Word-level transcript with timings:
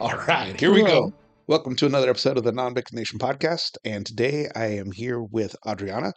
All 0.00 0.16
right, 0.26 0.58
here 0.58 0.72
we 0.72 0.82
go. 0.82 1.12
Welcome 1.46 1.76
to 1.76 1.86
another 1.86 2.08
episode 2.08 2.38
of 2.38 2.44
the 2.44 2.52
Non 2.52 2.72
Big 2.74 2.84
Nation 2.92 3.18
podcast. 3.18 3.76
And 3.84 4.06
today 4.06 4.48
I 4.54 4.66
am 4.66 4.92
here 4.92 5.20
with 5.22 5.54
Adrianna, 5.66 6.12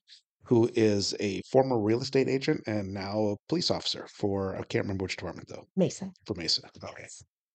who 0.46 0.70
is 0.74 1.14
a 1.20 1.42
former 1.52 1.80
real 1.80 2.02
estate 2.02 2.30
agent 2.30 2.62
and 2.66 2.94
now 2.94 3.20
a 3.20 3.36
police 3.50 3.70
officer 3.70 4.08
for, 4.18 4.56
I 4.56 4.64
can't 4.64 4.86
remember 4.86 5.04
which 5.04 5.18
department 5.18 5.50
though, 5.50 5.66
Mesa. 5.76 6.12
for 6.26 6.34
Mesa. 6.36 6.62
Okay. 6.84 7.08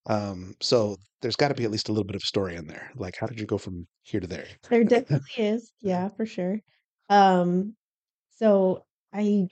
Um, 0.07 0.55
so 0.61 0.97
there's 1.23 1.37
got 1.37 1.49
to 1.49 1.55
be 1.55 1.65
at 1.65 1.71
least 1.71 1.89
a 1.89 1.93
little 1.93 2.07
bit 2.07 2.17
of 2.17 2.23
story 2.23 2.57
in 2.57 2.67
there. 2.67 2.91
Like, 2.97 3.17
how 3.19 3.27
did 3.27 3.41
you 3.41 3.47
go 3.47 3.59
from 3.59 3.87
here 4.03 4.21
to 4.21 4.27
there? 4.27 4.47
There 4.69 4.85
definitely 4.85 5.45
is. 5.45 5.73
Yeah, 5.81 6.09
for 6.11 6.27
sure. 6.27 6.59
Um, 7.09 7.75
so 8.37 8.85
I, 9.15 9.47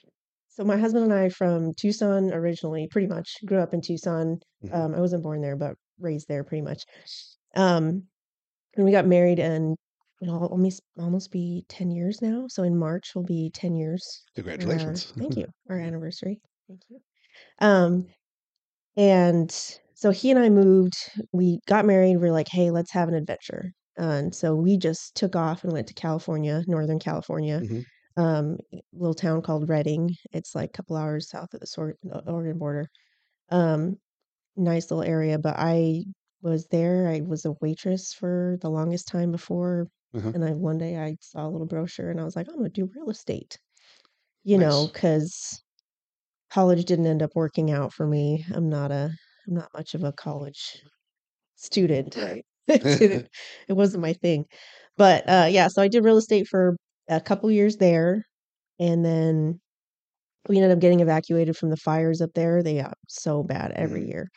so 0.49 0.65
my 0.65 0.77
husband 0.77 1.05
and 1.05 1.15
I 1.15 1.29
from 1.31 1.73
Tucson 1.75 2.33
originally, 2.33 2.87
pretty 2.91 3.07
much 3.09 3.37
grew 3.47 3.59
up 3.61 3.73
in 3.75 3.81
Tucson. 3.81 4.39
Mhm. 4.65 4.75
Um, 4.75 4.95
I 4.95 5.01
wasn't 5.01 5.23
born 5.23 5.41
there, 5.43 5.57
but 5.57 5.75
raised 5.99 6.29
there 6.29 6.45
pretty 6.45 6.63
much. 6.63 6.85
Um, 7.55 8.05
and 8.77 8.85
we 8.85 8.91
got 8.93 9.07
married 9.07 9.39
and 9.39 9.77
it'll 10.23 10.47
almost 10.47 10.83
almost 10.99 11.31
be 11.31 11.65
10 11.69 11.91
years 11.91 12.21
now. 12.23 12.47
So 12.49 12.63
in 12.63 12.77
March 12.77 13.15
will 13.15 13.25
be 13.25 13.51
10 13.55 13.77
years. 13.77 14.23
for 14.35 14.41
our- 14.41 14.45
Congratulations. 14.45 15.13
thank 15.19 15.37
you. 15.37 15.47
Our 15.71 15.79
anniversary. 15.79 16.41
Thank 16.69 16.83
you. 16.89 17.01
Um, 17.61 18.07
and 18.97 19.51
so 19.95 20.11
he 20.11 20.31
and 20.31 20.39
I 20.41 20.49
moved, 20.49 20.95
we 21.33 21.61
got 21.67 21.85
married, 21.87 22.17
we 22.17 22.29
are 22.29 22.33
like, 22.33 22.49
hey, 22.49 22.71
let's 22.71 22.93
have 22.93 23.09
an 23.09 23.15
adventure. 23.15 23.73
And 23.99 24.35
so 24.35 24.55
we 24.55 24.77
just 24.79 25.15
took 25.15 25.35
off 25.37 25.65
and 25.65 25.73
went 25.73 25.87
to 25.89 25.95
California, 25.95 26.63
Northern 26.67 26.99
California, 26.99 27.61
Mhm. 27.61 27.85
um, 28.17 28.59
little 28.93 29.15
town 29.15 29.41
called 29.43 29.69
Redding. 29.69 30.15
It's 30.33 30.55
like 30.55 30.71
a 30.71 30.73
couple 30.73 30.97
hours 30.97 31.29
south 31.31 31.53
of 31.55 31.61
the 31.61 32.23
Oregon 32.27 32.59
border. 32.59 32.89
Um, 33.51 33.99
nice 34.57 34.91
little 34.91 35.05
area, 35.05 35.39
but 35.39 35.57
I 35.59 36.05
was 36.43 36.67
there. 36.69 37.09
I 37.09 37.21
was 37.23 37.45
a 37.45 37.55
waitress 37.61 38.13
for 38.15 38.59
the 38.61 38.71
longest 38.71 39.09
time 39.09 39.33
before. 39.33 39.89
Mhm. 40.13 40.33
And 40.35 40.45
I 40.45 40.53
one 40.53 40.79
day 40.79 40.99
I 40.99 41.17
saw 41.21 41.47
a 41.47 41.51
little 41.51 41.67
brochure 41.67 42.11
and 42.11 42.21
I 42.21 42.25
was 42.25 42.37
like, 42.37 42.49
I'm 42.49 42.57
gonna 42.57 42.69
do 42.71 42.91
real 42.95 43.11
estate. 43.11 43.59
You 44.45 44.59
know, 44.59 44.89
because 44.89 45.63
college 46.51 46.85
didn't 46.85 47.07
end 47.07 47.23
up 47.23 47.33
working 47.35 47.71
out 47.71 47.93
for 47.93 48.07
me. 48.07 48.45
I'm 48.55 48.69
not 48.69 48.91
a 48.93 49.13
I'm 49.49 49.55
not 49.55 49.73
much 49.75 49.95
of 49.95 50.05
a 50.05 50.13
college 50.13 50.83
student. 51.57 52.17
Right. 52.17 52.45
It 53.69 53.75
wasn't 53.75 54.03
my 54.03 54.13
thing. 54.15 54.47
But 54.97 55.29
uh 55.29 55.49
yeah, 55.51 55.69
so 55.69 55.83
I 55.83 55.89
did 55.89 56.05
real 56.05 56.17
estate 56.19 56.49
for 56.49 56.77
a 57.09 57.21
couple 57.21 57.51
years 57.51 57.77
there 57.79 58.25
and 58.81 59.05
then 59.05 59.61
we 60.49 60.57
ended 60.59 60.73
up 60.73 60.81
getting 60.81 61.01
evacuated 61.01 61.57
from 61.57 61.71
the 61.71 61.77
fires 61.77 62.21
up 62.21 62.31
there. 62.35 62.63
They 62.63 62.77
got 62.81 62.95
so 63.09 63.43
bad 63.43 63.73
every 63.73 64.03
Mm. 64.03 64.09
year. 64.09 64.29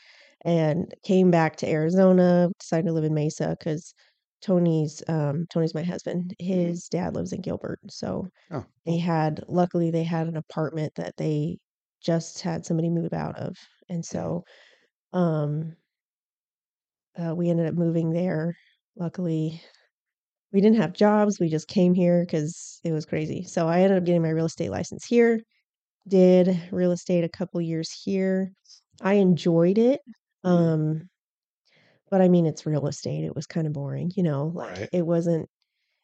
And 0.46 0.94
came 1.04 1.32
back 1.32 1.58
to 1.58 1.68
Arizona, 1.70 2.50
decided 2.60 2.88
to 2.88 2.94
live 2.94 3.04
in 3.04 3.14
Mesa 3.14 3.56
because 3.60 3.94
Tony's 4.42 5.04
um 5.10 5.46
Tony's 5.50 5.74
my 5.76 5.84
husband. 5.84 6.34
His 6.40 6.88
dad 6.90 7.16
lives 7.16 7.34
in 7.34 7.42
Gilbert. 7.42 7.80
So 7.90 8.28
Oh, 8.52 8.66
they 8.86 8.98
had 9.00 9.44
luckily 9.50 9.92
they 9.92 10.04
had 10.04 10.28
an 10.28 10.38
apartment 10.38 10.94
that 10.96 11.18
they 11.18 11.60
just 12.02 12.42
had 12.42 12.66
somebody 12.66 12.90
move 12.90 13.14
out 13.14 13.38
of. 13.40 13.56
And 13.90 14.06
so 14.06 14.44
um 15.14 15.78
uh, 17.18 17.34
we 17.36 17.50
ended 17.50 17.68
up 17.68 17.74
moving 17.76 18.12
there. 18.12 18.56
Luckily, 18.96 19.62
we 20.54 20.62
didn't 20.62 20.78
have 20.82 20.94
jobs. 20.94 21.40
We 21.40 21.50
just 21.50 21.68
came 21.68 21.94
here 21.94 22.26
because 22.26 22.80
it 22.84 22.94
was 22.94 23.06
crazy. 23.06 23.44
So 23.44 23.68
I 23.68 23.82
ended 23.82 24.00
up 24.00 24.06
getting 24.06 24.22
my 24.24 24.30
real 24.30 24.46
estate 24.48 24.72
license 24.72 25.06
here. 25.06 25.42
Did 26.10 26.70
real 26.74 26.92
estate 26.94 27.24
a 27.26 27.30
couple 27.30 27.62
years 27.62 27.92
here. 28.04 28.54
I 29.02 29.16
enjoyed 29.16 29.78
it. 29.80 30.02
Mhm. 30.44 30.70
Um, 30.74 31.10
but 32.10 32.22
I 32.22 32.30
mean, 32.30 32.46
it's 32.46 32.66
real 32.66 32.88
estate. 32.88 33.24
It 33.24 33.36
was 33.36 33.46
kind 33.46 33.68
of 33.68 33.74
boring, 33.74 34.12
you 34.16 34.24
know. 34.24 34.48
Like 34.48 34.80
Right. 34.80 34.90
it 34.92 35.04
wasn't. 35.06 35.50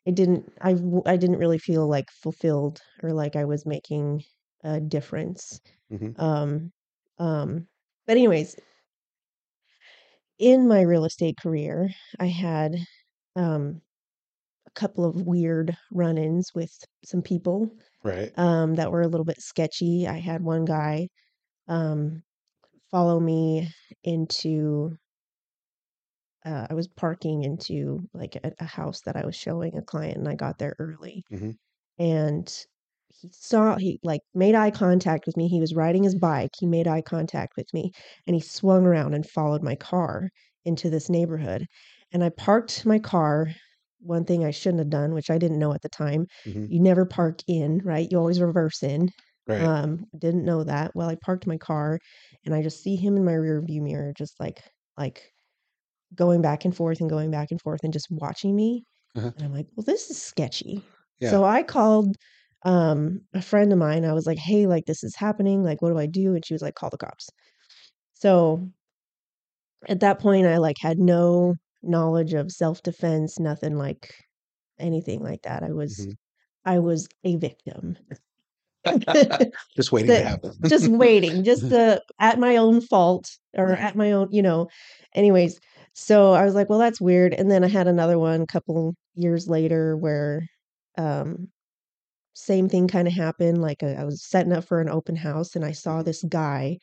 It 0.05 0.15
didn't. 0.15 0.51
I, 0.61 0.71
I 1.07 1.17
didn't 1.17 1.37
really 1.39 1.59
feel 1.59 1.87
like 1.87 2.11
fulfilled 2.11 2.81
or 3.03 3.13
like 3.13 3.35
I 3.35 3.45
was 3.45 3.65
making 3.65 4.23
a 4.63 4.81
difference. 4.81 5.61
Mhm. 5.89 6.15
Um, 6.17 6.73
um. 7.19 7.67
But 8.07 8.17
anyways, 8.17 8.57
in 10.37 10.67
my 10.67 10.81
real 10.81 11.05
estate 11.05 11.37
career, 11.41 11.89
I 12.19 12.27
had 12.27 12.75
um 13.35 13.81
couple 14.75 15.05
of 15.05 15.21
weird 15.23 15.77
run-ins 15.91 16.51
with 16.55 16.71
some 17.05 17.21
people 17.21 17.71
Right. 18.03 18.35
um 18.37 18.75
that 18.75 18.91
were 18.91 19.01
a 19.01 19.07
little 19.09 19.25
bit 19.25 19.41
sketchy. 19.41 20.07
I 20.07 20.19
had 20.19 20.43
one 20.43 20.65
guy 20.65 21.09
um 21.69 22.23
follow 22.91 23.19
me 23.19 23.69
into 24.03 24.97
uh, 26.45 26.67
I 26.69 26.73
was 26.73 26.87
parking 26.87 27.43
into 27.43 28.07
like 28.13 28.35
a, 28.35 28.53
a 28.59 28.65
house 28.65 29.01
that 29.05 29.15
I 29.15 29.25
was 29.25 29.35
showing 29.35 29.75
a 29.77 29.81
client 29.81 30.17
and 30.17 30.27
I 30.27 30.35
got 30.35 30.59
there 30.59 30.75
early 30.79 31.25
Mhm. 31.29 31.51
and 31.99 32.51
he 33.09 33.29
saw 33.33 33.77
he 33.77 33.99
like 34.03 34.21
made 34.35 34.55
eye 34.55 34.71
contact 34.71 35.25
with 35.27 35.37
me. 35.37 35.47
He 35.49 35.61
was 35.61 35.75
riding 35.75 36.03
his 36.03 36.15
bike. 36.17 36.51
He 36.59 36.67
made 36.67 36.87
eye 36.87 37.01
contact 37.03 37.55
with 37.57 37.73
me 37.73 37.91
and 38.27 38.35
he 38.35 38.41
swung 38.41 38.85
around 38.85 39.13
and 39.15 39.27
followed 39.29 39.63
my 39.63 39.75
car 39.75 40.29
into 40.65 40.89
this 40.89 41.09
neighborhood. 41.09 41.67
And 42.13 42.23
I 42.23 42.29
parked 42.31 42.85
my 42.85 42.99
car. 42.99 43.49
One 43.99 44.25
thing 44.25 44.45
I 44.45 44.51
shouldn't 44.51 44.79
have 44.79 44.89
done, 44.89 45.13
which 45.13 45.29
I 45.29 45.37
didn't 45.37 45.59
know 45.59 45.73
at 45.73 45.81
the 45.81 45.89
time, 45.89 46.27
Mhm. 46.45 46.67
you 46.67 46.79
never 46.81 47.05
park 47.05 47.39
in, 47.47 47.79
right? 47.83 48.07
You 48.11 48.17
always 48.19 48.41
reverse 48.41 48.83
in. 48.83 49.09
Right. 49.47 49.71
Um, 49.77 50.05
didn't 50.17 50.45
know 50.45 50.63
that. 50.63 50.91
Well, 50.95 51.09
I 51.09 51.15
parked 51.23 51.47
my 51.47 51.57
car 51.57 51.99
and 52.45 52.53
I 52.55 52.61
just 52.61 52.81
see 52.83 52.95
him 52.97 53.15
in 53.17 53.25
my 53.25 53.33
rear 53.35 53.61
view 53.65 53.81
mirror, 53.81 54.13
just 54.17 54.39
like 54.39 54.61
like 54.97 55.31
going 56.15 56.41
back 56.41 56.65
and 56.65 56.75
forth 56.75 56.99
and 57.01 57.09
going 57.09 57.31
back 57.31 57.51
and 57.51 57.61
forth 57.61 57.81
and 57.83 57.93
just 57.93 58.07
watching 58.11 58.55
me. 58.55 58.85
Uh-huh. 59.15 59.31
And 59.37 59.45
I'm 59.45 59.53
like, 59.53 59.67
well, 59.75 59.83
this 59.85 60.09
is 60.09 60.21
sketchy. 60.21 60.83
Yeah. 61.19 61.29
So 61.29 61.43
I 61.45 61.63
called 61.63 62.15
um 62.65 63.21
a 63.33 63.41
friend 63.41 63.71
of 63.73 63.79
mine. 63.79 64.05
I 64.05 64.13
was 64.13 64.27
like, 64.27 64.39
hey, 64.39 64.67
like 64.67 64.85
this 64.85 65.03
is 65.03 65.15
happening. 65.17 65.63
Like, 65.63 65.81
what 65.81 65.91
do 65.91 65.97
I 65.99 66.07
do? 66.07 66.35
And 66.35 66.45
she 66.45 66.53
was 66.55 66.61
like, 66.61 66.75
call 66.75 66.89
the 66.91 66.97
cops. 66.97 67.29
So 68.13 68.69
at 69.87 69.99
that 70.01 70.19
point, 70.19 70.47
I 70.47 70.57
like 70.57 70.77
had 70.79 70.97
no 70.99 71.55
knowledge 71.87 72.33
of 72.33 72.51
self-defense, 72.51 73.39
nothing 73.39 73.77
like 73.77 74.13
anything 74.79 75.21
like 75.23 75.43
that. 75.43 75.63
I 75.63 75.71
was 75.73 76.07
Mhm. 76.07 76.15
I 76.65 76.79
was 76.79 77.07
a 77.25 77.37
victim. 77.37 77.97
Just 79.75 79.91
waiting 79.93 80.13
to 80.15 80.21
happen. 80.21 80.53
just 80.65 80.87
waiting, 80.87 81.43
just 81.43 81.71
uh, 81.71 81.99
at 82.19 82.39
my 82.39 82.55
own 82.57 82.81
fault 82.81 83.29
or 83.55 83.75
at 83.75 83.95
my 83.95 84.11
own, 84.11 84.27
you 84.31 84.41
know. 84.41 84.67
Anyways, 85.13 85.59
so 85.93 86.33
I 86.33 86.43
was 86.45 86.55
like, 86.55 86.69
well, 86.69 86.79
that's 86.79 87.01
weird. 87.01 87.33
And 87.33 87.51
then 87.51 87.63
I 87.63 87.67
had 87.67 87.87
another 87.87 88.19
one 88.19 88.41
a 88.41 88.47
couple 88.47 88.95
years 89.15 89.47
later 89.47 89.95
where 89.97 90.47
um 90.97 91.49
same 92.35 92.69
thing 92.69 92.87
kind 92.87 93.07
of 93.07 93.13
happened. 93.13 93.61
Like 93.61 93.83
uh, 93.83 93.87
I 93.97 94.05
was 94.05 94.23
setting 94.27 94.53
up 94.53 94.65
for 94.65 94.81
an 94.81 94.89
open 94.89 95.15
house 95.15 95.55
and 95.55 95.65
I 95.65 95.71
saw 95.73 96.01
Mhm. 96.01 96.03
this 96.03 96.23
guy 96.29 96.79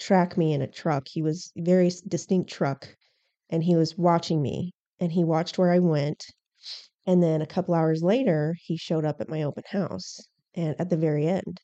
track 0.00 0.36
me 0.38 0.52
in 0.54 0.62
a 0.62 0.66
truck. 0.68 1.08
He 1.08 1.22
was 1.22 1.52
very 1.56 1.90
distinct 2.08 2.50
truck 2.50 2.88
and 3.50 3.64
he 3.64 3.76
was 3.76 3.96
watching 3.98 4.42
me 4.42 4.72
and 5.00 5.12
he 5.12 5.24
watched 5.24 5.58
where 5.58 5.72
I 5.72 5.78
went. 5.80 6.24
And 7.06 7.22
then 7.22 7.42
a 7.42 7.46
couple 7.46 7.74
hours 7.74 8.02
later, 8.02 8.54
he 8.62 8.76
showed 8.76 9.04
up 9.04 9.20
at 9.20 9.28
my 9.28 9.42
open 9.42 9.64
house 9.68 10.18
and 10.54 10.74
at 10.80 10.90
the 10.90 10.96
very 10.96 11.26
end 11.26 11.60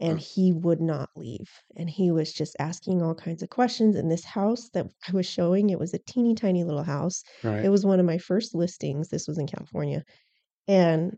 and 0.00 0.18
he 0.20 0.52
would 0.52 0.80
not 0.80 1.10
leave 1.16 1.48
and 1.76 1.90
he 1.90 2.10
was 2.10 2.32
just 2.32 2.56
asking 2.58 3.02
all 3.02 3.14
kinds 3.14 3.42
of 3.42 3.50
questions 3.50 3.96
in 3.96 4.08
this 4.08 4.24
house 4.24 4.68
that 4.74 4.86
i 5.08 5.12
was 5.12 5.26
showing 5.26 5.70
it 5.70 5.78
was 5.78 5.94
a 5.94 5.98
teeny 6.08 6.34
tiny 6.34 6.64
little 6.64 6.82
house 6.84 7.22
Right. 7.42 7.64
it 7.64 7.70
was 7.70 7.84
one 7.86 8.00
of 8.00 8.06
my 8.06 8.18
first 8.18 8.54
listings 8.54 9.08
this 9.08 9.28
was 9.28 9.38
in 9.38 9.46
california 9.46 10.02
and 10.68 11.16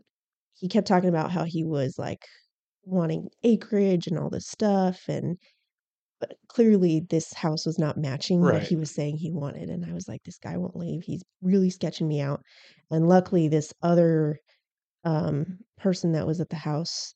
he 0.55 0.67
kept 0.69 0.87
talking 0.87 1.09
about 1.09 1.31
how 1.31 1.45
he 1.45 1.63
was 1.65 1.95
like 1.99 2.25
wanting 2.85 3.29
acreage 3.43 4.07
and 4.07 4.19
all 4.19 4.29
this 4.29 4.47
stuff 4.47 5.03
and 5.07 5.37
clearly 6.49 7.01
this 7.09 7.33
house 7.33 7.65
was 7.65 7.79
not 7.79 7.97
matching 7.97 8.41
what 8.41 8.63
he 8.63 8.75
was 8.75 8.91
saying 8.93 9.17
he 9.17 9.31
wanted 9.31 9.69
and 9.69 9.85
i 9.85 9.93
was 9.93 10.07
like 10.07 10.21
this 10.23 10.37
guy 10.39 10.57
won't 10.57 10.75
leave 10.75 11.03
he's 11.03 11.23
really 11.41 11.69
sketching 11.69 12.07
me 12.07 12.19
out 12.21 12.41
and 12.91 13.07
luckily 13.07 13.47
this 13.47 13.73
other 13.81 14.37
um 15.03 15.59
person 15.77 16.13
that 16.13 16.27
was 16.27 16.39
at 16.41 16.49
the 16.49 16.55
house 16.55 17.13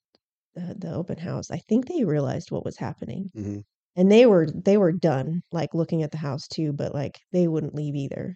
the, 0.55 0.75
the 0.79 0.93
open 0.93 1.17
house 1.17 1.51
i 1.51 1.57
think 1.69 1.87
they 1.87 2.03
realized 2.03 2.51
what 2.51 2.65
was 2.65 2.77
happening 2.77 3.31
Mhm. 3.35 3.63
and 3.95 4.11
they 4.11 4.25
were 4.25 4.47
they 4.65 4.77
were 4.77 4.91
done 4.93 5.41
like 5.51 5.73
looking 5.73 6.03
at 6.03 6.11
the 6.11 6.17
house 6.17 6.47
too 6.47 6.73
but 6.73 6.93
like 6.93 7.19
they 7.31 7.47
wouldn't 7.47 7.75
leave 7.75 7.95
either 7.95 8.35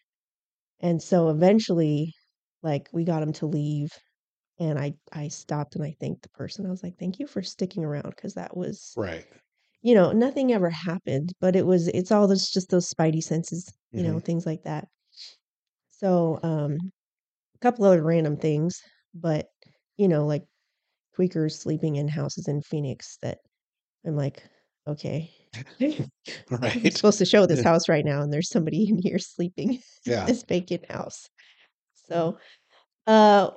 and 0.79 1.01
so 1.01 1.29
eventually 1.29 2.13
like 2.63 2.89
we 2.93 3.03
got 3.03 3.23
him 3.23 3.33
to 3.33 3.45
leave 3.47 3.89
and 4.59 4.79
i 4.79 4.93
i 5.13 5.27
stopped 5.27 5.75
and 5.75 5.83
i 5.85 5.95
thanked 5.99 6.23
the 6.23 6.29
person 6.29 6.65
i 6.65 6.69
was 6.71 6.83
like 6.83 6.97
thank 6.99 7.19
you 7.19 7.27
for 7.27 7.41
sticking 7.43 7.83
around 7.85 8.09
because 8.11 8.33
that 8.35 8.55
was 8.57 8.93
Right. 8.97 9.25
You 9.81 9.93
know 9.95 10.11
nothing 10.11 10.53
ever 10.53 10.69
happened 10.69 11.33
but 11.41 11.55
it 11.55 11.65
was 11.65 11.87
it's 11.89 12.11
all 12.11 12.27
those 12.27 12.49
just 12.49 12.69
those 12.69 12.89
spidey 12.89 13.23
senses 13.23 13.71
you 13.95 14.03
know 14.03 14.19
Mhm. 14.19 14.21
things 14.21 14.45
like 14.45 14.63
that 14.63 14.87
so 15.89 16.39
um 16.43 16.91
a 17.55 17.59
couple 17.59 17.85
other 17.85 18.03
random 18.03 18.37
things 18.37 18.81
but 19.13 19.47
you 19.97 20.07
know 20.07 20.25
like 20.25 20.43
tweakers 21.17 21.53
sleeping 21.53 21.97
in 21.97 22.07
houses 22.07 22.47
in 22.47 22.61
phoenix 22.61 23.17
that 23.21 23.39
i'm 24.05 24.15
like 24.17 24.43
okay. 24.87 25.31
I'm 26.63 26.91
Right. 26.91 26.91
supposed 26.91 27.19
to 27.19 27.25
show 27.25 27.45
this 27.47 27.63
house 27.63 27.89
right 27.89 28.05
now, 28.05 28.21
and 28.21 28.33
there's 28.33 28.49
somebody 28.49 28.89
in 28.89 28.99
here 28.99 29.19
sleeping 29.19 29.73
in 29.75 29.79
Yeah. 30.05 30.27
this 30.27 30.43
vacant 30.47 30.89
house. 30.91 31.29
So, 31.93 32.37
uh, 33.07 33.51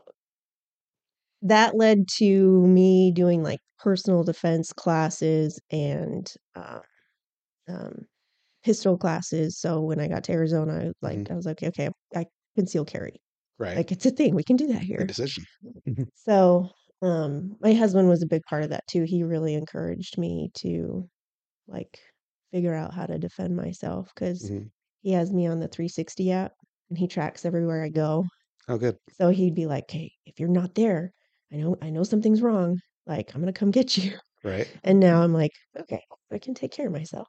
that 1.42 1.76
led 1.76 2.08
to 2.08 2.66
me 2.66 3.12
doing 3.12 3.42
like 3.42 3.60
personal 3.84 4.24
defense 4.24 4.72
classes 4.74 5.60
and 5.72 6.32
uh, 6.56 6.80
um, 7.68 8.06
pistol 8.64 8.98
classes. 8.98 9.58
So 9.60 9.82
when 9.82 10.00
I 10.00 10.08
got 10.08 10.24
to 10.24 10.32
Arizona, 10.32 10.88
I, 10.88 10.92
like 11.02 11.20
Mhm. 11.20 11.30
I 11.30 11.34
was 11.34 11.46
like, 11.46 11.62
okay, 11.62 11.90
I 12.16 12.26
conceal 12.56 12.84
carry. 12.86 13.22
Right. 13.58 13.82
Like 13.82 13.92
it's 13.92 14.06
a 14.06 14.10
thing. 14.12 14.34
We 14.36 14.44
can 14.44 14.56
do 14.56 14.68
that 14.68 14.82
here. 14.82 15.06
Good 15.06 15.08
decision. 15.08 15.46
So, 16.14 16.70
um, 17.02 17.56
my 17.60 17.74
husband 17.74 18.08
was 18.08 18.22
a 18.22 18.26
big 18.26 18.42
part 18.48 18.62
of 18.64 18.70
that 18.70 18.86
too. 18.88 19.02
He 19.04 19.22
really 19.22 19.54
encouraged 19.54 20.16
me 20.18 20.50
to 20.58 21.08
like 21.68 22.00
figure 22.52 22.74
out 22.74 22.94
how 22.94 23.06
to 23.06 23.18
defend 23.18 23.56
myself 23.56 24.12
because 24.14 24.50
Mhm. 24.50 24.70
he 25.02 25.12
has 25.12 25.32
me 25.32 25.46
on 25.46 25.60
the 25.60 25.68
360 25.68 26.32
app 26.32 26.54
and 26.90 26.98
he 26.98 27.08
tracks 27.08 27.44
everywhere 27.46 27.84
I 27.84 27.90
go. 27.90 28.26
Oh, 28.68 28.78
good. 28.78 28.98
So 29.12 29.30
he'd 29.30 29.54
be 29.54 29.66
like, 29.66 29.90
"Hey, 29.90 30.12
if 30.26 30.40
you're 30.40 30.48
not 30.50 30.74
there, 30.76 31.12
I 31.52 31.56
know 31.56 31.76
I 31.82 31.90
know 31.90 32.04
something's 32.04 32.42
wrong. 32.42 32.80
Like 33.06 33.34
I'm 33.34 33.40
gonna 33.40 33.52
come 33.52 33.70
get 33.70 33.96
you." 33.96 34.18
Right. 34.44 34.68
And 34.84 35.00
now 35.00 35.22
I'm 35.22 35.32
like, 35.34 35.52
okay, 35.78 36.02
I 36.32 36.38
can 36.38 36.54
take 36.54 36.72
care 36.72 36.86
of 36.88 36.92
myself 36.92 37.28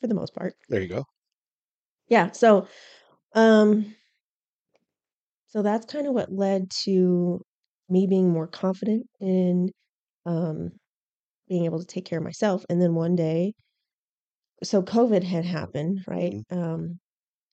for 0.00 0.08
the 0.08 0.14
most 0.14 0.34
part. 0.34 0.54
There 0.68 0.80
you 0.82 0.88
go. 0.88 1.04
Yeah. 2.08 2.30
So, 2.32 2.68
um, 3.34 3.94
so 5.46 5.62
that's 5.62 5.86
kind 5.86 6.06
of 6.06 6.14
what 6.14 6.32
led 6.32 6.70
to 6.84 7.40
me 7.88 8.06
being 8.06 8.30
more 8.30 8.46
confident 8.48 9.06
in 9.20 9.70
um 10.26 10.70
being 11.48 11.66
able 11.66 11.80
to 11.80 11.86
take 11.86 12.04
care 12.06 12.18
of 12.18 12.24
myself. 12.24 12.64
And 12.70 12.80
then 12.82 12.94
one 12.94 13.16
day, 13.16 13.54
so 14.62 14.82
COVID 14.82 15.22
had 15.22 15.44
happened, 15.44 16.00
right? 16.06 16.36
Mhm. 16.50 16.56
Um, 16.56 17.00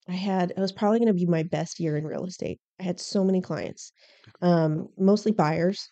I 0.08 0.14
had 0.14 0.52
it 0.52 0.60
was 0.60 0.72
probably 0.74 1.00
going 1.00 1.08
to 1.10 1.14
be 1.14 1.28
my 1.28 1.44
best 1.44 1.80
year 1.80 1.98
in 1.98 2.06
real 2.08 2.26
estate. 2.26 2.60
I 2.80 2.84
had 2.84 3.00
so 3.00 3.24
many 3.26 3.42
clients, 3.42 3.92
um, 4.42 4.90
mostly 4.98 5.32
buyers. 5.34 5.90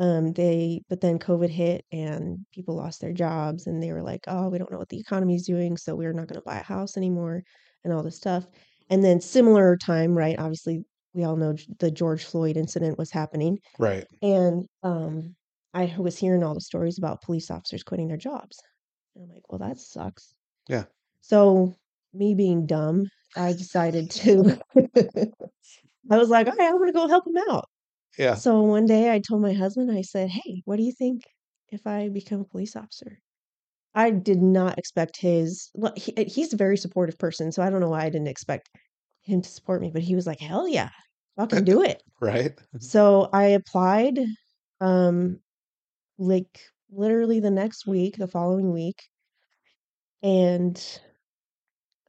Um, 0.00 0.32
they 0.34 0.82
but 0.90 1.02
then 1.02 1.20
COVID 1.20 1.50
hit 1.50 1.84
and 1.92 2.46
people 2.54 2.76
lost 2.76 3.00
their 3.02 3.12
jobs 3.14 3.66
and 3.68 3.82
they 3.82 3.92
were 3.92 4.02
like, 4.02 4.22
"Oh, 4.28 4.48
we 4.50 4.58
don't 4.58 4.72
know 4.72 4.78
what 4.78 4.88
the 4.90 5.00
economy 5.00 5.36
is 5.36 5.46
doing, 5.46 5.76
so 5.78 5.94
we're 5.96 6.12
not 6.14 6.28
going 6.28 6.40
to 6.40 6.44
buy 6.46 6.58
a 6.60 6.64
house 6.64 6.96
anymore," 6.98 7.42
and 7.84 7.92
all 7.94 8.02
this 8.04 8.16
stuff. 8.16 8.46
And 8.90 9.04
then 9.04 9.20
similar 9.22 9.76
time, 9.76 10.16
right? 10.18 10.38
Obviously, 10.38 10.84
we 11.14 11.24
all 11.24 11.36
know 11.36 11.54
the 11.80 11.90
George 11.92 12.24
Floyd 12.24 12.56
incident 12.58 12.98
was 12.98 13.10
happening, 13.12 13.58
Right. 13.78 14.06
and 14.22 14.66
um, 14.84 15.36
I 15.74 15.94
was 15.98 16.18
hearing 16.18 16.44
all 16.44 16.54
the 16.54 16.60
stories 16.62 16.98
about 16.98 17.22
police 17.22 17.50
officers 17.50 17.82
quitting 17.84 18.08
their 18.08 18.16
jobs. 18.18 18.58
And 19.16 19.24
I'm 19.24 19.30
like, 19.30 19.50
"Well, 19.50 19.60
that 19.60 19.78
sucks." 19.78 20.34
Yeah. 20.68 20.86
So, 21.22 21.76
me 22.12 22.34
being 22.34 22.66
dumb, 22.66 23.06
I 23.36 23.52
decided 23.54 24.10
to 24.12 24.60
I 26.10 26.18
was 26.18 26.28
like, 26.28 26.46
"Okay, 26.46 26.66
I'm 26.66 26.78
gonna 26.78 26.92
go 26.92 27.08
help 27.08 27.26
him 27.26 27.38
out." 27.48 27.69
Yeah. 28.18 28.42
So 28.42 28.62
one 28.62 28.86
day 28.86 29.12
I 29.14 29.20
told 29.20 29.42
my 29.42 29.52
husband, 29.54 29.90
I 29.92 30.02
said, 30.02 30.30
"Hey, 30.30 30.62
what 30.64 30.76
do 30.76 30.82
you 30.84 30.92
think 30.92 31.22
if 31.68 31.86
I 31.86 32.08
become 32.08 32.40
a 32.42 32.44
police 32.44 32.76
officer?" 32.76 33.18
I 33.94 34.10
did 34.12 34.42
not 34.42 34.78
expect 34.78 35.18
his 35.18 35.70
well, 35.74 35.94
he, 35.96 36.14
uh, 36.16 36.24
he's 36.28 36.52
a 36.54 36.56
very 36.58 36.76
supportive 36.78 37.18
person, 37.18 37.52
so 37.52 37.62
I 37.62 37.70
don't 37.70 37.80
know 37.80 37.90
why 37.90 38.04
I 38.06 38.10
didn't 38.10 38.28
expect 38.28 38.70
him 39.22 39.42
to 39.42 39.50
support 39.50 39.82
me, 39.82 39.90
but 39.92 40.02
he 40.02 40.14
was 40.16 40.26
like, 40.28 40.40
"Hell 40.40 40.68
yeah, 40.68 40.90
fucking 41.36 41.64
do 41.64 41.82
it." 41.82 42.02
Right. 42.20 42.58
So 42.80 43.30
I 43.32 43.44
applied, 43.46 44.18
um, 44.80 45.40
like 46.18 46.60
literally 46.90 47.40
the 47.40 47.50
next 47.52 47.86
week, 47.86 48.16
the 48.18 48.28
following 48.28 48.72
week, 48.72 48.98
and 50.22 51.00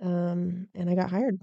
um, 0.01 0.67
and 0.73 0.89
I 0.89 0.95
got 0.95 1.09
hired 1.09 1.39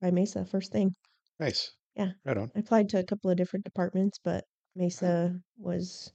by 0.00 0.10
Mesa 0.10 0.44
first 0.46 0.72
thing. 0.72 0.94
Nice. 1.40 1.77
Yeah. 1.98 2.12
Right 2.24 2.38
on. 2.38 2.52
I 2.54 2.60
applied 2.60 2.88
to 2.90 2.98
a 2.98 3.04
couple 3.04 3.30
of 3.30 3.36
different 3.36 3.66
departments, 3.66 4.18
but 4.24 4.46
Mesa 4.74 5.42
was 5.58 6.14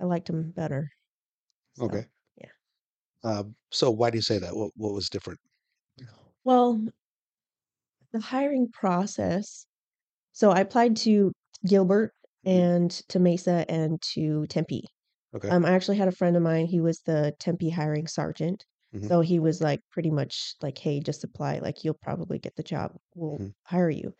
I 0.00 0.04
liked 0.06 0.30
him 0.30 0.52
better. 0.52 0.90
So, 1.74 1.98
Okay. 1.98 2.08
yeah. 2.36 2.50
Um, 3.22 3.56
so 3.70 3.90
why 3.90 4.10
do 4.10 4.18
you 4.18 4.22
say 4.22 4.38
that? 4.38 4.54
What 4.56 4.72
what 4.76 4.92
was 4.92 5.08
different? 5.08 5.40
Well, 6.42 6.88
the 8.12 8.20
hiring 8.20 8.70
process. 8.72 9.66
So 10.32 10.50
I 10.50 10.60
applied 10.60 10.96
to 10.98 11.32
Gilbert 11.66 12.14
Mhm. 12.44 12.68
and 12.68 12.90
to 13.08 13.20
Mesa 13.20 13.66
and 13.70 14.00
to 14.14 14.46
Tempe. 14.48 14.84
Okay. 15.32 15.52
Um, 15.52 15.64
I 15.66 15.72
actually 15.72 15.98
had 15.98 16.08
a 16.08 16.12
friend 16.12 16.36
of 16.36 16.42
mine. 16.42 16.66
He 16.66 16.80
was 16.80 17.00
the 17.02 17.34
Tempe 17.40 17.70
hiring 17.70 18.08
sergeant. 18.08 18.64
Mhm. 18.92 19.08
So 19.08 19.20
he 19.22 19.40
was 19.40 19.60
like 19.62 19.80
pretty 19.92 20.10
much 20.10 20.54
like, 20.62 20.78
"Hey, 20.78 21.00
just 21.00 21.24
apply. 21.24 21.58
Like 21.60 21.84
you'll 21.84 21.94
probably 22.02 22.38
get 22.40 22.56
the 22.56 22.62
job. 22.64 22.96
We'll 23.14 23.38
Mhm. 23.38 23.52
hire 23.66 23.90
you." 23.90 24.14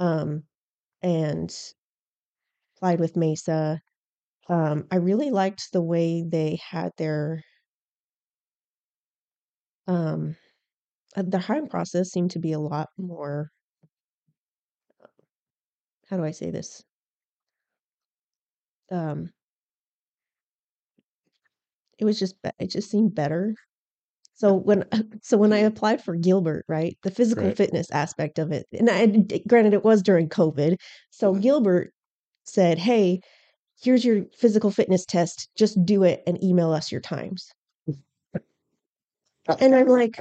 Um, 0.00 0.44
and 1.02 1.54
applied 2.76 2.98
with 3.00 3.16
Mesa. 3.16 3.80
Um, 4.48 4.86
I 4.90 4.96
really 4.96 5.30
liked 5.30 5.72
the 5.72 5.82
way 5.82 6.22
they 6.22 6.58
had 6.70 6.92
their 6.98 7.44
um 9.88 10.36
uh, 11.16 11.22
their 11.26 11.40
hiring 11.40 11.68
process 11.68 12.10
seemed 12.10 12.30
to 12.32 12.38
be 12.40 12.52
a 12.52 12.60
lot 12.60 12.90
more 12.98 13.52
how 16.08 16.16
do 16.16 16.24
I 16.24 16.32
say 16.32 16.50
this? 16.50 16.82
Um, 18.90 19.32
it 21.98 22.04
was 22.04 22.18
just 22.18 22.34
it 22.58 22.68
just 22.70 22.90
seemed 22.90 23.14
better. 23.14 23.54
So 24.38 24.54
when 24.54 24.84
so 25.22 25.36
when 25.36 25.52
I 25.52 25.58
applied 25.58 26.02
for 26.02 26.16
Gilbert, 26.16 26.64
right, 26.68 26.96
the 27.02 27.10
physical 27.10 27.46
Right. 27.48 27.56
fitness 27.56 27.90
aspect 27.90 28.38
of 28.38 28.52
it, 28.52 28.66
and 28.72 28.88
I 28.90 29.06
granted 29.48 29.74
it 29.74 29.84
was 29.84 30.02
during 30.02 30.28
COVID, 30.28 30.78
so 31.10 31.34
Mhm. 31.34 31.42
Gilbert 31.42 31.92
said, 32.44 32.78
"Hey, 32.78 33.20
here's 33.82 34.04
your 34.04 34.26
physical 34.36 34.70
fitness 34.70 35.04
test. 35.06 35.48
Just 35.56 35.84
do 35.84 36.04
it 36.04 36.22
and 36.26 36.42
email 36.42 36.72
us 36.72 36.92
your 36.92 37.00
times." 37.02 37.50
And 39.60 39.74
I'm 39.74 39.88
like, 39.88 40.18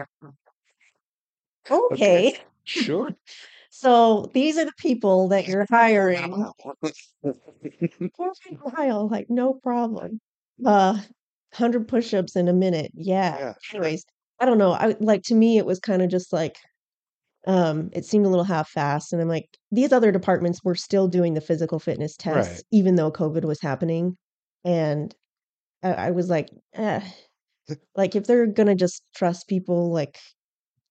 "Okay." 1.69 2.37
Sure. 2.63 3.13
So 3.69 4.31
these 4.33 4.57
are 4.57 4.65
the 4.65 4.73
people 4.79 5.27
that 5.27 5.47
you're 5.47 5.67
hiring. 5.69 6.31
Mile, 8.75 9.07
like 9.09 9.29
no 9.29 9.53
problem. 9.53 10.19
Uh, 10.65 11.00
100 11.51 11.88
push-ups 11.88 12.36
in 12.36 12.48
a 12.48 12.54
minute. 12.54 12.92
Yeah. 12.96 13.38
Yeah. 13.39 13.54
Anyways, 13.74 14.04
I 14.39 14.46
don't 14.46 14.58
know. 14.58 14.74
I 14.74 14.96
like 15.00 15.24
to 15.24 15.36
me 15.36 15.58
it 15.58 15.66
was 15.66 15.80
kind 15.80 16.01
of 16.01 16.10
just 16.10 16.34
like 16.34 16.58
um 17.48 17.89
it 17.94 18.06
seemed 18.06 18.25
a 18.25 18.30
little 18.30 18.44
half-assed 18.46 19.13
and 19.13 19.22
I'm 19.22 19.30
like 19.30 19.48
these 19.72 19.94
other 19.94 20.12
departments 20.12 20.63
were 20.63 20.75
still 20.75 21.08
doing 21.08 21.34
the 21.36 21.42
physical 21.42 21.80
fitness 21.80 22.16
tests 22.18 22.62
Right. 22.62 22.63
even 22.72 22.96
though 22.96 23.12
COVID 23.12 23.46
was 23.46 23.62
happening 23.62 24.18
and 24.66 25.16
I, 25.84 25.94
I 25.94 26.12
was 26.12 26.30
like 26.30 26.50
eh. 26.75 27.01
like 27.96 28.16
if 28.16 28.25
they're 28.27 28.48
gonna 28.48 28.75
just 28.75 29.04
trust 29.16 29.48
people 29.48 29.92
like 29.92 30.20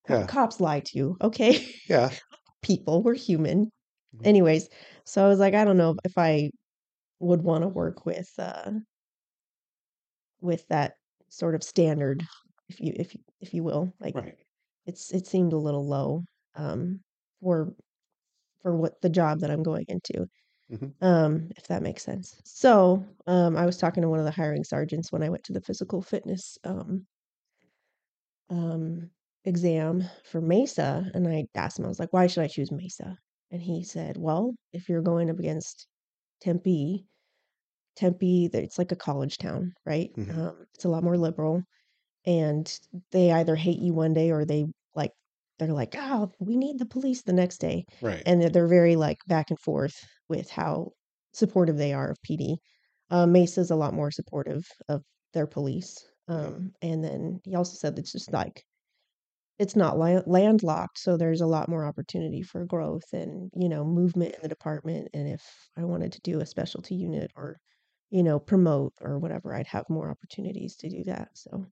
co- 0.09 0.21
Yeah. 0.21 0.27
cops 0.27 0.61
lie 0.61 0.81
to 0.81 0.99
you, 0.99 1.17
Okay. 1.23 1.75
Yeah. 1.89 2.11
people, 2.63 3.03
we're 3.03 3.15
human. 3.15 3.71
Mhm. 4.17 4.27
Anyways, 4.27 4.69
so 5.07 5.25
I 5.25 5.29
was 5.29 5.39
like 5.41 5.55
I 5.55 5.65
don't 5.65 5.77
know 5.79 5.97
if 6.05 6.19
I 6.19 6.51
would 7.21 7.43
want 7.43 7.63
to 7.65 7.69
work 7.69 8.07
with 8.07 8.29
uh 8.39 8.73
with 10.47 10.67
that 10.69 10.95
sort 11.31 11.57
of 11.57 11.65
standard 11.65 12.25
if 12.71 12.81
you 12.81 12.95
if 12.97 13.15
you 13.15 13.21
if 13.41 13.55
you 13.55 13.65
will 13.65 13.93
like 14.01 14.17
Right. 14.17 14.39
it's 14.87 15.13
it 15.13 15.27
seemed 15.27 15.53
a 15.55 15.59
little 15.59 15.87
low 15.87 16.25
um 16.57 17.03
for 17.43 17.75
for 18.63 18.77
what 18.77 19.01
the 19.03 19.11
job 19.11 19.41
that 19.41 19.51
I'm 19.51 19.63
going 19.63 19.87
into 19.89 20.27
Mhm. 20.69 20.95
um 21.03 21.51
if 21.57 21.69
that 21.69 21.83
makes 21.83 22.05
sense 22.05 22.41
so 22.45 23.07
um 23.27 23.57
I 23.57 23.67
was 23.67 23.79
talking 23.79 24.03
to 24.03 24.09
one 24.11 24.21
of 24.21 24.25
the 24.27 24.31
hiring 24.33 24.65
sergeants 24.65 25.13
when 25.13 25.23
I 25.23 25.31
went 25.31 25.45
to 25.45 25.53
the 25.55 25.63
physical 25.63 26.03
fitness 26.03 26.59
um 26.65 27.07
um 28.51 29.11
exam 29.45 30.03
for 30.25 30.41
Mesa 30.41 31.11
and 31.15 31.27
I 31.29 31.47
asked 31.55 31.79
him 31.79 31.85
I 31.85 31.89
was 31.89 31.99
like 32.01 32.13
why 32.13 32.27
should 32.27 32.43
I 32.43 32.49
choose 32.49 32.73
Mesa 32.73 33.17
and 33.51 33.63
he 33.63 33.83
said 33.85 34.17
well 34.17 34.55
if 34.73 34.89
you're 34.89 35.03
going 35.03 35.31
up 35.31 35.39
against 35.39 35.87
Tempe 36.41 37.07
Tempe, 37.97 38.49
that 38.49 38.63
it's 38.65 38.79
like 38.79 38.93
a 38.93 38.97
college 38.97 39.39
town, 39.39 39.73
right? 39.87 40.11
Mhm. 40.17 40.31
Um, 40.31 40.67
it's 40.75 40.85
a 40.85 40.89
lot 40.89 41.05
more 41.05 41.17
liberal, 41.19 41.63
and 42.27 42.79
they 43.13 43.33
either 43.33 43.57
hate 43.57 43.79
you 43.81 43.95
one 43.95 44.13
day 44.15 44.31
or 44.31 44.45
they 44.45 44.67
like 44.95 45.13
they're 45.59 45.73
like, 45.73 45.95
"Oh, 45.97 46.31
we 46.41 46.57
need 46.57 46.79
the 46.79 46.87
police 46.87 47.23
the 47.23 47.33
next 47.33 47.59
day," 47.59 47.85
Right. 48.01 48.27
and 48.27 48.41
they're, 48.43 48.51
they're 48.51 48.69
very 48.69 48.97
like 48.97 49.19
back 49.27 49.51
and 49.51 49.59
forth 49.61 49.95
with 50.29 50.51
how 50.51 50.93
supportive 51.33 51.79
they 51.79 51.93
are 51.95 52.11
of 52.11 52.19
PD. 52.23 52.59
Uh, 53.11 53.27
Mesa's 53.27 53.71
a 53.71 53.77
lot 53.77 53.95
more 53.95 54.11
supportive 54.11 54.67
of 54.89 55.05
their 55.35 55.47
police, 55.47 55.97
um, 56.29 56.73
and 56.83 57.05
then 57.05 57.41
he 57.45 57.55
also 57.55 57.77
said 57.77 57.99
it's 57.99 58.13
just 58.13 58.33
like 58.33 58.65
it's 59.59 59.77
not 59.77 59.99
la- 59.99 60.23
landlocked, 60.27 60.99
so 60.99 61.17
there's 61.17 61.41
a 61.41 61.47
lot 61.47 61.69
more 61.69 61.85
opportunity 61.87 62.43
for 62.43 62.65
growth 62.67 63.13
and 63.13 63.51
you 63.55 63.69
know 63.69 63.85
movement 63.85 64.35
in 64.35 64.43
the 64.43 64.49
department. 64.49 65.09
And 65.15 65.29
if 65.29 65.43
I 65.77 65.85
wanted 65.85 66.13
to 66.13 66.21
do 66.23 66.41
a 66.41 66.47
specialty 66.47 66.95
unit 66.95 67.31
or 67.37 67.59
you 68.11 68.23
know 68.23 68.39
promote 68.41 68.95
or 69.01 69.19
whatever, 69.19 69.55
I'd 69.55 69.67
have 69.69 69.89
more 69.91 70.11
opportunities 70.11 70.77
to 70.79 70.89
do 70.91 71.05
that. 71.05 71.37
So 71.39 71.67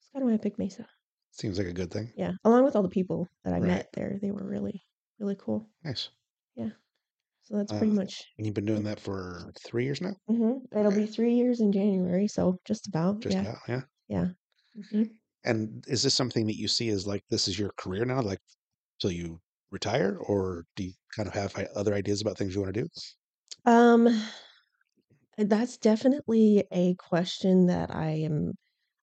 it's 0.00 0.10
kind 0.12 0.22
of 0.24 0.28
why 0.30 0.34
I 0.34 0.38
picked 0.38 0.58
Mesa. 0.58 0.88
Seems 1.32 1.58
like 1.58 1.66
a 1.66 1.72
good 1.72 1.90
thing. 1.90 2.12
Yeah, 2.14 2.32
along 2.44 2.64
with 2.64 2.76
all 2.76 2.82
the 2.84 2.88
people 2.88 3.28
that 3.44 3.52
I 3.54 3.58
Right. 3.58 3.60
met 3.60 3.92
there, 3.94 4.18
they 4.20 4.30
were 4.30 4.46
really, 4.46 4.84
really 5.18 5.34
cool. 5.36 5.68
Nice. 5.84 6.10
Yeah. 6.54 6.70
So 7.42 7.56
that's 7.56 7.72
pretty 7.72 7.92
Uh, 7.92 7.94
much. 7.94 8.26
And 8.36 8.46
you've 8.46 8.54
been 8.54 8.64
doing 8.66 8.84
that 8.84 9.00
for 9.00 9.52
three 9.58 9.84
years 9.84 10.00
now? 10.00 10.16
hmm 10.28 10.58
It'll 10.72 10.92
okay. 10.92 10.92
be 10.92 11.06
three 11.06 11.34
years 11.34 11.60
in 11.60 11.72
January, 11.72 12.26
so 12.28 12.58
just 12.64 12.86
about. 12.86 13.20
Just 13.20 13.34
yeah, 13.34 13.40
about, 13.40 13.58
yeah. 13.68 13.82
yeah. 14.08 14.32
Mhm. 14.76 15.18
And 15.44 15.84
is 15.86 16.02
this 16.02 16.14
something 16.14 16.46
that 16.46 16.56
you 16.56 16.66
see 16.68 16.88
as 16.88 17.06
like 17.06 17.24
this 17.28 17.46
is 17.48 17.58
your 17.58 17.72
career 17.72 18.04
now, 18.06 18.20
like 18.22 18.40
till 19.00 19.12
you 19.12 19.40
retire, 19.70 20.16
or 20.18 20.66
do 20.76 20.84
you 20.84 20.92
kind 21.16 21.28
of 21.28 21.34
have 21.34 21.54
other 21.74 21.94
ideas 21.94 22.20
about 22.22 22.38
things 22.38 22.54
you 22.54 22.62
want 22.62 22.74
to 22.74 22.82
do? 22.82 22.88
Um, 23.64 24.06
that's 25.48 25.76
definitely 25.78 26.64
a 26.70 26.94
question 26.96 27.66
that 27.66 27.94
I 27.94 28.10
am. 28.10 28.54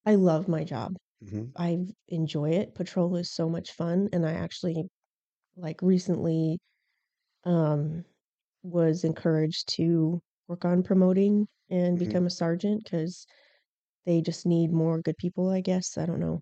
I 0.06 0.16
love 0.16 0.48
my 0.48 0.64
job. 0.64 0.98
hmm 1.22 1.58
I 1.58 1.88
enjoy 2.10 2.52
it. 2.52 2.76
Patrol 2.76 3.16
is 3.18 3.32
so 3.34 3.50
much 3.50 3.72
fun, 3.74 4.10
and 4.14 4.26
I 4.28 4.34
actually 4.34 4.90
like 5.58 5.82
recently 5.84 6.60
um 7.46 8.06
was 8.64 9.04
encouraged 9.06 9.70
to 9.76 10.22
work 10.50 10.66
on 10.66 10.84
promoting 10.84 11.48
and 11.70 11.98
hmm 11.98 12.00
become 12.00 12.28
a 12.28 12.32
sergeant 12.32 12.84
because 12.86 13.26
they 14.06 14.22
just 14.22 14.46
need 14.46 14.72
more 14.72 15.02
good 15.02 15.18
people, 15.18 15.50
I 15.50 15.62
guess. 15.62 15.98
I 15.98 16.06
don't 16.06 16.20
know. 16.20 16.42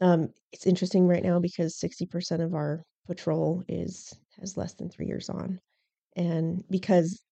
Um, 0.00 0.32
it's 0.52 0.66
interesting 0.66 1.06
right 1.06 1.22
now 1.22 1.40
because 1.40 1.78
60% 1.78 2.42
of 2.42 2.54
our 2.54 2.84
patrol 3.06 3.64
is 3.68 4.14
has 4.40 4.56
less 4.56 4.74
than 4.74 4.90
three 4.90 5.06
years 5.06 5.30
on. 5.30 5.60
And 6.16 6.64
because 6.70 7.22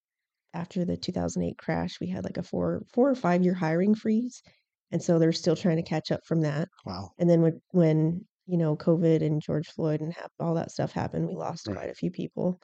after 0.54 0.84
the 0.84 0.96
2008 0.96 1.58
crash, 1.58 2.00
we 2.00 2.08
had 2.08 2.24
like 2.24 2.36
a 2.38 2.42
four 2.42 2.82
four 2.92 3.10
or 3.10 3.14
five 3.14 3.42
year 3.44 3.54
hiring 3.54 3.94
freeze. 3.94 4.42
And 4.90 5.02
so 5.02 5.18
they're 5.18 5.32
still 5.32 5.56
trying 5.56 5.76
to 5.76 5.82
catch 5.82 6.10
up 6.12 6.20
from 6.26 6.42
that. 6.42 6.68
Wow. 6.84 7.16
And 7.18 7.28
then 7.30 7.42
when 7.42 7.62
when 7.70 8.26
you 8.46 8.58
know 8.58 8.76
COVID 8.76 9.22
and 9.22 9.42
George 9.42 9.68
Floyd 9.68 10.00
and 10.02 10.12
hap- 10.12 10.32
all 10.40 10.54
that 10.54 10.70
stuff 10.72 10.92
happened, 10.92 11.28
we 11.28 11.34
lost 11.36 11.66
Right. 11.66 11.76
quite 11.76 11.90
a 11.90 11.94
few 11.94 12.10
people. 12.10 12.60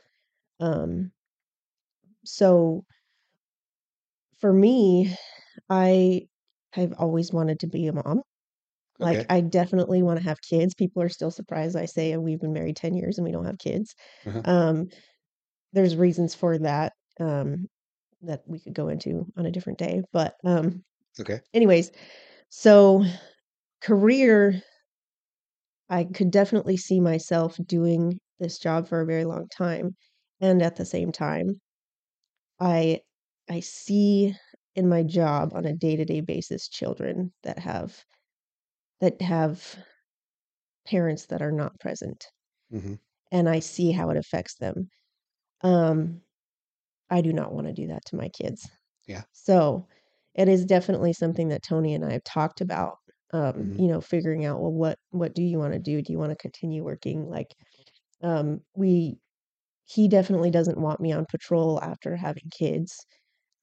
Um, 0.61 1.13
so 2.25 2.85
for 4.39 4.53
me, 4.53 5.15
I 5.71 6.29
have 6.73 6.93
always 6.95 7.33
wanted 7.33 7.61
to 7.61 7.67
be 7.67 7.87
a 7.87 7.93
mom. 7.93 8.23
Like 8.99 9.21
Okay. 9.21 9.29
I 9.31 9.43
definitely 9.43 10.03
want 10.03 10.19
to 10.21 10.25
have 10.25 10.41
kids. 10.43 10.75
People 10.75 11.03
are 11.03 11.09
still 11.11 11.31
surprised 11.33 11.77
I 11.77 11.87
say 11.87 12.17
we've 12.19 12.41
been 12.41 12.53
married 12.55 12.77
10 12.77 12.95
years 12.95 13.19
and 13.19 13.25
we 13.27 13.33
don't 13.33 13.47
have 13.47 13.59
kids. 13.59 13.95
Uh-huh. 14.25 14.45
Um, 14.45 14.89
there's 15.73 15.97
reasons 15.97 16.35
for 16.35 16.59
that 16.59 16.95
um, 17.21 17.67
that 18.23 18.43
we 18.47 18.61
could 18.61 18.75
go 18.75 18.89
into 18.89 19.27
on 19.37 19.47
a 19.47 19.51
different 19.51 19.79
day. 19.79 20.03
But 20.13 20.37
um, 20.45 20.85
Okay. 21.21 21.41
anyways, 21.55 21.93
so 22.51 23.05
career, 23.83 24.63
I 25.91 26.05
could 26.05 26.31
definitely 26.31 26.79
see 26.79 26.99
myself 26.99 27.59
doing 27.67 28.21
this 28.39 28.59
job 28.59 28.89
for 28.89 29.03
a 29.03 29.07
very 29.07 29.27
long 29.27 29.49
time. 29.49 29.97
And 30.41 30.63
at 30.63 30.77
the 30.77 30.87
same 30.87 31.13
time, 31.13 31.61
I 32.61 33.01
I 33.49 33.59
see 33.61 34.37
in 34.77 34.89
my 34.89 35.03
job 35.03 35.53
on 35.55 35.65
a 35.65 35.75
day-to-day 35.75 36.21
basis 36.21 36.69
children 36.69 37.33
that 37.43 37.59
have 37.59 38.05
that 39.01 39.21
have 39.23 39.79
parents 40.85 41.27
that 41.27 41.41
are 41.41 41.53
not 41.53 41.79
present 41.79 42.27
hmm 42.71 42.99
and 43.31 43.49
I 43.49 43.61
see 43.61 43.93
how 43.93 44.11
it 44.11 44.17
affects 44.17 44.57
them. 44.57 44.89
Um, 45.63 46.23
I 47.11 47.21
do 47.21 47.33
not 47.33 47.53
want 47.53 47.67
to 47.69 47.73
do 47.73 47.87
that 47.89 48.05
to 48.07 48.17
my 48.17 48.29
kids. 48.31 48.69
Yeah. 49.07 49.25
So 49.33 49.89
it 50.35 50.49
is 50.49 50.65
definitely 50.65 51.13
something 51.13 51.49
that 51.49 51.63
Tony 51.63 51.95
and 51.95 52.05
I 52.05 52.13
have 52.13 52.25
talked 52.25 52.61
about. 52.61 52.99
Um, 53.33 53.71
Mhm. 53.71 53.79
you 53.79 53.89
know, 53.89 54.01
figuring 54.01 54.45
out 54.47 54.61
well, 54.61 54.73
what 54.73 54.99
what 55.11 55.35
do 55.35 55.43
you 55.43 55.59
want 55.59 55.75
to 55.75 55.79
do? 55.81 56.03
Do 56.03 56.13
you 56.13 56.19
want 56.19 56.31
to 56.33 56.37
continue 56.37 56.85
working? 56.85 57.29
Like, 57.29 57.55
um, 58.23 58.61
we 58.77 59.19
he 59.87 60.09
definitely 60.09 60.51
doesn't 60.51 60.81
want 60.81 61.01
me 61.01 61.13
on 61.13 61.27
patrol 61.31 61.83
after 61.83 62.17
having 62.17 62.45
kids, 62.53 62.97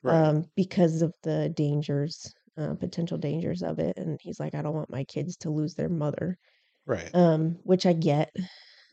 Right. 0.01 0.25
um, 0.25 0.45
because 0.55 1.01
of 1.01 1.13
the 1.23 1.49
dangers, 1.55 2.33
uh, 2.57 2.75
potential 2.75 3.17
dangers 3.17 3.63
of 3.63 3.79
it. 3.79 3.97
And 3.97 4.19
he's 4.21 4.39
like, 4.39 4.55
I 4.55 4.61
don't 4.61 4.75
want 4.75 4.89
my 4.91 5.03
kids 5.05 5.37
to 5.39 5.49
lose 5.51 5.75
their 5.75 5.89
mother, 5.89 6.37
Right. 6.85 7.15
um, 7.15 7.59
which 7.63 7.85
I 7.85 7.93
get. 7.93 8.35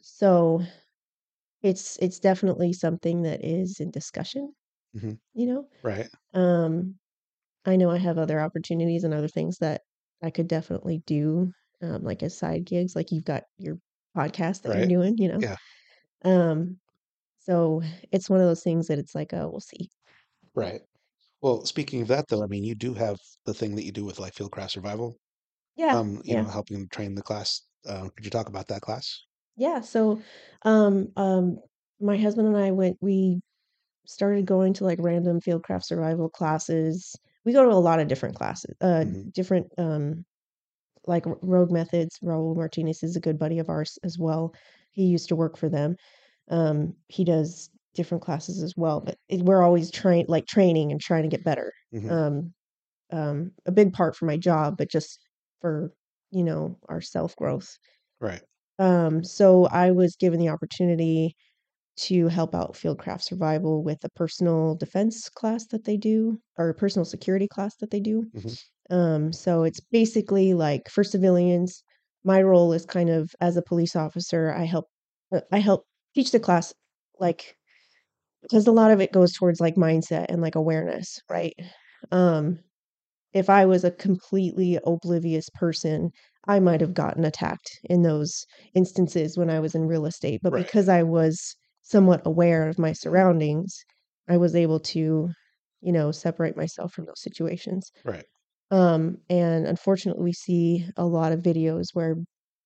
So 0.03 0.63
it's 1.63 1.97
it's 1.99 2.21
definitely 2.21 2.73
something 2.73 3.23
that 3.23 3.45
is 3.45 3.81
in 3.81 3.91
discussion, 3.91 4.55
Mhm. 4.93 5.17
you 5.35 5.47
know. 5.47 5.69
Right. 5.83 6.11
Um, 6.35 6.99
I 7.67 7.77
know 7.77 7.91
I 7.91 7.99
have 7.99 8.19
other 8.19 8.41
opportunities 8.41 9.05
and 9.05 9.15
other 9.15 9.29
things 9.29 9.59
that 9.61 9.83
I 10.23 10.31
could 10.31 10.49
definitely 10.49 11.03
do, 11.07 11.53
um, 11.83 12.03
like 12.05 12.23
as 12.25 12.39
side 12.39 12.67
gigs, 12.67 12.97
like 12.97 13.13
you've 13.13 13.25
got 13.25 13.45
your 13.59 13.79
podcast 14.17 14.63
that 14.63 14.75
you're 14.75 14.87
doing, 14.87 15.19
you 15.19 15.29
know. 15.29 15.43
Yeah. 15.43 15.57
Um, 16.25 16.81
so 17.41 17.83
it's 18.13 18.31
one 18.31 18.41
of 18.41 18.47
those 18.47 18.63
things 18.65 18.89
that 18.89 18.99
it's 19.01 19.15
like, 19.17 19.33
oh, 19.35 19.51
we'll 19.51 19.61
see. 19.61 19.91
Right. 20.55 20.81
Well, 21.43 21.65
speaking 21.67 22.03
of 22.03 22.09
that, 22.09 22.29
though, 22.29 22.43
I 22.45 22.47
mean, 22.49 22.65
you 22.65 22.75
do 22.77 22.95
have 22.95 23.19
the 23.47 23.55
thing 23.55 23.77
that 23.77 23.85
you 23.85 23.93
do 23.93 24.05
with 24.05 24.19
like 24.21 24.35
Fieldcraft 24.35 24.73
Survival. 24.73 25.17
Yeah, 25.77 25.99
Um, 25.99 26.23
you 26.25 26.37
yeah, 26.37 26.45
know, 26.45 26.49
helping 26.49 26.89
train 26.89 27.15
the 27.17 27.23
class. 27.23 27.63
Uh, 27.87 28.11
could 28.11 28.25
you 28.25 28.31
talk 28.33 28.49
about 28.49 28.69
that 28.69 28.83
class? 28.83 29.21
Yeah. 29.63 29.81
So, 29.81 30.23
um, 30.65 31.13
um, 31.17 31.59
my 32.01 32.17
husband 32.17 32.49
and 32.49 32.57
I 32.57 32.71
went. 32.73 32.99
We 33.01 33.41
started 34.07 34.47
going 34.47 34.75
to 34.75 34.85
like 34.85 34.99
random 35.01 35.41
fieldcraft 35.41 35.85
survival 35.85 36.29
classes. 36.31 37.15
We 37.45 37.53
go 37.53 37.65
to 37.65 37.71
a 37.71 37.79
lot 37.79 38.01
of 38.01 38.09
different 38.09 38.37
classes, 38.37 38.75
uh, 38.83 39.05
hmm 39.05 39.31
different 39.33 39.69
um 39.79 40.25
like 41.07 41.27
R- 41.27 41.39
Rogue 41.43 41.73
Methods. 41.73 42.19
Raul 42.23 42.57
Martinez 42.57 43.03
is 43.03 43.17
a 43.17 43.21
good 43.21 43.39
buddy 43.39 43.59
of 43.59 43.69
ours 43.69 43.99
as 44.05 44.19
well. 44.19 44.55
He 44.93 45.05
used 45.07 45.29
to 45.31 45.37
work 45.37 45.57
for 45.57 45.69
them. 45.69 45.97
Um, 46.51 46.97
he 47.09 47.25
does 47.25 47.71
different 47.95 48.25
classes 48.25 48.63
as 48.63 48.75
well, 48.77 49.01
but 49.01 49.19
it, 49.29 49.43
we're 49.43 49.63
always 49.63 49.91
trying, 49.91 50.27
like 50.29 50.47
training 50.47 50.93
and 50.93 51.01
trying 51.01 51.25
to 51.25 51.29
get 51.31 51.45
better. 51.45 51.73
hmm 51.93 52.13
Um, 52.13 52.55
um, 53.13 53.53
a 53.67 53.73
big 53.73 53.93
part 53.95 54.17
for 54.17 54.27
my 54.27 54.37
job, 54.39 54.77
but 54.79 54.91
just 54.91 55.21
for 55.61 55.93
you 56.33 56.45
know 56.45 56.79
our 56.89 57.01
self 57.03 57.37
growth. 57.37 57.79
Right. 58.21 58.43
Um, 58.83 59.25
so 59.25 59.67
I 59.67 59.91
was 59.93 60.17
given 60.17 60.41
the 60.41 60.49
opportunity 60.51 61.37
to 61.99 62.29
help 62.29 62.55
out 62.55 62.75
Fieldcraft 62.75 63.23
Survival 63.23 63.85
with 63.85 64.05
a 64.05 64.11
personal 64.11 64.77
defense 64.77 65.29
class 65.31 65.67
that 65.69 65.85
they 65.85 65.97
do, 65.99 66.41
or 66.59 66.71
a 66.71 66.75
personal 66.75 67.05
security 67.07 67.49
class 67.49 67.77
that 67.79 67.91
they 67.91 68.01
do. 68.01 68.31
Mhm. 68.33 68.55
Um, 68.91 69.33
so 69.33 69.65
it's 69.65 69.81
basically 69.81 70.55
like 70.55 70.89
for 70.91 71.05
civilians, 71.05 71.85
my 72.25 72.43
role 72.43 72.73
is 72.75 72.87
kind 72.87 73.11
of 73.11 73.31
as 73.41 73.57
a 73.57 73.63
police 73.63 73.97
officer, 73.97 74.53
I 74.53 74.65
help 74.65 74.87
uh, 75.35 75.43
I 75.53 75.61
help 75.61 75.87
teach 76.15 76.33
the 76.33 76.41
class 76.41 76.75
like 77.21 77.57
because 78.43 78.67
a 78.67 78.73
lot 78.73 78.91
of 78.91 79.01
it 79.01 79.13
goes 79.13 79.33
towards 79.33 79.61
like 79.61 79.77
mindset 79.77 80.27
and 80.29 80.43
like 80.43 80.55
awareness, 80.55 81.21
right? 81.31 81.55
Um, 82.11 82.59
if 83.35 83.51
I 83.51 83.67
was 83.67 83.85
a 83.85 83.91
completely 83.93 84.79
oblivious 84.87 85.49
person, 85.55 86.11
I 86.47 86.61
might 86.61 86.81
have 86.81 86.95
gotten 86.95 87.25
attacked 87.25 87.71
in 87.85 88.03
those 88.03 88.45
instances 88.75 89.37
when 89.39 89.51
I 89.51 89.61
was 89.61 89.75
in 89.75 89.87
real 89.87 90.07
estate. 90.07 90.41
But 90.43 90.55
Right. 90.55 90.57
because 90.57 90.89
I 90.89 91.03
was 91.03 91.57
somewhat 91.83 92.23
aware 92.27 92.69
of 92.69 92.79
my 92.79 92.93
surroundings, 92.93 93.75
I 94.29 94.37
was 94.37 94.55
able 94.57 94.81
to, 94.81 95.31
you 95.81 95.93
know, 95.93 96.13
separate 96.13 96.57
myself 96.57 96.93
from 96.93 97.07
those 97.07 97.21
situations. 97.23 97.91
Right. 98.05 98.27
Um, 98.71 99.19
and 99.31 99.67
unfortunately, 99.67 100.25
we 100.25 100.33
see 100.33 100.87
a 100.97 101.07
lot 101.07 101.33
of 101.33 101.41
videos 101.41 101.89
where 101.95 102.17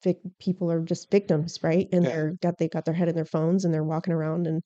vic- 0.05 0.21
people 0.41 0.71
are 0.71 0.83
just 0.83 1.11
victims, 1.11 1.59
right? 1.63 1.89
And 1.93 2.07
Yeah. 2.07 2.09
they're 2.09 2.35
got 2.43 2.59
they 2.59 2.69
got 2.69 2.85
their 2.85 2.95
head 2.95 3.09
in 3.09 3.15
their 3.17 3.25
phones 3.25 3.65
and 3.65 3.75
they're 3.75 3.85
walking 3.85 4.13
around 4.15 4.47
and 4.47 4.63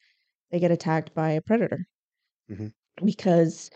they 0.50 0.60
get 0.60 0.72
attacked 0.72 1.14
by 1.14 1.32
a 1.32 1.42
predator 1.42 1.86
Mhm. 2.48 2.70
because 3.04 3.70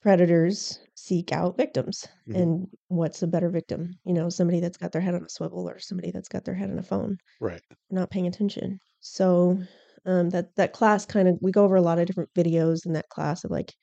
predators 0.00 0.80
seek 0.96 1.32
out 1.32 1.56
victims. 1.56 2.06
Mhm. 2.26 2.34
And 2.38 2.68
what's 2.88 3.22
a 3.22 3.26
better 3.26 3.50
victim? 3.50 3.98
You 4.04 4.14
know, 4.14 4.28
somebody 4.28 4.60
that's 4.60 4.76
got 4.78 4.92
their 4.92 5.02
head 5.02 5.14
on 5.14 5.24
a 5.24 5.28
swivel 5.28 5.68
or 5.68 5.78
somebody 5.78 6.10
that's 6.10 6.28
got 6.28 6.44
their 6.44 6.54
head 6.54 6.70
on 6.70 6.78
a 6.78 6.82
phone, 6.82 7.18
Right. 7.40 7.62
not 7.90 8.10
paying 8.10 8.26
attention. 8.26 8.80
So 9.00 9.62
um, 10.06 10.30
that 10.30 10.54
that 10.56 10.72
class 10.72 11.06
kind 11.06 11.28
of 11.28 11.38
we 11.42 11.52
go 11.52 11.64
over 11.64 11.76
a 11.76 11.82
lot 11.82 11.98
of 11.98 12.06
different 12.06 12.30
videos 12.36 12.86
in 12.86 12.92
that 12.94 13.08
class 13.10 13.44
of 13.44 13.50
like 13.50 13.74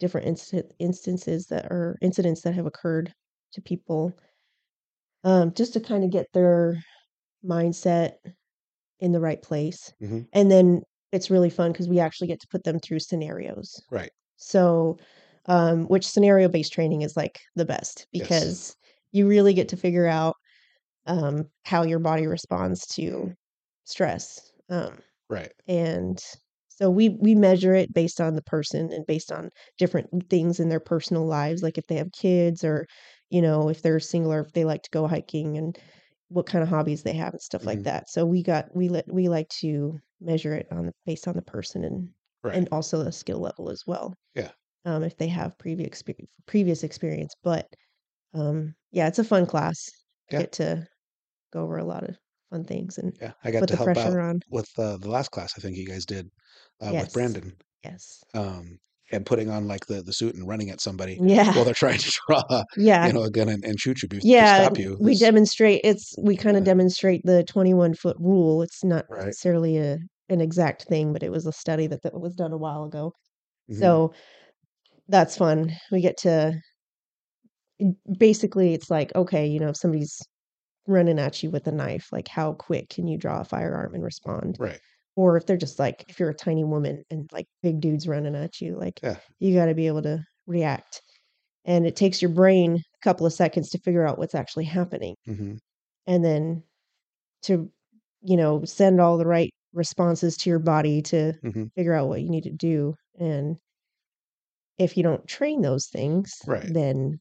different 0.00 0.26
insta- 0.28 0.70
instances 0.80 1.46
that 1.48 1.66
are 1.72 1.96
incidents 2.02 2.42
that 2.42 2.54
have 2.54 2.66
occurred 2.66 3.12
to 3.52 3.62
people, 3.62 4.14
um, 5.24 5.52
just 5.54 5.72
to 5.72 5.80
kind 5.80 6.04
of 6.04 6.10
get 6.10 6.26
their 6.32 6.82
mindset 7.44 8.16
in 9.00 9.12
the 9.12 9.20
right 9.20 9.42
place. 9.42 9.92
hmm 10.00 10.22
And 10.32 10.50
then 10.50 10.82
it's 11.12 11.30
really 11.30 11.50
fun 11.50 11.72
because 11.72 11.88
we 11.88 12.00
actually 12.00 12.28
get 12.28 12.40
to 12.40 12.48
put 12.50 12.64
them 12.64 12.80
through 12.80 13.00
scenarios. 13.00 13.82
Right. 13.90 14.10
So, 14.36 14.98
um, 15.46 15.86
which 15.86 16.06
scenario 16.08 16.48
based 16.48 16.72
training 16.72 17.02
is 17.02 17.16
like 17.16 17.40
the 17.56 17.64
best 17.64 18.06
Yes. 18.18 18.58
because 18.58 18.76
you 19.12 19.28
really 19.28 19.54
get 19.54 19.68
to 19.70 19.76
figure 19.76 20.06
out 20.06 20.36
um, 21.06 21.50
how 21.64 21.82
your 21.84 21.98
body 22.00 22.26
responds 22.26 22.86
to 22.88 23.34
stress. 23.84 24.52
Um, 24.70 24.98
Right. 25.28 25.54
and 25.66 26.18
So 26.68 26.90
we 26.90 27.10
we 27.10 27.34
measure 27.34 27.74
it 27.74 27.92
based 27.94 28.20
on 28.20 28.34
the 28.34 28.42
person 28.42 28.92
and 28.92 29.06
based 29.06 29.30
on 29.32 29.50
different 29.78 30.28
things 30.30 30.58
in 30.60 30.68
their 30.70 30.80
personal 30.80 31.26
lives, 31.26 31.62
like 31.62 31.78
if 31.78 31.86
they 31.86 31.96
have 31.96 32.12
kids 32.12 32.64
or, 32.64 32.86
you 33.30 33.40
know, 33.42 33.68
if 33.68 33.82
they're 33.82 34.00
single 34.00 34.32
or 34.32 34.40
if 34.40 34.52
they 34.52 34.64
like 34.64 34.82
to 34.82 34.90
go 34.90 35.06
hiking 35.06 35.56
and 35.58 35.78
what 36.28 36.46
kind 36.46 36.62
of 36.64 36.68
hobbies 36.68 37.02
they 37.04 37.14
have 37.14 37.32
and 37.34 37.42
stuff 37.42 37.66
like 37.66 37.82
Mhm. 37.82 37.84
that. 37.84 38.08
So 38.10 38.26
we 38.26 38.42
got 38.42 38.74
we 38.76 38.88
let 38.88 39.06
we 39.12 39.28
like 39.28 39.48
to 39.60 40.00
measure 40.20 40.54
it 40.54 40.66
on 40.72 40.86
the 40.86 40.92
based 41.06 41.28
on 41.28 41.36
the 41.36 41.42
person 41.42 41.84
and 41.84 42.12
Right. 42.44 42.60
and 42.60 42.68
also 42.72 43.04
the 43.04 43.12
skill 43.12 43.38
level 43.40 43.70
as 43.70 43.82
well. 43.86 44.14
Yeah. 44.34 44.52
Um, 44.86 45.02
if 45.02 45.16
they 45.16 45.28
have 45.28 45.56
previous 45.58 45.86
experience, 45.86 46.30
previous 46.46 46.82
experience, 46.84 47.34
but 47.42 47.66
um, 48.34 48.74
yeah, 48.92 49.08
it's 49.08 49.18
a 49.18 49.24
fun 49.24 49.46
class. 49.46 49.78
Yeah. 50.30 50.40
get 50.40 50.52
to 50.52 50.86
go 51.52 51.62
over 51.62 51.76
a 51.78 51.84
lot 51.84 52.02
of 52.08 52.16
fun 52.50 52.64
things 52.64 52.96
and 52.98 53.14
Yeah. 53.20 53.32
I 53.44 53.50
got 53.50 53.60
put 53.60 53.68
to 53.68 53.76
the 53.76 53.84
help 53.84 53.96
out 53.98 54.18
on. 54.18 54.40
with 54.50 54.68
uh, 54.78 54.96
the 54.96 55.10
last 55.10 55.30
class 55.30 55.52
I 55.56 55.60
think 55.60 55.76
you 55.76 55.86
guys 55.86 56.04
did 56.06 56.28
uh, 56.80 56.90
with 56.92 57.12
Brandon. 57.12 57.52
Yes. 57.84 58.22
Um, 58.34 58.78
and 59.12 59.26
putting 59.26 59.50
on 59.50 59.68
like 59.68 59.84
the, 59.86 60.02
the 60.02 60.12
suit 60.14 60.34
and 60.34 60.48
running 60.48 60.70
at 60.70 60.80
somebody 60.80 61.18
yeah. 61.22 61.54
while 61.54 61.64
they're 61.64 61.74
trying 61.74 61.98
to 61.98 62.12
draw, 62.26 62.62
Yeah. 62.76 63.06
you 63.06 63.12
know, 63.12 63.22
a 63.24 63.30
gun 63.30 63.48
and, 63.50 63.62
and 63.64 63.78
shoot 63.78 64.02
you 64.02 64.08
to 64.08 64.18
Yeah, 64.22 64.64
stop 64.64 64.78
you. 64.78 64.96
we 65.00 65.16
demonstrate 65.16 65.82
it's 65.84 66.14
we 66.22 66.36
kind 66.36 66.56
of 66.56 66.62
Yeah. 66.62 66.72
demonstrate 66.72 67.20
the 67.24 67.44
21 67.44 67.94
foot 67.94 68.16
rule. 68.18 68.62
It's 68.62 68.82
not 68.82 69.04
Right. 69.10 69.26
necessarily 69.26 69.76
a 69.78 69.98
an 70.30 70.40
exact 70.40 70.84
thing, 70.84 71.12
but 71.12 71.22
it 71.22 71.30
was 71.30 71.44
a 71.46 71.52
study 71.52 71.86
that, 71.86 72.02
that 72.02 72.18
was 72.18 72.34
done 72.34 72.52
a 72.52 72.56
while 72.58 72.84
ago. 72.84 73.12
Mhm. 73.70 73.78
So 73.78 74.14
that's 75.08 75.36
fun. 75.36 75.72
We 75.90 76.00
get 76.00 76.16
to 76.18 76.60
basically 78.18 78.74
it's 78.74 78.90
like, 78.90 79.14
okay, 79.14 79.46
you 79.46 79.58
know, 79.60 79.68
if 79.68 79.76
somebody's 79.76 80.20
running 80.88 81.18
at 81.18 81.42
you 81.42 81.50
with 81.50 81.66
a 81.68 81.72
knife, 81.72 82.08
like 82.12 82.28
how 82.28 82.54
quick 82.54 82.90
can 82.90 83.08
you 83.08 83.18
draw 83.18 83.40
a 83.42 83.44
firearm 83.44 83.94
and 83.94 84.04
respond? 84.04 84.58
Right. 84.58 84.80
Or 85.16 85.36
if 85.36 85.46
they're 85.46 85.58
just 85.58 85.78
like 85.80 86.04
if 86.08 86.20
you're 86.20 86.30
a 86.30 86.34
tiny 86.34 86.64
woman 86.64 87.04
and 87.10 87.30
like 87.32 87.46
big 87.62 87.80
dudes 87.80 88.08
running 88.08 88.36
at 88.36 88.60
you, 88.60 88.76
like 88.76 89.02
Yeah. 89.02 89.20
you 89.40 89.54
got 89.54 89.66
to 89.66 89.74
be 89.74 89.88
able 89.88 90.02
to 90.04 90.24
react. 90.46 91.02
And 91.66 91.86
it 91.86 91.96
takes 91.96 92.22
your 92.22 92.30
brain 92.32 92.76
a 92.76 92.98
couple 93.04 93.26
of 93.26 93.32
seconds 93.34 93.70
to 93.70 93.78
figure 93.80 94.06
out 94.06 94.18
what's 94.18 94.34
actually 94.36 94.66
happening 94.66 95.16
hmm 95.26 95.56
and 96.06 96.24
then 96.24 96.62
to 97.42 97.70
you 98.22 98.36
know 98.36 98.64
send 98.64 99.00
all 99.00 99.18
the 99.18 99.26
right 99.26 99.52
responses 99.72 100.36
to 100.38 100.50
your 100.50 100.58
body 100.58 101.02
to 101.02 101.34
hmm 101.42 101.66
figure 101.76 101.94
out 101.94 102.08
what 102.08 102.22
you 102.22 102.30
need 102.30 102.44
to 102.44 102.52
do 102.52 102.94
and 103.18 103.58
if 104.78 104.96
you 104.96 105.02
don't 105.02 105.26
train 105.28 105.62
those 105.62 105.86
things 105.86 106.32
Right. 106.46 106.64
then 106.64 107.20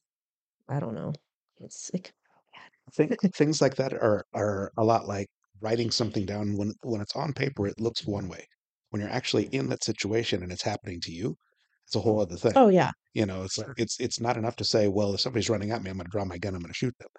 i 0.70 0.80
don't 0.80 0.96
know 0.96 1.14
it's 1.60 1.90
it, 1.94 2.14
think 2.94 3.20
things 3.36 3.62
like 3.62 3.76
that 3.76 3.94
are 3.94 4.26
are 4.34 4.72
a 4.78 4.84
lot 4.84 5.08
like 5.08 5.28
writing 5.62 5.92
something 5.92 6.26
down 6.26 6.58
when 6.58 6.74
when 6.84 7.02
it's 7.02 7.16
on 7.16 7.34
paper 7.34 7.68
it 7.68 7.80
looks 7.80 8.06
one 8.06 8.28
way. 8.28 8.46
When 8.90 9.02
you're 9.02 9.10
actually 9.12 9.46
in 9.48 9.70
that 9.70 9.84
situation 9.84 10.44
and 10.44 10.52
it's 10.52 10.62
happening 10.64 11.00
to 11.02 11.12
you 11.12 11.36
it's 11.88 11.96
a 11.96 12.00
whole 12.00 12.22
other 12.22 12.38
thing. 12.38 12.56
Oh 12.56 12.70
yeah. 12.70 12.92
You 13.14 13.26
know 13.26 13.44
it's 13.44 13.60
it's 13.78 14.00
it's 14.00 14.20
not 14.20 14.38
enough 14.38 14.56
to 14.58 14.64
say 14.66 14.88
well 14.88 15.14
if 15.14 15.22
somebody's 15.22 15.50
running 15.50 15.72
at 15.72 15.82
me 15.84 15.90
i'm 15.90 15.98
going 15.98 16.06
to 16.06 16.12
draw 16.12 16.26
my 16.26 16.38
gun 16.38 16.56
i'm 16.56 16.62
going 16.62 16.72
to 16.74 16.78
shoot 16.78 16.96
them. 17.00 17.10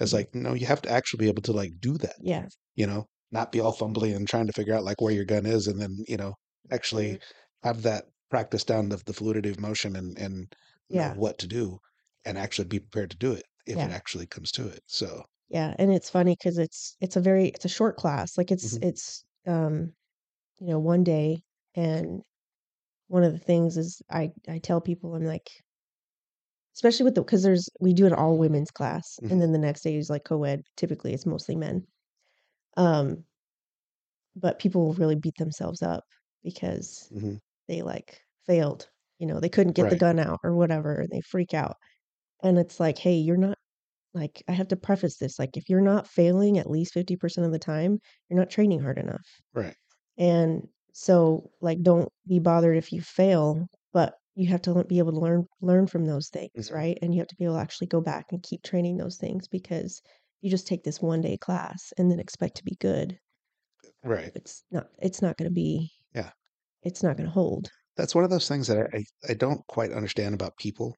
It's 0.00 0.12
mhm, 0.12 0.14
like 0.14 0.34
no 0.34 0.54
you 0.54 0.66
have 0.66 0.82
to 0.82 0.90
actually 0.90 1.24
be 1.24 1.28
able 1.28 1.42
to 1.42 1.52
like 1.52 1.72
do 1.80 1.96
that 1.98 2.16
yeah. 2.20 2.48
you 2.74 2.86
know 2.86 3.06
not 3.32 3.52
be 3.52 3.60
all 3.60 3.72
fumbly 3.74 4.14
and 4.14 4.28
trying 4.28 4.46
to 4.46 4.52
figure 4.52 4.74
out 4.74 4.84
like 4.84 5.00
where 5.00 5.12
your 5.14 5.24
gun 5.24 5.46
is 5.46 5.66
and 5.66 5.80
then 5.80 5.96
you 6.08 6.16
know 6.16 6.34
actually 6.72 7.18
have 7.62 7.82
that 7.82 8.04
practice 8.30 8.64
down 8.64 8.92
of 8.92 9.04
the 9.04 9.12
fluidity 9.12 9.50
of 9.50 9.60
motion 9.60 9.96
and 9.96 10.18
and 10.18 10.54
know 10.90 11.08
what 11.08 11.38
to 11.38 11.46
do 11.46 11.78
and 12.24 12.38
actually 12.38 12.66
be 12.68 12.80
prepared 12.80 13.10
to 13.10 13.16
do 13.18 13.32
it 13.32 13.44
if 13.66 13.82
it 13.84 13.90
actually 13.90 14.26
comes 14.26 14.52
to 14.52 14.66
it 14.68 14.82
so 14.86 15.24
yeah 15.48 15.74
and 15.78 15.92
it's 15.92 16.10
funny 16.10 16.32
because 16.38 16.58
it's 16.58 16.96
it's 17.00 17.16
a 17.16 17.20
very 17.20 17.48
it's 17.48 17.64
a 17.64 17.68
short 17.68 17.96
class 17.96 18.36
like 18.38 18.50
it's 18.50 18.76
Mhm. 18.76 18.82
it's 18.82 19.24
um 19.46 19.92
you 20.60 20.68
know 20.68 20.80
one 20.80 21.04
day 21.04 21.42
and 21.76 22.22
one 23.08 23.24
of 23.24 23.32
the 23.32 23.38
things 23.38 23.78
is 23.78 24.02
i 24.10 24.30
i 24.48 24.58
tell 24.58 24.80
people 24.80 25.14
i'm 25.16 25.24
like 25.26 25.50
especially 26.74 27.04
with 27.04 27.14
the 27.14 27.22
because 27.22 27.42
there's 27.42 27.68
we 27.80 27.92
do 27.92 28.06
an 28.06 28.12
all 28.12 28.36
women's 28.38 28.70
class 28.70 29.18
Mhm. 29.20 29.30
and 29.30 29.40
then 29.40 29.52
the 29.52 29.58
next 29.58 29.82
day 29.82 29.96
is 29.96 30.10
like 30.10 30.24
co-ed 30.24 30.62
typically 30.76 31.12
it's 31.14 31.26
mostly 31.26 31.56
men 31.56 31.86
um 32.76 33.24
but 34.36 34.58
people 34.58 34.84
will 34.84 34.94
really 34.94 35.16
beat 35.16 35.36
themselves 35.38 35.82
up 35.82 36.04
because 36.42 37.10
mhm, 37.10 37.38
they 37.68 37.82
like 37.82 38.20
failed 38.46 38.88
you 39.18 39.26
know 39.26 39.40
they 39.40 39.48
couldn't 39.48 39.74
get 39.74 39.88
the 39.90 39.96
gun 39.96 40.18
out 40.18 40.40
or 40.44 40.54
whatever 40.56 41.00
and 41.00 41.10
they 41.10 41.20
freak 41.22 41.54
out 41.54 41.76
and 42.42 42.58
it's 42.58 42.80
like 42.80 42.98
hey 42.98 43.14
you're 43.16 43.36
not 43.36 43.58
like 44.14 44.42
i 44.48 44.52
have 44.52 44.68
to 44.68 44.76
preface 44.76 45.18
this 45.18 45.38
like 45.38 45.56
if 45.56 45.68
you're 45.70 45.80
not 45.82 46.08
failing 46.08 46.58
at 46.58 46.70
least 46.70 46.94
50% 46.94 47.46
of 47.46 47.52
the 47.52 47.58
time 47.60 47.98
you're 48.30 48.38
not 48.40 48.50
training 48.50 48.80
hard 48.80 48.98
enough 48.98 49.26
right 49.54 49.76
and 50.18 50.68
so 50.92 51.50
like 51.60 51.82
don't 51.82 52.08
be 52.26 52.38
bothered 52.38 52.76
if 52.76 52.92
you 52.92 53.00
fail 53.00 53.66
but 53.92 54.14
you 54.36 54.48
have 54.48 54.62
to 54.62 54.84
be 54.84 54.98
able 54.98 55.12
to 55.12 55.18
learn 55.20 55.46
learn 55.60 55.86
from 55.86 56.04
those 56.04 56.28
things 56.28 56.50
Mhm. 56.56 56.74
right 56.74 56.98
and 57.02 57.14
you 57.14 57.20
have 57.20 57.28
to 57.28 57.36
be 57.36 57.44
able 57.44 57.54
to 57.54 57.60
actually 57.60 57.86
go 57.88 58.00
back 58.00 58.26
and 58.30 58.42
keep 58.42 58.62
training 58.62 58.96
those 58.96 59.16
things 59.18 59.48
because 59.48 60.00
you 60.40 60.50
just 60.50 60.66
take 60.66 60.84
this 60.84 61.00
one 61.00 61.20
day 61.20 61.36
class 61.36 61.92
and 61.98 62.10
then 62.10 62.20
expect 62.20 62.56
to 62.56 62.64
be 62.64 62.76
good 62.80 63.18
right 64.02 64.32
it's 64.34 64.64
not 64.70 64.88
it's 65.00 65.22
not 65.22 65.36
going 65.36 65.48
to 65.48 65.54
be 65.54 65.90
Yeah. 66.14 66.30
It's 66.84 67.02
not 67.02 67.16
going 67.16 67.26
to 67.26 67.32
hold 67.32 67.68
that's 67.96 68.14
one 68.14 68.24
of 68.24 68.30
those 68.30 68.48
things 68.48 68.66
that 68.66 68.88
I, 68.92 69.04
I, 69.28 69.34
don't 69.34 69.64
quite 69.68 69.92
understand 69.92 70.34
about 70.34 70.56
people 70.58 70.96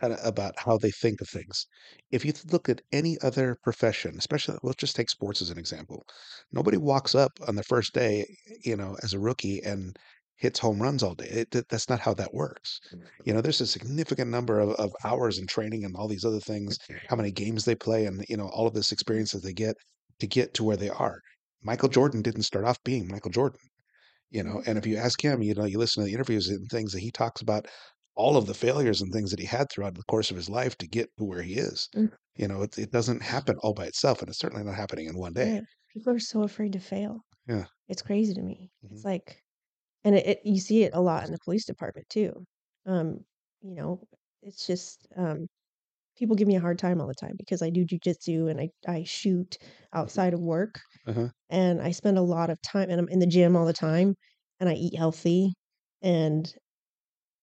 and 0.00 0.12
uh, 0.12 0.16
about 0.24 0.54
how 0.58 0.78
they 0.78 0.90
think 0.90 1.20
of 1.20 1.28
things. 1.28 1.66
If 2.10 2.24
you 2.24 2.32
look 2.52 2.68
at 2.68 2.82
any 2.92 3.16
other 3.22 3.56
profession, 3.62 4.14
especially 4.18 4.58
let's 4.62 4.76
just 4.76 4.96
take 4.96 5.10
sports 5.10 5.42
as 5.42 5.50
an 5.50 5.58
example, 5.58 6.04
nobody 6.52 6.76
walks 6.76 7.14
up 7.14 7.32
on 7.48 7.56
the 7.56 7.62
first 7.64 7.92
day, 7.92 8.26
you 8.64 8.76
know, 8.76 8.96
as 9.02 9.14
a 9.14 9.18
rookie 9.18 9.62
and 9.64 9.96
hits 10.36 10.58
home 10.60 10.80
runs 10.80 11.02
all 11.02 11.14
day. 11.14 11.28
It, 11.28 11.50
that- 11.52 11.68
that's 11.68 11.88
not 11.88 12.00
how 12.00 12.14
that 12.14 12.34
works. 12.34 12.78
You 13.24 13.32
know, 13.32 13.40
there's 13.40 13.60
a 13.60 13.66
significant 13.66 14.30
number 14.30 14.60
of, 14.60 14.70
of 14.72 14.92
hours 15.04 15.38
in 15.38 15.46
training 15.46 15.84
and 15.84 15.96
all 15.96 16.08
these 16.08 16.24
other 16.24 16.40
things, 16.40 16.78
how 17.08 17.16
many 17.16 17.32
games 17.32 17.64
they 17.64 17.74
play, 17.74 18.06
and 18.06 18.24
you 18.28 18.36
know, 18.36 18.48
all 18.48 18.66
of 18.66 18.74
this 18.74 18.92
experience 18.92 19.32
that 19.32 19.42
they 19.42 19.52
get 19.52 19.76
to 20.20 20.26
get 20.26 20.54
to 20.54 20.64
where 20.64 20.76
they 20.76 20.90
are. 20.90 21.20
Michael 21.62 21.88
Jordan 21.88 22.22
didn't 22.22 22.42
start 22.42 22.64
off 22.64 22.82
being 22.84 23.08
Michael 23.08 23.30
Jordan 23.30 23.58
you 24.30 24.42
know 24.42 24.62
and 24.66 24.78
if 24.78 24.86
you 24.86 24.96
ask 24.96 25.22
him 25.22 25.42
you 25.42 25.54
know 25.54 25.64
you 25.64 25.78
listen 25.78 26.02
to 26.02 26.06
the 26.08 26.14
interviews 26.14 26.48
and 26.48 26.68
things 26.70 26.92
that 26.92 27.00
he 27.00 27.10
talks 27.10 27.40
about 27.40 27.66
all 28.14 28.36
of 28.36 28.46
the 28.46 28.54
failures 28.54 29.00
and 29.02 29.12
things 29.12 29.30
that 29.30 29.40
he 29.40 29.46
had 29.46 29.70
throughout 29.70 29.94
the 29.94 30.02
course 30.04 30.30
of 30.30 30.36
his 30.36 30.48
life 30.50 30.76
to 30.78 30.88
get 30.88 31.08
to 31.18 31.24
where 31.24 31.42
he 31.42 31.54
is 31.54 31.88
Mm. 31.94 32.08
you 32.36 32.48
know 32.48 32.62
it, 32.62 32.76
it 32.78 32.90
doesn't 32.90 33.22
happen 33.22 33.56
all 33.62 33.74
by 33.74 33.86
itself 33.86 34.20
and 34.20 34.28
it's 34.28 34.38
certainly 34.38 34.64
not 34.64 34.74
happening 34.74 35.06
in 35.06 35.16
one 35.18 35.32
day 35.34 35.60
people 35.92 36.12
are 36.12 36.18
so 36.18 36.42
afraid 36.42 36.72
to 36.72 36.80
fail 36.80 37.24
Yeah. 37.46 37.66
it's 37.88 38.02
crazy 38.02 38.34
to 38.34 38.42
me 38.42 38.72
it's 38.92 39.04
Mhm. 39.04 39.06
like 39.06 39.42
and 40.04 40.14
it, 40.16 40.26
it 40.26 40.40
you 40.44 40.60
see 40.60 40.84
it 40.84 40.94
a 40.94 41.00
lot 41.00 41.24
in 41.26 41.32
the 41.32 41.38
police 41.44 41.64
department 41.66 42.08
too 42.10 42.44
um 42.86 43.24
you 43.62 43.74
know 43.74 44.02
it's 44.42 44.66
just 44.66 45.06
um 45.16 45.48
people 46.18 46.36
give 46.36 46.48
me 46.48 46.56
a 46.56 46.60
hard 46.60 46.78
time 46.78 47.00
all 47.00 47.06
the 47.08 47.14
time 47.14 47.34
because 47.38 47.62
i 47.62 47.70
do 47.70 47.84
jujitsu 47.84 48.50
and 48.50 48.60
i 48.60 48.68
i 48.88 49.04
shoot 49.04 49.56
outside 49.94 50.34
of 50.34 50.40
work 50.40 50.80
Uh-huh. 51.06 51.28
and 51.50 51.80
i 51.82 51.90
spend 51.92 52.18
a 52.18 52.22
lot 52.22 52.50
of 52.50 52.60
time 52.62 52.90
and 52.90 53.00
i'm 53.00 53.08
in 53.08 53.20
the 53.20 53.26
gym 53.26 53.56
all 53.56 53.66
the 53.66 53.72
time 53.72 54.14
and 54.60 54.68
i 54.68 54.74
eat 54.74 54.96
healthy 54.96 55.52
and 56.02 56.54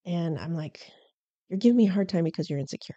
and 0.05 0.37
i'm 0.39 0.53
like 0.55 0.91
you're 1.49 1.59
giving 1.59 1.77
me 1.77 1.87
a 1.87 1.91
hard 1.91 2.09
time 2.09 2.23
because 2.23 2.49
you're 2.49 2.59
insecure. 2.59 2.95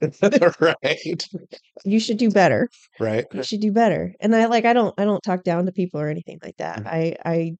Right. 0.60 1.24
You 1.84 2.00
should 2.00 2.18
do 2.18 2.30
better. 2.30 2.68
Right. 2.98 3.26
You 3.32 3.42
should 3.42 3.60
do 3.60 3.72
better. 3.72 4.14
And 4.20 4.34
i 4.36 4.46
like 4.46 4.64
i 4.64 4.72
don't 4.72 4.94
i 4.98 5.04
don't 5.04 5.22
talk 5.22 5.44
down 5.44 5.66
to 5.66 5.72
people 5.72 6.00
or 6.00 6.08
anything 6.08 6.38
like 6.42 6.56
that. 6.58 6.82
Mhm. 6.82 6.86
i 6.86 7.16
i 7.24 7.52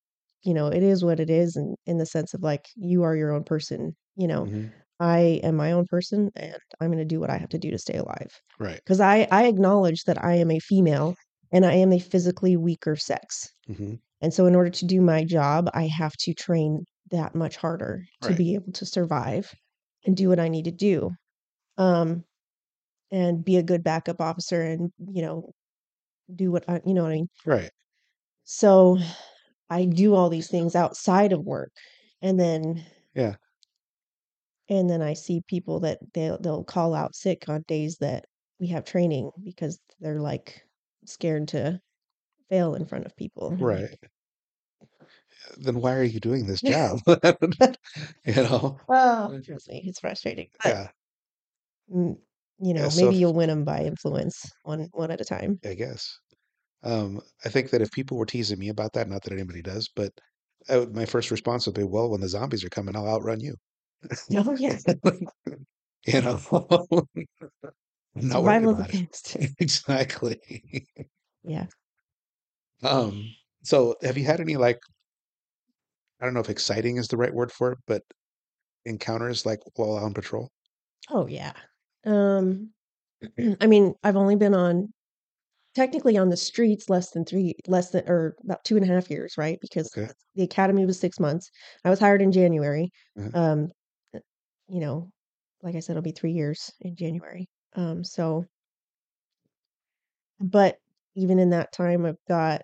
you 0.45 0.55
know 0.55 0.69
it 0.69 0.83
is 0.83 1.05
what 1.05 1.21
it 1.21 1.31
is 1.31 1.57
and 1.57 1.77
in 1.87 1.99
the 1.99 2.07
sense 2.07 2.35
of 2.35 2.43
like 2.43 2.67
you 2.77 3.03
are 3.05 3.17
your 3.17 3.33
own 3.33 3.45
person 3.45 3.97
you 4.17 4.27
know? 4.29 4.45
Mhm. 4.47 4.73
I 5.01 5.41
am 5.43 5.57
my 5.57 5.73
own 5.73 5.87
person 5.87 6.31
and 6.37 6.59
i'm 6.81 6.89
going 6.89 6.99
to 6.99 7.05
do 7.05 7.21
what 7.21 7.31
i 7.31 7.37
have 7.37 7.49
to 7.49 7.59
do 7.59 7.71
to 7.71 7.79
stay 7.79 7.97
alive 7.97 8.41
right 8.59 8.83
because 8.85 9.01
i 9.01 9.27
i 9.31 9.47
acknowledge 9.47 10.05
that 10.05 10.23
i 10.25 10.35
am 10.35 10.51
a 10.51 10.59
female 10.61 11.15
and 11.53 11.67
i 11.67 11.73
am 11.73 11.93
a 11.93 11.99
physically 11.99 12.57
weaker 12.57 12.97
sex 12.97 13.53
hmm 13.67 13.97
and 14.21 14.35
so 14.35 14.47
in 14.47 14.55
order 14.55 14.71
to 14.71 14.87
do 14.87 15.01
my 15.01 15.25
job 15.25 15.71
i 15.75 15.87
have 15.87 16.13
to 16.19 16.35
train 16.35 16.85
that 17.11 17.35
much 17.35 17.57
harder 17.57 18.05
to 18.23 18.33
Right. 18.33 18.35
be 18.35 18.55
able 18.55 18.73
to 18.73 18.87
survive 18.87 19.53
and 20.07 20.17
do 20.17 20.29
what 20.29 20.41
i 20.41 20.49
need 20.49 20.65
to 20.67 20.73
do 20.73 21.11
um 21.79 22.25
and 23.13 23.45
be 23.45 23.57
a 23.57 23.63
good 23.65 23.85
backup 23.85 24.21
officer 24.21 24.63
and 24.63 24.93
you 25.13 25.23
know 25.23 25.53
do 26.35 26.53
what 26.53 26.69
i 26.69 26.81
you 26.87 26.95
know 26.95 27.05
what 27.05 27.13
i 27.13 27.17
mean 27.17 27.29
right 27.45 27.71
so 28.45 28.99
I 29.71 29.87
do 29.87 30.15
all 30.15 30.29
these 30.29 30.49
things 30.51 30.75
outside 30.77 31.33
of 31.33 31.45
work. 31.45 31.73
And 32.23 32.39
then 32.39 32.85
Yeah. 33.15 33.37
And 34.69 34.91
then 34.91 35.03
I 35.03 35.15
see 35.15 35.43
people 35.49 35.81
that 35.81 35.99
they'll 36.15 36.39
they'll 36.41 36.65
call 36.65 36.95
out 36.95 37.15
sick 37.17 37.49
on 37.49 37.63
days 37.69 37.99
that 37.99 38.27
we 38.61 38.69
have 38.69 38.85
training 38.85 39.31
because 39.43 39.81
they're 40.01 40.21
like 40.21 40.63
scared 41.07 41.49
to 41.49 41.81
fail 42.51 42.75
in 42.77 42.87
front 42.87 43.07
of 43.07 43.17
people. 43.17 43.51
And 43.51 43.61
I'm 43.63 43.69
like, 43.71 43.91
right 43.91 43.99
then 45.59 45.81
why 45.81 45.95
are 45.95 46.03
you 46.05 46.21
doing 46.21 46.47
this 46.47 46.63
job 46.63 47.01
you 48.25 48.35
know 48.35 48.81
Well, 48.89 49.39
trust 49.45 49.69
me, 49.69 49.83
it's 49.87 50.01
frustrating. 50.01 50.51
But 50.63 50.75
yeah 50.75 50.91
mm, 51.91 52.19
you 52.59 52.75
know, 52.75 52.89
Yeah, 52.89 52.91
so 52.91 53.13
maybe 53.13 53.15
you'll 53.17 53.35
win 53.35 53.49
them 53.49 53.65
by 53.65 53.83
influence 53.85 54.53
one 54.63 54.89
one 54.93 55.11
at 55.11 55.21
a 55.21 55.25
time. 55.25 55.61
I 55.65 55.75
guess. 55.75 56.19
Um, 56.83 57.23
I 57.45 57.51
think 57.51 57.71
that 57.71 57.83
if 57.83 57.93
people 57.93 58.19
were 58.19 58.27
teasing 58.27 58.59
me 58.61 58.69
about 58.71 58.95
that, 58.95 59.09
not 59.09 59.23
that 59.25 59.33
anybody 59.35 59.63
does, 59.63 59.89
but 59.95 60.13
I 60.69 60.79
would 60.79 60.95
my 60.95 61.07
first 61.07 61.31
response 61.31 61.67
would 61.67 61.77
be, 61.77 61.85
"Well, 61.85 62.11
when 62.11 62.21
the 62.23 62.29
zombies 62.29 62.65
are 62.65 62.71
coming, 62.71 62.97
I'll 62.97 63.09
outrun 63.09 63.41
you." 63.41 63.57
Oh, 64.35 64.55
yeah. 64.57 64.79
You 66.07 66.21
know? 66.23 66.41
I'm 68.15 68.29
not 68.29 68.43
Survival 68.43 68.71
of 68.71 68.79
the 68.79 68.87
it. 68.89 69.11
Exactly. 69.59 70.87
Yeah. 71.43 71.69
Um, 72.83 73.35
so 73.63 73.97
have 74.03 74.17
you 74.19 74.25
had 74.25 74.41
any, 74.41 74.57
like 74.57 74.79
I 76.21 76.27
don't 76.27 76.35
know 76.35 76.41
if 76.41 76.51
exciting 76.51 76.99
is 76.99 77.09
the 77.09 77.17
right 77.17 77.33
word 77.33 77.51
for 77.51 77.73
it, 77.73 77.79
but 77.87 78.03
encounters, 78.85 79.47
like, 79.47 79.61
while 79.77 79.93
on 79.93 80.15
patrol? 80.15 80.51
Oh, 81.11 81.27
yeah. 81.27 81.53
Um, 82.05 82.73
I 83.61 83.67
mean, 83.67 83.95
I've 84.05 84.17
only 84.17 84.37
been 84.37 84.55
on 84.55 84.93
technically 85.75 86.19
on 86.19 86.31
the 86.31 86.37
streets 86.39 86.91
less 86.91 87.11
than 87.13 87.25
3 87.25 87.55
less 87.69 87.91
than 87.91 88.09
or 88.09 88.37
about 88.45 88.65
2 88.65 88.77
and 88.77 88.85
a 88.85 88.89
half 88.89 89.11
years, 89.11 89.39
right? 89.39 89.59
Because 89.61 89.97
Okay. 89.97 90.13
the 90.37 90.45
academy 90.45 90.87
was 90.87 91.01
6 91.01 91.21
months. 91.21 91.51
I 91.85 91.91
was 91.91 92.01
hired 92.01 92.23
in 92.23 92.33
January. 92.33 92.91
Uh-huh. 93.17 93.33
Um, 93.35 93.73
you 94.69 94.81
know, 94.81 95.11
like 95.63 95.75
I 95.77 95.81
said, 95.81 95.93
it'll 95.95 96.03
be 96.03 96.13
3 96.13 96.33
years 96.33 96.73
in 96.81 96.97
January. 96.97 97.49
Um, 97.75 98.05
so 98.05 98.47
but 100.41 100.79
even 101.15 101.39
in 101.39 101.51
that 101.51 101.73
time, 101.73 102.05
I've 102.07 102.23
got 102.29 102.63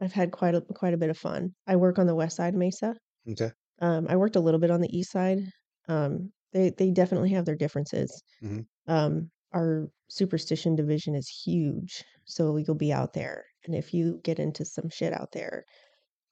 I've 0.00 0.12
had 0.12 0.32
quite 0.32 0.54
a 0.54 0.60
quite 0.62 0.94
a 0.94 0.98
bit 0.98 1.10
of 1.10 1.18
fun. 1.18 1.54
I 1.66 1.76
work 1.76 1.98
on 1.98 2.06
the 2.06 2.14
west 2.14 2.36
side 2.36 2.54
of 2.54 2.58
Mesa. 2.58 2.96
M'kay. 3.26 3.52
Um, 3.80 4.06
I 4.08 4.16
worked 4.16 4.36
a 4.36 4.40
little 4.40 4.60
bit 4.60 4.70
on 4.72 4.80
the 4.82 4.96
east 4.96 5.12
side. 5.12 5.40
Um, 5.88 6.32
they 6.52 6.70
they 6.70 6.90
definitely 6.92 7.30
have 7.30 7.46
their 7.46 7.56
differences. 7.56 8.22
Mhm. 8.40 8.66
Um, 8.86 9.30
our 9.52 9.88
superstition 10.10 10.76
division 10.76 11.14
is 11.16 11.28
huge, 11.28 12.04
so 12.26 12.56
you'll 12.58 12.76
be 12.76 12.92
out 12.92 13.14
there, 13.14 13.46
and 13.64 13.74
if 13.76 13.94
you 13.94 14.20
get 14.24 14.38
into 14.40 14.64
some 14.66 14.90
shit 14.90 15.12
out 15.14 15.32
there, 15.32 15.64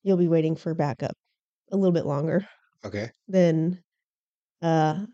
you'll 0.04 0.18
be 0.18 0.28
waiting 0.28 0.56
for 0.56 0.74
backup 0.74 1.16
a 1.72 1.76
little 1.78 1.92
bit 1.94 2.06
longer 2.06 2.46
Okay. 2.84 3.12
than, 3.28 3.83
uh, 4.62 5.04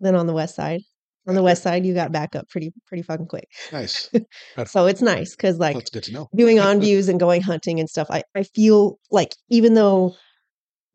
than 0.00 0.14
on 0.16 0.26
the 0.26 0.32
west 0.34 0.56
side. 0.56 0.82
On 1.28 1.34
the 1.36 1.42
west 1.42 1.62
side, 1.62 1.86
you 1.86 1.94
got 1.94 2.12
backup 2.12 2.48
pretty 2.48 2.72
pretty 2.86 3.02
fucking 3.02 3.28
quick. 3.28 3.48
Nice. 3.72 4.10
So 4.66 4.86
it's 4.86 5.02
nice 5.02 5.36
because 5.36 5.58
like, 5.58 5.76
it's 5.76 5.90
good 5.90 6.02
to 6.04 6.12
know. 6.12 6.28
doing 6.34 6.58
on 6.60 6.80
views 6.86 7.08
and 7.08 7.20
going 7.20 7.42
hunting 7.42 7.78
and 7.80 7.88
stuff, 7.88 8.08
I 8.10 8.22
I 8.34 8.42
feel 8.44 8.98
like 9.10 9.36
even 9.50 9.74
though 9.74 10.16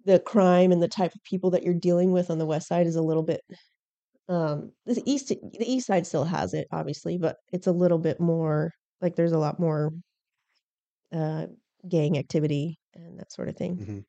the 0.05 0.19
crime 0.19 0.71
and 0.71 0.81
the 0.81 0.87
type 0.87 1.13
of 1.15 1.23
people 1.23 1.51
that 1.51 1.63
you're 1.63 1.73
dealing 1.73 2.11
with 2.11 2.29
on 2.29 2.39
the 2.39 2.45
west 2.45 2.67
side 2.67 2.87
is 2.87 2.95
a 2.97 3.01
little 3.03 3.23
bit, 3.23 3.41
um 4.29 4.71
the 4.85 5.01
east 5.05 5.29
the 5.29 5.65
east 5.73 5.87
side 5.87 6.07
still 6.07 6.25
has 6.25 6.53
it, 6.53 6.67
obviously, 6.71 7.17
but 7.17 7.37
it's 7.53 7.67
a 7.67 7.71
little 7.71 7.99
bit 7.99 8.19
more 8.19 8.71
like, 9.01 9.15
there's 9.15 9.33
a 9.33 9.39
lot 9.39 9.59
more 9.59 9.91
uh, 11.13 11.47
gang 11.87 12.17
activity 12.17 12.79
and 12.93 13.19
that 13.19 13.31
sort 13.31 13.49
of 13.49 13.55
thing 13.55 13.77
Mhm. 13.77 14.05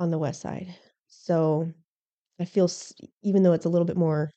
on 0.00 0.10
the 0.10 0.18
west 0.18 0.40
side. 0.40 0.74
So, 1.08 1.72
I 2.42 2.46
feel 2.46 2.68
even 3.22 3.44
though 3.44 3.54
it's 3.54 3.66
a 3.66 3.70
little 3.70 3.86
bit 3.86 3.96
more 3.98 4.30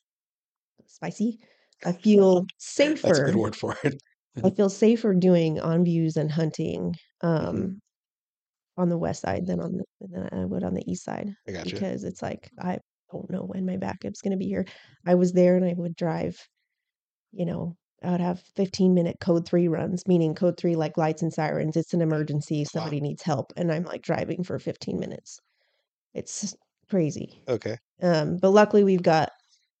spicy, 0.86 1.40
I 1.84 1.92
feel 1.94 2.46
safer. 2.58 2.96
That's 3.02 3.18
a 3.18 3.22
good 3.22 3.36
word 3.36 3.56
for 3.56 3.76
it. 3.84 4.02
I 4.42 4.50
feel 4.50 4.70
safer 4.70 5.14
doing 5.14 5.60
on 5.60 5.84
views 5.84 6.16
and 6.16 6.30
hunting, 6.30 6.94
Mhm. 7.40 7.66
um, 7.66 7.80
on 8.76 8.88
the 8.90 8.98
west 8.98 9.22
side 9.22 9.46
than 9.46 9.60
on 9.60 9.72
the 9.78 9.84
than 10.00 10.28
I 10.32 10.44
would 10.46 10.64
on 10.64 10.74
the 10.74 10.84
east 10.90 11.04
side 11.04 11.30
I 11.48 11.52
gotcha. 11.52 11.82
because 11.82 12.04
it's 12.04 12.22
like, 12.22 12.50
I 12.60 12.78
don't 13.12 13.30
know 13.30 13.44
when 13.44 13.66
my 13.66 13.76
backup's 13.78 14.22
gonna 14.22 14.36
be 14.38 14.46
here. 14.48 14.66
I 15.06 15.14
was 15.16 15.32
there 15.34 15.56
and 15.56 15.64
I 15.66 15.74
would 15.76 15.96
drive, 15.96 16.36
you 17.32 17.46
know, 17.46 17.76
I 18.02 18.12
would 18.12 18.20
have 18.20 18.40
fifteen-minute 18.56 19.18
code 19.20 19.46
3 19.46 19.68
runs, 19.68 20.06
meaning 20.06 20.34
code 20.34 20.56
3, 20.58 20.76
like, 20.76 20.96
lights 20.98 21.22
and 21.22 21.32
sirens, 21.32 21.76
it's 21.76 21.94
an 21.94 22.02
emergency, 22.02 22.64
Wow. 22.72 22.90
somebody 22.90 23.00
needs 23.00 23.22
help, 23.22 23.52
and 23.56 23.72
I'm, 23.72 23.84
like, 23.84 24.02
driving 24.02 24.44
for 24.44 24.58
15 24.58 24.98
minutes. 25.00 25.38
It's 26.14 26.56
crazy. 26.88 27.42
Okay. 27.48 27.78
Um, 28.02 28.38
but 28.38 28.50
luckily, 28.50 28.84
we've 28.84 29.02
got 29.02 29.30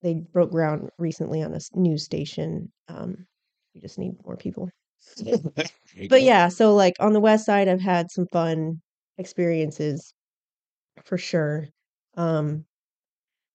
they 0.02 0.14
broke 0.32 0.50
ground 0.52 0.90
recently 0.98 1.42
on 1.42 1.54
a 1.54 1.60
news 1.74 2.04
station, 2.04 2.72
um, 2.88 3.26
we 3.74 3.80
just 3.80 3.98
need 3.98 4.14
more 4.24 4.36
people. 4.36 4.70
But, 6.08 6.22
yeah, 6.22 6.48
so, 6.48 6.74
like, 6.74 6.94
on 7.00 7.12
the 7.14 7.20
west 7.20 7.46
side, 7.46 7.68
I've 7.68 7.80
had 7.82 8.10
some 8.10 8.26
fun 8.32 8.82
experiences 9.18 10.14
for 11.04 11.18
sure. 11.18 11.68
Um, 12.16 12.66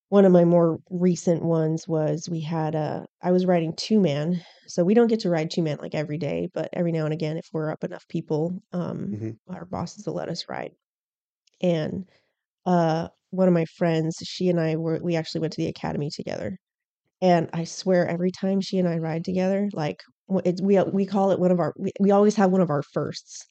one 0.10 0.26
of 0.26 0.32
my 0.34 0.46
more 0.46 0.80
recent 0.92 1.44
ones 1.44 1.88
was 1.88 2.30
we 2.32 2.42
had 2.42 2.76
a 2.76 3.06
I 3.24 3.32
was 3.32 3.46
riding 3.48 3.74
two-man, 3.78 4.42
so 4.68 4.84
we 4.86 4.94
don't 4.96 5.08
get 5.08 5.22
to 5.22 5.30
ride 5.32 5.52
two-man, 5.52 5.78
like, 5.82 5.96
every 5.96 6.18
day, 6.20 6.50
but 6.54 6.70
every 6.74 6.92
now 6.94 7.06
and 7.06 7.14
again, 7.14 7.38
if 7.38 7.48
we're 7.54 7.72
up 7.72 7.84
enough 7.86 8.08
people, 8.10 8.62
um, 8.74 9.20
Mhm. 9.20 9.38
our 9.50 9.66
bosses 9.66 10.06
will 10.08 10.16
let 10.16 10.30
us 10.30 10.50
ride. 10.50 10.74
And, 11.62 12.10
uh, 12.66 13.10
one 13.32 13.48
of 13.48 13.54
my 13.54 13.66
friends, 13.78 14.18
she 14.24 14.50
and 14.50 14.60
I 14.60 14.76
were 14.78 15.00
we 15.04 15.16
actually 15.16 15.42
went 15.42 15.54
to 15.54 15.62
the 15.62 15.68
academy 15.70 16.10
together, 16.16 16.58
and 17.22 17.50
I 17.54 17.66
swear 17.66 18.08
every 18.08 18.32
time 18.32 18.62
she 18.62 18.80
and 18.80 18.88
I 18.90 18.98
ride 19.00 19.26
together, 19.26 19.70
like, 19.74 20.02
w 20.30 20.42
it's 20.46 20.62
we 20.62 20.82
we 20.94 21.06
call 21.08 21.32
it 21.32 21.40
one 21.40 21.52
of 21.52 21.60
our 21.60 21.74
we 21.80 21.92
we 22.02 22.12
always 22.12 22.36
have 22.38 22.52
one 22.52 22.62
of 22.62 22.70
our 22.72 22.84
firsts 22.94 23.46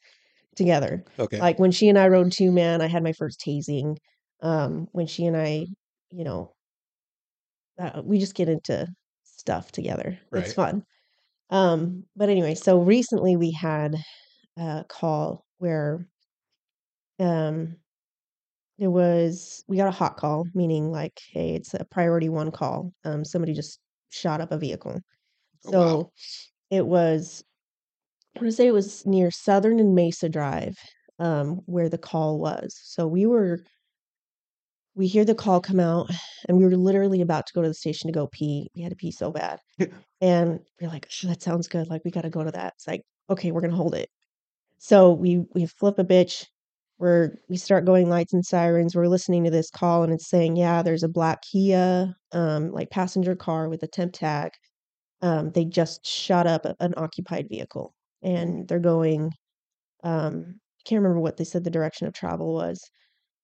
together. 0.56 1.04
Okay. 1.18 1.42
Like, 1.42 1.58
when 1.60 1.72
she 1.72 1.88
and 1.90 1.98
I 1.98 2.08
rode 2.08 2.32
two-man, 2.32 2.82
I 2.82 2.88
had 2.88 3.02
my 3.04 3.12
first 3.14 3.40
tasing. 3.46 3.96
Um, 4.42 4.88
when 4.92 5.06
she 5.08 5.26
and 5.26 5.36
I, 5.36 5.66
you 6.12 6.24
know 6.24 6.54
uh, 7.78 8.02
we 8.04 8.18
just 8.18 8.34
get 8.34 8.48
into 8.48 8.86
stuff 9.24 9.72
together. 9.72 10.18
It's 10.32 10.52
fun. 10.52 10.84
Um, 11.50 12.04
but 12.16 12.30
anyway, 12.30 12.54
so 12.56 12.80
recently 12.80 13.36
we 13.36 13.52
had 13.52 13.96
a 14.58 14.84
call 14.88 15.46
where 15.58 16.06
um, 17.18 17.76
there 18.80 18.90
was 18.92 19.64
we 19.68 19.78
got 19.78 19.88
a 19.88 19.92
hot 19.92 20.18
call, 20.18 20.46
meaning, 20.54 20.90
like, 20.92 21.20
"Hey, 21.32 21.54
it's 21.56 21.74
a 21.74 21.86
priority 21.86 22.30
1 22.30 22.52
call." 22.52 22.92
Um, 23.04 23.24
somebody 23.24 23.54
just 23.54 23.80
shot 24.10 24.40
up 24.42 24.52
a 24.52 24.58
vehicle. 24.58 25.00
Oh, 25.64 25.72
wow. 25.72 26.00
So, 26.00 26.12
it 26.70 26.86
was 26.86 27.44
I 28.36 28.40
wanna 28.40 28.52
say 28.52 28.66
it 28.68 28.72
was 28.74 29.06
near 29.06 29.30
Southern 29.32 29.80
and 29.80 29.94
Mesa 29.94 30.28
Drive, 30.30 30.78
um, 31.20 31.62
where 31.66 31.88
the 31.90 31.98
call 31.98 32.38
was. 32.40 32.78
So, 32.84 33.06
we 33.08 33.26
were 33.26 33.64
we 34.96 35.06
hear 35.06 35.24
the 35.24 35.34
call 35.34 35.60
come 35.60 35.78
out, 35.80 36.10
and 36.48 36.58
we 36.58 36.64
were 36.64 36.76
literally 36.76 37.20
about 37.20 37.46
to 37.46 37.52
go 37.52 37.62
to 37.62 37.68
the 37.68 37.74
station 37.74 38.08
to 38.08 38.12
go 38.12 38.26
pee. 38.26 38.70
We 38.74 38.82
had 38.82 38.90
to 38.90 38.96
pee 38.96 39.12
so 39.12 39.30
bad. 39.32 39.60
And 40.22 40.60
we're 40.80 40.88
like, 40.90 41.08
"That 41.24 41.42
sounds 41.42 41.66
good, 41.68 41.88
like, 41.88 42.04
we 42.04 42.10
gotta 42.10 42.28
go 42.30 42.44
to 42.44 42.50
that." 42.52 42.74
It's 42.76 42.86
like, 42.86 43.02
"Okay, 43.30 43.52
we're 43.52 43.62
gonna 43.62 43.74
hold 43.76 43.94
it." 43.94 44.10
So, 44.78 45.12
we 45.12 45.40
we 45.54 45.66
flip 45.66 45.98
a 45.98 46.04
bitch, 46.04 46.46
we're 47.00 47.36
we 47.50 47.56
start 47.58 47.86
going 47.86 48.08
lights 48.10 48.32
and 48.34 48.46
sirens, 48.46 48.96
we're 48.96 49.08
listening 49.08 49.44
to 49.44 49.50
this 49.50 49.70
call, 49.70 50.04
and 50.04 50.12
it's 50.14 50.28
saying, 50.30 50.56
"Yeah, 50.56 50.82
there's 50.82 51.02
a 51.04 51.08
black 51.08 51.42
Kia, 51.42 52.14
um, 52.32 52.72
like, 52.72 52.90
passenger 52.90 53.36
car 53.36 53.68
with 53.70 53.82
a 53.84 53.88
temp 53.88 54.12
tag. 54.14 54.52
Um, 55.22 55.52
they 55.52 55.64
just 55.66 56.06
shot 56.06 56.46
up 56.48 56.66
an 56.80 56.94
occupied 56.98 57.48
vehicle, 57.50 57.94
and 58.22 58.68
they're 58.68 58.80
going" 58.80 59.32
um, 60.04 60.60
I 60.80 60.82
can't 60.88 61.02
remember 61.02 61.20
what 61.20 61.36
they 61.38 61.44
said 61.44 61.64
the 61.64 61.70
direction 61.70 62.06
of 62.08 62.14
travel 62.14 62.54
was. 62.54 62.80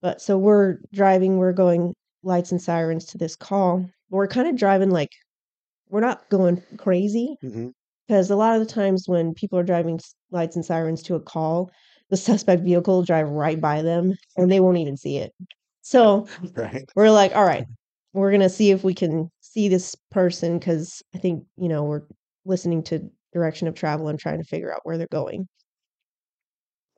But 0.03 0.21
so 0.23 0.39
we're 0.39 0.79
driving, 0.95 1.39
we're 1.39 1.53
going 1.55 1.95
lights 2.25 2.53
and 2.53 2.63
sirens 2.63 3.07
to 3.07 3.19
this 3.19 3.37
call. 3.37 3.87
We're 4.11 4.27
kinda 4.29 4.53
driving, 4.55 4.91
like 4.91 5.11
we're 5.91 6.01
not 6.01 6.29
going 6.31 6.63
crazy 6.79 7.37
Mhm. 7.43 7.73
'cause 8.09 8.31
a 8.31 8.37
lot 8.37 8.55
of 8.57 8.61
the 8.67 8.73
times 8.73 9.05
when 9.09 9.35
people 9.35 9.59
are 9.59 9.65
driving 9.65 10.01
lights 10.33 10.57
and 10.57 10.65
sirens 10.67 11.03
to 11.05 11.15
a 11.17 11.21
call, 11.23 11.71
the 12.11 12.17
suspect 12.17 12.63
vehicle 12.63 12.97
will 12.97 13.05
drive 13.05 13.29
right 13.31 13.61
by 13.61 13.83
them, 13.83 14.15
and 14.37 14.51
they 14.51 14.61
won't 14.61 14.79
even 14.79 14.97
see 14.97 15.19
it. 15.19 15.33
So, 15.83 16.29
Right. 16.57 16.89
we're 16.97 17.11
like, 17.11 17.33
"Alright, 17.33 17.67
we're 18.15 18.33
gonna 18.33 18.49
see 18.51 18.71
if 18.71 18.85
we 18.85 18.95
can 18.95 19.31
see 19.41 19.69
this 19.69 19.95
person 20.11 20.59
because 20.59 21.03
I 21.15 21.19
think, 21.19 21.45
you 21.57 21.69
know, 21.69 21.85
we're 21.85 22.03
listening 22.45 22.83
to 22.85 23.11
direction 23.33 23.69
of 23.69 23.75
travel 23.75 24.09
and 24.09 24.19
trying 24.19 24.39
to 24.39 24.45
figure 24.49 24.73
out 24.75 24.81
where 24.85 24.99
they're 24.99 25.09
going. 25.13 25.49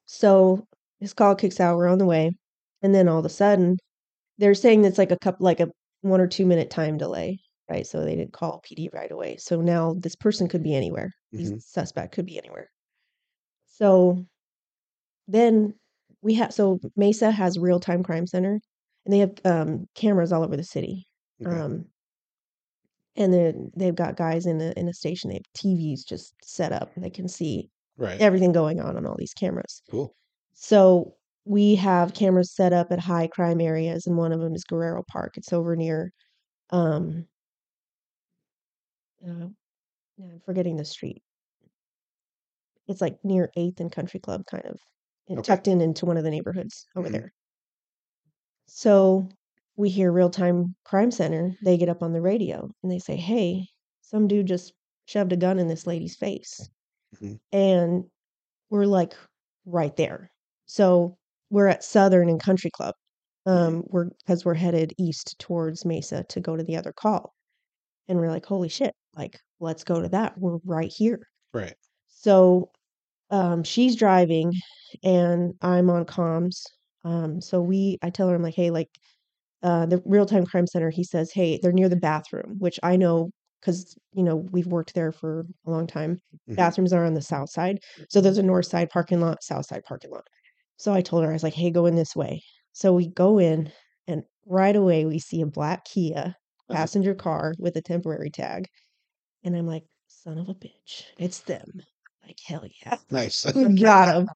So, 0.07 0.67
this 1.01 1.13
call 1.15 1.35
kicks 1.37 1.61
out, 1.61 1.77
we're 1.77 1.87
on 1.87 1.99
the 1.99 2.07
way, 2.07 2.33
and 2.83 2.95
then 2.95 3.09
all 3.09 3.19
of 3.21 3.25
a 3.27 3.29
sudden, 3.29 3.77
they're 4.39 4.55
saying 4.55 4.85
it's 4.85 4.99
like 4.99 5.13
a 5.13 5.19
coup 5.19 5.35
like 5.41 5.61
a 5.61 5.71
1 6.03 6.21
or 6.21 6.29
2 6.29 6.47
minute 6.47 6.71
time 6.71 6.99
delay, 6.99 7.39
right? 7.71 7.87
So, 7.87 8.05
they 8.05 8.17
didn't 8.17 8.33
call 8.35 8.61
PD 8.63 8.91
right 8.95 9.11
away. 9.13 9.37
So, 9.39 9.61
now 9.63 9.95
this 9.95 10.17
person 10.17 10.49
could 10.49 10.63
be 10.65 10.75
anywhere. 10.77 11.13
These 11.37 11.53
Mhm. 11.53 11.61
suspect 11.61 12.15
could 12.15 12.27
be 12.27 12.39
anywhere. 12.39 12.71
So 13.67 14.27
then 15.29 15.75
we 16.23 16.35
have 16.37 16.53
so 16.55 16.81
Mesa 16.97 17.31
has 17.33 17.59
real-time 17.59 18.03
crime 18.05 18.27
center, 18.29 18.61
and 19.07 19.15
they 19.15 19.19
have, 19.21 19.35
um, 19.47 19.87
cameras 19.97 20.33
all 20.33 20.45
over 20.45 20.57
the 20.59 20.65
city. 20.65 21.07
Okay. 21.41 21.63
Um 21.63 21.87
and 23.17 23.33
then 23.33 23.71
they've 23.77 23.95
got 23.95 24.17
guys 24.17 24.47
in 24.47 24.61
a 24.61 24.73
in 24.77 24.89
a 24.89 24.95
station, 24.95 25.31
they 25.31 25.37
have 25.37 25.53
TVs 25.57 26.05
just 26.07 26.35
set 26.45 26.73
up, 26.73 26.91
and 26.95 27.05
they 27.05 27.11
can 27.11 27.29
see 27.29 27.71
Right. 27.97 28.21
everything 28.21 28.53
going 28.53 28.81
on 28.81 28.97
on 28.97 29.07
all 29.07 29.17
these 29.19 29.35
cameras. 29.35 29.83
Cool. 29.91 30.15
So, 30.55 31.17
we 31.47 31.77
have 31.77 32.15
cameras 32.15 32.55
set 32.55 32.73
up 32.75 32.93
at 32.93 33.01
high 33.01 33.29
crime 33.29 33.61
areas, 33.61 34.07
and 34.07 34.17
one 34.19 34.33
of 34.33 34.41
them 34.41 34.55
is 34.55 34.65
Guerrero 34.65 35.05
Park. 35.09 35.37
It's 35.39 35.53
over 35.53 35.77
near, 35.77 36.13
um 36.71 37.29
uh, 39.27 39.49
I'm 40.23 40.41
forgetting 40.45 40.77
the 40.77 40.85
street. 40.85 41.23
It's, 42.89 43.01
like, 43.03 43.23
near 43.25 43.51
8th 43.57 43.81
and 43.81 43.93
Country 43.93 44.19
Club 44.19 44.47
kind 44.47 44.65
of 44.65 44.81
Okay. 45.31 45.43
tucked 45.43 45.69
in 45.69 45.81
into 45.81 46.07
one 46.07 46.17
of 46.17 46.25
the 46.25 46.31
neighborhoods 46.31 46.87
over 46.97 47.09
Mhm. 47.09 47.13
there. 47.13 47.33
So 48.67 49.29
we 49.77 49.91
hear 49.91 50.13
real 50.13 50.31
time 50.31 50.75
crime 50.85 51.11
center. 51.11 51.57
They 51.63 51.77
get 51.77 51.89
up 51.89 52.03
on 52.03 52.13
the 52.13 52.21
radio 52.21 52.71
and 52.83 52.93
they 52.93 52.99
say, 52.99 53.17
"Hey, 53.17 53.67
some 54.03 54.29
dude 54.29 54.47
just 54.47 54.73
shoved 55.07 55.33
a 55.33 55.37
gun 55.37 55.59
in 55.59 55.69
this 55.69 55.87
lady's 55.87 56.17
face," 56.17 56.69
Mhm. 57.15 57.41
and 57.53 58.11
we're 58.71 58.87
like 58.87 59.15
right 59.67 59.97
there. 59.97 60.31
So 60.67 61.19
we're 61.51 61.69
at 61.69 61.85
Southern 61.85 62.29
and 62.31 62.41
Country 62.41 62.71
Club. 62.73 62.95
Um, 63.47 63.85
we're 63.89 64.07
because 64.11 64.45
we're 64.45 64.55
headed 64.55 64.95
east 64.99 65.39
towards 65.39 65.85
Mesa 65.87 66.25
to 66.31 66.41
go 66.41 66.57
to 66.57 66.65
the 66.65 66.77
other 66.77 66.93
call, 66.93 67.35
and 68.09 68.19
we're 68.19 68.31
like, 68.31 68.47
"Holy 68.47 68.69
shit!" 68.71 68.95
Like, 69.15 69.41
let's 69.61 69.85
go 69.85 70.03
to 70.03 70.09
that. 70.11 70.39
We're 70.39 70.59
right 70.65 70.93
here. 70.93 71.21
Right. 71.55 71.77
So 72.09 72.71
um, 73.31 73.63
she's 73.63 73.97
driving 73.97 74.53
and 75.03 75.55
I'm 75.63 75.91
on 75.91 76.05
comms. 76.05 76.63
Um, 77.05 77.41
so 77.41 77.61
we, 77.61 77.99
I 78.03 78.11
tell 78.11 78.29
her, 78.29 78.35
I'm 78.35 78.43
like, 78.43 78.55
hey, 78.55 78.71
like 78.71 78.91
uh, 79.63 79.87
the 79.87 80.03
real 80.05 80.27
time 80.27 80.47
crime 80.47 80.67
center, 80.67 80.91
he 80.91 81.05
says, 81.05 81.33
hey, 81.33 81.59
they're 81.63 81.73
near 81.73 81.89
the 81.89 81.97
bathroom, 81.97 82.57
which 82.59 82.79
I 82.83 82.97
know 82.97 83.31
because, 83.61 83.97
you 84.13 84.23
know, 84.23 84.37
we've 84.37 84.69
worked 84.69 84.95
there 84.95 85.11
for 85.13 85.41
a 85.67 85.71
long 85.71 85.87
time. 85.87 86.19
Mhm. 86.49 86.55
Bathrooms 86.57 86.93
are 86.93 87.05
on 87.05 87.15
the 87.15 87.23
south 87.23 87.51
side. 87.51 87.81
So 88.09 88.21
there's 88.21 88.39
a 88.39 88.43
north 88.43 88.67
side 88.67 88.91
parking 88.91 89.21
lot, 89.21 89.43
south 89.43 89.67
side 89.67 89.83
parking 89.85 90.13
lot. 90.13 90.27
So 90.77 90.93
I 90.95 91.03
told 91.03 91.25
her, 91.25 91.31
I 91.31 91.33
was 91.35 91.43
like, 91.43 91.55
hey, 91.55 91.71
go 91.71 91.87
in 91.87 91.97
this 91.97 92.15
way. 92.15 92.43
So 92.73 92.93
we 92.93 93.09
go 93.09 93.39
in 93.39 93.73
and 94.07 94.23
right 94.47 94.77
away 94.77 95.05
we 95.07 95.19
see 95.19 95.41
a 95.43 95.47
black 95.47 95.85
Kia 95.85 96.35
passenger 96.71 97.15
car 97.15 97.55
with 97.59 97.77
a 97.77 97.83
temporary 97.83 98.31
tag. 98.31 98.67
And 99.43 99.57
I'm 99.57 99.67
like, 99.67 99.85
son 100.07 100.39
of 100.39 100.49
a 100.49 100.55
bitch, 100.55 101.07
it's 101.19 101.41
them. 101.41 101.83
Like, 102.29 102.39
hell 102.47 102.65
yeah. 102.85 102.99
Nice. 103.11 103.45
We 103.55 103.81
got 103.81 104.15
him. 104.15 104.29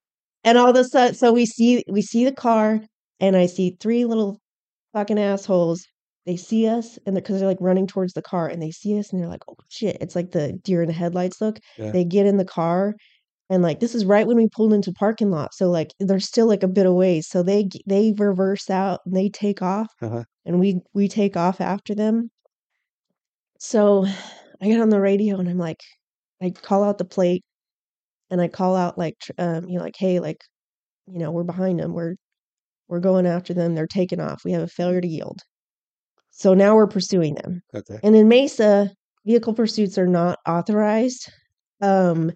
And 0.44 0.56
all 0.58 0.70
of 0.70 0.76
a 0.76 0.82
sudden, 0.84 1.14
so 1.14 1.30
we 1.32 1.46
see 1.46 1.84
we 1.88 2.02
see 2.02 2.24
the 2.24 2.32
car, 2.32 2.80
and 3.20 3.36
I 3.36 3.46
see 3.46 3.76
three 3.80 4.04
little 4.06 4.40
fucking 4.92 5.18
assholes. 5.18 5.84
They 6.24 6.36
see 6.36 6.66
us, 6.66 6.98
and 7.06 7.14
because 7.14 7.38
they're 7.38 7.48
like 7.48 7.58
running 7.60 7.86
towards 7.86 8.14
the 8.14 8.22
car, 8.22 8.48
and 8.48 8.60
they 8.62 8.70
see 8.70 8.98
us, 8.98 9.12
and 9.12 9.20
they're 9.20 9.28
like, 9.28 9.42
"Oh 9.48 9.56
shit!" 9.68 9.98
It's 10.00 10.16
like 10.16 10.32
the 10.32 10.54
deer 10.64 10.82
in 10.82 10.88
the 10.88 10.94
headlights 10.94 11.40
look. 11.40 11.58
Yeah. 11.76 11.90
They 11.92 12.02
get 12.04 12.26
in 12.26 12.38
the 12.38 12.44
car, 12.44 12.94
and 13.50 13.62
like 13.62 13.78
this 13.80 13.94
is 13.94 14.04
right 14.04 14.26
when 14.26 14.36
we 14.36 14.48
pulled 14.48 14.72
into 14.72 14.90
parking 14.92 15.30
lot, 15.30 15.52
so 15.54 15.70
like 15.70 15.90
they're 16.00 16.18
still 16.18 16.46
like 16.46 16.62
a 16.62 16.68
bit 16.68 16.86
of 16.86 16.94
ways. 16.94 17.28
So 17.28 17.42
they 17.42 17.68
they 17.86 18.12
reverse 18.16 18.70
out 18.70 19.00
and 19.04 19.14
they 19.14 19.28
take 19.28 19.60
off, 19.62 19.88
Uh-huh. 20.00 20.24
and 20.46 20.58
we 20.58 20.80
we 20.94 21.08
take 21.08 21.36
off 21.36 21.60
after 21.60 21.94
them. 21.94 22.30
So 23.58 24.06
I 24.62 24.66
get 24.68 24.80
on 24.80 24.88
the 24.88 25.00
radio, 25.00 25.38
and 25.38 25.48
I'm 25.48 25.58
like, 25.58 25.80
I 26.40 26.50
call 26.50 26.82
out 26.84 26.98
the 26.98 27.04
plate 27.04 27.44
and 28.32 28.40
I 28.40 28.48
call 28.48 28.74
out 28.74 28.98
like 28.98 29.18
um 29.38 29.68
you 29.68 29.76
know 29.78 29.84
like 29.84 29.96
hey 29.96 30.18
like 30.18 30.42
you 31.06 31.18
know 31.18 31.30
we're 31.30 31.44
behind 31.44 31.78
them 31.78 31.92
we're 31.92 32.14
we're 32.88 33.00
going 33.00 33.26
after 33.26 33.54
them 33.54 33.74
they're 33.74 33.86
taking 33.86 34.20
off 34.20 34.42
we 34.44 34.52
have 34.52 34.62
a 34.62 34.68
failure 34.68 35.00
to 35.00 35.06
yield 35.06 35.38
so 36.30 36.54
now 36.54 36.74
we're 36.74 36.86
pursuing 36.88 37.34
them 37.34 37.60
Okay. 37.74 38.00
and 38.02 38.16
in 38.16 38.26
Mesa 38.28 38.90
vehicle 39.24 39.54
pursuits 39.54 39.98
are 39.98 40.08
not 40.08 40.38
authorized 40.48 41.30
um 41.82 42.32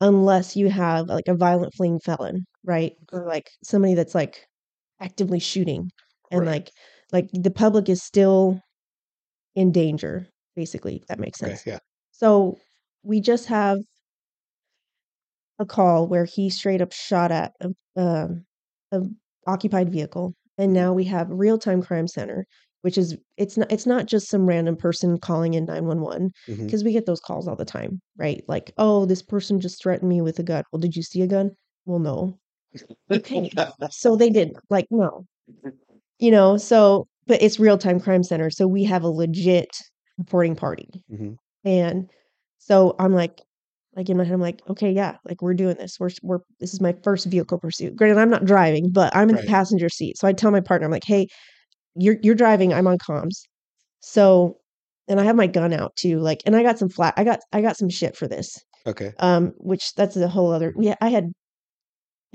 unless 0.00 0.56
you 0.56 0.70
have 0.70 1.08
like 1.08 1.28
a 1.28 1.34
violent 1.34 1.74
fleeing 1.74 2.00
felon 2.00 2.46
right 2.64 2.92
or 3.12 3.26
like 3.26 3.50
somebody 3.64 3.94
that's 3.94 4.14
like 4.14 4.46
actively 5.00 5.40
shooting 5.40 5.90
and 6.30 6.40
Right. 6.42 6.48
like 6.48 6.70
like 7.12 7.28
the 7.32 7.50
public 7.50 7.88
is 7.88 8.02
still 8.02 8.60
in 9.56 9.72
danger 9.72 10.26
basically 10.54 10.96
if 10.96 11.06
that 11.08 11.18
makes 11.18 11.42
Okay. 11.42 11.50
sense 11.50 11.66
Yeah. 11.66 11.78
so 12.12 12.58
we 13.02 13.20
just 13.20 13.46
have 13.46 13.78
a 15.62 15.66
call 15.66 16.06
where 16.06 16.26
he 16.26 16.50
straight 16.50 16.82
up 16.82 16.92
shot 16.92 17.32
at 17.32 17.52
a, 17.60 17.70
um, 17.96 18.44
a 18.92 19.00
occupied 19.46 19.90
vehicle, 19.90 20.34
and 20.58 20.72
now 20.72 20.92
we 20.92 21.04
have 21.04 21.28
real 21.30 21.56
time 21.58 21.82
crime 21.82 22.06
center, 22.06 22.44
which 22.82 22.98
is 22.98 23.16
it's 23.38 23.56
not 23.56 23.72
it's 23.72 23.86
not 23.86 24.06
just 24.06 24.28
some 24.28 24.46
random 24.46 24.76
person 24.76 25.18
calling 25.18 25.54
in 25.54 25.64
nine 25.64 25.86
one 25.86 26.00
one 26.02 26.30
Mhm. 26.48 26.66
because 26.66 26.84
we 26.84 26.92
get 26.92 27.06
those 27.06 27.20
calls 27.20 27.48
all 27.48 27.56
the 27.56 27.64
time, 27.64 28.00
right? 28.18 28.42
Like, 28.48 28.72
oh, 28.76 29.06
this 29.06 29.22
person 29.22 29.60
just 29.60 29.82
threatened 29.82 30.08
me 30.08 30.20
with 30.20 30.38
a 30.38 30.42
gun. 30.42 30.64
Well, 30.72 30.80
did 30.80 30.94
you 30.96 31.02
see 31.02 31.22
a 31.22 31.26
gun? 31.26 31.52
Well, 31.86 31.98
no. 32.00 32.38
Okay, 33.10 33.50
so 33.90 34.16
they 34.16 34.30
didn't. 34.30 34.56
Like, 34.70 34.86
no, 34.90 35.24
you 36.18 36.30
know. 36.30 36.56
So, 36.56 37.06
but 37.26 37.42
it's 37.42 37.58
real 37.60 37.78
time 37.78 38.00
crime 38.00 38.22
center, 38.22 38.50
so 38.50 38.66
we 38.66 38.84
have 38.84 39.02
a 39.04 39.08
legit 39.08 39.70
reporting 40.18 40.56
party. 40.56 40.88
Mhm. 41.10 41.36
And 41.64 42.10
so 42.58 42.94
I'm 42.98 43.12
like, 43.14 43.40
like 43.94 44.08
in 44.08 44.16
my 44.16 44.24
head, 44.24 44.34
I'm 44.34 44.40
like, 44.40 44.62
okay, 44.70 44.90
yeah, 44.90 45.16
like 45.24 45.42
we're 45.42 45.54
doing 45.54 45.76
this. 45.76 45.98
We're 46.00 46.10
we're 46.22 46.38
this 46.60 46.72
is 46.72 46.80
my 46.80 46.94
first 47.02 47.26
vehicle 47.26 47.58
pursuit. 47.58 47.94
Granted, 47.96 48.18
I'm 48.18 48.30
not 48.30 48.44
driving, 48.44 48.90
but 48.90 49.14
I'm 49.14 49.28
in 49.28 49.36
Right. 49.36 49.44
the 49.44 49.50
passenger 49.50 49.88
seat. 49.88 50.18
So 50.18 50.26
I 50.26 50.32
tell 50.32 50.50
my 50.50 50.60
partner, 50.60 50.86
I'm 50.86 50.90
like, 50.90 51.04
hey, 51.04 51.26
you're 51.94 52.16
you're 52.22 52.34
driving, 52.34 52.72
I'm 52.72 52.86
on 52.86 52.98
comms. 52.98 53.42
So 54.00 54.58
and 55.08 55.20
I 55.20 55.24
have 55.24 55.36
my 55.36 55.46
gun 55.46 55.72
out 55.72 55.94
too. 55.96 56.20
Like, 56.20 56.42
and 56.46 56.56
I 56.56 56.62
got 56.62 56.78
some 56.78 56.88
flat 56.88 57.14
I 57.16 57.24
got 57.24 57.40
I 57.52 57.60
got 57.60 57.76
some 57.76 57.90
shit 57.90 58.16
for 58.16 58.26
this. 58.28 58.58
Okay. 58.86 59.12
Um, 59.18 59.52
which 59.58 59.92
that's 59.94 60.16
a 60.16 60.28
whole 60.28 60.52
other 60.52 60.74
yeah, 60.78 60.96
I 61.00 61.10
had 61.10 61.32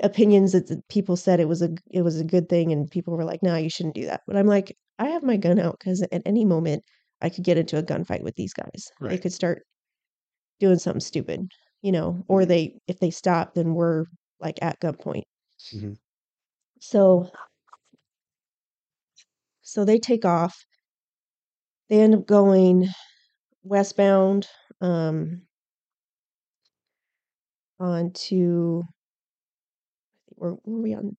opinions 0.04 0.52
that 0.52 0.70
people 0.90 1.16
said 1.16 1.40
it 1.40 1.48
was 1.48 1.62
a 1.62 1.70
it 1.90 2.04
was 2.04 2.20
a 2.20 2.24
good 2.24 2.50
thing 2.50 2.72
and 2.72 2.90
people 2.92 3.16
were 3.18 3.26
like, 3.26 3.42
no, 3.42 3.56
you 3.56 3.70
shouldn't 3.70 3.96
do 3.96 4.06
that. 4.06 4.22
But 4.28 4.36
I'm 4.36 4.48
like, 4.48 4.76
I 5.00 5.08
have 5.10 5.24
my 5.24 5.38
gun 5.38 5.60
out 5.60 5.78
because 5.80 6.02
at 6.12 6.22
any 6.26 6.46
moment 6.46 6.84
I 7.22 7.30
could 7.30 7.44
get 7.44 7.58
into 7.58 7.78
a 7.78 7.84
gunfight 7.84 8.22
with 8.22 8.36
these 8.36 8.54
guys. 8.54 8.86
They 9.10 9.18
could 9.18 9.34
start 9.34 9.64
doing 10.60 10.80
something 10.80 11.00
stupid, 11.02 11.50
you 11.82 11.92
know, 11.92 12.24
or 12.28 12.44
Mhm. 12.44 12.48
they 12.48 12.80
if 12.88 13.00
they 13.00 13.12
stop, 13.12 13.54
then 13.56 13.74
we're 13.74 14.06
like 14.40 14.60
at 14.62 14.80
gunpoint. 14.80 15.24
Mhm. 15.72 15.98
So 16.80 17.30
so 19.62 19.86
they 19.86 20.00
take 20.00 20.26
off. 20.26 20.66
They 21.90 22.00
end 22.00 22.16
up 22.16 22.26
going 22.26 22.88
westbound 23.64 24.48
um 24.82 25.48
onto 27.80 28.84
where 30.36 30.54
were 30.64 30.82
we 30.82 30.94
on 30.94 31.18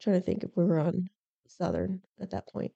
trying 0.00 0.16
to 0.16 0.20
think 0.20 0.42
if 0.42 0.56
we 0.56 0.64
were 0.64 0.80
on 0.80 1.08
southern 1.46 2.02
at 2.20 2.30
that 2.30 2.46
point. 2.48 2.72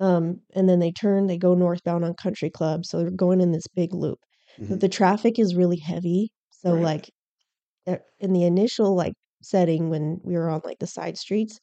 Um, 0.00 0.40
and 0.54 0.68
then 0.68 0.78
they 0.80 0.92
turn, 0.92 1.26
they 1.26 1.38
go 1.38 1.54
northbound 1.54 2.04
on 2.04 2.14
Country 2.14 2.50
Club, 2.50 2.84
so 2.86 2.98
they're 2.98 3.10
going 3.10 3.40
in 3.40 3.52
this 3.52 3.68
big 3.68 3.94
loop. 3.94 4.18
But 4.68 4.80
Mhm. 4.80 4.80
the 4.80 4.88
traffic 4.88 5.38
is 5.38 5.54
really 5.56 5.78
heavy, 5.78 6.32
so 6.50 6.76
Right. 6.76 6.80
like 6.80 7.10
in 8.18 8.32
the 8.32 8.44
initial 8.44 8.94
like 8.94 9.14
setting 9.42 9.90
when 9.90 10.20
we 10.24 10.34
were 10.34 10.50
on 10.50 10.60
like 10.64 10.78
the 10.78 10.86
side 10.86 11.16
streets, 11.18 11.58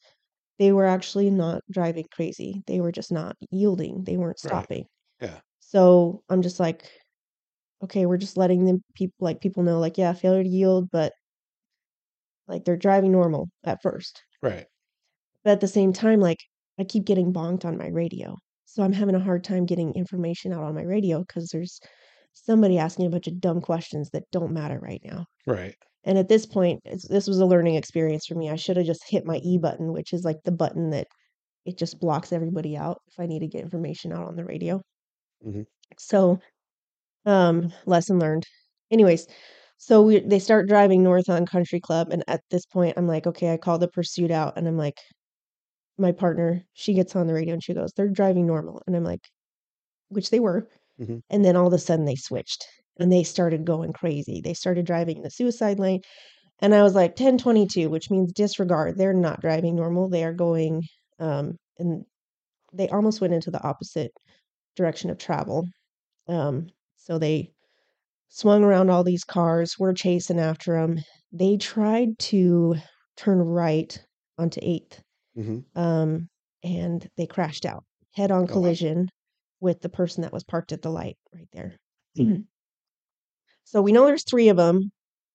they 0.60 0.71
were 0.73 0.86
actually 0.86 1.30
not 1.32 1.62
driving 1.71 2.06
crazy. 2.13 2.63
They 2.67 2.82
were 2.82 2.91
just 2.91 3.12
not 3.12 3.36
yielding. 3.52 4.04
They 4.06 4.17
weren't 4.17 4.39
Right. 4.43 4.67
stopping. 4.67 4.88
Yeah. 5.21 5.41
So 5.60 6.23
I'm 6.30 6.41
just 6.43 6.60
like, 6.60 6.91
okay, 7.84 8.06
we're 8.06 8.17
just 8.17 8.38
letting 8.38 8.65
them 8.65 8.84
people 8.95 9.15
like 9.21 9.41
people 9.41 9.63
know 9.63 9.80
like 9.80 9.97
yeah, 9.97 10.13
failure 10.13 10.43
to 10.43 10.50
yield, 10.50 10.89
but 10.91 11.13
like 12.47 12.65
they're 12.65 12.76
driving 12.78 13.12
normal 13.12 13.50
at 13.63 13.82
first. 13.82 14.23
Right. 14.41 14.67
But 15.43 15.54
at 15.54 15.62
the 15.62 15.67
same 15.67 15.93
time, 15.93 16.19
like 16.19 16.38
I 16.79 16.83
keep 16.83 17.05
getting 17.05 17.33
bonked 17.33 17.65
on 17.65 17.77
my 17.77 17.87
radio. 17.87 18.35
So 18.65 18.83
I'm 18.83 18.93
having 18.93 19.15
a 19.15 19.19
hard 19.19 19.43
time 19.43 19.65
getting 19.65 19.93
information 19.95 20.53
out 20.53 20.63
on 20.63 20.75
my 20.75 20.83
radio 20.83 21.19
because 21.19 21.49
there's 21.49 21.79
somebody 22.33 22.77
asking 22.77 23.05
a 23.07 23.09
bunch 23.09 23.27
of 23.27 23.39
dumb 23.39 23.61
questions 23.61 24.09
that 24.11 24.23
don't 24.31 24.53
matter 24.53 24.79
right 24.79 25.01
now. 25.03 25.25
Right. 25.45 25.75
And 26.03 26.17
at 26.17 26.29
this 26.29 26.45
point, 26.45 26.81
it's, 26.85 27.07
this 27.07 27.27
was 27.27 27.39
a 27.39 27.45
learning 27.45 27.75
experience 27.75 28.25
for 28.27 28.35
me. 28.35 28.49
I 28.49 28.55
should 28.55 28.77
have 28.77 28.85
just 28.85 29.09
hit 29.09 29.25
my 29.25 29.37
E 29.43 29.57
button, 29.57 29.91
which 29.93 30.13
is 30.13 30.23
like 30.23 30.37
the 30.45 30.51
button 30.51 30.91
that 30.91 31.07
it 31.65 31.77
just 31.77 31.99
blocks 31.99 32.33
everybody 32.33 32.77
out 32.77 32.99
if 33.07 33.19
I 33.19 33.27
need 33.27 33.39
to 33.39 33.47
get 33.47 33.63
information 33.63 34.13
out 34.13 34.27
on 34.27 34.35
the 34.35 34.45
radio. 34.45 34.81
Mhm. 35.43 35.65
So, 35.99 36.39
um, 37.25 37.73
lesson 37.85 38.19
learned. 38.19 38.45
Anyways, 38.91 39.27
so 39.77 40.01
we 40.03 40.19
they 40.21 40.39
start 40.39 40.67
driving 40.69 41.03
north 41.03 41.29
on 41.29 41.45
Country 41.45 41.79
Club, 41.79 42.09
and 42.11 42.23
at 42.27 42.41
this 42.51 42.65
point, 42.65 42.95
I'm 42.97 43.07
like, 43.07 43.27
okay, 43.27 43.53
I 43.53 43.57
call 43.57 43.79
the 43.79 43.89
pursuit 43.89 44.31
out, 44.31 44.57
and 44.57 44.67
I'm 44.67 44.77
like, 44.77 44.97
my 45.97 46.12
partner, 46.12 46.63
she 46.73 46.93
gets 46.93 47.15
on 47.15 47.27
the 47.27 47.33
radio 47.33 47.53
and 47.53 47.63
she 47.63 47.73
goes, 47.73 47.91
they're 47.95 48.10
driving 48.10 48.45
normal, 48.47 48.81
and 48.88 48.95
I'm 48.95 49.03
like, 49.03 49.21
which 50.10 50.29
they 50.29 50.39
were, 50.39 50.69
Mhm. 50.99 51.21
and 51.29 51.45
then 51.45 51.55
all 51.55 51.67
of 51.67 51.73
a 51.73 51.79
sudden 51.79 52.05
they 52.05 52.15
switched 52.15 52.65
and 52.99 53.12
they 53.12 53.23
started 53.23 53.65
going 53.65 53.93
crazy. 53.93 54.41
They 54.41 54.53
started 54.53 54.86
driving 54.86 55.17
in 55.17 55.23
the 55.23 55.29
suicide 55.31 55.79
lane, 55.79 56.01
and 56.62 56.75
I 56.75 56.83
was 56.83 56.95
like 56.95 57.15
1022, 57.15 57.89
which 57.89 58.12
means 58.12 58.33
disregard. 58.33 58.97
They're 58.97 59.13
not 59.13 59.41
driving 59.41 59.75
normal. 59.75 60.10
They 60.10 60.23
are 60.25 60.33
going, 60.33 60.83
um, 61.19 61.57
and 61.79 62.05
they 62.73 62.89
almost 62.89 63.21
went 63.21 63.33
into 63.33 63.51
the 63.51 63.63
opposite 63.63 64.13
direction 64.75 65.10
of 65.12 65.17
travel. 65.19 65.65
Um, 66.27 66.69
so 66.97 67.19
they 67.19 67.53
swung 68.29 68.63
around 68.63 68.89
all 68.89 69.03
these 69.03 69.23
cars. 69.23 69.75
We're 69.79 69.93
chasing 69.93 70.39
after 70.39 70.73
them. 70.73 70.99
They 71.31 71.57
tried 71.57 72.19
to 72.19 72.75
turn 73.17 73.39
right 73.39 74.01
onto 74.38 74.60
8th, 74.63 75.01
Mhm. 75.38 75.65
um, 75.76 76.30
and 76.63 77.10
they 77.17 77.28
crashed 77.28 77.65
out 77.65 77.86
head 78.13 78.32
on 78.32 78.47
Oh, 78.50 78.58
wow. 78.58 78.58
collision 78.58 79.10
with 79.62 79.82
the 79.82 79.89
person 79.89 80.23
that 80.23 80.34
was 80.34 80.43
parked 80.43 80.71
at 80.73 80.82
the 80.82 80.91
light 80.91 81.17
right 81.34 81.50
there. 81.54 81.78
so 83.63 83.82
we 83.82 83.91
know 83.91 84.06
there's 84.06 84.23
three 84.23 84.50
of 84.50 84.58
them. 84.58 84.91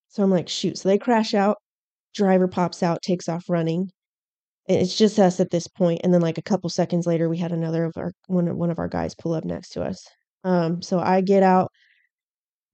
So 0.09 0.23
I'm 0.23 0.31
like, 0.31 0.49
shoot. 0.49 0.79
So 0.79 0.89
they 0.89 0.99
crash 0.99 1.35
out. 1.35 1.59
driver 2.15 2.49
pops 2.49 2.83
out, 2.83 3.03
takes 3.03 3.29
off 3.29 3.45
running. 3.51 3.91
It's 4.69 4.97
just 4.99 5.19
us 5.19 5.41
at 5.41 5.51
this 5.51 5.67
point, 5.69 6.03
and 6.05 6.15
then, 6.15 6.21
like, 6.23 6.39
a 6.39 6.43
couple 6.43 6.71
seconds 6.71 7.07
later, 7.07 7.29
we 7.29 7.39
had 7.39 7.53
another 7.53 7.85
of 7.85 7.95
our 7.97 8.13
one 8.29 8.49
of 8.49 8.57
one 8.57 8.71
of 8.71 8.79
our 8.81 8.89
guys 8.89 9.15
pull 9.15 9.35
up 9.35 9.45
next 9.45 9.71
to 9.71 9.83
us. 9.85 10.07
Um, 10.45 10.83
so 10.83 11.01
I 11.01 11.21
get 11.23 11.43
out 11.43 11.71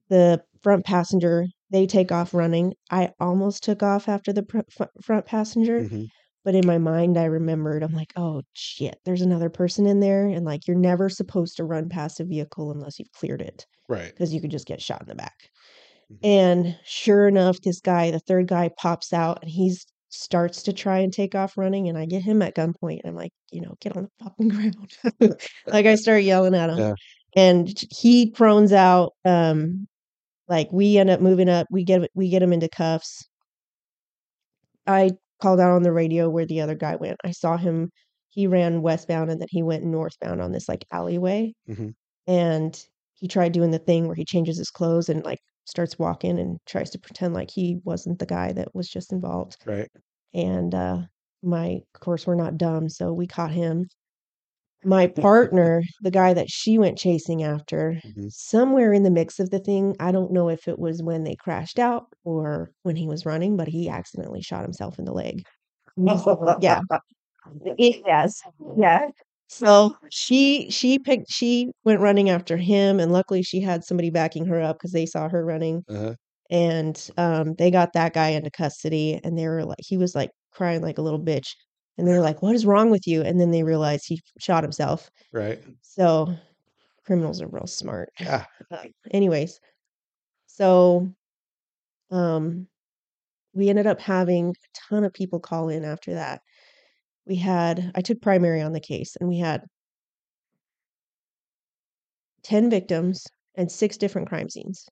the 0.08 0.42
front 0.62 0.84
passenger, 0.84 1.46
they 1.70 1.86
take 1.86 2.10
off 2.12 2.34
running. 2.34 2.74
I 2.90 3.12
almost 3.20 3.62
took 3.62 3.82
off 3.82 4.08
after 4.08 4.32
the 4.32 4.42
pr 4.42 4.60
front 5.02 5.26
passenger, 5.26 5.84
Mhm. 5.84 6.10
But 6.44 6.54
in 6.54 6.66
my 6.66 6.78
mind, 6.78 7.18
I 7.18 7.24
remembered, 7.26 7.82
I'm 7.82 7.92
like, 7.94 8.12
"Oh, 8.16 8.42
shit, 8.54 8.98
there's 9.04 9.22
another 9.22 9.50
person 9.50 9.86
in 9.86 10.00
there," 10.00 10.26
and, 10.26 10.44
like, 10.46 10.66
you're 10.66 10.76
never 10.78 11.08
supposed 11.08 11.56
to 11.58 11.64
run 11.64 11.88
past 11.88 12.20
a 12.20 12.24
vehicle 12.24 12.70
unless 12.72 12.98
you've 12.98 13.12
cleared 13.12 13.42
it, 13.42 13.66
Right. 13.88 14.14
because 14.14 14.32
you 14.34 14.40
could 14.40 14.50
just 14.50 14.66
get 14.66 14.82
shot 14.82 15.02
in 15.02 15.08
the 15.08 15.14
back. 15.14 15.50
Mhm. 16.10 16.24
And 16.24 16.78
sure 16.84 17.28
enough, 17.28 17.60
this 17.62 17.80
guy, 17.80 18.10
the 18.10 18.20
3rd 18.20 18.48
guy 18.48 18.70
pops 18.78 19.12
out, 19.12 19.38
and 19.42 19.50
he's 19.50 19.86
starts 20.10 20.62
to 20.64 20.72
try 20.72 20.98
and 21.00 21.12
take 21.12 21.34
off 21.34 21.56
running, 21.58 21.88
and 21.88 21.98
I 21.98 22.06
get 22.06 22.22
him 22.22 22.42
at 22.42 22.54
gunpoint. 22.56 23.00
and 23.04 23.10
I'm 23.10 23.16
like, 23.16 23.32
you 23.52 23.60
know, 23.60 23.74
"Get 23.80 23.96
on 23.96 24.04
the 24.04 24.24
fucking 24.24 24.48
ground." 24.50 24.98
Like, 25.72 25.86
I 25.86 25.94
start 25.96 26.22
yelling 26.24 26.54
at 26.54 26.70
him, 26.70 26.78
Yeah. 26.78 26.94
and 27.36 27.72
he 27.90 28.30
prones 28.30 28.72
out, 28.72 29.14
um, 29.24 29.88
like, 30.48 30.72
we 30.72 30.98
end 30.98 31.10
up 31.10 31.20
moving 31.22 31.48
up, 31.50 31.66
we 31.70 31.84
get 31.84 32.10
we 32.14 32.30
get 32.30 32.42
him 32.42 32.52
into 32.54 32.68
cuffs. 32.70 33.28
I 34.86 35.10
called 35.40 35.60
out 35.60 35.72
on 35.72 35.82
the 35.84 35.92
radio 35.92 36.28
where 36.30 36.46
the 36.46 36.60
other 36.60 36.74
guy 36.76 36.96
went. 36.96 37.18
I 37.24 37.32
saw 37.32 37.56
him 37.56 37.90
he 38.30 38.46
ran 38.46 38.82
westbound, 38.82 39.30
and 39.30 39.40
then 39.40 39.48
he 39.50 39.62
went 39.62 39.84
northbound 39.84 40.40
on 40.42 40.52
this, 40.52 40.68
like, 40.68 40.84
alleyway, 40.92 41.54
Mhm. 41.66 41.92
and 42.26 42.86
he 43.14 43.28
tried 43.28 43.52
doing 43.52 43.70
the 43.72 43.78
thing 43.80 44.06
where 44.06 44.16
he 44.16 44.24
changes 44.24 44.58
his 44.58 44.70
clothes 44.70 45.08
and, 45.08 45.24
like, 45.24 45.40
starts 45.66 45.98
walking 45.98 46.38
and 46.38 46.58
tries 46.66 46.90
to 46.90 46.98
pretend 47.00 47.34
like 47.34 47.50
he 47.50 47.80
wasn't 47.84 48.18
the 48.20 48.26
guy 48.26 48.52
that 48.52 48.74
was 48.74 48.88
just 48.88 49.12
involved. 49.12 49.56
Right. 49.64 49.90
And, 50.34 50.74
uh, 50.74 51.02
my 51.42 51.82
of 51.94 52.00
course, 52.00 52.26
we're 52.26 52.34
not 52.36 52.58
dumb, 52.58 52.88
so 52.88 53.12
we 53.12 53.26
caught 53.26 53.52
him. 53.52 53.86
My 54.84 55.08
partner, 55.08 55.82
the 56.02 56.10
guy 56.10 56.32
that 56.34 56.48
she 56.50 56.78
went 56.78 56.98
chasing 56.98 57.42
after, 57.42 58.00
Mhm. 58.04 58.32
somewhere 58.32 58.92
in 58.92 59.02
the 59.02 59.10
mix 59.10 59.40
of 59.40 59.50
the 59.50 59.58
thing, 59.58 59.96
I 59.98 60.12
don't 60.12 60.32
know 60.32 60.48
if 60.48 60.68
it 60.68 60.78
was 60.78 61.02
when 61.02 61.24
they 61.24 61.34
crashed 61.34 61.78
out 61.80 62.06
or 62.24 62.70
when 62.82 62.94
he 62.96 63.08
was 63.08 63.26
running, 63.26 63.56
but 63.56 63.68
he 63.68 63.88
accidentally 63.88 64.40
shot 64.42 64.62
himself 64.62 64.98
in 64.98 65.04
the 65.04 65.12
leg. 65.12 65.42
Yeah. 66.60 66.80
Yes. 67.78 68.42
Yeah. 68.76 69.08
So 69.48 69.96
she 70.10 70.70
she 70.70 70.98
picked 70.98 71.30
she 71.30 71.70
went 71.84 72.00
running 72.00 72.30
after 72.30 72.56
him, 72.56 73.00
and 73.00 73.12
luckily 73.12 73.42
she 73.42 73.60
had 73.60 73.84
somebody 73.84 74.10
backing 74.10 74.46
her 74.46 74.60
up 74.62 74.78
cuz 74.80 74.92
they 74.92 75.06
saw 75.06 75.28
her 75.28 75.44
running. 75.44 75.84
Uh-huh. 75.88 76.14
And, 76.50 77.10
um, 77.18 77.54
they 77.56 77.70
got 77.70 77.92
that 77.94 78.14
guy 78.14 78.28
into 78.30 78.50
custody, 78.50 79.20
and 79.24 79.38
they 79.38 79.48
were 79.48 79.64
like 79.64 79.78
he 79.80 79.96
was, 79.98 80.14
like, 80.14 80.30
crying 80.52 80.82
like 80.82 80.98
a 80.98 81.02
little 81.02 81.20
bitch, 81.20 81.48
and 81.98 82.06
they're 82.08 82.20
like, 82.22 82.42
"What 82.42 82.54
is 82.56 82.66
wrong 82.66 82.90
with 82.90 83.06
you?" 83.06 83.22
And 83.22 83.40
then 83.40 83.50
they 83.52 83.64
realize 83.64 84.04
he 84.04 84.20
shot 84.40 84.64
himself. 84.64 85.10
Right. 85.32 85.64
So, 85.82 86.36
criminals 87.06 87.42
are 87.42 87.48
real 87.48 87.66
smart. 87.68 88.10
Yeah. 88.18 88.46
Uh, 88.72 88.86
anyways, 89.12 89.60
so, 90.46 91.12
um, 92.10 92.68
we 93.54 93.68
ended 93.70 93.86
up 93.88 94.00
having 94.00 94.50
a 94.50 94.54
ton 94.90 95.04
of 95.04 95.12
people 95.14 95.40
call 95.40 95.68
in 95.70 95.84
after 95.84 96.14
that. 96.14 96.42
We 97.26 97.36
had 97.36 97.92
I 97.96 98.02
took 98.02 98.22
primary 98.22 98.62
on 98.62 98.72
the 98.74 98.80
case, 98.80 99.16
and 99.16 99.28
we 99.28 99.38
had 99.38 99.64
10 102.42 102.70
victims 102.70 103.24
and 103.54 103.70
6 103.72 103.96
different 103.96 104.28
crime 104.28 104.48
scenes 104.48 104.86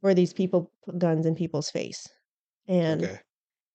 where 0.00 0.14
these 0.14 0.32
people 0.34 0.72
put 0.84 0.98
guns 0.98 1.26
in 1.26 1.34
people's 1.36 1.70
face. 1.70 2.06
And, 2.68 3.10
Okay. 3.10 3.20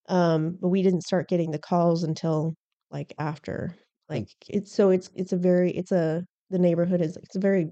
um, 0.08 0.58
but 0.60 0.68
we 0.68 0.82
didn't 0.82 1.02
start 1.02 1.28
getting 1.28 1.52
the 1.52 1.58
calls 1.60 2.04
until, 2.04 2.54
like, 2.94 3.14
after. 3.18 3.76
Mm. 4.12 4.24
Like, 4.24 4.28
it's 4.48 4.72
so 4.72 4.90
it's 4.90 5.10
it's 5.16 5.34
a 5.34 5.38
very 5.38 5.72
it's 5.72 5.92
a 5.92 6.26
the 6.50 6.60
neighborhood 6.60 7.02
is 7.02 7.18
it's 7.18 7.36
a 7.36 7.40
very 7.40 7.70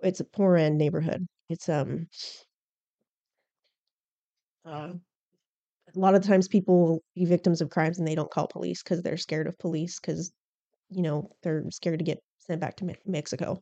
it's 0.00 0.20
a 0.20 0.24
poor 0.24 0.56
end 0.56 0.78
neighborhood. 0.78 1.26
It's, 1.48 1.68
um 1.68 2.08
uh, 4.64 4.94
a 5.94 5.98
lot 5.98 6.14
of 6.14 6.22
times 6.22 6.48
people 6.48 6.80
will 6.86 7.02
be 7.14 7.24
victims 7.24 7.60
of 7.60 7.70
crimes 7.70 7.98
and 7.98 8.06
they 8.06 8.14
don't 8.14 8.30
call 8.30 8.48
police 8.48 8.82
because 8.82 9.02
they're 9.02 9.16
scared 9.16 9.46
of 9.46 9.58
police 9.58 9.98
because 10.00 10.32
you 10.90 11.02
know, 11.02 11.30
they're 11.42 11.64
scared 11.70 11.98
to 12.00 12.04
get 12.04 12.18
sent 12.38 12.60
back 12.60 12.76
to 12.76 12.84
Me 12.86 12.94
Mexico, 13.06 13.60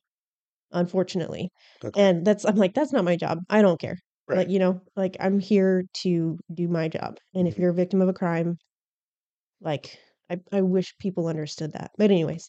unfortunately. 0.73 1.51
Okay. 1.85 1.93
And 1.95 2.27
that's 2.27 2.45
I'm 2.47 2.57
like, 2.57 2.75
"That's 2.75 2.93
not 2.93 3.05
my 3.05 3.17
job. 3.17 3.41
I 3.51 3.63
don't 3.63 3.81
care." 3.81 3.99
Like, 4.33 4.49
you 4.51 4.59
know, 4.61 4.83
like, 4.97 5.17
I'm 5.21 5.41
here 5.41 5.85
to 6.03 6.39
do 6.55 6.69
my 6.69 6.89
job, 6.89 7.19
and 7.35 7.49
if 7.49 7.59
Mhm. 7.59 7.61
you're 7.61 7.71
a 7.71 7.75
victim 7.75 8.03
of 8.03 8.09
a 8.11 8.15
crime 8.15 8.59
like, 9.61 9.99
I 10.31 10.41
I 10.53 10.63
wish 10.63 10.97
people 10.99 11.27
understood 11.29 11.73
that. 11.73 11.93
But 11.99 12.11
anyways 12.11 12.49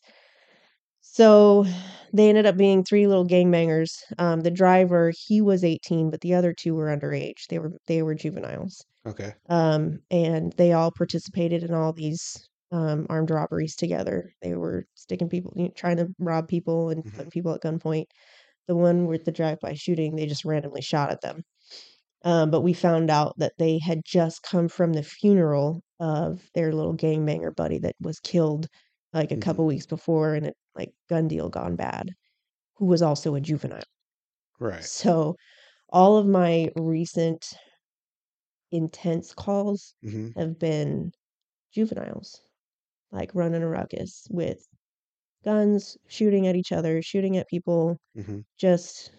so 1.01 1.65
they 2.13 2.29
ended 2.29 2.45
up 2.45 2.57
being 2.57 2.83
3 2.83 3.07
little 3.07 3.25
gangbangers. 3.25 3.89
Um, 4.17 4.41
the 4.41 4.51
driver, 4.51 5.11
he 5.27 5.41
was 5.41 5.63
18, 5.63 6.11
but 6.11 6.21
the 6.21 6.33
other 6.33 6.53
2 6.53 6.75
were 6.75 6.87
underage. 6.87 7.47
They 7.49 7.59
were 7.59 7.71
they 7.87 8.01
were 8.03 8.15
juveniles. 8.15 8.85
Okay. 9.05 9.35
Um, 9.49 10.01
and 10.11 10.53
they 10.53 10.73
all 10.73 10.91
participated 10.91 11.63
in 11.63 11.73
all 11.73 11.93
these, 11.93 12.47
um, 12.71 13.07
armed 13.09 13.31
robberies 13.31 13.75
together. 13.75 14.33
They 14.41 14.55
were 14.55 14.85
sticking 14.95 15.29
people 15.29 15.53
you 15.57 15.65
know, 15.65 15.71
trying 15.75 15.97
to 15.97 16.09
rob 16.19 16.47
people 16.49 16.89
and 16.91 17.03
Mhm. 17.03 17.11
putting 17.13 17.31
people 17.31 17.53
at 17.55 17.61
gunpoint. 17.63 18.05
The 18.67 18.75
one 18.77 19.07
with 19.07 19.25
the 19.25 19.31
drive-by 19.33 19.75
shooting, 19.75 20.15
they 20.17 20.27
just 20.27 20.45
randomly 20.45 20.81
shot 20.81 21.11
at 21.11 21.21
them. 21.21 21.43
Um, 22.23 22.51
but 22.51 22.61
we 22.61 22.73
found 22.73 23.09
out 23.09 23.35
that 23.39 23.53
they 23.57 23.79
had 23.79 24.01
just 24.05 24.43
come 24.43 24.67
from 24.69 24.93
the 24.93 25.03
funeral 25.03 25.81
of 25.99 26.49
their 26.55 26.73
little 26.73 26.95
gangbanger 26.95 27.55
buddy 27.55 27.79
that 27.79 27.95
was 28.01 28.19
killed, 28.19 28.67
like, 29.13 29.31
a 29.31 29.37
Mhm. 29.37 29.37
couple 29.37 29.65
weeks 29.65 29.85
before 29.87 30.35
in 30.35 30.45
a, 30.47 30.53
like, 30.75 30.93
gun 31.09 31.27
deal 31.27 31.49
gone 31.49 31.75
bad, 31.75 32.11
who 32.77 32.85
was 32.87 33.01
also 33.03 33.35
a 33.35 33.41
juvenile. 33.41 33.83
Right. 34.59 34.91
So, 34.97 35.37
all 35.89 36.17
of 36.17 36.27
my 36.27 36.71
recent 36.77 37.45
intense 38.71 39.33
calls 39.33 39.95
Mhm. 40.01 40.35
have 40.35 40.57
been 40.59 41.11
juveniles, 41.73 42.41
like, 43.11 43.35
running 43.35 43.63
a 43.63 43.69
ruckus 43.69 44.27
with 44.31 44.67
guns, 45.45 45.97
shooting 46.07 46.47
at 46.47 46.55
each 46.57 46.71
other, 46.73 47.01
shooting 47.01 47.37
at 47.37 47.49
people, 47.49 47.97
Mhm. 48.15 48.41
just 48.59 49.11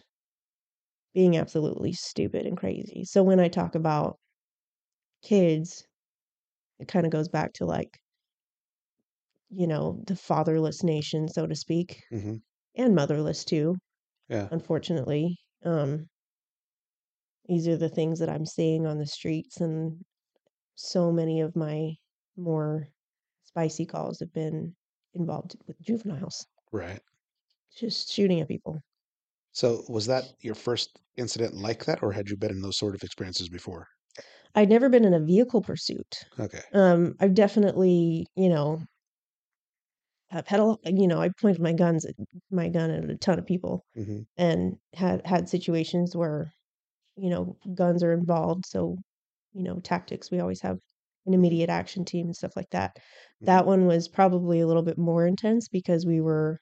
being 1.14 1.36
absolutely 1.36 1.92
stupid 1.92 2.46
and 2.46 2.56
crazy. 2.56 3.04
So 3.04 3.22
when 3.22 3.40
I 3.40 3.48
talk 3.48 3.74
about 3.74 4.18
kids, 5.22 5.86
it 6.80 6.88
kinda 6.88 7.08
goes 7.10 7.28
back 7.28 7.52
to, 7.54 7.66
like 7.66 8.00
you 9.50 9.66
know, 9.66 10.02
the 10.06 10.16
fatherless 10.16 10.82
nation, 10.82 11.28
so 11.28 11.46
to 11.46 11.54
speak, 11.54 12.00
Mhm. 12.10 12.42
and 12.76 12.94
motherless 12.94 13.44
too, 13.44 13.76
Yeah. 14.28 14.50
unfortunately. 14.50 15.38
Um 15.64 16.08
these 17.46 17.66
are 17.66 17.76
the 17.76 17.88
things 17.88 18.18
that 18.20 18.28
I'm 18.28 18.46
seeing 18.46 18.86
on 18.86 18.98
the 18.98 19.06
streets, 19.06 19.60
and 19.60 20.04
so 20.76 21.12
many 21.12 21.40
of 21.40 21.56
my 21.56 21.96
more 22.36 22.88
spicy 23.44 23.86
calls 23.86 24.20
have 24.20 24.32
been 24.32 24.76
involved 25.14 25.56
with 25.66 25.80
juveniles. 25.80 26.46
Right. 26.72 27.02
Just 27.74 28.10
shooting 28.10 28.40
at 28.40 28.48
people. 28.48 28.82
So, 29.52 29.84
was 29.88 30.06
that 30.06 30.34
your 30.40 30.54
first 30.54 30.98
incident 31.16 31.54
like 31.54 31.84
that, 31.86 32.02
or 32.02 32.12
had 32.12 32.28
you 32.28 32.36
been 32.36 32.50
in 32.50 32.60
those 32.60 32.76
sort 32.76 32.94
of 32.94 33.02
experiences 33.02 33.48
before? 33.48 33.86
I'd 34.54 34.68
never 34.70 34.88
been 34.88 35.04
in 35.04 35.12
a 35.14 35.20
vehicle 35.20 35.60
pursuit. 35.62 36.24
Okay. 36.38 36.62
Um, 36.72 37.14
I've 37.20 37.34
definitely, 37.34 38.26
you 38.34 38.48
know 38.48 38.82
I've 40.30 40.46
had 40.48 40.60
a 40.60 40.76
you 40.84 41.06
know, 41.06 41.20
I 41.20 41.28
pointed 41.40 41.60
my 41.62 41.72
guns 41.72 42.04
at 42.04 42.14
my 42.50 42.68
gun 42.68 42.90
at 42.90 43.08
a 43.10 43.16
ton 43.16 43.38
of 43.38 43.46
people 43.46 43.84
Mhm. 43.94 44.24
and 44.36 44.78
had 44.94 45.24
had 45.26 45.48
situations 45.48 46.16
where, 46.16 46.52
you 47.16 47.30
know, 47.30 47.58
guns 47.74 48.02
are 48.04 48.12
involved, 48.12 48.66
so, 48.66 48.98
you 49.54 49.62
know, 49.64 49.80
tactics, 49.80 50.30
we 50.30 50.40
always 50.40 50.62
have 50.62 50.78
an 51.26 51.34
Mhm. 51.34 51.34
immediate 51.34 51.70
action 51.70 52.04
team 52.06 52.26
and 52.26 52.36
stuff 52.36 52.56
like 52.56 52.70
that. 52.72 52.96
Mhm. 53.40 53.46
That 53.46 53.66
one 53.66 53.86
was 53.86 54.08
probably 54.08 54.60
a 54.60 54.66
little 54.68 54.82
bit 54.84 54.98
more 54.98 55.26
intense 55.26 55.68
because 55.68 56.06
we 56.06 56.20
were 56.22 56.60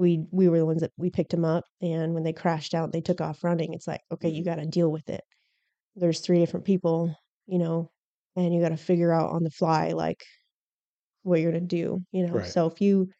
we 0.00 0.26
we 0.32 0.48
were 0.50 0.58
the 0.60 0.66
ones 0.66 0.82
that 0.82 0.92
we 0.98 1.10
picked 1.10 1.32
them 1.32 1.44
up, 1.46 1.64
and 1.82 2.14
when 2.14 2.24
they 2.24 2.34
crashed 2.34 2.74
out, 2.74 2.92
they 2.92 3.02
took 3.02 3.20
off 3.22 3.44
running, 3.44 3.74
it's 3.74 3.88
like, 3.88 4.02
"Okay, 4.12 4.30
you 4.30 4.42
Mhm. 4.42 4.44
gotta 4.44 4.66
deal 4.66 4.90
with 4.92 5.08
it." 5.10 5.22
There's 5.96 6.20
3 6.20 6.40
different 6.40 6.66
people, 6.66 7.16
you 7.46 7.58
know, 7.60 7.92
and 8.36 8.54
you 8.54 8.60
gotta 8.62 8.76
figure 8.78 9.12
out 9.12 9.30
on 9.32 9.44
the 9.44 9.50
fly, 9.50 9.90
like, 9.92 10.24
what 11.22 11.40
you're 11.40 11.52
gonna 11.52 11.64
do, 11.66 12.04
you 12.12 12.26
know? 12.26 12.40
Right. 12.40 12.54
So 12.54 12.66
if 12.66 12.80
you 12.80 13.10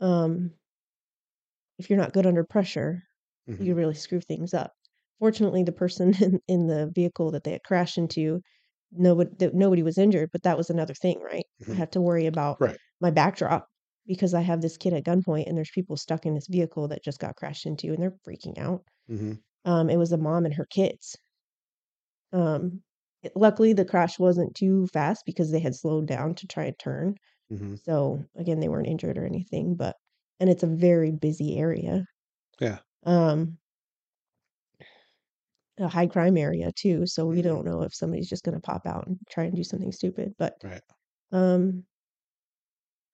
um 0.00 0.54
if 1.78 1.90
you're 1.90 1.98
not 1.98 2.12
good 2.12 2.26
under 2.26 2.44
pressure, 2.44 3.02
you 3.58 3.74
Mhm. 3.74 3.74
really 3.74 3.94
screw 3.94 4.20
things 4.20 4.54
up. 4.54 4.72
Fortunately, 5.18 5.62
the 5.62 5.72
person 5.72 6.14
in 6.22 6.40
in 6.48 6.66
the 6.66 6.90
vehicle 6.94 7.30
that 7.32 7.44
they 7.44 7.52
had 7.52 7.64
crashed 7.64 7.98
into, 7.98 8.40
nobody 8.92 9.50
nobody 9.52 9.82
was 9.82 9.98
injured, 9.98 10.30
but 10.32 10.42
that 10.44 10.56
was 10.56 10.70
another 10.70 10.94
thing, 10.94 11.20
right? 11.20 11.46
I 11.72 11.74
Mhm. 11.74 11.80
have 11.80 11.90
to 11.92 12.00
worry 12.00 12.26
about 12.26 12.58
Right. 12.58 12.78
my 13.00 13.10
backdrop 13.10 13.68
because 14.06 14.34
I 14.34 14.42
have 14.42 14.60
this 14.62 14.76
kid 14.78 14.92
at 14.94 15.04
gunpoint, 15.04 15.46
and 15.48 15.56
there's 15.56 15.70
people 15.74 15.96
stuck 15.96 16.26
in 16.26 16.34
this 16.34 16.48
vehicle 16.48 16.88
that 16.88 17.04
just 17.04 17.20
got 17.20 17.36
crashed 17.36 17.66
into, 17.66 17.92
and 17.92 18.02
they're 18.02 18.18
freaking 18.26 18.58
out. 18.58 18.84
Mhm. 19.08 19.44
Um, 19.66 19.90
it 19.90 19.98
was 19.98 20.12
a 20.12 20.18
mom 20.18 20.44
and 20.46 20.54
her 20.54 20.66
kids. 20.66 21.16
Um, 22.32 22.82
luckily, 23.34 23.72
the 23.72 23.84
crash 23.84 24.18
wasn't 24.18 24.54
too 24.54 24.86
fast 24.88 25.22
because 25.26 25.50
they 25.50 25.60
had 25.60 25.74
slowed 25.74 26.06
down 26.06 26.34
to 26.36 26.46
try 26.46 26.64
and 26.64 26.78
turn. 26.78 27.14
Mhm. 27.50 27.76
So, 27.84 28.24
again, 28.36 28.60
they 28.60 28.68
weren't 28.70 28.88
injured 28.88 29.18
or 29.18 29.26
anything, 29.26 29.76
but 29.76 29.96
and 30.40 30.50
it's 30.50 30.62
a 30.64 30.68
very 30.68 31.12
busy 31.12 31.58
area. 31.58 32.06
Yeah. 32.60 32.80
Um 33.04 33.58
a 35.78 35.88
high 35.88 36.06
crime 36.06 36.36
area 36.36 36.70
too, 36.72 37.06
so 37.06 37.26
we 37.26 37.42
Mhm. 37.42 37.42
don't 37.42 37.64
know 37.64 37.82
if 37.82 37.94
somebody's 37.94 38.28
just 38.28 38.44
gonna 38.44 38.60
pop 38.60 38.86
out 38.86 39.06
and 39.06 39.18
try 39.28 39.44
and 39.44 39.56
do 39.56 39.64
something 39.64 39.90
stupid, 39.92 40.32
but, 40.38 40.54
Right. 40.62 40.82
um 41.32 41.86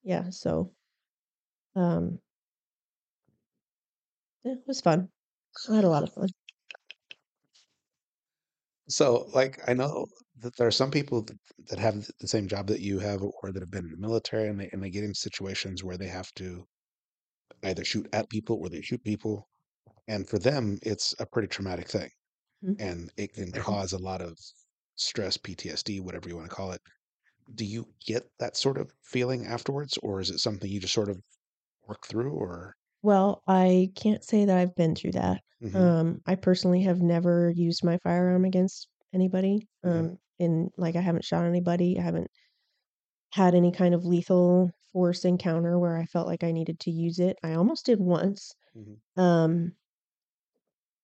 yeah, 0.03 0.31
so, 0.31 0.73
um 1.75 2.21
yeah, 4.45 4.53
it 4.53 4.65
was 4.67 4.81
fun. 4.81 5.11
I 5.69 5.77
had 5.77 5.85
a 5.85 5.89
lot 5.89 6.03
of 6.03 6.13
fun. 6.13 6.29
So, 8.91 9.31
like, 9.33 9.59
I 9.69 9.73
know 9.75 10.07
that 10.37 10.57
there 10.57 10.67
are 10.67 10.71
some 10.73 10.91
people 10.91 11.23
that, 11.23 11.39
that 11.69 11.79
have 11.79 11.95
th- 11.95 12.11
the 12.21 12.29
same 12.29 12.47
job 12.49 12.67
that 12.67 12.81
you 12.81 12.99
have 12.99 13.23
or 13.23 13.53
that 13.53 13.63
have 13.63 13.71
been 13.71 13.85
in 13.87 13.91
the 13.93 13.97
military 13.97 14.49
and 14.49 14.61
they, 14.61 14.69
and 14.73 14.83
they 14.83 14.91
get 14.91 15.05
in 15.05 15.15
situations 15.15 15.83
where 15.85 15.97
they 15.97 16.09
have 16.09 16.31
to 16.35 16.67
either 17.65 17.85
shoot 17.85 18.09
at 18.13 18.31
people 18.31 18.57
or 18.59 18.69
they 18.69 18.83
shoot 18.83 19.03
people. 19.05 19.49
And 20.09 20.29
for 20.29 20.39
them, 20.39 20.79
it's 20.83 21.15
a 21.21 21.27
pretty 21.27 21.49
traumatic 21.49 21.89
thing. 21.89 22.11
Mhm. 22.63 22.77
And 22.79 23.13
it 23.17 23.35
can 23.35 23.53
cause 23.53 23.93
a 23.93 23.99
lot 23.99 24.23
of 24.23 24.39
stress, 24.97 25.37
PTSD, 25.37 26.01
whatever 26.01 26.29
you 26.29 26.37
want 26.37 26.51
to 26.51 26.57
call 26.57 26.73
it. 26.73 26.83
Do 27.55 27.65
you 27.65 27.95
get 28.07 28.25
that 28.41 28.57
sort 28.57 28.79
of 28.79 28.93
feeling 29.05 29.47
afterwards, 29.47 29.99
or 29.99 30.21
is 30.21 30.31
it 30.31 30.41
something 30.41 30.71
you 30.71 30.81
just 30.81 30.95
sort 30.95 31.11
of 31.11 31.21
work 31.87 32.07
through? 32.07 32.33
Or, 32.33 32.75
Well, 33.03 33.43
I 33.47 33.93
can't 33.97 34.25
say 34.25 34.45
that 34.45 34.57
I've 34.59 34.75
been 34.75 34.95
through 34.95 35.13
that. 35.13 35.43
hmm 35.61 35.77
Um, 35.79 36.21
I 36.27 36.35
personally 36.35 36.83
have 36.83 37.01
never 37.01 37.51
used 37.51 37.85
my 37.85 37.99
firearm 37.99 38.45
against 38.45 38.89
anybody. 39.13 39.69
hmm 39.83 39.91
Um, 39.91 40.19
and 40.39 40.71
like 40.77 40.97
I 40.97 41.01
haven't 41.01 41.25
shot 41.25 41.45
anybody. 41.45 41.99
I 41.99 42.03
haven't 42.03 42.31
had 43.33 43.55
any 43.55 43.73
kind 43.73 43.95
of 43.95 44.05
lethal 44.05 44.71
force 44.93 45.25
encounter 45.25 45.79
where 45.79 45.97
I 45.97 46.05
felt 46.07 46.27
like 46.27 46.43
I 46.45 46.53
needed 46.53 46.81
to 46.81 46.91
use 46.91 47.19
it. 47.19 47.37
I 47.43 47.55
almost 47.55 47.87
did 47.87 48.01
once. 48.01 48.53
hmm 48.75 48.95
Um, 49.17 49.77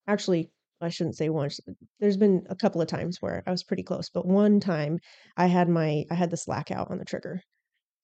actually, 0.07 0.51
I 0.81 0.89
shouldn't 0.91 1.17
say 1.17 1.29
once. 1.31 1.61
There's 2.01 2.17
been 2.17 2.47
a 2.51 2.57
couple 2.57 2.81
of 2.81 2.89
times 2.89 3.21
where 3.23 3.43
I 3.47 3.51
was 3.51 3.65
pretty 3.65 3.83
close, 3.83 4.11
but 4.11 4.27
one 4.27 4.61
time 4.61 4.99
I 5.37 5.47
had 5.47 5.69
my 5.69 6.05
I 6.11 6.15
had 6.15 6.31
the 6.31 6.37
slack 6.37 6.71
out 6.71 6.91
on 6.91 6.99
the 6.99 7.05
trigger 7.05 7.41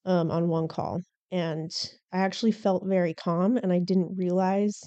um, 0.07 0.31
on 0.31 0.49
one 0.49 0.69
call, 0.69 1.01
and 1.33 1.73
I 2.13 2.19
actually 2.19 2.53
felt 2.53 2.87
very 2.87 3.15
calm, 3.15 3.57
and 3.57 3.73
I 3.73 3.81
didn't 3.81 4.17
realize 4.17 4.81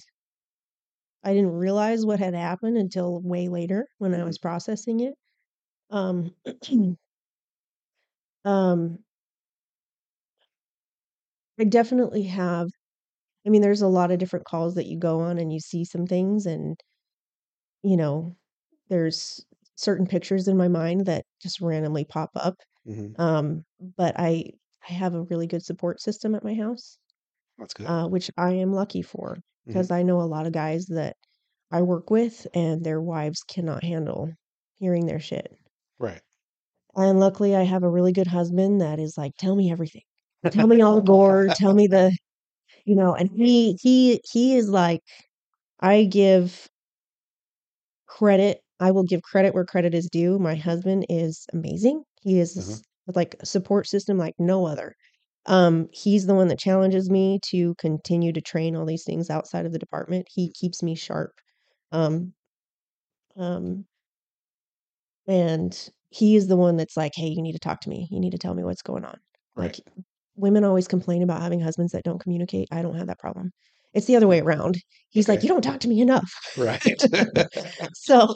I 1.24 1.34
didn't 1.34 1.52
realize 1.52 2.06
what 2.06 2.20
had 2.20 2.34
happened 2.34 2.78
until 2.78 3.20
way 3.22 3.50
later 3.50 3.86
when 3.98 4.14
I 4.14 4.24
hmm 4.24 4.24
was 4.24 4.38
processing 4.38 5.02
it. 5.02 5.16
Um, 5.92 6.36
um, 8.46 9.04
I 11.60 11.66
definitely 11.66 12.24
have. 12.24 12.70
I 13.46 13.50
mean, 13.52 13.62
there's 13.62 13.82
a 13.84 13.88
lot 13.90 14.12
of 14.12 14.20
different 14.20 14.46
calls 14.46 14.76
that 14.76 14.88
you 14.88 15.00
go 15.00 15.22
on 15.22 15.38
and 15.40 15.54
you 15.54 15.60
see 15.62 15.86
some 15.86 16.08
things, 16.08 16.46
and 16.46 16.78
you 17.84 17.98
know, 17.98 18.36
there's 18.90 19.46
certain 19.76 20.08
pictures 20.08 20.48
in 20.48 20.58
my 20.58 20.68
mind 20.68 21.06
that 21.06 21.26
just 21.42 21.62
randomly 21.62 22.06
pop 22.06 22.32
up. 22.36 22.56
hmm 22.86 23.16
Um, 23.18 23.66
but 23.98 24.16
I 24.20 24.52
I 24.90 24.94
have 24.94 25.14
a 25.16 25.24
really 25.24 25.48
good 25.48 25.64
support 25.66 26.02
system 26.02 26.34
at 26.36 26.44
my 26.44 26.54
house, 26.56 26.98
That's 27.58 27.74
good. 27.74 27.88
uh, 27.88 28.08
which 28.08 28.32
I 28.38 28.54
am 28.54 28.74
lucky 28.74 29.02
for 29.02 29.38
hmm 29.66 29.72
because 29.72 29.92
I 29.92 30.04
know 30.04 30.22
a 30.22 30.24
lot 30.24 30.46
of 30.48 30.54
guys 30.54 30.86
that 30.88 31.18
I 31.72 31.82
work 31.84 32.10
with 32.12 32.48
and 32.54 32.84
their 32.86 33.02
wives 33.02 33.44
cannot 33.44 33.84
handle 33.84 34.32
hearing 34.76 35.06
their 35.08 35.20
shit. 35.20 35.58
Right. 36.00 36.22
And 36.96 37.20
luckily, 37.20 37.56
I 37.56 37.64
have 37.64 37.84
a 37.84 37.90
really 37.90 38.12
good 38.12 38.28
husband 38.28 38.82
that 38.82 39.00
is 39.00 39.18
like, 39.18 39.34
"Tell 39.38 39.56
me 39.56 39.72
everything. 39.72 40.02
Tell 40.52 40.68
me 40.68 40.82
all 40.82 40.96
the 40.96 41.02
gore. 41.02 41.50
Tell 41.54 41.74
me 41.74 41.88
the" 41.88 42.18
you 42.86 42.96
know, 42.96 43.16
and 43.16 43.30
he 43.32 43.78
he 43.82 44.22
he 44.32 44.56
is 44.58 44.70
like, 44.70 45.02
I 45.82 46.06
give 46.06 46.70
credit 48.08 48.62
I 48.80 48.92
will 48.92 49.04
give 49.04 49.22
credit 49.22 49.54
where 49.54 49.64
credit 49.66 49.94
is 49.94 50.10
due. 50.12 50.38
My 50.40 50.56
husband 50.56 51.06
is 51.08 51.46
amazing. 51.54 52.04
He 52.22 52.40
is 52.40 52.58
uh 52.58 52.78
this, 53.08 53.16
like 53.16 53.36
a 53.40 53.46
support 53.46 53.88
system 53.88 54.18
like 54.18 54.36
no 54.40 54.66
other. 54.66 54.96
Um, 55.48 55.90
he's 55.92 56.26
the 56.26 56.36
one 56.36 56.48
that 56.50 56.60
challenges 56.60 57.10
me 57.10 57.40
to 57.52 57.76
continue 57.76 58.34
to 58.34 58.42
train 58.42 58.76
all 58.76 58.86
these 58.86 59.04
things 59.04 59.30
outside 59.30 59.66
of 59.66 59.74
the 59.74 59.80
department. 59.80 60.28
He 60.32 60.52
keeps 60.52 60.82
me 60.84 60.96
sharp. 60.96 61.32
Um, 61.92 62.34
um, 63.38 63.86
and 65.28 65.90
he 66.10 66.36
is 66.36 66.48
the 66.48 66.56
one 66.58 66.78
that's 66.78 66.98
like, 66.98 67.14
"Hey, 67.16 67.28
you 67.28 67.42
need 67.42 67.54
to 67.54 67.60
talk 67.60 67.82
to 67.82 67.90
me. 67.90 68.08
You 68.12 68.20
need 68.20 68.32
to 68.32 68.38
tell 68.38 68.54
me 68.54 68.64
what's 68.64 68.82
going 68.82 69.06
on." 69.06 69.20
Right. 69.56 69.80
Like 69.86 70.06
women 70.36 70.64
always 70.64 70.88
complain 70.88 71.24
about 71.24 71.42
having 71.42 71.60
husbands 71.62 71.94
that 71.94 72.04
don't 72.04 72.20
communicate. 72.20 72.68
I 72.72 72.82
don't 72.82 72.96
have 72.96 73.08
that 73.08 73.20
problem. 73.20 73.52
It's 73.96 74.08
the 74.08 74.18
other 74.18 74.28
way 74.28 74.42
around. 74.42 74.78
He's 75.10 75.30
like, 75.30 75.44
"You 75.44 75.50
don't 75.50 75.64
talk 75.64 75.82
to 75.82 75.90
me 75.90 76.02
enough." 76.02 76.32
Right. 76.56 77.02
So 77.94 78.36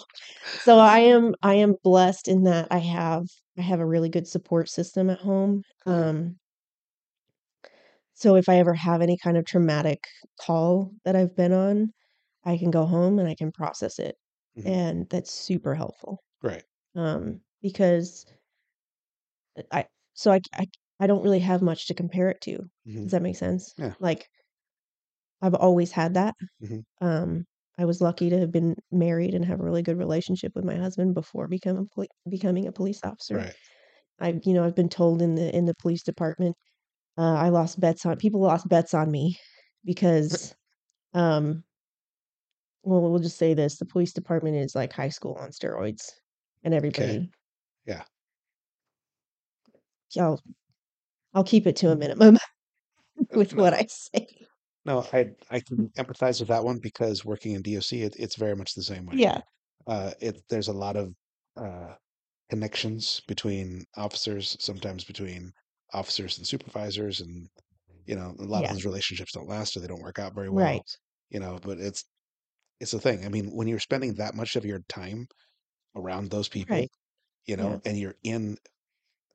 so 0.58 0.80
I 0.80 1.00
am 1.00 1.36
I 1.44 1.56
am 1.56 1.76
blessed 1.84 2.28
in 2.28 2.44
that 2.46 2.68
I 2.72 2.80
have 2.80 3.26
I 3.58 3.62
have 3.62 3.80
a 3.80 3.86
really 3.88 4.10
good 4.10 4.28
support 4.28 4.70
system 4.70 5.10
at 5.10 5.20
home. 5.20 5.64
Um, 5.86 6.40
so 8.14 8.36
if 8.36 8.50
I 8.50 8.58
ever 8.58 8.74
have 8.74 9.02
any 9.02 9.18
kind 9.18 9.38
of 9.38 9.46
traumatic 9.46 10.04
call 10.40 10.92
that 11.06 11.16
I've 11.16 11.36
been 11.36 11.54
on, 11.54 11.94
I 12.46 12.58
can 12.58 12.72
go 12.72 12.86
home 12.86 13.20
and 13.20 13.28
I 13.28 13.36
can 13.36 13.52
process 13.52 14.00
it, 14.00 14.18
mhm. 14.56 14.70
and 14.70 15.10
that's 15.10 15.32
super 15.32 15.76
helpful. 15.76 16.24
Right. 16.42 16.64
Um, 16.96 17.42
because 17.62 18.26
I 19.72 19.88
so 20.14 20.32
I 20.32 20.42
I 20.54 20.68
I 21.00 21.08
don't 21.08 21.24
really 21.24 21.40
have 21.40 21.62
much 21.62 21.88
to 21.88 21.94
compare 21.94 22.30
it 22.30 22.42
to. 22.42 22.70
Mhm. 22.86 23.04
Does 23.04 23.12
that 23.12 23.22
make 23.22 23.36
sense? 23.36 23.74
Yeah. 23.78 23.96
Like 24.00 24.30
I've 25.42 25.56
always 25.56 25.92
had 25.92 26.14
that. 26.16 26.36
Mhm. 26.60 26.82
Um, 27.02 27.46
I 27.78 27.86
was 27.86 28.02
lucky 28.02 28.30
to 28.30 28.40
have 28.40 28.52
been 28.52 28.76
married 28.92 29.34
and 29.36 29.46
have 29.46 29.60
a 29.62 29.64
really 29.64 29.84
good 29.84 29.98
relationship 29.98 30.54
with 30.56 30.66
my 30.66 30.76
husband 30.76 31.14
before 31.16 31.48
become 31.48 31.78
a 31.78 31.86
poli- 31.96 32.10
becoming 32.30 32.68
a 32.68 32.72
police 32.74 33.02
officer. 33.04 33.42
Right. 33.42 33.56
I've, 34.20 34.42
you 34.46 34.54
know, 34.54 34.66
I've 34.66 34.76
been 34.76 34.90
told 34.90 35.22
in 35.22 35.36
the 35.36 35.56
in 35.56 35.66
the 35.66 35.76
police 35.76 36.04
department, 36.04 36.56
uh, 37.18 37.36
I 37.36 37.50
lost 37.50 37.80
bets 37.80 38.06
on 38.06 38.18
people 38.18 38.42
lost 38.42 38.70
bets 38.70 38.94
on 38.96 39.12
me 39.12 39.38
because, 39.86 40.56
um, 41.14 41.64
well, 42.84 43.02
we'll 43.02 43.20
just 43.20 43.38
say 43.38 43.54
this: 43.54 43.78
the 43.78 43.86
police 43.86 44.14
department 44.14 44.56
is 44.58 44.76
like 44.76 44.94
high 44.94 45.10
school 45.10 45.36
on 45.40 45.50
steroids, 45.50 46.02
and 46.64 46.74
Okay. 46.90 47.22
everybody, 47.22 47.32
Yeah. 47.86 48.06
I'll 50.20 50.42
I'll 51.34 51.44
keep 51.46 51.68
it 51.68 51.76
to 51.78 51.92
a 51.92 51.98
minimum 51.98 52.38
with 53.36 53.56
what 53.56 53.74
I 53.76 53.86
say. 53.90 54.28
No, 54.90 55.08
I 55.14 55.32
I 55.50 55.60
can 55.62 55.90
empathize 55.98 56.40
with 56.40 56.50
that 56.50 56.64
one 56.64 56.80
because 56.80 57.26
working 57.26 57.54
in 57.54 57.62
DOC, 57.62 58.02
it, 58.02 58.16
it's 58.18 58.36
very 58.36 58.56
much 58.56 58.74
the 58.74 58.84
same 58.84 59.06
way. 59.06 59.16
Yeah, 59.16 59.42
Uh, 59.88 60.14
it 60.22 60.42
there's 60.50 60.70
a 60.70 60.74
lot 60.74 60.98
of 60.98 61.14
uh, 61.58 61.96
connections 62.50 63.22
between 63.28 63.86
officers, 63.98 64.58
sometimes 64.62 65.06
between 65.06 65.52
officers 65.94 66.38
and 66.40 66.48
supervisors, 66.48 67.22
and 67.22 67.50
you 68.06 68.16
know, 68.16 68.36
a 68.40 68.44
lot 68.46 68.64
of 68.66 68.70
yeah, 68.70 68.72
those 68.72 68.86
relationships 68.86 69.34
don't 69.34 69.50
last 69.50 69.78
or 69.78 69.82
they 69.82 69.88
don't 69.88 70.02
work 70.04 70.20
out 70.20 70.36
very 70.36 70.50
well. 70.52 70.82
right, 70.82 70.98
You 71.32 71.40
know, 71.42 71.60
but 71.64 71.80
it's 71.80 72.06
it's 72.80 72.94
a 72.94 73.00
thing. 73.00 73.26
I 73.26 73.30
mean, 73.30 73.52
when 73.56 73.68
you're 73.68 73.80
spending 73.80 74.16
that 74.16 74.36
much 74.36 74.56
of 74.56 74.66
your 74.66 74.80
time 74.90 75.28
around 75.96 76.32
those 76.32 76.50
people, 76.50 76.70
right, 76.70 76.90
you 77.48 77.58
know, 77.58 77.76
yeah. 77.76 77.80
and 77.86 77.98
you're 78.00 78.18
in 78.24 78.58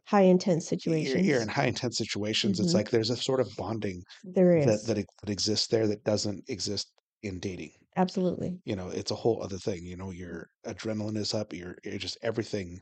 High 0.07 0.23
intense 0.23 0.73
you're, 0.85 1.19
you're 1.19 1.41
in 1.43 1.49
high 1.49 1.67
intense 1.67 1.97
situations, 1.97 2.61
it's 2.61 2.75
hmm 2.75 2.75
like 2.75 2.91
there's 2.91 3.11
a 3.11 3.17
sort 3.17 3.41
of 3.41 3.55
bonding 3.57 4.03
There 4.25 4.57
that 4.65 4.85
is 4.85 4.87
that, 4.87 5.07
that 5.23 5.31
exists 5.31 5.69
there 5.69 5.87
that 5.89 6.05
doesn't 6.05 6.45
exist 6.49 6.93
in 7.23 7.41
dating. 7.41 7.73
absolutely. 7.97 8.61
You 8.65 8.77
know, 8.77 8.89
it's 8.91 9.11
a 9.11 9.17
whole 9.17 9.43
other 9.43 9.59
thing. 9.59 9.87
You 9.87 9.97
know, 9.97 10.11
your 10.13 10.49
adrenaline 10.67 11.17
is 11.19 11.35
up. 11.35 11.53
You're, 11.53 11.77
you're 11.85 11.99
just 11.99 12.19
everything 12.23 12.81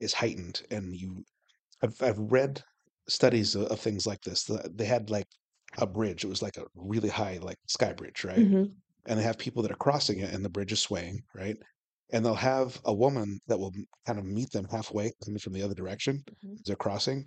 is 0.00 0.14
heightened, 0.14 0.62
and 0.70 0.96
you. 0.96 1.24
I've 1.82 2.02
I've 2.02 2.18
read 2.18 2.62
studies 3.08 3.54
of, 3.56 3.64
of 3.68 3.80
things 3.80 4.06
like 4.06 4.20
this. 4.22 4.50
They 4.70 4.86
had 4.86 5.10
like 5.10 5.28
a 5.78 5.86
bridge. 5.86 6.24
It 6.24 6.28
was 6.28 6.42
like 6.42 6.56
a 6.58 6.66
really 6.76 7.10
high, 7.10 7.38
like 7.38 7.58
sky 7.68 7.92
bridge, 7.94 8.24
right? 8.24 8.46
hmm 8.46 8.78
And 9.06 9.18
they 9.20 9.24
have 9.24 9.38
people 9.38 9.62
that 9.64 9.72
are 9.72 9.76
crossing 9.76 10.20
it, 10.20 10.34
and 10.34 10.44
the 10.44 10.50
bridge 10.50 10.72
is 10.72 10.82
swaying, 10.82 11.20
right? 11.34 11.56
And 12.10 12.24
they'll 12.24 12.34
have 12.34 12.80
a 12.84 12.94
woman 12.94 13.40
that 13.46 13.58
will 13.58 13.72
kind 14.06 14.18
of 14.18 14.24
meet 14.24 14.50
them 14.52 14.66
halfway, 14.70 15.12
coming 15.24 15.38
from 15.40 15.52
the 15.54 15.62
other 15.62 15.74
direction 15.74 16.24
hmm 16.42 16.56
as 16.60 16.66
they're 16.66 16.76
crossing, 16.76 17.26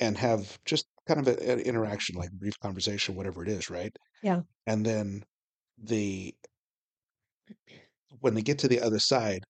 and 0.00 0.16
have 0.18 0.58
just 0.64 0.86
kind 1.06 1.20
of 1.20 1.28
a- 1.28 1.52
an 1.52 1.60
interaction, 1.60 2.16
like 2.16 2.32
brief 2.32 2.58
conversation, 2.60 3.16
whatever 3.16 3.42
it 3.42 3.48
is, 3.48 3.70
right? 3.70 3.96
Yeah. 4.22 4.42
And 4.66 4.86
then 4.86 5.24
the 5.78 6.36
when 8.20 8.34
they 8.34 8.42
get 8.42 8.58
to 8.60 8.68
the 8.68 8.80
other 8.80 8.98
side, 8.98 9.44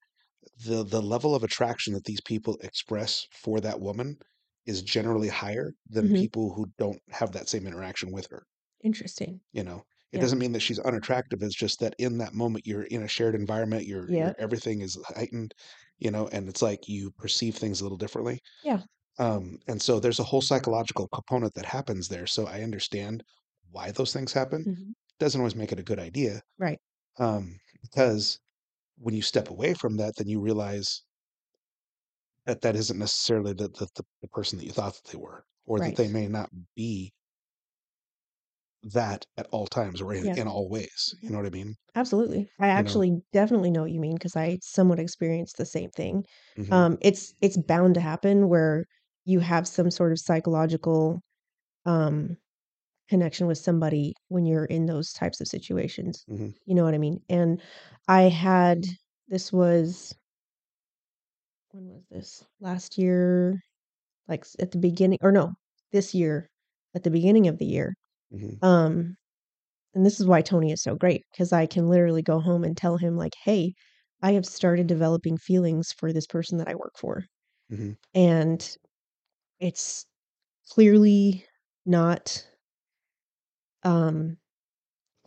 the 0.57 0.85
the 0.85 1.03
level 1.03 1.35
of 1.35 1.45
attraction 1.45 1.95
that 1.95 2.05
these 2.05 2.21
people 2.23 2.59
express 2.63 3.27
for 3.33 3.61
that 3.61 3.81
woman 3.81 4.19
is 4.67 4.83
generally 4.83 5.29
higher 5.29 5.75
than 5.89 6.11
hmm 6.11 6.25
people 6.25 6.55
who 6.55 6.67
don't 6.79 7.03
have 7.11 7.33
that 7.33 7.49
same 7.49 7.67
interaction 7.67 8.13
with 8.13 8.29
her, 8.31 8.47
Interesting. 8.83 9.41
you 9.53 9.63
know. 9.65 9.85
It 10.13 10.19
Yeah. 10.19 10.21
doesn't 10.21 10.39
mean 10.39 10.53
that 10.53 10.61
she's 10.61 10.79
unattractive. 10.81 11.43
It's 11.43 11.55
just 11.55 11.81
that 11.81 11.95
in 11.99 12.19
that 12.19 12.35
moment 12.35 12.67
you're 12.67 12.85
in 12.85 13.03
a 13.03 13.09
shared 13.09 13.35
environment, 13.35 13.87
your 13.87 14.11
your 14.13 14.17
Yeah. 14.17 14.33
everything 14.39 14.81
is 14.83 14.99
heightened, 15.17 15.55
you 15.99 16.11
know, 16.11 16.29
and 16.29 16.49
it's 16.49 16.63
like 16.63 16.89
you 16.89 17.11
perceive 17.13 17.57
things 17.57 17.81
a 17.81 17.85
little 17.85 17.99
differently. 17.99 18.41
Yeah. 18.63 18.85
Um, 19.19 19.59
and 19.69 19.83
so 19.83 20.01
there's 20.01 20.19
a 20.21 20.25
whole 20.25 20.43
psychological 20.43 21.09
component 21.09 21.55
that 21.55 21.67
happens 21.67 22.09
there. 22.09 22.27
So 22.27 22.47
I 22.47 22.63
understand 22.63 23.25
why 23.71 23.93
those 23.93 24.13
things 24.13 24.33
happen. 24.33 24.67
Mhm. 24.67 24.95
Doesn't 25.19 25.41
always 25.41 25.57
make 25.57 25.73
it 25.73 25.81
a 25.81 25.85
good 25.85 25.99
idea. 26.01 26.43
Right. 26.59 26.81
Um, 27.19 27.59
because 27.83 28.41
when 28.99 29.15
you 29.15 29.23
step 29.23 29.51
away 29.51 29.75
from 29.75 29.97
that, 29.99 30.17
then 30.17 30.29
you 30.29 30.41
realize 30.41 31.03
that 32.47 32.61
that 32.63 32.77
isn't 32.77 32.99
necessarily 32.99 33.53
the 33.53 33.69
the, 33.69 33.87
the, 33.97 34.05
the 34.23 34.29
person 34.29 34.59
that 34.59 34.65
you 34.65 34.73
thought 34.73 34.95
that 34.95 35.11
they 35.11 35.19
were, 35.19 35.45
or 35.67 35.81
that 35.81 35.97
they 35.97 36.09
may 36.09 36.27
not 36.27 36.51
be 36.75 37.13
that 38.83 39.27
at 39.37 39.47
all 39.49 39.67
times 39.67 40.01
or 40.01 40.13
in, 40.15 40.27
Yeah. 40.27 40.37
in 40.37 40.49
all 40.49 40.69
ways. 40.69 41.15
You 41.27 41.33
know 41.33 41.39
what 41.39 41.47
I 41.47 41.51
mean? 41.51 41.77
Absolutely. 41.95 42.49
I 42.61 42.69
You 42.75 42.83
know. 42.85 43.03
actually 43.03 43.21
definitely 43.33 43.71
know 43.71 43.83
what 43.83 43.91
you 43.91 44.01
mean 44.01 44.15
because 44.15 44.37
I 44.37 44.59
somewhat 44.63 45.01
experienced 45.01 45.57
the 45.57 45.67
same 45.67 45.91
thing. 45.91 46.25
hmm 46.57 46.83
Um, 46.83 46.99
it's 47.01 47.35
it's 47.41 47.57
bound 47.57 47.95
to 47.95 48.01
happen 48.01 48.49
where 48.49 48.87
you 49.25 49.41
have 49.41 49.67
some 49.67 49.91
sort 49.91 50.13
of 50.13 50.21
psychological 50.21 51.21
um 51.87 52.37
connection 53.09 53.47
with 53.49 53.59
somebody 53.59 54.15
when 54.29 54.47
you're 54.47 54.67
in 54.67 54.87
those 54.87 55.13
types 55.13 55.41
of 55.41 55.49
situations. 55.49 56.27
hmm 56.29 56.51
You 56.67 56.75
know 56.77 56.85
what 56.85 56.95
I 56.95 56.99
mean? 56.99 57.21
And 57.31 57.63
I 58.09 58.23
had 58.25 58.87
this 59.29 59.53
was 59.53 60.15
when 61.71 61.89
was 61.89 62.07
this? 62.11 62.45
Last 62.61 62.99
year, 62.99 63.61
like 64.29 64.47
at 64.61 64.73
the 64.73 64.79
beginning 64.79 65.19
or 65.23 65.33
no, 65.33 65.53
this 65.93 66.15
year 66.15 66.49
at 66.95 67.05
the 67.05 67.11
beginning 67.11 67.49
of 67.49 67.59
the 67.59 67.67
year. 67.67 67.95
Hmm 68.31 68.63
Um 68.63 69.17
and 69.95 70.07
this 70.07 70.21
is 70.21 70.27
why 70.27 70.43
Tony 70.43 70.73
is 70.73 70.83
so 70.83 70.95
great 70.97 71.25
because 71.33 71.53
I 71.53 71.67
can 71.67 71.89
literally 71.89 72.23
go 72.23 72.41
home 72.41 72.65
and 72.65 72.77
tell 72.77 72.97
him 72.99 73.17
like, 73.17 73.35
"Hey, 73.45 73.75
I 74.23 74.33
have 74.35 74.47
started 74.47 74.87
developing 74.89 75.39
feelings 75.39 75.93
for 75.93 76.13
this 76.13 76.27
person 76.27 76.59
that 76.59 76.69
I 76.69 76.75
work 76.77 76.95
for." 76.99 77.25
hmm 77.71 77.93
And 78.15 78.77
it's 79.61 80.07
clearly 80.71 81.47
not 81.87 82.47
um 83.83 84.37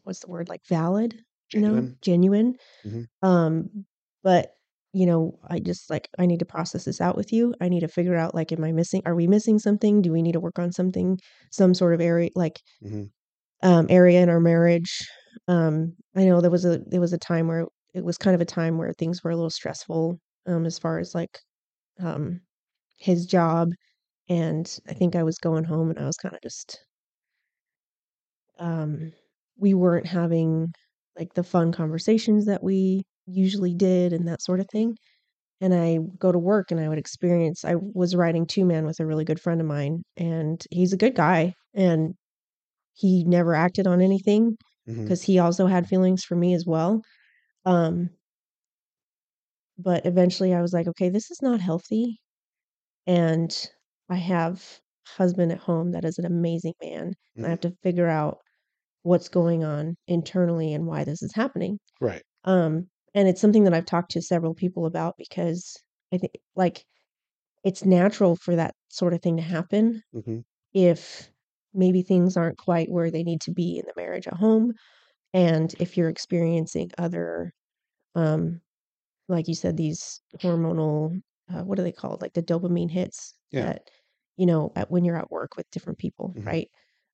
what's 0.04 0.20
the 0.20 0.28
word? 0.30 0.50
Like 0.50 0.66
valid, 0.68 1.24
you 1.54 1.62
know, 1.62 1.70
Genuine. 1.74 1.98
genuine. 2.02 2.58
hmm 2.84 3.04
Um 3.22 3.86
but 4.24 4.56
you 4.94 5.06
know, 5.06 5.40
I 5.50 5.60
just 5.60 5.90
like 5.90 6.10
I 6.20 6.26
need 6.28 6.40
to 6.40 6.46
process 6.46 6.86
this 6.86 7.02
out 7.02 7.18
with 7.18 7.34
you. 7.34 7.56
I 7.62 7.70
need 7.70 7.82
to 7.82 7.88
figure 7.88 8.16
out 8.16 8.36
like 8.36 8.52
am 8.52 8.64
I 8.64 8.72
missing 8.72 9.02
are 9.06 9.16
we 9.16 9.28
missing 9.28 9.60
something? 9.60 10.02
Do 10.02 10.12
we 10.12 10.22
need 10.22 10.34
to 10.34 10.40
work 10.40 10.60
on 10.60 10.72
something 10.72 11.20
some 11.52 11.74
sort 11.74 11.94
of 11.96 12.02
area 12.02 12.30
like 12.36 12.62
hmm 12.82 13.06
um, 13.62 13.88
area 13.90 14.22
in 14.22 14.30
our 14.30 14.40
marriage. 14.40 15.08
Um, 15.48 15.96
I 16.16 16.26
know 16.26 16.42
there 16.42 16.52
was 16.52 16.66
a 16.66 16.80
there 16.88 17.02
was 17.02 17.14
a 17.14 17.18
time 17.18 17.48
where 17.48 17.68
it 17.94 18.04
was 18.06 18.18
kind 18.18 18.36
of 18.36 18.42
a 18.42 18.46
time 18.46 18.78
where 18.78 18.94
things 18.94 19.24
were 19.24 19.32
a 19.32 19.36
little 19.36 19.50
stressful 19.50 20.20
um, 20.48 20.66
as 20.66 20.80
far 20.80 21.00
as 21.00 21.16
like 21.16 21.40
um, 22.00 22.42
his 23.00 23.26
job, 23.28 23.70
and 24.30 24.80
I 24.90 24.94
think 24.96 25.16
I 25.18 25.24
was 25.24 25.38
going 25.40 25.66
home 25.66 25.92
and 25.92 26.00
I 26.00 26.06
was 26.08 26.18
kind 26.18 26.36
of 26.36 26.42
just 26.44 26.86
um, 28.60 29.14
we 29.58 29.74
weren't 29.74 30.06
having 30.08 30.74
like 31.18 31.34
the 31.34 31.44
fun 31.44 31.72
conversations 31.72 32.46
that 32.46 32.64
we 32.64 33.04
usually 33.28 33.74
did 33.74 34.14
and 34.14 34.28
that 34.28 34.42
sort 34.42 34.60
of 34.60 34.68
thing. 34.72 34.98
And 35.62 35.74
I 35.74 36.00
go 36.20 36.32
to 36.32 36.40
work 36.40 36.72
and 36.72 36.80
I 36.82 36.90
would 36.90 37.00
experience 37.00 37.66
I 37.66 37.76
was 37.78 38.16
riding 38.16 38.48
two 38.48 38.66
man 38.66 38.86
with 38.86 39.00
a 39.00 39.06
really 39.08 39.26
good 39.26 39.42
friend 39.42 39.62
of 39.62 39.68
mine 39.68 40.04
and 40.18 40.64
he's 40.72 40.94
a 40.94 40.98
good 40.98 41.16
guy 41.16 41.54
and 41.74 42.16
he 42.94 43.24
never 43.26 43.56
acted 43.56 43.88
on 43.88 44.02
anything 44.02 44.58
because 45.04 45.24
he 45.24 45.40
also 45.40 45.68
had 45.68 45.88
feelings 45.88 46.24
for 46.24 46.36
me 46.36 46.54
as 46.54 46.66
well. 46.66 47.02
Um, 47.66 48.12
but 49.78 50.06
eventually 50.06 50.54
I 50.54 50.62
was 50.62 50.74
like, 50.74 50.88
okay, 50.88 51.10
this 51.10 51.32
is 51.32 51.42
not 51.42 51.60
healthy. 51.60 52.20
And 53.08 53.72
I 54.10 54.18
have 54.18 54.82
husband 55.08 55.52
at 55.52 55.60
home 55.60 55.92
that 55.94 56.06
is 56.06 56.20
an 56.20 56.26
amazing 56.26 56.76
man. 56.84 57.14
And 57.42 57.48
I 57.48 57.50
hmm 57.50 57.52
have 57.52 57.62
to 57.62 57.76
figure 57.84 58.08
out 58.10 58.40
what's 59.04 59.30
going 59.30 59.64
on 59.64 59.96
internally 60.08 60.74
and 60.74 60.88
why 60.88 61.06
this 61.06 61.24
is 61.24 61.34
happening. 61.36 61.80
Right. 62.00 62.24
Um, 62.46 62.90
and 63.14 63.28
it's 63.28 63.42
something 63.42 63.64
that 63.66 63.74
I've 63.74 63.86
talked 63.86 64.12
to 64.12 64.22
several 64.22 64.54
people 64.56 64.86
about 64.86 65.16
because 65.18 65.76
I 66.14 66.18
think 66.18 66.34
like 66.56 66.86
it's 67.64 67.86
natural 67.86 68.36
for 68.36 68.56
that 68.56 68.76
sort 68.90 69.14
of 69.14 69.22
thing 69.22 69.38
to 69.38 69.44
happen 69.44 70.04
hmm 70.14 70.42
if 70.74 71.32
maybe 71.74 72.02
things 72.04 72.38
aren't 72.38 72.58
quite 72.58 72.92
where 72.92 73.12
they 73.12 73.24
need 73.24 73.42
to 73.42 73.52
be 73.52 73.78
in 73.80 73.86
the 73.86 73.94
marriage 74.02 74.28
at 74.28 74.36
home 74.36 74.74
and 75.34 75.76
if 75.80 75.98
you're 75.98 76.10
experiencing 76.10 76.92
other 76.98 77.54
um 78.16 78.62
like 79.30 79.48
you 79.48 79.56
said 79.56 79.78
these 79.78 80.22
hormonal 80.44 81.22
uh, 81.54 81.64
what 81.64 81.80
are 81.80 81.84
they 81.84 81.92
called? 81.92 82.22
Like 82.22 82.34
the 82.34 82.44
dopamine 82.44 82.92
hits 82.92 83.36
Yeah. 83.52 83.62
that 83.66 83.90
you 84.38 84.46
know 84.46 84.72
at, 84.76 84.92
when 84.92 85.06
you're 85.06 85.18
at 85.18 85.32
work 85.32 85.58
with 85.58 85.70
different 85.72 86.00
people 86.00 86.36
hmm 86.36 86.46
right? 86.46 86.70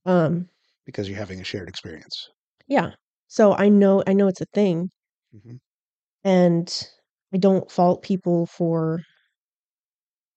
Um 0.05 0.49
Because 0.85 1.07
you're 1.07 1.17
having 1.17 1.39
a 1.39 1.45
shared 1.45 1.69
experience. 1.69 2.31
yeah. 2.67 2.91
So 3.27 3.53
i 3.53 3.69
know 3.69 4.03
i 4.07 4.13
know 4.13 4.27
it's 4.27 4.41
a 4.41 4.45
thing 4.45 4.91
hmm 5.31 5.57
and 6.23 6.89
i 7.33 7.37
don't 7.37 7.71
fault 7.71 8.01
people 8.03 8.45
for 8.47 9.01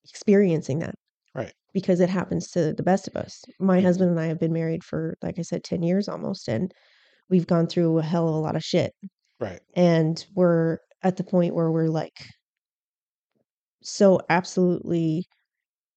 experiencing 0.04 0.80
that 0.80 0.94
Right. 1.34 1.54
because 1.72 2.00
it 2.00 2.08
happens 2.10 2.50
to 2.52 2.72
the 2.74 2.82
best 2.82 3.08
of 3.08 3.16
us 3.16 3.42
my 3.60 3.80
hmm 3.80 3.84
husband 3.86 4.10
and 4.10 4.20
i 4.20 4.26
have 4.26 4.38
been 4.38 4.52
married 4.52 4.84
for 4.84 5.16
like 5.22 5.38
i 5.38 5.42
said 5.42 5.64
10 5.64 5.82
years 5.82 6.08
almost 6.08 6.48
and 6.48 6.72
we've 7.30 7.46
gone 7.46 7.66
through 7.68 7.98
a 7.98 8.02
hell 8.02 8.28
of 8.28 8.34
a 8.34 8.38
lot 8.38 8.56
of 8.56 8.62
shit 8.64 8.94
Right. 9.40 9.60
and 9.74 10.26
we're 10.36 10.78
at 11.02 11.16
the 11.16 11.24
point 11.24 11.54
where 11.54 11.70
we're 11.72 11.88
like 11.88 12.26
so 13.82 14.20
absolutely 14.28 15.26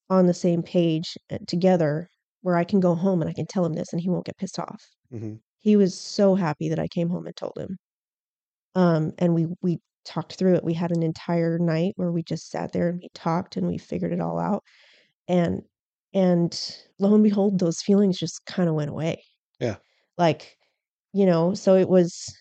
on 0.09 0.27
the 0.27 0.33
same 0.35 0.63
page 0.63 1.17
uh, 1.31 1.39
together 1.47 2.09
where 2.41 2.57
I 2.57 2.63
can 2.65 2.79
go 2.81 2.95
home 2.95 3.21
and 3.21 3.29
I 3.29 3.33
can 3.33 3.47
tell 3.47 3.65
him 3.65 3.73
this 3.73 3.91
and 3.93 4.01
he 4.01 4.09
won't 4.09 4.25
get 4.25 4.37
pissed 4.37 4.59
off. 4.59 4.83
hmm 5.11 5.35
He 5.59 5.75
was 5.77 5.99
so 5.99 6.35
happy 6.35 6.69
that 6.69 6.79
I 6.79 6.87
came 6.89 7.09
home 7.09 7.27
and 7.27 7.35
told 7.35 7.53
him. 7.57 7.77
Um, 8.75 9.13
and 9.19 9.33
we 9.35 9.47
we 9.61 9.79
talked 10.05 10.35
through 10.35 10.55
it. 10.55 10.63
We 10.63 10.73
had 10.73 10.91
an 10.91 11.03
entire 11.03 11.59
night 11.59 11.93
where 11.97 12.11
we 12.11 12.23
just 12.23 12.49
sat 12.49 12.71
there 12.73 12.89
and 12.89 12.99
we 13.01 13.09
talked 13.13 13.57
and 13.57 13.67
we 13.67 13.77
figured 13.77 14.13
it 14.13 14.21
all 14.21 14.39
out. 14.39 14.63
And 15.27 15.63
and 16.13 16.77
lo 16.99 17.13
and 17.15 17.23
behold, 17.23 17.59
those 17.59 17.81
feelings 17.81 18.19
just 18.19 18.45
kind 18.47 18.69
of 18.69 18.75
went 18.75 18.91
away. 18.91 19.23
Yeah. 19.59 19.77
Like, 20.17 20.57
you 21.13 21.25
know, 21.25 21.53
so 21.53 21.75
it 21.75 21.89
was 21.89 22.35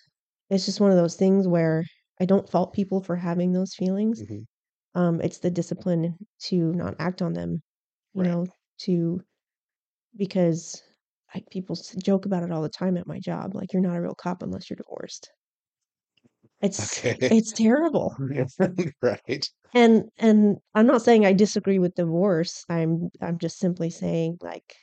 it's 0.50 0.66
just 0.66 0.80
one 0.80 0.90
of 0.92 0.96
those 0.98 1.16
things 1.16 1.48
where 1.48 1.84
I 2.20 2.26
don't 2.26 2.48
fault 2.50 2.74
people 2.74 3.02
for 3.02 3.16
having 3.16 3.52
those 3.52 3.74
feelings. 3.74 4.22
hmm 4.22 4.44
Um, 4.94 5.20
it's 5.22 5.40
the 5.40 5.50
discipline 5.52 6.18
to 6.44 6.72
not 6.74 6.96
act 7.00 7.22
on 7.22 7.34
them, 7.34 7.62
you 8.14 8.22
Right. 8.22 8.24
know, 8.24 8.46
to 8.82 9.22
because 10.16 10.82
I, 11.34 11.42
people 11.50 11.76
joke 12.02 12.26
about 12.26 12.42
it 12.44 12.52
all 12.52 12.62
the 12.62 12.68
time 12.68 12.96
at 12.96 13.06
my 13.06 13.20
job. 13.20 13.54
Like, 13.54 13.72
you're 13.72 13.82
not 13.82 13.96
a 13.96 14.02
real 14.02 14.14
cop 14.14 14.42
unless 14.42 14.70
you're 14.70 14.76
divorced. 14.76 15.30
It's 16.64 16.98
Okay. 16.98 17.16
it's 17.30 17.52
terrible. 17.52 18.16
right. 19.02 19.50
And 19.74 20.08
and 20.18 20.56
I'm 20.74 20.86
not 20.86 21.02
saying 21.02 21.26
I 21.26 21.32
disagree 21.32 21.78
with 21.78 21.94
divorce. 21.94 22.64
I'm 22.68 23.10
I'm 23.20 23.38
just 23.38 23.58
simply 23.58 23.90
saying 23.90 24.38
like 24.40 24.74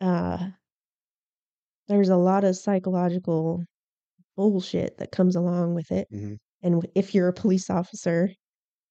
uh 0.00 0.52
there's 1.88 2.08
a 2.08 2.16
lot 2.16 2.44
of 2.44 2.56
psychological 2.56 3.64
bullshit 4.36 4.98
that 4.98 5.12
comes 5.12 5.36
along 5.36 5.74
with 5.74 5.92
it. 5.92 6.08
hmm 6.10 6.34
And 6.62 6.86
if 6.94 7.14
you're 7.14 7.28
a 7.28 7.32
police 7.34 7.70
officer 7.70 8.30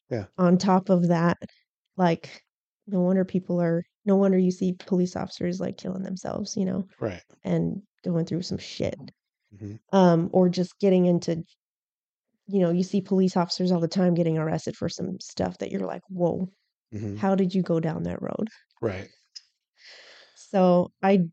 Yeah. 0.10 0.28
on 0.38 0.58
top 0.58 0.90
of 0.90 1.08
that, 1.10 1.38
like 1.98 2.44
no 2.88 3.02
wonder 3.02 3.26
people 3.26 3.62
are 3.62 3.84
no 4.06 4.16
wonder 4.18 4.38
you 4.38 4.52
see 4.52 4.74
police 4.74 5.16
officers 5.16 5.60
like 5.62 5.78
killing 5.78 6.04
themselves, 6.04 6.58
you 6.58 6.66
know, 6.66 6.88
Right. 7.00 7.24
and 7.44 7.84
going 8.04 8.26
through 8.26 8.44
some 8.44 8.58
shit. 8.60 8.96
Hmm 9.52 9.76
Um, 9.94 10.30
or 10.34 10.50
just 10.50 10.80
getting 10.80 11.06
into, 11.06 11.44
you 12.48 12.60
know, 12.60 12.72
you 12.72 12.84
see 12.84 13.02
police 13.02 13.36
officers 13.38 13.72
all 13.72 13.80
the 13.80 13.88
time 13.88 14.14
getting 14.14 14.38
arrested 14.38 14.76
for 14.76 14.90
some 14.90 15.20
stuff 15.20 15.58
that 15.60 15.72
you're 15.72 15.86
like, 15.86 16.02
whoa, 16.10 16.48
hmm 16.92 17.18
how 17.18 17.36
did 17.36 17.56
you 17.56 17.64
go 17.64 17.80
down 17.80 18.04
that 18.04 18.22
road? 18.22 18.50
Right. 18.82 19.12
So 20.36 20.92
I 21.02 21.30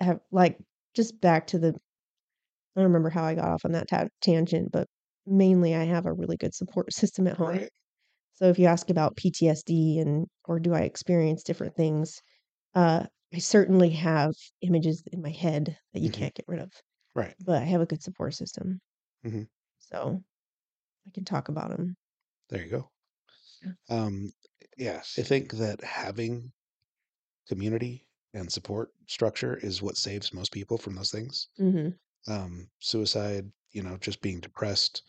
have 0.00 0.20
like 0.32 0.58
just 0.94 1.20
back 1.20 1.48
to 1.48 1.60
the 1.60 1.70
I 1.70 2.80
don't 2.80 2.84
remember 2.84 3.10
how 3.10 3.24
I 3.24 3.34
got 3.34 3.48
off 3.48 3.64
on 3.64 3.72
that 3.72 3.88
ta- 3.88 4.08
tangent, 4.20 4.70
but 4.72 4.88
mainly 5.26 5.74
I 5.74 5.84
have 5.84 6.06
a 6.06 6.12
really 6.12 6.36
good 6.36 6.54
support 6.54 6.92
system 6.92 7.26
at 7.26 7.36
home. 7.36 7.60
Right. 7.60 7.70
So 8.34 8.48
if 8.50 8.58
you 8.58 8.66
ask 8.66 8.90
about 8.90 9.16
PTSD 9.16 10.00
and 10.00 10.28
or 10.46 10.60
do 10.60 10.74
I 10.74 10.82
experience 10.82 11.42
different 11.44 11.76
things, 11.76 12.20
uh, 12.74 13.06
I 13.34 13.38
certainly 13.38 13.90
have 13.92 14.34
images 14.62 15.02
in 15.12 15.22
my 15.22 15.30
head 15.30 15.78
that 15.94 16.02
you 16.02 16.10
hmm 16.10 16.10
can't 16.10 16.34
get 16.34 16.46
rid 16.48 16.60
of, 16.60 16.72
Right. 17.14 17.36
but 17.38 17.62
I 17.62 17.66
have 17.66 17.80
a 17.80 17.86
good 17.86 18.02
support 18.02 18.34
system, 18.34 18.80
hmm 19.24 19.44
so 19.78 20.22
I 21.06 21.10
can 21.10 21.24
talk 21.24 21.48
about 21.48 21.70
them. 21.70 21.96
There 22.48 22.62
you 22.64 22.70
go. 22.70 22.90
Yeah. 23.62 23.72
Um, 23.88 24.32
yeah, 24.76 24.98
I 25.18 25.22
think 25.22 25.52
that 25.54 25.82
having 25.84 26.52
community 27.46 28.08
and 28.34 28.52
support 28.52 28.92
structure 29.08 29.56
is 29.58 29.82
what 29.82 29.96
saves 29.96 30.34
most 30.34 30.52
people 30.52 30.78
from 30.78 30.94
those 30.96 31.10
things. 31.10 31.48
Mhm. 31.58 31.98
Um, 32.28 32.70
suicide, 32.80 33.52
you 33.72 33.82
know, 33.82 33.98
just 33.98 34.22
being 34.22 34.40
depressed, 34.40 35.02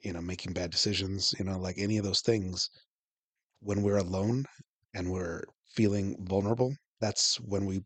you 0.00 0.12
know, 0.12 0.22
making 0.22 0.54
bad 0.54 0.70
decisions, 0.70 1.34
you 1.38 1.44
know, 1.44 1.58
like 1.58 1.78
any 1.78 1.98
of 1.98 2.04
those 2.04 2.22
things, 2.22 2.70
when 3.60 3.82
we're 3.82 3.98
alone 3.98 4.46
and 4.94 5.12
we're 5.12 5.44
feeling 5.66 6.16
vulnerable, 6.26 6.76
that's 7.00 7.40
when 7.40 7.66
we 7.66 7.84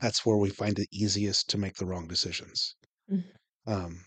that's 0.00 0.26
where 0.26 0.36
we 0.38 0.50
find 0.50 0.78
it 0.78 0.88
easiest 0.92 1.48
to 1.50 1.58
make 1.58 1.76
the 1.76 1.86
wrong 1.86 2.08
decisions. 2.08 2.76
Mhm. 3.10 3.24
Um, 3.66 4.04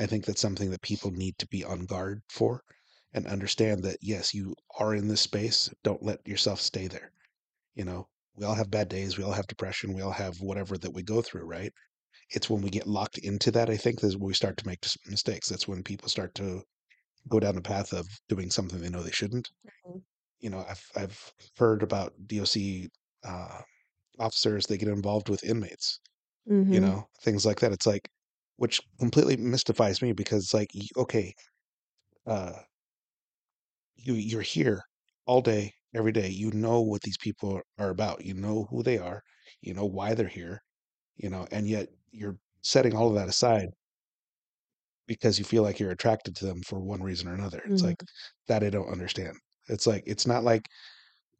I 0.00 0.06
think 0.06 0.24
that's 0.24 0.40
something 0.40 0.70
that 0.70 0.82
people 0.82 1.10
need 1.12 1.38
to 1.38 1.48
be 1.48 1.64
on 1.64 1.86
guard 1.86 2.22
for 2.30 2.64
and 3.12 3.26
understand 3.26 3.82
that 3.84 3.98
yes, 4.02 4.34
you 4.34 4.54
are 4.78 4.94
in 4.94 5.08
this 5.08 5.22
space. 5.22 5.70
Don't 5.84 6.02
let 6.02 6.26
yourself 6.26 6.60
stay 6.60 6.88
there. 6.88 7.12
You 7.74 7.84
know, 7.84 8.08
we 8.36 8.44
all 8.46 8.54
have 8.54 8.70
bad 8.70 8.88
days, 8.88 9.18
we 9.18 9.24
all 9.24 9.32
have 9.32 9.46
depression, 9.48 9.94
we 9.94 10.02
all 10.02 10.12
have 10.12 10.40
whatever 10.40 10.78
that 10.78 10.92
we 10.94 11.02
go 11.02 11.22
through, 11.22 11.44
right? 11.44 11.72
It's 12.30 12.50
when 12.50 12.62
we 12.62 12.70
get 12.70 12.86
locked 12.86 13.18
into 13.18 13.50
that, 13.52 13.70
I 13.70 13.76
think, 13.76 14.00
that's 14.00 14.16
when 14.16 14.28
we 14.28 14.34
start 14.34 14.56
to 14.58 14.66
make 14.66 14.86
mistakes. 15.06 15.48
That's 15.48 15.68
when 15.68 15.82
people 15.84 16.08
start 16.08 16.34
to 16.36 16.62
go 17.28 17.40
down 17.40 17.54
the 17.56 17.62
path 17.62 17.92
of 17.92 18.08
doing 18.28 18.50
something 18.50 18.80
they 18.80 18.90
know 18.90 19.02
they 19.02 19.10
shouldn't. 19.12 19.50
Mhm. 19.86 20.04
You 20.40 20.50
know, 20.50 20.64
I've 20.68 20.84
I've 20.96 21.34
heard 21.58 21.82
about 21.82 22.14
DOC 22.26 22.90
uh, 23.24 23.62
officers 24.18 24.66
they 24.66 24.78
get 24.78 24.88
involved 24.88 25.28
with 25.28 25.44
inmates 25.44 26.00
you 26.70 26.80
Mhm. 26.80 26.80
know, 26.80 27.06
things 27.22 27.46
like 27.46 27.60
that. 27.60 27.72
It's 27.72 27.86
like, 27.86 28.10
which 28.56 28.80
completely 28.98 29.36
mystifies 29.36 30.02
me 30.02 30.12
because 30.12 30.44
it's 30.44 30.54
like, 30.54 30.70
okay, 30.96 31.34
uh, 32.26 32.54
you 33.96 34.14
you're 34.14 34.42
here 34.42 34.82
all 35.26 35.40
day, 35.42 35.72
every 35.94 36.12
day. 36.12 36.28
You 36.28 36.50
know 36.52 36.80
what 36.80 37.02
these 37.02 37.18
people 37.18 37.60
are 37.78 37.90
about. 37.90 38.24
You 38.24 38.34
know 38.34 38.64
who 38.70 38.82
they 38.82 38.98
are. 38.98 39.22
You 39.60 39.74
know 39.74 39.86
why 39.86 40.14
they're 40.14 40.28
here. 40.28 40.60
You 41.16 41.30
know, 41.30 41.46
and 41.52 41.68
yet 41.68 41.88
you're 42.12 42.38
setting 42.62 42.96
all 42.96 43.08
of 43.08 43.14
that 43.16 43.28
aside 43.28 43.70
because 45.06 45.38
you 45.38 45.44
feel 45.44 45.62
like 45.62 45.78
you're 45.80 45.90
attracted 45.90 46.36
to 46.36 46.46
them 46.46 46.62
for 46.62 46.80
one 46.80 47.02
reason 47.02 47.28
or 47.28 47.34
another. 47.34 47.62
It's 47.70 47.82
Mhm. 47.82 47.82
like 47.82 48.02
that 48.48 48.62
I 48.62 48.70
don't 48.70 48.90
understand. 48.90 49.36
It's 49.68 49.86
like 49.86 50.02
it's 50.06 50.26
not 50.26 50.44
like 50.44 50.66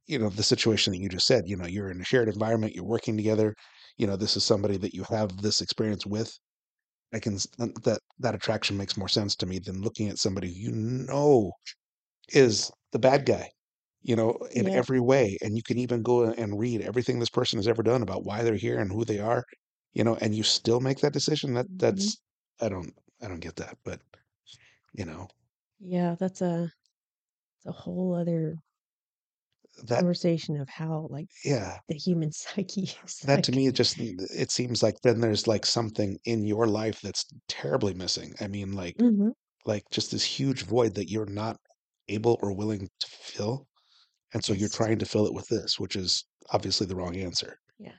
you 0.06 0.18
know 0.18 0.30
the 0.30 0.42
situation 0.42 0.92
that 0.92 0.98
you 1.00 1.08
just 1.08 1.26
said. 1.26 1.44
You 1.48 1.56
know, 1.56 1.66
you're 1.66 1.90
in 1.90 2.00
a 2.00 2.04
shared 2.04 2.28
environment. 2.28 2.74
You're 2.74 2.84
working 2.84 3.16
together. 3.16 3.54
You 3.98 4.06
know, 4.06 4.16
this 4.16 4.36
is 4.36 4.44
somebody 4.44 4.76
that 4.78 4.94
you 4.94 5.04
have 5.10 5.42
this 5.42 5.60
experience 5.60 6.06
with 6.06 6.32
I 7.12 7.20
can 7.20 7.36
uh, 7.60 7.68
that 7.84 8.00
that 8.18 8.34
attraction 8.34 8.76
makes 8.76 8.96
more 8.96 9.08
sense 9.08 9.36
to 9.36 9.46
me 9.46 9.58
than 9.60 9.80
looking 9.82 10.08
at 10.08 10.18
somebody 10.18 10.48
you 10.50 10.72
know 10.72 11.52
is 12.30 12.70
the 12.92 12.98
bad 12.98 13.26
guy, 13.26 13.50
you 14.02 14.16
know, 14.16 14.32
in 14.52 14.68
Yep. 14.68 14.74
every 14.74 15.00
way. 15.00 15.36
And 15.42 15.56
you 15.56 15.62
can 15.62 15.78
even 15.78 16.02
go 16.02 16.24
and 16.24 16.58
read 16.58 16.80
everything 16.82 17.18
this 17.20 17.30
person 17.30 17.58
has 17.58 17.68
ever 17.68 17.82
done 17.82 18.02
about 18.02 18.24
why 18.24 18.42
they're 18.42 18.56
here 18.56 18.78
and 18.80 18.90
who 18.92 19.04
they 19.04 19.18
are, 19.20 19.44
you 19.92 20.04
know, 20.04 20.16
and 20.16 20.34
you 20.34 20.42
still 20.44 20.80
make 20.80 21.00
that 21.00 21.12
decision. 21.14 21.54
That 21.54 21.68
Mhm. 21.68 21.78
that's 21.78 22.20
I 22.60 22.68
don't 22.68 22.94
I 23.22 23.28
don't 23.28 23.40
get 23.40 23.56
that, 23.56 23.78
but 23.84 24.00
you 24.94 25.04
know 25.04 25.28
Yeah, 25.80 26.14
that's 26.14 26.42
a 26.42 26.72
it's 27.58 27.66
a 27.66 27.72
whole 27.72 28.14
other 28.14 28.58
that 29.84 30.04
conversation 30.04 30.60
of 30.60 30.68
how, 30.68 31.06
like, 31.10 31.28
yeah 31.44 31.80
the 31.88 31.94
human 31.96 32.32
psyche 32.34 32.90
is 33.04 33.26
that 33.26 33.42
to 33.42 33.52
me 33.52 33.66
it 33.66 33.74
just 33.74 33.98
it 33.98 34.50
seems 34.50 34.82
like 34.82 35.00
then 35.02 35.20
there's 35.20 35.46
like 35.46 35.66
something 35.66 36.18
in 36.24 36.44
your 36.44 36.66
life 36.66 37.00
that's 37.00 37.26
terribly 37.48 37.94
missing. 37.94 38.34
I 38.40 38.46
mean 38.48 38.72
like 38.72 38.96
Mhm. 39.00 39.32
like 39.66 39.84
just 39.90 40.10
this 40.12 40.24
huge 40.24 40.64
void 40.64 40.94
that 40.96 41.10
you're 41.10 41.26
not 41.26 41.58
able 42.08 42.38
or 42.42 42.54
willing 42.56 42.88
to 43.00 43.08
fill 43.08 43.68
And 44.34 44.44
so 44.44 44.52
you're 44.54 44.68
trying 44.70 44.98
to 45.00 45.06
fill 45.06 45.26
it 45.26 45.34
with 45.34 45.48
this, 45.48 45.80
which 45.80 45.96
is 45.96 46.24
obviously 46.52 46.86
the 46.88 46.96
wrong 46.96 47.16
answer. 47.16 47.56
Yeah. 47.78 47.96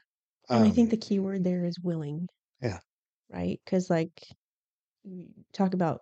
And 0.54 0.66
I 0.66 0.72
think 0.72 0.90
Um, 0.90 0.92
the 0.92 0.98
key 0.98 1.20
word 1.20 1.44
there 1.46 1.66
is 1.66 1.80
willing, 1.80 2.30
yeah, 2.62 2.80
right? 3.30 3.60
Because 3.66 3.90
like, 3.90 4.24
talk 5.54 5.74
about 5.74 6.02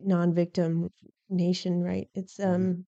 non-victim 0.00 0.90
nation, 1.28 1.82
right? 1.82 2.08
It's, 2.14 2.38
mhm, 2.44 2.70
um 2.70 2.86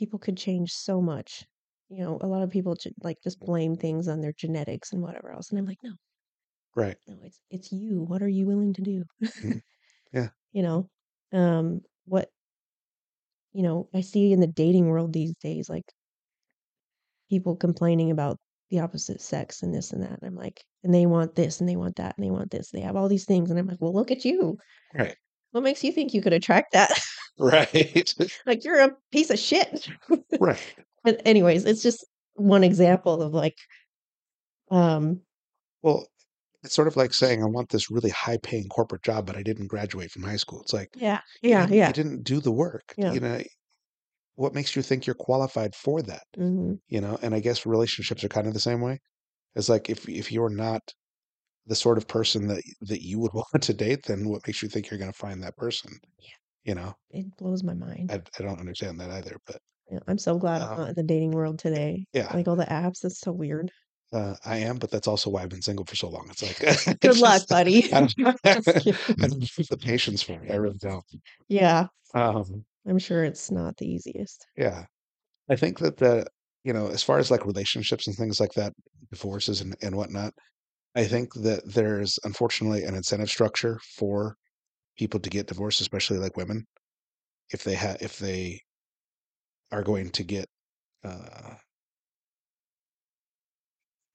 people 0.00 0.18
could 0.20 0.38
change 0.38 0.72
so 0.72 1.02
much. 1.02 1.46
You 1.90 1.98
know, 2.04 2.18
a 2.22 2.28
lot 2.28 2.42
of 2.44 2.50
people 2.50 2.76
like, 3.04 3.18
just 3.24 3.40
blame 3.40 3.76
things 3.76 4.08
on 4.08 4.22
their 4.22 4.34
genetics 4.34 4.92
and 4.92 5.02
whatever 5.02 5.32
else, 5.32 5.50
and 5.50 5.60
I'm 5.60 5.66
like, 5.66 5.78
"No, 5.84 5.96
right. 6.74 6.98
no, 7.06 7.18
it's 7.24 7.40
it's 7.50 7.72
you. 7.72 8.02
What 8.02 8.22
are 8.22 8.28
you 8.28 8.46
willing 8.46 8.72
to 8.74 8.82
do?" 8.82 9.04
mhm, 9.42 9.60
Yeah, 10.12 10.30
You 10.52 10.62
know? 10.62 10.90
Um, 11.32 11.82
what 12.06 12.30
you 13.52 13.62
know, 13.62 13.88
I 13.94 14.00
see 14.00 14.32
in 14.32 14.40
the 14.40 14.46
dating 14.46 14.86
world 14.88 15.12
these 15.12 15.34
days, 15.36 15.68
like, 15.68 15.92
people 17.28 17.56
complaining 17.56 18.10
about 18.10 18.38
the 18.70 18.78
opposite 18.80 19.20
sex 19.20 19.62
and 19.62 19.74
this 19.74 19.92
and 19.92 20.02
that, 20.02 20.10
and 20.12 20.24
I'm 20.24 20.34
like 20.36 20.62
and 20.84 20.94
they 20.94 21.04
want 21.06 21.34
this, 21.34 21.60
and 21.60 21.68
they 21.68 21.76
want 21.76 21.96
that, 21.96 22.16
and 22.16 22.24
they 22.24 22.30
want 22.30 22.50
this. 22.50 22.70
They 22.70 22.80
have 22.80 22.96
all 22.96 23.08
these 23.08 23.26
things, 23.26 23.50
and 23.50 23.58
I'm 23.58 23.66
like, 23.66 23.80
"Well, 23.80 23.92
look 23.92 24.10
at 24.10 24.24
you. 24.24 24.58
right, 24.92 25.16
What 25.52 25.62
makes 25.64 25.84
you 25.84 25.92
think 25.92 26.14
you 26.14 26.22
could 26.22 26.32
attract 26.34 26.72
that? 26.74 26.90
Right, 27.40 28.14
Like, 28.46 28.64
you're 28.64 28.80
a 28.80 28.96
piece 29.12 29.30
of 29.30 29.38
shit." 29.38 29.88
right. 30.38 30.74
But 31.04 31.22
anyways, 31.26 31.64
it's 31.64 31.82
just 31.82 32.04
one 32.34 32.64
example 32.64 33.22
of, 33.22 33.32
like, 33.34 33.56
um 34.70 35.22
Well, 35.82 36.06
it's 36.62 36.74
sort 36.74 36.88
of 36.88 36.96
like 36.96 37.14
saying, 37.14 37.42
I 37.42 37.46
want 37.46 37.70
this 37.70 37.90
really 37.90 38.10
high 38.10 38.38
paying 38.38 38.68
corporate 38.68 39.02
job, 39.02 39.26
but 39.26 39.36
I 39.36 39.42
didn't 39.42 39.68
graduate 39.68 40.10
from 40.12 40.22
high 40.24 40.36
school. 40.36 40.62
It's 40.62 40.72
like 40.74 40.90
Yeah, 40.94 41.22
you 41.54 41.66
yeah, 41.68 41.68
you 41.82 41.92
didn't 41.92 42.24
do 42.24 42.40
the 42.40 42.52
work. 42.52 42.96
yeah. 42.96 43.14
You 43.14 43.20
know, 43.20 43.42
what 44.36 44.54
makes 44.54 44.76
you 44.76 44.82
think 44.82 45.06
you're 45.06 45.14
qualified 45.16 45.74
for 45.76 46.02
that? 46.02 46.24
Mhm. 46.36 46.80
You 46.88 47.00
know, 47.02 47.18
and 47.22 47.34
I 47.34 47.40
guess 47.40 47.66
relationships 47.66 48.24
are 48.24 48.28
kind 48.30 48.46
of 48.48 48.54
the 48.54 48.60
same 48.60 48.80
way. 48.82 49.00
It's 49.56 49.68
like 49.70 49.90
if 49.90 50.08
if 50.08 50.32
you're 50.32 50.50
not 50.50 50.94
the 51.66 51.76
sort 51.76 51.98
of 51.98 52.08
person 52.08 52.48
that 52.48 52.62
that 52.82 53.02
you 53.04 53.20
would 53.20 53.32
want 53.34 53.62
to 53.64 53.74
date, 53.74 54.04
then 54.06 54.28
what 54.28 54.46
makes 54.46 54.62
you 54.62 54.68
think 54.70 54.90
you're 54.90 55.00
going 55.00 55.12
to 55.12 55.18
find 55.18 55.42
that 55.42 55.56
person? 55.56 55.92
Yeah, 56.18 56.36
You 56.64 56.74
know, 56.74 56.94
it 57.10 57.36
blows 57.36 57.62
my 57.62 57.74
mind. 57.74 58.10
I 58.10 58.16
I 58.38 58.42
don't 58.42 58.60
understand 58.60 59.00
that 59.00 59.10
either, 59.10 59.38
but 59.46 59.62
Yeah, 59.90 59.98
I'm 60.06 60.16
so 60.18 60.38
glad 60.38 60.62
I'm 60.62 60.70
um, 60.72 60.76
not 60.76 60.88
in 60.90 60.94
the 60.94 61.02
dating 61.02 61.32
world 61.32 61.58
today. 61.58 62.06
yeah, 62.12 62.32
Like, 62.32 62.48
all 62.48 62.56
the 62.56 62.64
apps, 62.64 63.00
that's 63.00 63.20
so 63.20 63.32
weird. 63.32 63.72
uh, 64.12 64.34
I 64.44 64.58
am, 64.58 64.78
but 64.78 64.90
that's 64.90 65.06
also 65.06 65.30
why 65.30 65.42
I've 65.42 65.48
been 65.48 65.62
single 65.62 65.84
for 65.86 65.94
so 65.96 66.08
long. 66.08 66.28
It's 66.30 66.42
like 66.42 66.60
Good 67.00 67.18
luck, 67.18 67.48
buddy. 67.48 67.92
I 67.92 68.00
don't, 68.00 68.14
I 68.44 68.54
don't 69.28 69.42
have 69.58 69.68
the 69.70 69.78
patience 69.78 70.22
for 70.22 70.42
it. 70.42 70.50
I 70.50 70.56
really 70.56 70.78
don't. 70.78 71.04
Yeah, 71.48 71.88
Um, 72.14 72.64
I'm 72.86 72.98
sure 72.98 73.24
it's 73.24 73.50
not 73.50 73.78
the 73.78 73.86
easiest. 73.86 74.46
yeah, 74.56 74.84
I 75.50 75.56
think 75.56 75.80
that 75.80 75.98
the 75.98 76.26
you 76.64 76.72
know 76.74 76.88
as 76.88 77.02
far 77.04 77.18
as 77.18 77.30
like 77.30 77.46
relationships 77.46 78.08
and 78.08 78.16
things 78.16 78.40
like 78.40 78.52
that, 78.54 78.74
divorces 79.10 79.60
and 79.62 79.76
and 79.82 79.96
whatnot, 79.96 80.34
I 80.96 81.06
think 81.06 81.34
that 81.36 81.62
there's 81.74 82.18
unfortunately 82.24 82.84
an 82.84 82.96
incentive 82.96 83.30
structure 83.30 83.80
for 83.98 84.36
people 85.00 85.18
to 85.18 85.30
get 85.30 85.46
divorced, 85.46 85.80
especially 85.80 86.18
like 86.18 86.36
women, 86.36 86.66
if 87.54 87.64
they 87.64 87.72
have 87.74 87.96
if 88.02 88.18
they 88.18 88.60
are 89.72 89.82
going 89.82 90.10
to 90.10 90.22
get 90.22 90.46
uh 91.04 91.54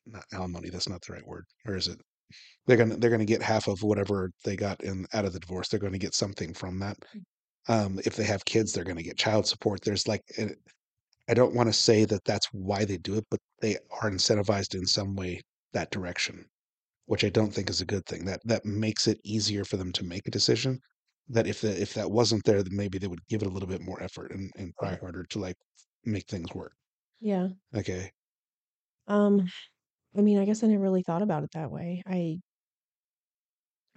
not 0.06 0.24
alimony, 0.32 0.70
that's 0.70 0.88
not 0.88 1.02
the 1.02 1.14
right 1.14 1.28
word. 1.28 1.46
Or 1.66 1.76
is 1.76 1.88
it? 1.88 2.00
They're 2.68 2.78
gonna 2.78 2.98
they're 2.98 3.10
gonna 3.10 3.26
get 3.26 3.42
half 3.42 3.68
of 3.68 3.82
whatever 3.82 4.30
they 4.44 4.56
got 4.56 4.84
in 4.84 5.08
out 5.14 5.26
of 5.26 5.34
the 5.34 5.40
divorce. 5.40 5.68
They're 5.70 5.80
gonna 5.80 5.98
get 5.98 6.14
something 6.14 6.54
from 6.54 6.78
that. 6.80 6.98
Um, 7.68 8.00
if 8.06 8.16
they 8.16 8.26
have 8.26 8.46
kids, 8.46 8.72
they're 8.72 8.84
gonna 8.84 9.02
get 9.10 9.18
child 9.18 9.48
support. 9.48 9.82
There's 9.82 10.08
like 10.08 10.22
I 11.28 11.34
don't 11.34 11.56
want 11.56 11.68
to 11.70 11.74
say 11.74 12.06
that 12.06 12.24
that's 12.26 12.48
why 12.52 12.86
they 12.86 12.98
do 12.98 13.16
it, 13.16 13.26
but 13.32 13.40
they 13.60 13.78
are 13.90 14.12
incentivized 14.12 14.76
in 14.76 14.86
some 14.86 15.16
way 15.16 15.42
that 15.74 15.90
direction, 15.90 16.46
which 17.06 17.24
I 17.24 17.30
don't 17.30 17.54
think 17.54 17.70
is 17.70 17.82
a 17.82 17.86
good 17.86 18.06
thing. 18.06 18.26
That 18.26 18.42
that 18.46 18.66
makes 18.66 19.08
it 19.08 19.20
easier 19.24 19.66
for 19.66 19.78
them 19.78 19.92
to 19.94 20.04
make 20.06 20.28
a 20.28 20.32
decision. 20.32 20.80
That 21.28 21.48
if 21.48 21.62
the, 21.62 21.80
if 21.82 21.94
that 21.96 22.12
wasn't 22.12 22.46
there, 22.46 22.64
then 22.64 22.76
maybe 22.76 22.98
they 23.00 23.08
would 23.08 23.26
give 23.28 23.42
it 23.42 23.48
a 23.48 23.52
little 23.52 23.70
bit 23.70 23.82
more 23.82 24.02
effort 24.04 24.32
and, 24.32 24.52
and 24.58 24.74
try 24.80 24.96
harder 24.98 25.24
to 25.26 25.40
like 25.40 25.58
make 26.04 26.28
things 26.28 26.54
work. 26.54 26.74
Yeah. 27.20 27.50
Okay. 27.76 28.12
Um, 29.08 29.52
I 30.18 30.22
mean, 30.22 30.40
I 30.40 30.46
guess 30.46 30.64
I 30.64 30.68
never 30.68 30.84
really 30.84 31.04
thought 31.04 31.24
about 31.24 31.44
it 31.46 31.52
that 31.54 31.72
way. 31.72 32.04
I 32.08 32.40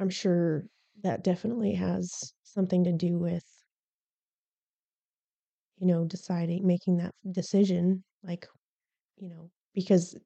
I'm 0.00 0.10
sure 0.10 0.64
that 1.02 1.22
definitely 1.22 1.74
has 1.74 2.32
something 2.42 2.82
to 2.84 2.92
do 2.92 3.16
with, 3.18 3.44
you 5.78 5.86
know, 5.86 6.04
deciding 6.04 6.66
making 6.66 6.96
that 6.98 7.14
decision, 7.30 8.04
like, 8.22 8.46
you 9.16 9.28
know, 9.28 9.50
because 9.74 10.16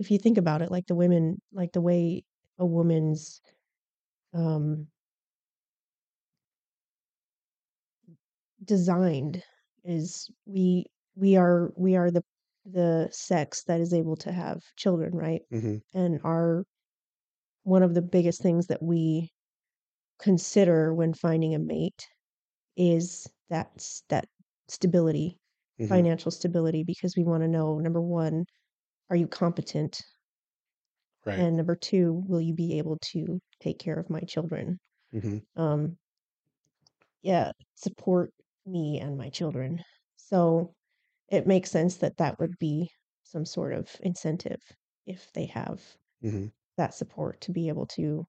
if 0.00 0.10
you 0.12 0.18
think 0.18 0.38
about 0.38 0.62
it, 0.62 0.72
like 0.72 0.86
the 0.88 0.96
women, 0.96 1.42
like 1.52 1.72
the 1.74 1.82
way 1.82 2.24
a 2.58 2.66
woman's 2.66 3.40
um 4.34 4.88
designed 8.64 9.42
is 9.84 10.30
we 10.46 10.84
we 11.16 11.36
are 11.36 11.72
we 11.76 11.96
are 11.96 12.10
the 12.10 12.22
the 12.64 13.08
sex 13.10 13.64
that 13.64 13.80
is 13.80 13.92
able 13.94 14.16
to 14.16 14.32
have 14.32 14.60
children, 14.76 15.14
right? 15.14 15.42
hmm 15.50 15.82
And 15.94 16.20
our 16.24 16.64
one 17.64 17.82
of 17.82 17.94
the 17.94 18.02
biggest 18.02 18.42
things 18.42 18.66
that 18.68 18.82
we 18.82 19.30
consider 20.20 20.94
when 20.94 21.14
finding 21.14 21.54
a 21.54 21.60
mate 21.60 22.08
is 22.76 23.28
that 23.50 23.70
s- 23.76 24.04
that 24.10 24.28
stability 24.68 25.38
Mhm. 25.78 25.88
financial 25.88 26.30
stability 26.32 26.84
because 26.84 27.16
we 27.16 27.24
wanna 27.24 27.48
know, 27.48 27.78
number 27.80 28.00
1, 28.02 28.46
are 29.10 29.16
you 29.16 29.26
competent? 29.28 30.00
Right. 31.24 31.46
And 31.46 31.56
number 31.56 31.76
2, 31.76 32.24
will 32.26 32.40
you 32.40 32.54
be 32.54 32.78
able 32.78 32.98
to 33.12 33.40
take 33.60 33.78
care 33.78 33.98
of 33.98 34.10
my 34.10 34.20
children? 34.20 34.78
Mhm. 35.12 35.40
Um 35.56 35.98
yeah, 37.22 37.52
support 37.74 38.32
me 38.66 38.98
and 39.00 39.16
my 39.18 39.28
children. 39.30 39.82
So, 40.16 40.74
it 41.30 41.46
makes 41.46 41.70
sense 41.70 41.98
that 41.98 42.18
that 42.18 42.38
would 42.40 42.58
be 42.58 42.90
some 43.24 43.46
sort 43.46 43.72
of 43.74 43.96
incentive 44.02 44.60
if 45.06 45.32
they 45.32 45.46
have 45.46 45.96
Mhm. 46.22 46.50
that 46.78 46.94
support 46.94 47.40
to 47.42 47.52
be 47.52 47.68
able 47.68 47.86
to 47.88 48.26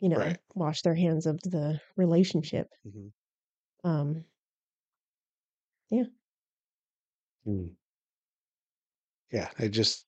you 0.00 0.08
know, 0.08 0.16
Right. 0.16 0.40
wash 0.54 0.80
their 0.82 0.94
hands 0.94 1.26
of 1.26 1.38
the 1.42 1.78
relationship. 1.96 2.68
Mhm. 2.84 3.12
Um 3.84 4.24
Yeah. 5.90 6.04
Mm. 7.46 7.76
Yeah, 9.32 9.50
I 9.58 9.68
just 9.68 10.06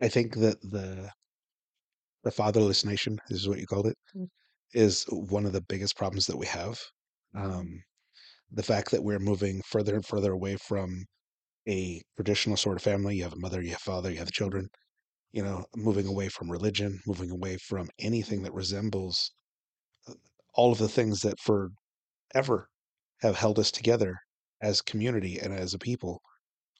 I 0.00 0.08
think 0.08 0.36
that 0.36 0.60
the 0.62 1.12
the 2.24 2.30
fatherless 2.30 2.84
nation, 2.84 3.18
is 3.28 3.48
what 3.48 3.58
you 3.58 3.66
called 3.66 3.86
it, 3.86 3.96
Mm. 4.14 4.28
is 4.74 5.04
one 5.10 5.46
of 5.46 5.52
the 5.54 5.62
biggest 5.62 5.96
problems 5.96 6.26
that 6.26 6.38
we 6.38 6.46
have. 6.46 6.80
Um, 7.34 7.82
the 8.50 8.62
fact 8.64 8.90
that 8.92 9.04
we're 9.04 9.18
moving 9.20 9.62
further 9.62 9.94
and 9.96 10.06
further 10.06 10.32
away 10.32 10.56
from 10.56 11.06
a 11.68 12.02
traditional 12.16 12.56
sort 12.58 12.76
of 12.76 12.82
family, 12.82 13.16
you 13.16 13.24
have 13.24 13.34
a 13.34 13.38
mother, 13.40 13.62
you 13.62 13.70
have 13.72 13.80
father, 13.82 14.10
you 14.12 14.18
have 14.18 14.32
children, 14.32 14.68
you 15.32 15.42
know, 15.42 15.66
moving 15.76 16.06
away 16.06 16.28
from 16.30 16.50
religion, 16.50 17.00
moving 17.06 17.30
away 17.30 17.58
from 17.58 17.90
anything 18.00 18.42
that 18.44 18.54
resembles 18.54 19.32
uh, 20.08 20.14
all 20.54 20.72
of 20.72 20.78
the 20.78 20.88
things 20.88 21.20
that 21.22 21.40
forever 21.40 22.70
have 23.22 23.36
held 23.36 23.58
us 23.58 23.70
together 23.72 24.16
as 24.62 24.82
community 24.82 25.38
and 25.40 25.52
as 25.54 25.74
a 25.74 25.78
people. 25.78 26.22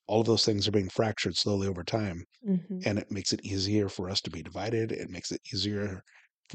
All 0.08 0.22
of 0.22 0.26
those 0.26 0.44
things 0.46 0.66
are 0.66 0.72
being 0.72 0.88
fractured 0.88 1.36
slowly 1.36 1.68
over 1.68 1.84
time, 1.84 2.24
Mhm. 2.42 2.86
and 2.86 2.98
it 2.98 3.10
makes 3.12 3.32
it 3.32 3.44
easier 3.44 3.88
for 3.90 4.10
us 4.10 4.20
to 4.22 4.30
be 4.30 4.42
divided. 4.42 4.92
It 4.92 5.10
makes 5.10 5.32
it 5.32 5.40
easier 5.54 6.02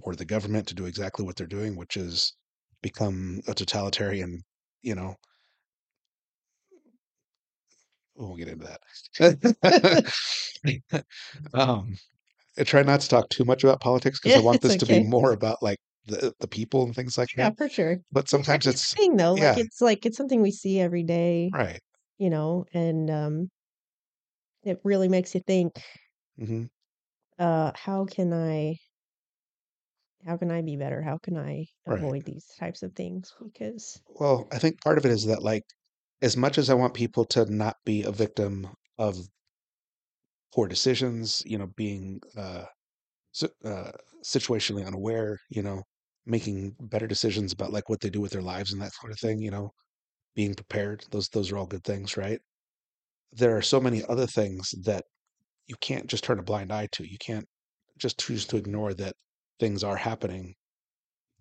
for 0.03 0.15
the 0.15 0.25
government 0.25 0.67
to 0.69 0.75
do 0.75 0.85
exactly 0.87 1.25
what 1.25 1.35
they're 1.37 1.47
doing, 1.47 1.75
which 1.77 1.97
is 1.97 2.33
become 2.83 3.41
a 3.47 3.53
totalitarian, 3.55 4.43
you 4.83 4.95
know 4.95 5.15
we 8.15 8.25
won't 8.25 8.39
get 8.39 8.47
into 8.47 8.65
that. 8.65 10.13
Um, 11.53 11.97
I 12.59 12.63
try 12.65 12.83
not 12.83 13.01
to 13.01 13.09
talk 13.09 13.29
too 13.29 13.45
much 13.45 13.63
about 13.63 13.81
politics 13.81 14.19
'cause 14.19 14.35
I 14.37 14.39
Yeah, 14.39 14.41
want 14.41 14.61
it's 14.61 14.63
this 14.63 14.77
to 14.77 14.87
be 14.87 14.99
more 15.01 15.33
about, 15.33 15.63
like, 15.63 15.79
the 16.05 16.33
the 16.39 16.47
people 16.47 16.83
and 16.85 16.95
things 16.95 17.17
like 17.17 17.29
Yeah, 17.35 17.47
that, 17.47 17.49
Yeah, 17.49 17.55
for 17.55 17.69
sure. 17.69 18.01
but 18.11 18.29
sometimes 18.29 18.67
it's 18.67 18.67
it's 18.67 18.85
thing 18.95 19.17
though, 19.17 19.35
like, 19.35 19.57
it's 19.57 19.81
like 19.81 20.05
it's 20.05 20.17
something 20.17 20.41
we 20.41 20.51
see 20.51 20.79
every 20.79 21.03
day, 21.03 21.53
Right. 21.53 21.81
You 22.17 22.29
know, 22.29 22.65
and, 22.73 23.09
um 23.09 23.49
it 24.63 24.79
really 24.83 25.09
makes 25.09 25.35
you 25.35 25.41
think 25.41 25.81
Mhm. 26.37 26.67
uh, 27.39 27.71
how 27.75 28.05
can 28.05 28.33
I 28.33 28.77
how 30.25 30.35
can 30.37 30.51
I 30.51 30.61
be 30.61 30.75
better? 30.75 31.01
How 31.01 31.17
can 31.17 31.37
I 31.37 31.67
Right. 31.87 32.07
avoid 32.07 32.25
these 32.25 32.45
types 32.59 32.83
of 32.83 32.93
things? 32.93 33.33
Because 33.41 34.01
Well, 34.07 34.47
I 34.51 34.59
think 34.59 34.81
part 34.81 34.97
of 34.97 35.05
it 35.05 35.11
is 35.11 35.25
that, 35.25 35.43
like, 35.43 35.63
as 36.21 36.37
much 36.37 36.57
as 36.57 36.69
I 36.69 36.73
want 36.73 36.93
people 36.93 37.25
to 37.25 37.45
not 37.45 37.77
be 37.85 38.03
a 38.03 38.11
victim 38.11 38.67
of 38.97 39.27
poor 40.53 40.67
decisions, 40.67 41.41
you 41.45 41.57
know, 41.57 41.67
being, 41.67 42.21
uh, 42.37 42.65
si 43.33 43.47
uh, 43.65 43.91
situationally 44.25 44.85
unaware, 44.87 45.39
you 45.49 45.63
know, 45.63 45.83
making 46.25 46.75
better 46.81 47.07
decisions 47.07 47.53
about, 47.53 47.73
like, 47.73 47.89
what 47.89 48.01
they 48.01 48.09
do 48.11 48.21
with 48.21 48.31
their 48.33 48.41
lives 48.43 48.73
and 48.73 48.81
that 48.81 48.93
sort 48.93 49.11
of 49.13 49.19
thing, 49.19 49.41
you 49.41 49.51
know, 49.51 49.71
being 50.35 50.55
prepared, 50.55 51.05
those 51.11 51.29
those 51.29 51.51
are 51.51 51.57
all 51.57 51.67
good 51.67 51.83
things, 51.83 52.17
right? 52.17 52.41
There 53.33 53.57
are 53.57 53.61
so 53.63 53.81
many 53.81 54.03
other 54.05 54.27
things 54.27 54.71
that 54.83 55.05
you 55.67 55.75
can't 55.77 56.07
just 56.07 56.23
turn 56.25 56.39
a 56.39 56.43
blind 56.43 56.71
eye 56.73 56.87
to, 56.93 57.05
you 57.09 57.17
can't 57.19 57.47
just 57.97 58.19
choose 58.19 58.45
to 58.47 58.57
ignore 58.57 58.93
that 58.95 59.15
things 59.59 59.83
are 59.83 59.97
happening 59.97 60.55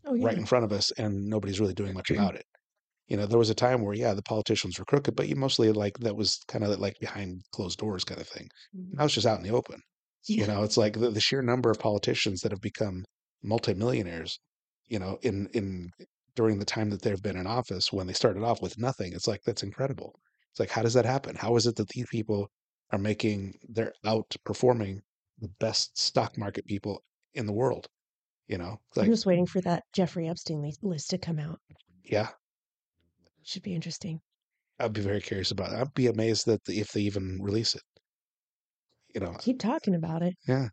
Oh, 0.05 0.15
right 0.19 0.37
in 0.37 0.47
front 0.47 0.65
of 0.65 0.73
us, 0.73 0.91
and 0.93 1.27
nobody's 1.27 1.61
really 1.61 1.75
doing 1.75 1.93
much 1.95 2.11
about 2.11 2.37
it. 2.37 2.45
You 3.09 3.17
know, 3.17 3.27
there 3.27 3.39
was 3.39 3.51
a 3.51 3.55
time 3.57 3.83
where, 3.83 3.95
yeah, 3.95 4.15
the 4.15 4.23
politicians 4.23 4.79
were 4.79 4.87
crooked, 4.87 5.17
but 5.17 5.29
you 5.29 5.37
mostly, 5.37 5.73
like 5.73 5.99
that 6.01 6.17
was 6.17 6.39
kinda, 6.49 6.77
like, 6.79 6.99
behind 7.01 7.43
closed 7.53 7.79
doors 7.81 8.05
kinda 8.05 8.25
thing. 8.25 8.49
Mhm. 8.73 8.99
Now 8.99 9.07
it's 9.07 9.15
just 9.15 9.27
out 9.27 9.39
in 9.39 9.45
the 9.45 9.51
open. 9.57 9.81
You 10.37 10.47
know, 10.47 10.63
it's 10.65 10.77
like 10.79 10.95
the 10.95 11.11
the 11.11 11.21
sheer 11.21 11.43
number 11.43 11.71
of 11.71 11.81
politicians 11.81 12.41
that 12.43 12.53
have 12.53 12.61
become 12.63 13.05
multimillionaires, 13.43 14.41
you 14.89 14.99
know, 15.01 15.19
in 15.23 15.49
in 15.55 15.91
during 16.35 16.59
the 16.59 16.65
time 16.65 16.91
that 16.91 17.03
they've 17.03 17.23
been 17.23 17.37
in 17.37 17.47
office 17.47 17.93
when 17.93 18.07
they 18.07 18.13
started 18.13 18.43
off 18.43 18.63
with 18.63 18.79
nothing, 18.79 19.13
it's 19.13 19.29
like, 19.29 19.43
that's 19.45 19.63
incredible. 19.63 20.19
It's 20.51 20.61
like, 20.61 20.71
how 20.71 20.83
does 20.83 20.95
that 20.95 21.05
happen? 21.05 21.37
How 21.37 21.57
is 21.57 21.67
it 21.67 21.77
that 21.77 21.89
these 21.89 22.07
people 22.11 22.51
are 22.91 22.99
making 22.99 23.55
they're 23.69 23.93
outperforming 24.05 25.01
the 25.39 25.49
best 25.61 25.99
stock 25.99 26.37
market 26.37 26.67
people 26.67 27.03
in 27.35 27.47
the 27.47 27.53
world, 27.53 27.89
you 28.49 28.59
know? 28.59 28.79
I'm 28.97 29.07
just 29.07 29.27
waiting 29.27 29.47
for 29.47 29.61
that 29.63 29.85
Jeffrey 29.93 30.29
Epstein 30.29 30.71
list 30.83 31.11
to 31.11 31.19
come 31.19 31.39
out. 31.39 31.59
Yeah. 32.05 32.29
Should 33.45 33.63
be 33.63 33.75
interesting. 33.75 34.21
I'd 34.79 34.93
be 34.93 35.01
very 35.01 35.21
curious 35.21 35.51
about 35.51 35.73
it. 35.73 35.81
I'd 35.81 35.95
be 35.95 36.07
amazed 36.09 36.47
that 36.47 36.65
the 36.65 36.81
if 36.81 36.93
they 36.93 37.03
even 37.03 37.39
release 37.41 37.75
it. 37.75 37.83
You 39.15 39.21
know, 39.21 39.37
Keep 39.41 39.59
talking 39.59 39.95
about 39.95 40.23
it. 40.23 40.35
Yeah. 40.47 40.69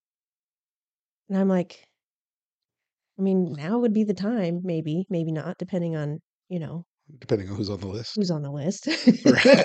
And 1.29 1.37
I'm 1.37 1.49
like 1.49 1.83
I 3.19 3.21
mean, 3.21 3.53
now 3.53 3.79
would 3.79 3.93
be 3.93 4.05
the 4.05 4.13
time, 4.13 4.61
maybe, 4.63 5.05
maybe 5.09 5.31
not, 5.33 5.57
depending 5.57 5.95
on, 5.95 6.21
you 6.47 6.59
know 6.59 6.85
Depending 7.19 7.49
on 7.49 7.55
who's 7.55 7.69
on 7.69 7.79
the 7.79 7.87
list. 7.87 8.15
who's 8.15 8.31
on 8.31 8.41
the 8.43 8.51
list. 8.51 8.87
Right. 9.25 9.55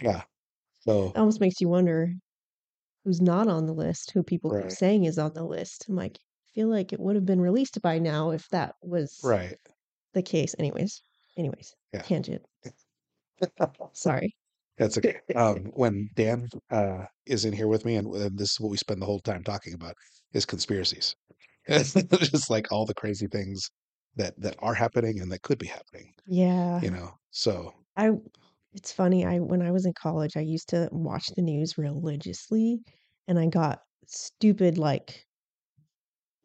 Yeah. 0.00 0.22
So 0.80 1.08
it 1.08 1.16
Almost 1.18 1.40
makes 1.40 1.60
you 1.60 1.68
wonder 1.68 2.14
who's 3.04 3.20
not 3.20 3.48
on 3.48 3.66
the 3.66 3.74
list, 3.74 4.12
who 4.12 4.22
people 4.22 4.52
keep 4.52 4.70
saying 4.72 5.04
is 5.04 5.18
on 5.18 5.34
the 5.34 5.44
list. 5.44 5.86
I'm 5.88 5.96
like, 5.96 6.18
feel 6.54 6.68
like 6.68 6.92
it 6.92 7.00
would 7.00 7.16
have 7.16 7.26
been 7.26 7.40
released 7.40 7.80
by 7.82 7.98
now 7.98 8.30
if 8.30 8.48
that 8.50 8.76
was 8.82 9.18
Right. 9.24 9.58
the 10.14 10.22
case. 10.22 10.54
Anyways 10.58 11.02
anyways, 11.38 11.74
Yeah. 11.92 12.02
tangent. 12.02 12.44
Sorry. 13.94 14.34
That's 14.80 14.98
okay. 14.98 15.20
Um, 15.36 15.66
when 15.74 16.08
Dan, 16.16 16.48
uh, 16.70 17.04
is 17.26 17.44
in 17.44 17.52
here 17.52 17.68
with 17.68 17.84
me, 17.84 17.96
and 17.96 18.08
and 18.16 18.38
this 18.38 18.52
is 18.52 18.60
what 18.60 18.70
we 18.70 18.78
spend 18.78 19.02
the 19.02 19.06
whole 19.06 19.20
time 19.20 19.44
talking 19.44 19.74
about, 19.74 19.94
is 20.32 20.46
conspiracies. 20.46 21.14
Just, 21.68 22.50
like, 22.50 22.72
all 22.72 22.86
the 22.86 22.94
crazy 22.94 23.28
things 23.28 23.70
that 24.16 24.34
that 24.40 24.56
are 24.60 24.74
happening 24.74 25.20
and 25.20 25.30
that 25.32 25.42
could 25.42 25.58
be 25.58 25.66
happening, 25.68 26.14
Yeah. 26.26 26.82
you 26.82 26.90
know? 26.90 27.12
So 27.32 27.74
I 27.96 28.12
it's 28.74 28.92
funny, 28.92 29.24
I 29.26 29.38
when 29.40 29.62
I 29.62 29.72
was 29.72 29.86
in 29.86 29.94
college, 29.94 30.36
I 30.36 30.40
used 30.40 30.68
to 30.70 30.88
watch 30.92 31.28
the 31.36 31.42
news 31.42 31.78
religiously, 31.78 32.80
and 33.28 33.38
I 33.38 33.46
got 33.48 33.80
stupid, 34.06 34.78
like 34.78 35.26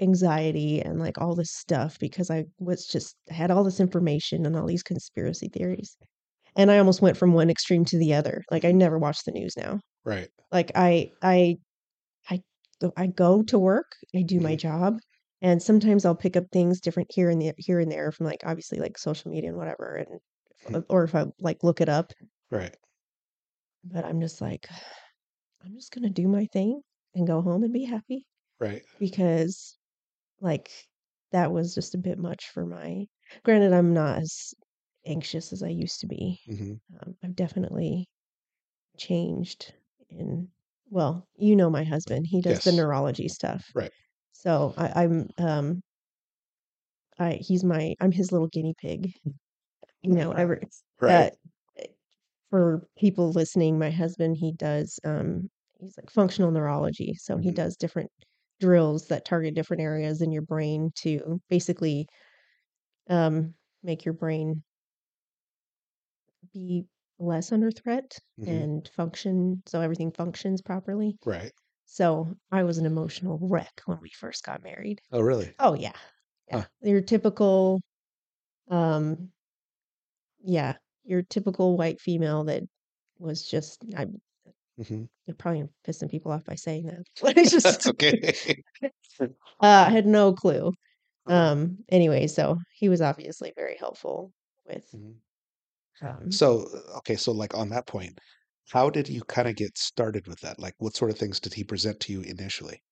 anxiety 0.01 0.81
and, 0.81 0.99
like, 0.99 1.17
all 1.19 1.35
this 1.35 1.51
stuff 1.53 1.97
because 1.99 2.29
I 2.29 2.45
was 2.59 2.85
just 2.85 3.15
had 3.29 3.49
all 3.51 3.63
this 3.63 3.79
information 3.79 4.45
and 4.45 4.55
all 4.55 4.65
these 4.67 4.83
conspiracy 4.83 5.47
theories. 5.47 5.95
And 6.55 6.71
I 6.71 6.77
almost 6.79 7.01
went 7.01 7.17
from 7.17 7.33
one 7.33 7.49
extreme 7.49 7.85
to 7.85 7.97
the 7.99 8.13
other. 8.13 8.43
Like, 8.51 8.65
I 8.65 8.71
never 8.71 8.97
watch 8.97 9.23
the 9.25 9.31
news 9.31 9.53
now. 9.57 9.79
Right. 10.05 10.31
Like, 10.51 10.71
I 10.75 11.11
I 11.21 11.57
I 12.29 12.41
go 12.81 12.93
I 12.97 13.07
go 13.07 13.43
to 13.43 13.59
work, 13.59 13.93
I 14.15 14.23
do 14.23 14.41
my 14.41 14.55
Mhm. 14.55 14.57
job, 14.57 14.99
and 15.41 15.63
sometimes 15.63 16.05
I'll 16.05 16.15
pick 16.15 16.37
up 16.37 16.45
things 16.53 16.81
different 16.81 17.11
here 17.13 17.29
and 17.31 17.41
the 17.41 17.53
here 17.59 17.79
and 17.79 17.91
there 17.91 18.11
from, 18.13 18.27
like, 18.27 18.41
obviously, 18.45 18.79
like, 18.79 18.97
social 18.99 19.31
media 19.31 19.49
and 19.51 19.59
whatever, 19.59 19.95
and 19.97 20.19
Mhm. 20.63 20.85
or 20.89 21.03
if 21.05 21.15
I, 21.15 21.27
like, 21.41 21.63
look 21.63 21.81
it 21.81 21.89
up. 21.89 22.13
Right. 22.51 22.77
But 23.83 24.05
I'm 24.05 24.21
just 24.21 24.41
like, 24.41 24.67
I'm 25.63 25.75
just 25.75 25.91
gonna 25.93 26.09
do 26.09 26.27
my 26.27 26.45
thing 26.47 26.81
and 27.15 27.27
go 27.27 27.41
home 27.41 27.63
and 27.63 27.73
be 27.73 27.85
happy. 27.85 28.27
Right. 28.59 28.85
Because, 28.99 29.77
like, 30.41 30.71
that 31.31 31.51
was 31.53 31.75
just 31.75 31.95
a 31.95 31.99
bit 31.99 32.19
much 32.19 32.49
for 32.49 32.65
my 32.65 33.07
granted, 33.43 33.73
I'm 33.73 33.93
not 33.93 34.19
as 34.19 34.53
anxious 35.05 35.53
as 35.53 35.63
I 35.63 35.69
used 35.69 35.99
to 36.01 36.07
be. 36.07 36.39
Mhm. 36.45 36.79
Um, 37.01 37.17
I've 37.23 37.35
definitely 37.35 38.07
changed 38.97 39.73
in 40.09 40.51
well, 40.91 41.27
you 41.37 41.55
know 41.55 41.69
my 41.71 41.83
husband, 41.85 42.27
he 42.27 42.41
does 42.41 42.61
the 42.61 42.71
neurology 42.73 43.27
stuff. 43.29 43.65
Right. 43.73 43.91
So, 44.33 44.73
I 44.77 45.03
I'm, 45.05 45.29
um 45.39 45.83
I 47.19 47.33
he's 47.35 47.63
my 47.63 47.95
I'm 48.01 48.11
his 48.11 48.31
little 48.31 48.47
guinea 48.47 48.73
pig. 48.79 49.13
You 50.03 50.15
know, 50.15 50.31
ever 50.33 50.61
Right. 50.99 51.27
uh, 51.27 51.31
for 52.49 52.87
people 52.97 53.31
listening, 53.31 53.79
my 53.79 53.89
husband, 53.91 54.37
he 54.37 54.51
does, 54.53 54.99
um 55.03 55.49
he's, 55.79 55.97
like, 55.97 56.09
functional 56.09 56.51
neurology, 56.51 57.13
so 57.15 57.37
he 57.37 57.51
Mhm. 57.51 57.53
does 57.53 57.75
different 57.75 58.09
drills 58.59 59.07
that 59.07 59.25
target 59.25 59.53
different 59.55 59.81
areas 59.83 60.21
in 60.21 60.31
your 60.31 60.41
brain 60.43 60.91
to 60.95 61.41
basically, 61.49 62.07
um, 63.09 63.55
make 63.83 64.05
your 64.05 64.13
brain 64.13 64.63
be 66.55 66.87
less 67.19 67.51
under 67.51 67.71
threat 67.71 68.17
Mhm. 68.37 68.47
and 68.51 68.87
function 68.89 69.63
so 69.67 69.81
everything 69.81 70.11
functions 70.11 70.61
properly. 70.63 71.17
Right. 71.25 71.53
So, 71.85 72.35
I 72.51 72.63
was 72.63 72.77
an 72.79 72.85
emotional 72.87 73.39
wreck 73.41 73.81
when 73.85 73.99
we 74.01 74.09
first 74.11 74.43
got 74.45 74.63
married. 74.63 75.01
Oh, 75.11 75.21
really? 75.21 75.55
Oh, 75.59 75.75
yeah. 75.75 75.93
Yeah. 76.49 76.61
Huh. 76.61 76.65
Your 76.81 77.01
typical, 77.01 77.81
um 78.69 79.31
yeah, 80.43 80.75
your 81.03 81.21
typical 81.23 81.77
white 81.77 81.99
female 82.01 82.43
that 82.45 82.63
was 83.19 83.47
just 83.47 83.83
I 83.95 84.07
hmm 84.77 85.05
you're 85.25 85.35
probably 85.35 85.67
pissing 85.85 86.09
people 86.09 86.31
off 86.31 86.43
by 86.45 86.55
saying 86.55 86.85
that, 86.87 87.03
but 87.21 87.37
I 87.37 87.43
That's 87.43 87.51
just 87.51 87.87
okay. 87.87 88.33
uh, 89.21 89.27
I 89.59 89.89
had 89.89 90.05
no 90.05 90.33
clue. 90.33 90.71
Uh-huh. 91.27 91.51
Um, 91.51 91.79
anyway, 91.89 92.27
so 92.27 92.59
he 92.73 92.89
was 92.89 93.01
obviously 93.01 93.53
very 93.55 93.77
helpful 93.77 94.33
with 94.67 94.93
Mhm. 94.93 95.21
Um 96.01 96.29
So, 96.29 96.67
uh, 96.73 96.97
okay, 96.99 97.15
so 97.15 97.31
like 97.31 97.53
on 97.55 97.69
that 97.69 97.87
point, 97.87 98.19
how 98.71 98.89
did 98.91 99.09
you 99.09 99.23
kind 99.23 99.47
of 99.47 99.55
get 99.55 99.75
started 99.77 100.27
with 100.27 100.39
that? 100.41 100.59
Like, 100.59 100.75
what 100.77 100.95
sort 100.95 101.09
of 101.11 101.17
things 101.17 101.39
did 101.39 101.53
he 101.55 101.63
present 101.63 101.99
to 102.01 102.13
you 102.13 102.21
initially? 102.21 102.83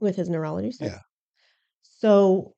with 0.00 0.16
his 0.16 0.28
neurology 0.28 0.70
stuff. 0.72 0.92
Yeah. 0.92 1.00
So 1.82 2.54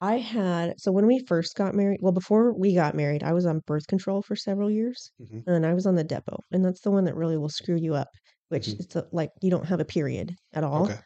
I 0.00 0.18
had 0.18 0.80
so 0.80 0.92
when 0.92 1.06
we 1.06 1.20
first 1.26 1.56
got 1.56 1.74
married, 1.74 2.00
well, 2.02 2.12
before 2.12 2.54
we 2.54 2.74
got 2.74 2.94
married, 2.96 3.22
I 3.24 3.32
was 3.34 3.46
on 3.46 3.60
birth 3.66 3.86
control 3.88 4.22
for 4.22 4.36
several 4.36 4.70
years, 4.70 5.12
hmm 5.18 5.40
and 5.46 5.66
I 5.66 5.74
was 5.74 5.86
on 5.86 5.96
the 5.96 6.04
Depo, 6.04 6.40
and 6.52 6.64
that's 6.64 6.82
the 6.82 6.90
one 6.92 7.04
that 7.04 7.16
really 7.16 7.38
will 7.38 7.48
screw 7.50 7.76
you 7.76 7.94
up, 7.94 8.08
which 8.48 8.74
hmm 8.74 8.78
it's 8.78 8.96
a, 8.96 9.08
like 9.12 9.30
you 9.42 9.50
don't 9.50 9.66
have 9.66 9.80
a 9.80 9.84
period 9.86 10.36
at 10.54 10.64
all. 10.64 10.90
Okay. 10.90 10.98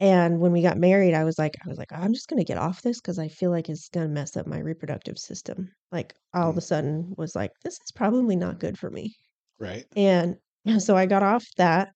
And 0.00 0.40
when 0.40 0.52
we 0.52 0.62
got 0.62 0.78
married, 0.78 1.14
I 1.14 1.24
was 1.24 1.38
like, 1.38 1.56
I 1.64 1.68
was 1.68 1.78
like, 1.78 1.92
I'm 1.92 2.12
just 2.14 2.28
gonna 2.28 2.44
get 2.44 2.58
off 2.58 2.82
this 2.82 3.00
because 3.00 3.18
I 3.18 3.28
feel 3.28 3.50
like 3.50 3.68
it's 3.68 3.88
gonna 3.88 4.08
mess 4.08 4.36
up 4.36 4.46
my 4.46 4.58
reproductive 4.58 5.18
system. 5.18 5.72
Like 5.92 6.14
all 6.34 6.50
of 6.50 6.56
Mm, 6.56 6.58
a 6.58 6.60
sudden 6.62 7.14
was 7.16 7.34
like, 7.36 7.52
this 7.64 7.74
is 7.74 7.92
probably 7.94 8.36
not 8.36 8.60
good 8.60 8.78
for 8.78 8.90
me. 8.90 9.16
right. 9.58 9.86
And 9.96 10.38
so 10.80 10.96
I 10.96 11.06
got 11.06 11.22
off 11.24 11.46
that. 11.58 11.90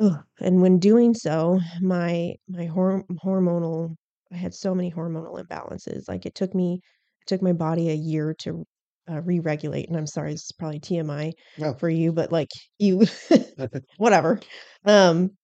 Ugh, 0.00 0.24
and 0.40 0.60
when 0.62 0.78
doing 0.78 1.14
so, 1.14 1.60
my 1.80 2.34
my 2.48 2.66
hor 2.66 3.04
hormonal 3.24 3.96
I 4.32 4.36
had 4.36 4.54
so 4.54 4.74
many 4.74 4.90
hormonal 4.92 5.40
imbalances. 5.42 6.08
Like 6.08 6.26
it 6.26 6.34
took 6.34 6.54
me 6.54 6.80
it 7.22 7.26
took 7.26 7.42
my 7.42 7.52
body 7.52 7.88
a 7.90 7.94
year 7.94 8.34
to 8.40 8.64
uh, 9.10 9.20
re-regulate. 9.22 9.88
And 9.88 9.96
I'm 9.96 10.06
sorry, 10.06 10.32
this 10.32 10.42
is 10.44 10.52
probably 10.58 10.80
TMI 10.80 11.32
No. 11.56 11.78
for 11.78 11.88
you, 11.88 12.12
but 12.12 12.30
like 12.32 12.50
you 12.78 13.06
whatever. 13.96 14.40
Um 14.84 15.36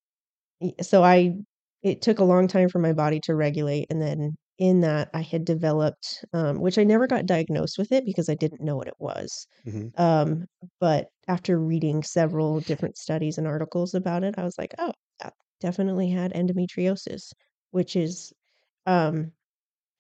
so 0.81 1.03
I 1.05 1.35
it 1.83 2.01
took 2.03 2.19
a 2.19 2.25
long 2.25 2.49
time 2.49 2.69
for 2.69 2.79
my 2.79 2.93
body 2.93 3.21
to 3.25 3.35
regulate 3.35 3.87
and 3.91 4.01
then 4.01 4.37
in 4.59 4.81
that 4.81 5.11
I 5.15 5.21
had 5.23 5.45
developed 5.45 6.25
um 6.33 6.61
which 6.61 6.79
I 6.79 6.85
never 6.85 7.07
got 7.07 7.27
diagnosed 7.27 7.79
with 7.79 7.93
it 7.93 8.05
because 8.05 8.29
I 8.29 8.35
didn't 8.35 8.63
know 8.63 8.77
what 8.77 8.89
it 8.89 8.95
was. 8.99 9.47
hmm 9.65 9.89
Um 9.97 10.47
but 10.81 11.09
after 11.29 11.59
reading 11.59 12.03
several 12.03 12.61
different 12.61 12.97
studies 12.99 13.39
and 13.39 13.47
articles 13.47 13.95
about 13.95 14.25
it, 14.25 14.35
I 14.39 14.45
was 14.45 14.57
like, 14.59 14.75
"Oh, 14.79 14.93
I 15.23 15.31
definitely 15.61 16.11
had 16.11 16.33
endometriosis," 16.35 17.33
which 17.71 17.97
is 17.97 18.33
um 18.87 19.33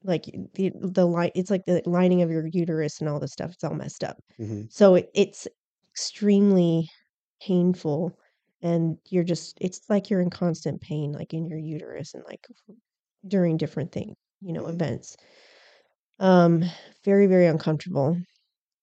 like 0.02 0.24
the 0.54 0.72
the 0.80 1.06
line 1.06 1.30
it's 1.34 1.50
like 1.50 1.64
the 1.66 1.82
lining 1.86 2.22
of 2.22 2.30
your 2.30 2.46
uterus 2.52 3.00
and 3.00 3.08
all 3.08 3.20
this 3.20 3.32
stuff, 3.32 3.52
it's 3.52 3.64
all 3.64 3.74
messed 3.74 4.04
up. 4.04 4.18
hmm 4.38 4.64
So 4.68 4.94
it, 4.96 5.10
it's 5.14 5.48
extremely 5.92 6.88
painful 7.40 8.12
and 8.64 8.98
you're 9.10 9.24
just 9.24 9.58
it's 9.62 9.82
like 9.90 10.10
you're 10.10 10.22
in 10.22 10.30
constant 10.30 10.82
pain 10.82 11.12
like 11.12 11.34
in 11.34 11.46
your 11.46 11.60
uterus 11.60 12.14
and 12.14 12.24
like 12.26 12.48
during 13.28 13.56
different 13.58 13.92
things 13.92 14.16
you 14.42 14.52
know, 14.54 14.66
hmm 14.66 14.68
events. 14.68 15.16
Um 16.18 16.64
very 17.04 17.28
very 17.28 17.46
uncomfortable 17.46 18.18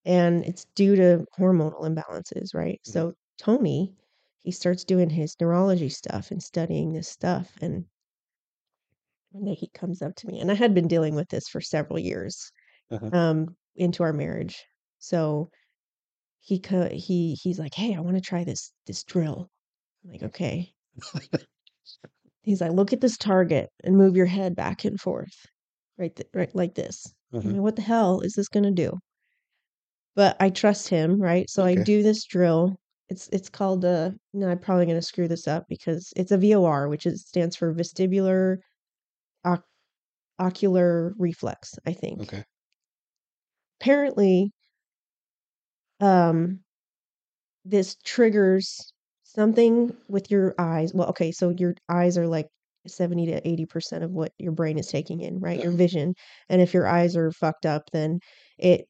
and 0.06 0.46
it's 0.46 0.66
due 0.76 0.96
to 0.96 1.26
hormonal 1.40 1.84
imbalances, 1.84 2.56
right? 2.56 2.80
hmm 2.88 3.04
So 3.04 3.16
Tony, 3.38 3.96
he 4.40 4.52
starts 4.52 4.86
doing 4.86 5.10
his 5.12 5.36
neurology 5.42 5.90
stuff 5.90 6.32
and 6.32 6.44
studying 6.44 6.94
this 6.94 7.10
stuff 7.10 7.58
and 7.62 7.86
one 9.32 9.46
day 9.46 9.56
he 9.56 9.68
comes 9.68 10.02
up 10.02 10.16
to 10.16 10.28
me 10.28 10.40
and 10.40 10.52
I 10.52 10.56
had 10.56 10.74
been 10.74 10.88
dealing 10.88 11.16
with 11.16 11.30
this 11.30 11.48
for 11.50 11.62
several 11.62 12.00
years 12.00 12.52
Uh-huh. 12.92 13.12
um 13.12 13.58
into 13.76 14.04
our 14.04 14.14
marriage. 14.14 14.66
So 15.00 15.52
he 16.42 16.60
co- 16.60 16.90
he 16.90 17.36
he's 17.36 17.60
like, 17.60 17.76
"Hey, 17.76 17.96
I 17.96 18.02
want 18.02 18.18
to 18.18 18.22
try 18.22 18.44
this 18.46 18.74
this 18.88 19.04
drill." 19.06 19.50
I'm 20.04 20.12
like, 20.12 20.24
"Okay." 20.24 20.74
He's 22.44 22.62
like, 22.62 22.74
"Look 22.74 22.94
at 22.94 23.02
this 23.02 23.18
target 23.18 23.72
and 23.84 23.98
move 23.98 24.16
your 24.16 24.28
head 24.28 24.56
back 24.56 24.86
and 24.86 25.00
forth, 25.02 25.48
right, 25.98 26.16
th- 26.16 26.30
right 26.36 26.54
like 26.54 26.76
this." 26.76 27.16
I 27.44 27.48
Uh-huh. 27.48 27.48
mean, 27.48 27.64
what 27.64 27.76
the 27.78 27.82
hell 27.82 28.22
is 28.22 28.34
this 28.34 28.48
gonna 28.48 28.70
do? 28.72 29.00
But 30.16 30.38
I 30.40 30.50
trust 30.50 30.88
him, 30.88 31.22
right? 31.22 31.50
So 31.50 31.66
I 31.66 31.76
do 31.76 32.02
this 32.02 32.24
drill. 32.24 32.78
It's 33.10 33.28
it's 33.34 33.50
called 33.50 33.84
uh 33.84 34.12
no, 34.34 34.48
I'm 34.50 34.60
probably 34.60 34.86
gonna 34.86 35.02
screw 35.02 35.28
this 35.28 35.48
up 35.50 35.66
because 35.68 36.14
it's 36.16 36.32
a 36.32 36.38
VOR, 36.38 36.88
which 36.88 37.06
is 37.06 37.28
stands 37.28 37.58
for 37.58 37.74
vestibular 37.74 38.60
oc- 39.46 39.66
ocular 40.40 41.14
reflex, 41.18 41.80
I 41.86 41.94
think. 41.94 42.22
Okay. 42.22 42.44
Apparently, 43.82 44.54
um, 46.00 46.64
this 47.66 47.96
triggers 48.04 48.94
something 49.34 49.96
with 50.10 50.30
your 50.32 50.54
eyes. 50.58 50.94
Well, 50.94 51.10
okay, 51.10 51.32
so 51.32 51.50
your 51.58 51.76
eyes 51.90 52.18
are 52.18 52.28
like 52.28 52.48
70 52.88 53.28
to 53.28 53.48
80% 53.48 54.04
of 54.04 54.12
what 54.12 54.32
your 54.38 54.52
brain 54.52 54.78
is 54.78 54.88
taking 54.88 55.22
in, 55.22 55.40
right? 55.40 55.62
Your 55.62 55.72
vision. 55.72 56.14
And 56.50 56.62
if 56.62 56.74
your 56.74 56.88
eyes 56.88 57.16
are 57.16 57.32
fucked 57.32 57.66
up, 57.66 57.84
then 57.94 58.20
it 58.58 58.88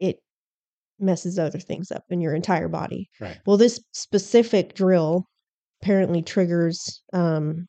it 0.00 0.18
messes 0.98 1.38
other 1.38 1.58
things 1.58 1.90
up 1.90 2.04
in 2.10 2.20
your 2.20 2.34
entire 2.34 2.68
body. 2.68 3.08
Right. 3.20 3.38
Well, 3.46 3.56
this 3.56 3.80
specific 3.92 4.74
drill 4.74 5.24
apparently 5.82 6.22
triggers 6.22 7.02
um 7.12 7.66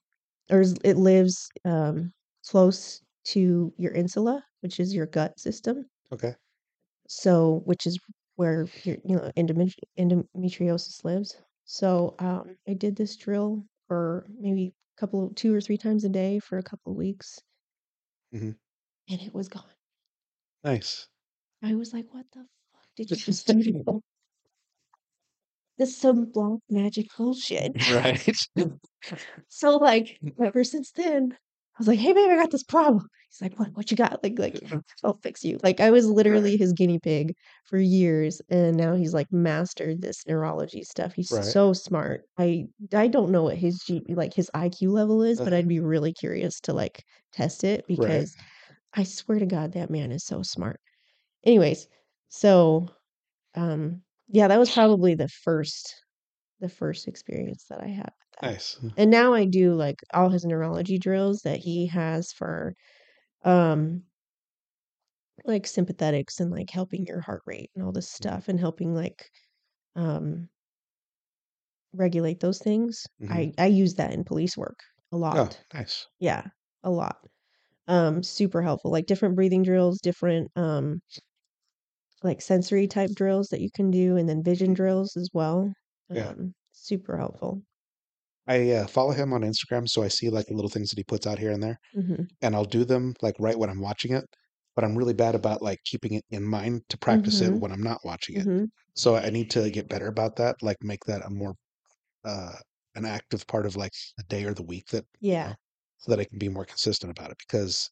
or 0.51 0.63
it 0.83 0.97
lives 0.97 1.49
um 1.65 2.13
close 2.49 3.01
to 3.25 3.73
your 3.77 3.93
insula, 3.93 4.43
which 4.61 4.79
is 4.79 4.93
your 4.95 5.07
gut 5.07 5.39
system. 5.39 5.85
Okay. 6.11 6.35
So, 7.07 7.61
which 7.65 7.85
is 7.85 7.97
where 8.35 8.67
your, 8.83 8.97
you 9.05 9.15
know, 9.15 9.31
endomet- 9.37 9.79
endometriosis 9.97 11.03
lives. 11.03 11.37
So, 11.65 12.15
um, 12.19 12.57
I 12.67 12.73
did 12.73 12.95
this 12.95 13.15
drill 13.17 13.65
for 13.87 14.25
maybe 14.29 14.73
a 14.97 14.99
couple, 14.99 15.33
two 15.33 15.53
or 15.53 15.59
three 15.61 15.77
times 15.77 16.03
a 16.05 16.09
day 16.09 16.39
for 16.39 16.57
a 16.57 16.63
couple 16.63 16.91
of 16.91 16.97
weeks, 16.97 17.39
hmm 18.31 18.53
and 19.09 19.21
it 19.21 19.33
was 19.33 19.47
gone. 19.49 19.63
Nice. 20.63 21.07
I 21.61 21.75
was 21.75 21.93
like, 21.93 22.13
"What 22.13 22.25
the 22.31 22.45
fuck 22.71 22.87
did 22.95 23.09
you 23.09 23.17
just 23.17 23.47
do?" 23.47 24.01
This 25.77 25.89
is 25.89 25.97
some 25.97 26.25
black 26.25 26.59
magic 26.69 27.07
bullshit. 27.17 27.75
Right. 27.91 28.27
So, 29.47 29.77
like, 29.77 30.19
ever 30.41 30.63
since 30.63 30.91
then, 30.91 31.37
I 31.77 31.79
was 31.79 31.87
like, 31.87 31.99
"Hey, 31.99 32.13
babe, 32.13 32.29
I 32.29 32.35
got 32.37 32.51
this 32.51 32.63
problem." 32.63 33.07
He's 33.29 33.41
like, 33.41 33.57
"What? 33.59 33.69
What 33.75 33.91
you 33.91 33.97
got?" 33.97 34.23
Like, 34.23 34.37
like 34.39 34.61
I'll 35.03 35.19
fix 35.23 35.43
you. 35.43 35.59
Like, 35.63 35.79
I 35.79 35.91
was 35.91 36.07
literally 36.07 36.55
his 36.57 36.73
guinea 36.73 36.99
pig 36.99 37.33
for 37.65 37.77
years, 37.79 38.41
and 38.49 38.77
now 38.77 38.95
he's 38.95 39.13
like 39.13 39.31
mastered 39.31 40.01
this 40.01 40.25
neurology 40.27 40.83
stuff. 40.83 41.13
He's 41.13 41.29
Right. 41.29 41.55
so 41.55 41.73
smart. 41.73 42.25
I 42.37 42.67
I 42.93 43.07
don't 43.07 43.31
know 43.31 43.43
what 43.43 43.57
his 43.57 43.81
G, 43.81 44.03
like 44.09 44.33
his 44.33 44.49
IQ 44.53 44.91
level 44.91 45.23
is, 45.23 45.41
but. 45.41 45.53
I'd 45.53 45.67
be 45.67 45.79
really 45.79 46.13
curious 46.13 46.59
to 46.61 46.73
like 46.73 47.03
test 47.31 47.63
it 47.63 47.85
Right. 47.95 48.27
because 48.27 48.35
I 48.95 49.03
swear 49.03 49.39
to 49.39 49.45
God, 49.47 49.73
that 49.73 49.89
man 49.91 50.11
is 50.11 50.25
so 50.25 50.43
smart. 50.43 50.79
Anyways, 51.45 51.87
so 52.29 52.89
um, 53.55 54.03
yeah, 54.29 54.47
that 54.49 54.59
was 54.59 54.71
probably 54.73 55.15
the 55.15 55.29
first 55.29 56.02
the 56.63 56.69
first 56.69 57.07
experience 57.09 57.65
that 57.69 57.81
I 57.83 57.89
had 57.89 58.13
with 58.19 58.41
that. 58.41 58.51
Nice. 58.51 58.77
And 58.97 59.11
now 59.11 59.33
I 59.33 59.45
do 59.45 59.75
like 59.75 59.97
all 60.13 60.29
his 60.31 60.45
neurology 60.45 60.99
drills 60.99 61.41
that 61.43 61.59
he 61.59 61.87
has 61.87 62.31
for 62.33 62.75
um 63.43 64.05
like 65.45 65.63
sympathetics 65.63 66.39
and 66.39 66.51
like 66.51 66.69
helping 66.69 67.05
your 67.05 67.21
heart 67.21 67.41
rate 67.45 67.71
and 67.75 67.83
all 67.83 67.91
this 67.91 68.09
Mhm. 68.19 68.33
stuff 68.33 68.47
and 68.47 68.59
helping 68.59 68.93
like 68.93 69.29
um 69.95 70.49
regulate 71.93 72.39
those 72.39 72.59
things. 72.59 73.05
hmm 73.19 73.29
I 73.29 73.53
I 73.57 73.67
use 73.67 73.95
that 73.95 74.13
in 74.13 74.23
police 74.23 74.57
work 74.57 74.79
a 75.11 75.17
Oh, 75.33 75.49
lot. 75.49 75.61
nice. 75.73 76.07
Yeah, 76.19 76.47
a 76.83 76.91
lot. 76.91 77.17
Um 77.87 78.23
super 78.23 78.63
helpful. 78.63 78.91
Like 78.91 79.07
different 79.07 79.35
breathing 79.35 79.63
drills, 79.63 79.99
different 80.01 80.51
um 80.57 81.01
like 82.23 82.41
sensory 82.41 82.87
type 82.87 83.11
drills 83.11 83.49
that 83.49 83.61
you 83.61 83.69
can 83.69 83.91
do 83.91 84.17
and 84.17 84.27
then 84.27 84.41
vision 84.43 84.73
drills 84.73 85.15
as 85.15 85.29
well. 85.33 85.71
Yeah. 86.13 86.33
Um 86.33 86.55
super 86.71 87.17
helpful. 87.17 87.63
I 88.47 88.71
uh, 88.71 88.87
follow 88.87 89.11
him 89.11 89.31
on 89.33 89.41
Instagram, 89.41 89.87
so 89.89 90.03
I 90.03 90.07
see 90.09 90.29
like 90.29 90.47
the 90.47 90.53
little 90.53 90.69
things 90.69 90.89
that 90.89 90.97
he 90.97 91.03
puts 91.03 91.25
out 91.27 91.39
here 91.39 91.51
and 91.51 91.61
there, 91.63 91.77
Mhm. 91.93 92.27
and 92.41 92.55
I'll 92.55 92.65
do 92.65 92.85
them 92.85 93.15
like 93.21 93.35
right 93.39 93.57
when 93.59 93.69
I'm 93.69 93.81
watching 93.81 94.13
it. 94.13 94.25
But 94.75 94.85
I'm 94.85 94.97
really 94.97 95.13
bad 95.13 95.35
about 95.35 95.61
like 95.63 95.79
keeping 95.85 96.13
it 96.13 96.25
in 96.31 96.43
mind 96.45 96.83
to 96.89 96.97
practice 96.99 97.41
it 97.41 97.53
Mhm. 97.53 97.61
when 97.61 97.71
I'm 97.73 97.83
not 97.83 98.01
watching 98.05 98.37
it. 98.37 98.47
Mhm. 98.47 98.71
So 98.95 99.15
I 99.17 99.29
need 99.31 99.51
to 99.51 99.69
get 99.71 99.89
better 99.89 100.07
about 100.07 100.37
that. 100.37 100.63
Like 100.63 100.77
make 100.83 101.05
that 101.05 101.25
a 101.25 101.29
more 101.31 101.55
uh 102.25 102.55
an 102.95 103.05
active 103.05 103.47
part 103.47 103.65
of 103.67 103.75
like 103.77 103.93
the 104.17 104.23
day 104.25 104.45
or 104.45 104.53
the 104.55 104.63
week 104.63 104.87
that 104.89 105.05
you 105.31 105.39
Yeah. 105.39 105.51
know, 105.51 105.55
so 105.99 106.11
that 106.11 106.19
I 106.21 106.25
can 106.25 106.39
be 106.39 106.49
more 106.49 106.65
consistent 106.65 107.11
about 107.11 107.31
it. 107.31 107.37
Because 107.39 107.89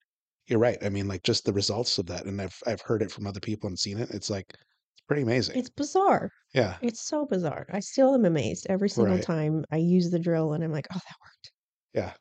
you're 0.48 0.60
right. 0.60 0.78
I 0.84 0.90
mean, 0.90 1.08
like 1.08 1.24
just 1.24 1.46
the 1.46 1.54
results 1.54 1.98
of 2.00 2.08
that, 2.08 2.26
and 2.28 2.42
I've 2.42 2.58
I've 2.68 2.82
heard 2.82 3.02
it 3.04 3.12
from 3.12 3.28
other 3.28 3.40
people 3.42 3.68
and 3.70 3.80
seen 3.80 4.00
it. 4.00 4.12
It's 4.12 4.30
like 4.32 4.56
it's 5.02 5.08
pretty 5.08 5.24
amazing. 5.24 5.56
It's 5.56 5.70
bizarre. 5.70 6.32
Yeah. 6.54 6.80
It's 6.82 7.08
so 7.08 7.26
bizarre. 7.26 7.66
I 7.72 7.80
still 7.80 8.14
am 8.16 8.26
amazed 8.26 8.68
every 8.70 8.90
single 8.90 9.18
Right. 9.18 9.22
time 9.22 9.64
I 9.72 9.78
use 9.78 10.12
the 10.12 10.20
drill 10.20 10.52
and 10.54 10.62
I'm 10.64 10.72
like, 10.74 10.88
"Oh, 10.94 11.00
that 11.00 11.16
worked." 11.24 11.52
Yeah. 11.94 12.14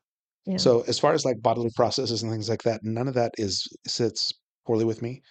Yeah. 0.46 0.58
So 0.58 0.82
as 0.82 0.98
far 0.98 1.14
as 1.14 1.24
like 1.24 1.42
bodily 1.42 1.70
processes 1.76 2.22
and 2.22 2.32
things 2.32 2.48
like 2.50 2.62
that, 2.64 2.82
none 2.84 3.08
of 3.08 3.14
that 3.14 3.32
is 3.38 3.66
sits 3.86 4.32
poorly 4.66 4.84
with 4.84 5.02
me. 5.02 5.22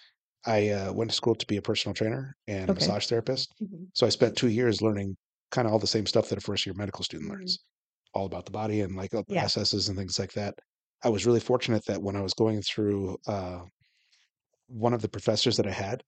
I 0.46 0.70
uh, 0.70 0.92
went 0.94 1.10
to 1.10 1.16
school 1.16 1.34
to 1.36 1.46
be 1.46 1.56
a 1.58 1.62
personal 1.62 1.94
trainer 1.94 2.34
and 2.48 2.70
Okay. 2.70 2.74
massage 2.74 3.06
therapist. 3.08 3.52
Mhm. 3.60 3.92
So 3.94 4.06
I 4.06 4.10
spent 4.10 4.36
two 4.38 4.48
years 4.50 4.82
learning 4.82 5.16
kind 5.52 5.66
of 5.68 5.72
all 5.74 5.80
the 5.80 5.86
same 5.88 6.06
stuff 6.06 6.30
that 6.30 6.38
a 6.38 6.42
first 6.42 6.66
year 6.66 6.74
medical 6.76 7.04
student 7.04 7.30
Mhm. 7.30 7.30
learns, 7.30 7.58
all 8.14 8.26
about 8.26 8.46
the 8.46 8.52
body 8.52 8.80
and 8.82 8.96
like 8.96 9.12
Yeah. 9.26 9.48
processes 9.48 9.88
and 9.88 9.98
things 9.98 10.18
like 10.18 10.32
that. 10.34 10.54
I 11.04 11.10
was 11.10 11.26
really 11.26 11.40
fortunate 11.40 11.84
that 11.86 12.02
when 12.02 12.16
I 12.16 12.22
was 12.22 12.34
going 12.34 12.62
through, 12.62 13.18
uh, 13.26 13.62
one 14.68 14.94
of 14.94 15.02
the 15.02 15.08
professors 15.08 15.56
that 15.56 15.66
I 15.66 15.72
had 15.72 16.02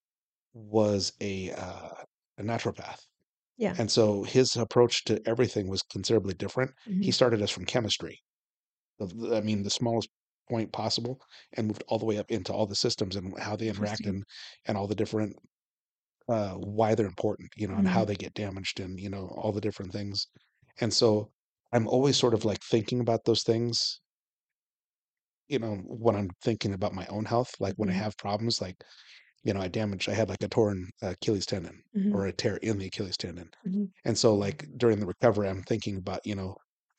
was 0.54 1.12
a 1.20 1.50
uh, 1.52 1.90
a 2.38 2.42
naturopath, 2.42 3.00
Yeah. 3.56 3.78
and 3.78 3.90
so 3.90 4.24
his 4.24 4.56
approach 4.56 5.04
to 5.06 5.22
everything 5.28 5.68
was 5.68 5.82
considerably 5.82 6.34
different. 6.34 6.72
He 7.00 7.10
Mhm. 7.10 7.12
started 7.12 7.42
us 7.42 7.50
from 7.50 7.66
chemistry, 7.66 8.18
the, 8.98 9.06
the- 9.08 9.36
I 9.36 9.40
mean, 9.42 9.62
the 9.64 9.70
smallest 9.70 10.10
point 10.50 10.72
possible, 10.72 11.20
and 11.54 11.68
moved 11.68 11.84
all 11.88 11.98
the 11.98 12.06
way 12.06 12.18
up 12.18 12.30
into 12.30 12.52
all 12.52 12.66
the 12.66 12.76
systems 12.76 13.16
and 13.16 13.38
how 13.40 13.56
they 13.56 13.68
interact 13.68 14.06
and 14.06 14.24
and 14.66 14.76
all 14.78 14.88
the 14.88 14.94
different 14.96 15.36
uh, 16.28 16.54
why 16.54 16.94
they're 16.94 17.06
important, 17.06 17.50
you 17.56 17.66
know, 17.68 17.76
and 17.76 17.88
how 17.88 18.04
Mhm. 18.04 18.06
they 18.06 18.14
get 18.16 18.34
damaged 18.34 18.80
and, 18.80 18.98
you 19.00 19.08
know, 19.10 19.28
all 19.36 19.52
the 19.52 19.60
different 19.60 19.92
things. 19.92 20.26
And 20.80 20.92
so 20.92 21.32
I'm 21.72 21.86
always 21.88 22.16
sort 22.16 22.34
of 22.34 22.44
like 22.44 22.60
thinking 22.62 23.00
about 23.00 23.24
those 23.24 23.42
things, 23.42 24.00
you 25.48 25.58
know, 25.58 25.76
when 25.86 26.16
I'm 26.16 26.30
thinking 26.42 26.72
about 26.72 26.94
my 26.94 27.06
own 27.06 27.24
health, 27.26 27.52
like 27.60 27.74
when 27.76 27.90
I 27.90 27.92
Mhm. 27.92 28.04
have 28.04 28.16
problems, 28.16 28.60
like, 28.60 28.76
you 29.44 29.54
know, 29.54 29.60
I 29.60 29.68
damaged, 29.68 30.08
I 30.08 30.14
had 30.14 30.28
like 30.28 30.42
a 30.42 30.48
torn 30.48 30.90
Achilles 31.02 31.46
tendon 31.46 31.82
Mhm. 31.94 32.12
or 32.12 32.26
a 32.26 32.32
tear 32.32 32.56
in 32.58 32.78
the 32.78 32.86
Achilles 32.86 33.16
tendon. 33.16 33.50
Mhm. 33.64 33.92
And 34.04 34.16
so 34.18 34.34
like 34.36 34.66
during 34.78 35.00
the 35.00 35.06
recovery, 35.06 35.48
I'm 35.48 35.62
thinking 35.64 35.96
about, 35.98 36.20
you 36.26 36.34
know, 36.34 36.56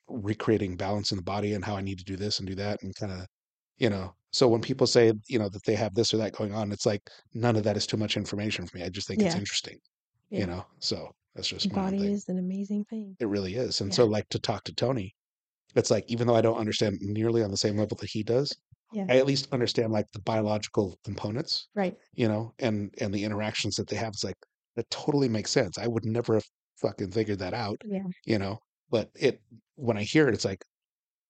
recreating 0.08 0.78
balance 0.78 1.12
in 1.12 1.18
the 1.18 1.24
body 1.24 1.54
and 1.54 1.64
how 1.66 1.76
I 1.78 1.82
need 1.82 2.00
to 2.00 2.06
do 2.06 2.16
this 2.18 2.40
and 2.40 2.48
do 2.48 2.56
that 2.56 2.82
and 2.84 2.96
kind 2.96 3.12
of, 3.12 3.28
you 3.78 3.90
know, 3.90 4.16
so 4.32 4.48
when 4.48 4.62
people 4.62 4.88
say, 4.88 5.14
you 5.30 5.40
know, 5.40 5.50
that 5.50 5.64
they 5.66 5.76
have 5.76 5.96
this 5.96 6.14
or 6.14 6.18
that 6.18 6.34
going 6.34 6.54
on, 6.54 6.72
it's 6.72 6.86
like 6.86 7.02
none 7.34 7.56
of 7.56 7.64
that 7.66 7.78
is 7.78 7.88
too 7.88 7.98
much 7.98 8.18
information 8.18 8.66
for 8.68 8.78
me. 8.78 8.84
I 8.84 8.90
just 8.90 9.08
think 9.08 9.24
it's 9.24 9.36
Yeah. 9.36 9.38
interesting. 9.38 9.80
you 10.36 10.48
know? 10.48 10.66
So 10.80 11.12
that's 11.36 11.48
The 11.64 11.68
just 11.68 11.72
my 11.72 11.92
body 11.92 12.12
is 12.12 12.30
an 12.30 12.38
amazing 12.38 12.86
thing. 12.86 13.18
It 13.20 13.28
really 13.28 13.56
is. 13.56 13.82
And 13.82 13.92
Yeah. 13.92 13.96
so 13.96 14.06
like 14.06 14.30
to 14.30 14.40
talk 14.40 14.64
to 14.66 14.74
Tony, 14.74 15.16
it's 15.76 15.92
like 15.92 16.06
even 16.10 16.28
though 16.28 16.36
I 16.36 16.42
don't 16.42 16.58
understand 16.60 17.00
nearly 17.02 17.44
on 17.44 17.52
the 17.52 17.58
same 17.58 17.78
level 17.78 17.98
that 18.02 18.10
he 18.12 18.24
does, 18.24 18.56
Yeah. 18.94 19.06
I 19.10 19.18
at 19.18 19.26
least 19.26 19.48
understand 19.52 19.92
like 19.92 20.08
the 20.14 20.22
biological 20.22 20.98
components, 21.04 21.68
Right. 21.76 21.98
you 22.14 22.28
know, 22.28 22.54
and 22.60 22.94
and 23.00 23.14
the 23.14 23.24
interactions 23.24 23.76
that 23.78 23.88
they 23.88 23.96
have. 23.98 24.10
It's 24.14 24.24
like 24.24 24.38
that 24.76 24.90
totally 24.90 25.30
makes 25.30 25.52
sense. 25.52 25.78
I 25.78 25.88
would 25.88 26.06
never 26.06 26.36
have 26.36 26.46
fucking 26.82 27.12
figured 27.12 27.40
that 27.40 27.54
out, 27.54 27.82
Yeah. 27.84 28.04
you 28.26 28.40
know. 28.40 28.60
But 28.90 29.12
it 29.16 29.42
when 29.76 29.98
I 29.98 30.04
hear 30.04 30.28
it, 30.30 30.34
it's 30.36 30.46
like 30.46 30.64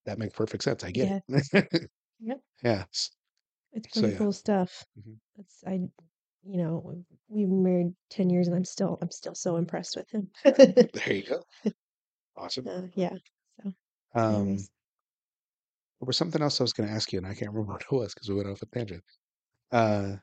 that 0.06 0.18
makes 0.18 0.34
perfect 0.34 0.64
sense. 0.64 0.84
I 0.84 0.90
get 0.92 1.08
Yeah. 1.08 1.20
it. 1.28 1.90
Yep. 2.20 2.40
yeah. 2.64 2.84
It's 3.72 3.88
So 3.90 4.00
pretty 4.00 4.12
yeah. 4.12 4.18
cool 4.18 4.32
stuff. 4.32 4.84
Mhm. 4.98 5.18
It's 5.36 5.62
I 5.66 5.80
you 6.46 6.58
know, 6.58 7.04
we've 7.28 7.48
been 7.48 7.62
married 7.62 7.94
10 8.10 8.30
years 8.30 8.46
and 8.48 8.56
I'm 8.56 8.64
still 8.64 8.98
I'm 9.02 9.10
still 9.10 9.34
so 9.34 9.56
impressed 9.56 9.96
with 9.96 10.10
him. 10.10 10.30
There 10.44 11.12
you 11.12 11.24
go. 11.24 11.42
Awesome. 12.36 12.68
Uh, 12.68 12.88
yeah. 12.94 13.16
So, 13.62 13.72
Um, 14.14 14.34
anyways. 14.42 14.70
There 16.00 16.06
was 16.06 16.16
something 16.16 16.42
else 16.42 16.60
I 16.60 16.64
was 16.64 16.72
going 16.72 16.88
to 16.88 16.94
ask 16.94 17.12
you, 17.12 17.18
and 17.18 17.26
I 17.26 17.34
can't 17.34 17.52
remember 17.52 17.72
what 17.74 17.82
it 17.82 17.92
was 17.92 18.14
because 18.14 18.28
we 18.28 18.36
went 18.36 18.48
off 18.48 18.62
a 18.62 18.66
tangent. 18.66 19.04
Uh, 19.72 20.16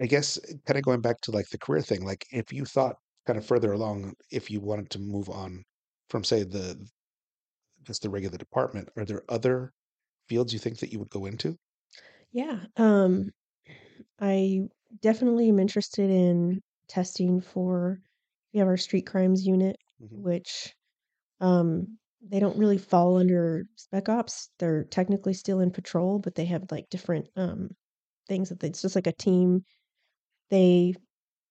I 0.00 0.06
guess 0.06 0.38
kind 0.66 0.78
of 0.78 0.84
going 0.84 1.02
back 1.02 1.20
to 1.22 1.32
like 1.32 1.48
the 1.50 1.58
career 1.58 1.82
thing, 1.82 2.04
like 2.04 2.26
if 2.32 2.52
you 2.52 2.64
thought 2.66 2.96
kind 3.26 3.38
of 3.38 3.46
further 3.46 3.72
along, 3.72 4.14
if 4.32 4.50
you 4.50 4.60
wanted 4.60 4.90
to 4.92 5.00
move 5.00 5.28
on 5.30 5.64
from 6.10 6.24
say 6.24 6.44
the 6.44 6.86
just 7.82 8.02
the 8.02 8.10
regular 8.10 8.38
department, 8.38 8.88
are 8.96 9.04
there 9.04 9.24
other 9.28 9.72
fields 10.28 10.52
you 10.52 10.58
think 10.60 10.78
that 10.80 10.92
you 10.92 10.98
would 11.00 11.10
go 11.10 11.26
into? 11.26 11.56
Yeah. 12.30 12.66
Um 12.76 13.30
I 14.20 14.68
definitely 15.00 15.48
am 15.50 15.58
interested 15.60 16.10
in 16.10 16.62
testing 16.88 17.40
for 17.40 18.02
we 18.52 18.60
have 18.60 18.68
our 18.68 18.76
street 18.78 19.06
crimes 19.06 19.46
unit, 19.46 19.76
hmm 20.00 20.22
which 20.22 20.74
um 21.40 21.98
they 22.22 22.40
don't 22.40 22.58
really 22.58 22.78
fall 22.78 23.16
under 23.18 23.66
spec 23.76 24.08
ops. 24.08 24.50
They're 24.58 24.84
technically 24.84 25.34
still 25.34 25.60
in 25.60 25.70
patrol, 25.70 26.18
but 26.18 26.34
they 26.34 26.44
have 26.46 26.70
like 26.70 26.90
different 26.90 27.28
um 27.36 27.70
things 28.28 28.48
that 28.50 28.60
they, 28.60 28.68
it's 28.68 28.82
just 28.82 28.96
like 28.96 29.06
a 29.08 29.12
team. 29.12 29.64
They, 30.50 30.94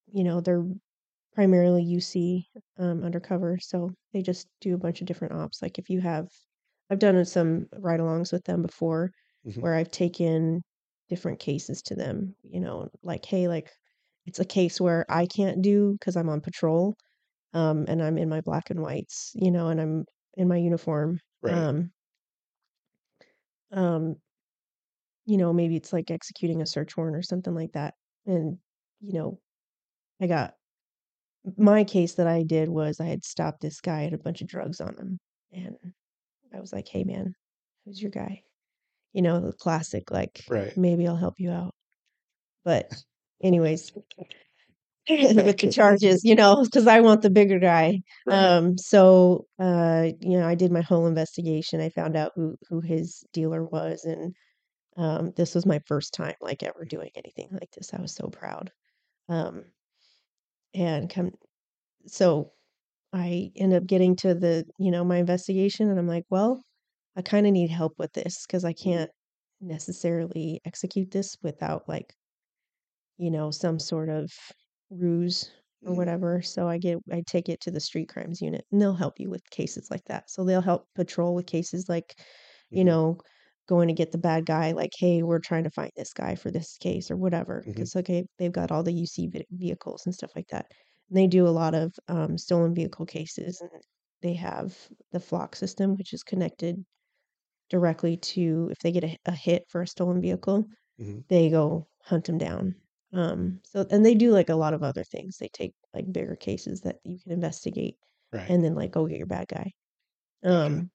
you 0.08 0.24
know, 0.24 0.42
they're 0.42 0.66
primarily 1.34 1.84
UC 1.84 2.50
um 2.78 3.04
undercover, 3.04 3.60
so 3.60 3.92
they 4.14 4.22
just 4.24 4.48
do 4.62 4.76
a 4.76 4.80
bunch 4.80 5.02
of 5.02 5.08
different 5.08 5.36
ops. 5.36 5.62
Like 5.62 5.80
if 5.80 5.90
you 5.90 6.02
have 6.02 6.30
I've 6.90 7.00
done 7.00 7.24
some 7.26 7.68
ride-alongs 7.80 8.32
with 8.34 8.46
them 8.46 8.62
before 8.64 9.12
hmm 9.44 9.62
where 9.62 9.76
I've 9.76 9.92
taken 9.92 10.64
different 11.10 11.40
cases 11.40 11.82
to 11.84 11.96
them, 11.96 12.36
you 12.44 12.60
know, 12.62 12.90
like, 13.04 13.26
hey, 13.26 13.48
like 13.48 13.72
it's 14.26 14.40
a 14.40 14.46
case 14.46 14.82
where 14.82 15.06
I 15.10 15.26
can't 15.28 15.62
do 15.62 15.94
because 15.94 16.16
I'm 16.18 16.30
on 16.30 16.42
patrol, 16.42 16.96
um, 17.54 17.86
and 17.88 18.04
I'm 18.04 18.18
in 18.18 18.30
my 18.30 18.42
black 18.42 18.70
and 18.70 18.82
whites, 18.82 19.32
you 19.36 19.52
know, 19.52 19.70
and 19.70 19.82
I'm 19.82 20.06
in 20.38 20.50
my 20.50 20.58
uniform. 20.58 21.20
Right. 21.42 21.68
Um, 21.70 21.94
um, 23.72 24.18
you 25.26 25.38
know, 25.38 25.52
maybe 25.54 25.76
it's 25.76 25.94
like 25.94 26.10
executing 26.12 26.62
a 26.62 26.66
search 26.66 26.96
warrant 26.96 27.18
or 27.18 27.22
something 27.22 27.54
like 27.54 27.74
that. 27.74 27.96
And, 28.26 28.60
you 29.02 29.14
know, 29.14 29.42
I 30.22 30.28
got 30.28 30.56
my 31.58 31.84
case 31.84 32.16
that 32.16 32.28
I 32.28 32.44
did 32.44 32.70
was 32.70 33.00
I 33.00 33.06
had 33.06 33.24
stopped 33.24 33.62
this 33.62 33.80
guy 33.82 34.02
and 34.02 34.14
a 34.14 34.18
bunch 34.18 34.42
of 34.42 34.48
drugs 34.48 34.82
on 34.82 34.96
him. 34.98 35.20
And 35.52 35.78
I 36.54 36.60
was 36.60 36.74
like, 36.74 36.88
hey, 36.88 37.04
man, 37.04 37.34
who's 37.86 38.02
your 38.02 38.12
guy? 38.12 38.44
You 39.14 39.24
know, 39.24 39.40
the 39.42 39.54
classic, 39.54 40.12
like, 40.12 40.42
Right. 40.48 40.78
maybe 40.78 41.08
I'll 41.08 41.18
help 41.18 41.40
you 41.40 41.52
out. 41.52 41.76
But, 42.66 42.94
anyways, 43.44 43.94
with 45.36 45.58
the 45.60 45.72
charges, 45.72 46.24
you 46.24 46.36
know, 46.36 46.64
because 46.64 46.88
I 46.88 47.02
want 47.02 47.22
the 47.22 47.30
bigger 47.30 47.60
guy. 47.60 48.02
Right. 48.26 48.36
Um, 48.38 48.78
so, 48.78 49.46
uh, 49.60 50.10
you 50.20 50.38
know, 50.38 50.48
I 50.48 50.56
did 50.56 50.72
my 50.72 50.82
whole 50.82 51.08
investigation. 51.08 51.82
I 51.82 51.90
found 51.90 52.16
out 52.18 52.32
who 52.36 52.56
who 52.70 52.82
his 52.82 53.24
dealer 53.34 53.64
was, 53.66 54.04
and 54.06 54.34
um, 54.98 55.34
this 55.38 55.56
was 55.56 55.66
my 55.66 55.80
first 55.88 56.14
time 56.14 56.36
like 56.42 56.64
ever 56.64 56.86
doing 56.86 57.12
anything 57.16 57.50
like 57.52 57.72
this. 57.72 57.94
I 57.94 58.02
was 58.02 58.16
so 58.16 58.28
proud. 58.30 58.72
Um, 59.30 59.66
and 60.74 61.10
come, 61.10 61.32
so 62.08 62.52
I 63.14 63.52
end 63.58 63.74
up 63.74 63.88
getting 63.88 64.16
to 64.18 64.36
the, 64.36 64.66
you 64.80 64.92
know, 64.92 65.04
my 65.06 65.18
investigation, 65.18 65.90
and 65.90 66.00
I'm 66.00 66.08
like, 66.08 66.26
well, 66.30 66.64
I 67.18 67.24
kind 67.24 67.48
of 67.48 67.54
need 67.54 67.72
help 67.72 67.96
with 68.00 68.14
this 68.14 68.46
because 68.48 68.66
I 68.66 68.74
can't 68.74 69.12
necessarily 69.62 70.62
execute 70.66 71.12
this 71.12 71.38
without 71.44 71.88
like 71.90 72.16
you 73.18 73.32
know, 73.32 73.52
some 73.52 73.80
sort 73.80 74.10
of 74.10 74.32
ruse 74.90 75.52
or 75.86 75.94
hmm 75.94 75.96
whatever. 75.96 76.42
So 76.42 76.68
I 76.68 76.78
get 76.78 77.00
I 77.12 77.24
take 77.28 77.50
it 77.50 77.62
to 77.62 77.72
the 77.72 77.80
street 77.80 78.10
crimes 78.10 78.42
unit 78.42 78.66
and 78.72 78.82
they'll 78.82 78.94
help 78.96 79.20
you 79.20 79.30
with 79.30 79.50
cases 79.52 79.90
like 79.92 80.06
that. 80.06 80.30
So 80.30 80.44
they'll 80.44 80.62
help 80.62 80.88
patrol 80.96 81.36
with 81.36 81.48
cases 81.48 81.88
like, 81.90 82.20
you 82.74 82.84
hmm 82.84 82.86
know, 82.86 83.18
going 83.68 83.88
to 83.88 83.94
get 83.94 84.12
the 84.12 84.18
bad 84.18 84.46
guy 84.46 84.72
like, 84.72 84.92
hey, 84.98 85.24
we're 85.24 85.40
trying 85.40 85.64
to 85.66 85.70
find 85.72 85.92
this 85.96 86.14
guy 86.14 86.36
for 86.36 86.52
this 86.52 86.78
case 86.78 87.12
or 87.12 87.18
whatever. 87.18 87.68
Because 87.74 87.96
okay, 87.96 88.26
they've 88.38 88.52
got 88.52 88.72
all 88.72 88.84
the 88.84 88.94
UC 88.94 89.30
vehicles 89.52 90.06
and 90.06 90.14
stuff 90.16 90.32
like 90.36 90.48
that. 90.50 90.72
And 91.10 91.18
they 91.18 91.28
do 91.28 91.48
a 91.48 91.50
lot 91.50 91.74
of 91.76 91.94
um, 92.08 92.38
stolen 92.38 92.74
vehicle 92.76 93.06
cases 93.06 93.62
and 93.62 93.72
they 94.22 94.34
have 94.34 94.90
the 95.12 95.20
flock 95.20 95.56
system, 95.56 95.96
which 95.96 96.14
is 96.14 96.24
connected 96.24 96.84
directly 97.70 98.18
to 98.18 98.70
if 98.72 98.80
they 98.80 98.92
get 98.92 99.04
a, 99.06 99.18
a 99.26 99.32
hit 99.32 99.64
for 99.70 99.82
a 99.82 99.88
stolen 99.88 100.22
vehicle 100.22 100.66
hmm 100.98 101.20
they 101.30 101.50
go 101.50 101.88
hunt 102.04 102.26
them 102.26 102.38
down. 102.38 102.76
Um, 103.14 103.62
so 103.66 103.86
and 103.92 104.06
they 104.06 104.16
do 104.16 104.32
like 104.32 104.50
a 104.50 104.56
lot 104.56 104.74
of 104.74 104.84
other 104.84 105.04
things. 105.04 105.38
They 105.38 105.50
take 105.50 105.74
like 105.94 106.12
bigger 106.12 106.36
cases 106.36 106.82
that 106.82 107.00
you 107.04 107.20
can 107.20 107.32
investigate 107.32 107.98
Right. 108.32 108.54
and 108.54 108.64
then 108.64 108.76
like 108.76 108.92
go 108.92 109.08
get 109.08 109.18
your 109.18 109.28
bad 109.28 109.48
guy. 109.50 109.72
Gotcha. 110.48 110.84
Um, 110.84 110.92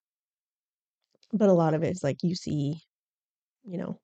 but 1.32 1.48
a 1.48 1.52
lot 1.52 1.74
of 1.74 1.82
it 1.82 1.90
is 1.90 2.02
like 2.02 2.22
you 2.22 2.34
see, 2.34 2.80
you 3.64 3.78
know. 3.78 4.00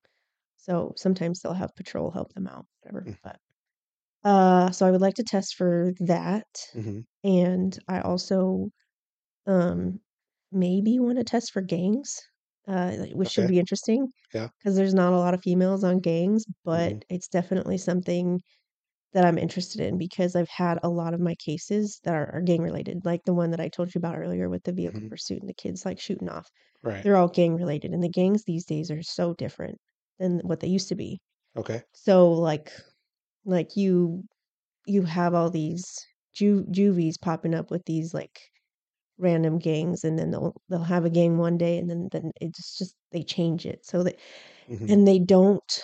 So 0.59 0.95
sometimes 0.97 1.41
they'll 1.41 1.55
have 1.55 1.75
patrol 1.77 2.11
help 2.13 2.33
them 2.35 2.49
out, 2.49 2.67
whatever. 2.81 3.11
But 3.23 3.41
uh, 4.25 4.71
so 4.73 4.87
I 4.87 4.91
would 4.91 5.01
like 5.01 5.15
to 5.17 5.25
test 5.25 5.57
for 5.57 5.93
that, 6.01 6.47
Mm-hmm. 6.75 7.01
and 7.25 7.79
I 7.89 8.01
also 8.01 8.71
um 9.47 10.01
maybe 10.53 10.99
want 11.01 11.19
to 11.19 11.25
test 11.25 11.53
for 11.53 11.63
gangs, 11.63 12.21
uh, 12.69 13.07
which 13.15 13.31
should 13.31 13.49
be 13.49 13.61
interesting 13.61 14.09
Yeah. 14.33 14.49
because 14.61 14.77
there's 14.77 14.95
not 14.95 15.15
a 15.15 15.19
lot 15.19 15.35
of 15.35 15.43
females 15.43 15.85
on 15.85 16.01
gangs, 16.01 16.47
but 16.65 16.95
hmm 16.95 16.99
it's 17.11 17.29
definitely 17.29 17.79
something 17.79 18.41
that 19.13 19.25
I'm 19.25 19.39
interested 19.39 19.81
in 19.81 19.99
because 19.99 20.37
I've 20.37 20.49
had 20.51 20.79
a 20.83 20.89
lot 20.91 21.15
of 21.15 21.21
my 21.21 21.35
cases 21.37 22.01
that 22.05 22.15
are, 22.15 22.31
are 22.35 22.43
gang 22.43 22.63
related, 22.63 23.05
like 23.05 23.25
the 23.25 23.35
one 23.35 23.51
that 23.53 23.61
I 23.61 23.69
told 23.69 23.95
you 23.95 23.99
about 23.99 24.19
earlier 24.19 24.49
with 24.51 24.65
the 24.65 24.73
vehicle 24.73 25.03
hmm 25.03 25.09
pursuit 25.09 25.41
and 25.41 25.49
the 25.49 25.55
kids 25.55 25.85
like 25.87 26.01
shooting 26.01 26.29
off. 26.29 26.49
Right. 26.83 27.05
They're 27.05 27.17
all 27.17 27.29
gang 27.29 27.57
related, 27.57 27.93
and 27.93 28.03
the 28.03 28.09
gangs 28.11 28.45
these 28.45 28.67
days 28.67 28.91
are 28.91 29.03
so 29.03 29.35
different 29.35 29.79
than 30.19 30.41
what 30.41 30.61
they 30.61 30.69
used 30.69 30.89
to 30.91 30.95
be. 30.97 31.21
Okay. 31.57 31.83
So 31.93 32.33
like 32.33 32.73
like 33.45 33.77
you 33.77 34.25
you 34.87 35.03
have 35.05 35.35
all 35.35 35.51
these 35.51 35.85
ju- 36.35 36.67
juvies 36.71 37.19
popping 37.19 37.55
up 37.55 37.71
with 37.71 37.85
these 37.87 38.15
like 38.15 38.41
random 39.19 39.59
gangs 39.59 40.05
and 40.05 40.19
then 40.19 40.31
they'll 40.31 40.55
they'll 40.69 40.85
have 40.85 41.05
a 41.05 41.11
gang 41.11 41.39
one 41.39 41.59
day 41.59 41.79
and 41.79 41.91
then 41.91 42.09
then 42.13 42.33
it's 42.41 42.79
just 42.79 42.97
they 43.13 43.23
change 43.23 43.67
it 43.67 43.85
so 43.85 44.03
that 44.05 44.19
hmm 44.69 44.89
and 44.89 45.09
they 45.09 45.19
don't 45.19 45.83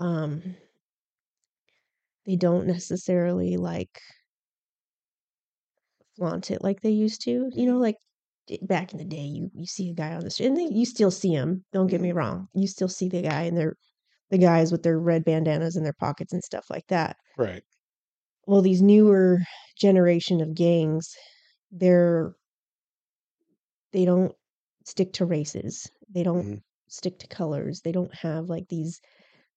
um 0.00 0.56
they 2.24 2.34
don't 2.36 2.66
necessarily 2.66 3.56
like 3.58 4.00
flaunt 6.16 6.50
it 6.50 6.62
like 6.62 6.80
they 6.80 6.90
used 6.90 7.20
to. 7.22 7.50
You 7.52 7.66
know, 7.66 7.78
like 7.78 7.96
back 8.62 8.92
in 8.92 8.98
the 8.98 9.04
day, 9.04 9.22
you 9.24 9.50
you 9.54 9.66
see 9.66 9.90
a 9.90 9.94
guy 9.94 10.14
on 10.14 10.20
the 10.22 10.30
street, 10.30 10.46
and 10.46 10.56
they, 10.56 10.64
you 10.64 10.84
still 10.86 11.10
see 11.10 11.32
him. 11.32 11.64
Don't 11.72 11.88
get 11.88 12.00
me 12.00 12.12
Mhm. 12.12 12.12
wrong, 12.12 12.48
you 12.54 12.66
still 12.68 12.88
see 12.88 13.08
the 13.08 13.22
guy 13.22 13.42
and 13.42 13.56
they're 13.56 13.76
the 14.30 14.38
guys 14.38 14.72
with 14.72 14.82
their 14.84 14.98
red 15.00 15.24
bandanas 15.24 15.76
in 15.76 15.84
their 15.84 15.94
pockets 15.94 16.32
and 16.32 16.44
stuff 16.44 16.66
like 16.70 16.86
that. 16.88 17.16
Right. 17.36 17.64
Well, 18.46 18.62
these 18.62 18.82
newer 18.82 19.38
generation 19.76 20.40
of 20.40 20.54
gangs, 20.54 21.08
they're 21.70 22.34
they 23.92 24.04
don't 24.04 24.34
stick 24.84 25.12
to 25.14 25.26
races. 25.26 25.90
They 26.08 26.22
don't 26.22 26.48
Mhm. 26.48 26.60
stick 26.88 27.18
to 27.20 27.26
colors. 27.28 27.82
They 27.82 27.92
don't 27.92 28.14
have 28.14 28.48
like 28.48 28.68
these 28.68 29.00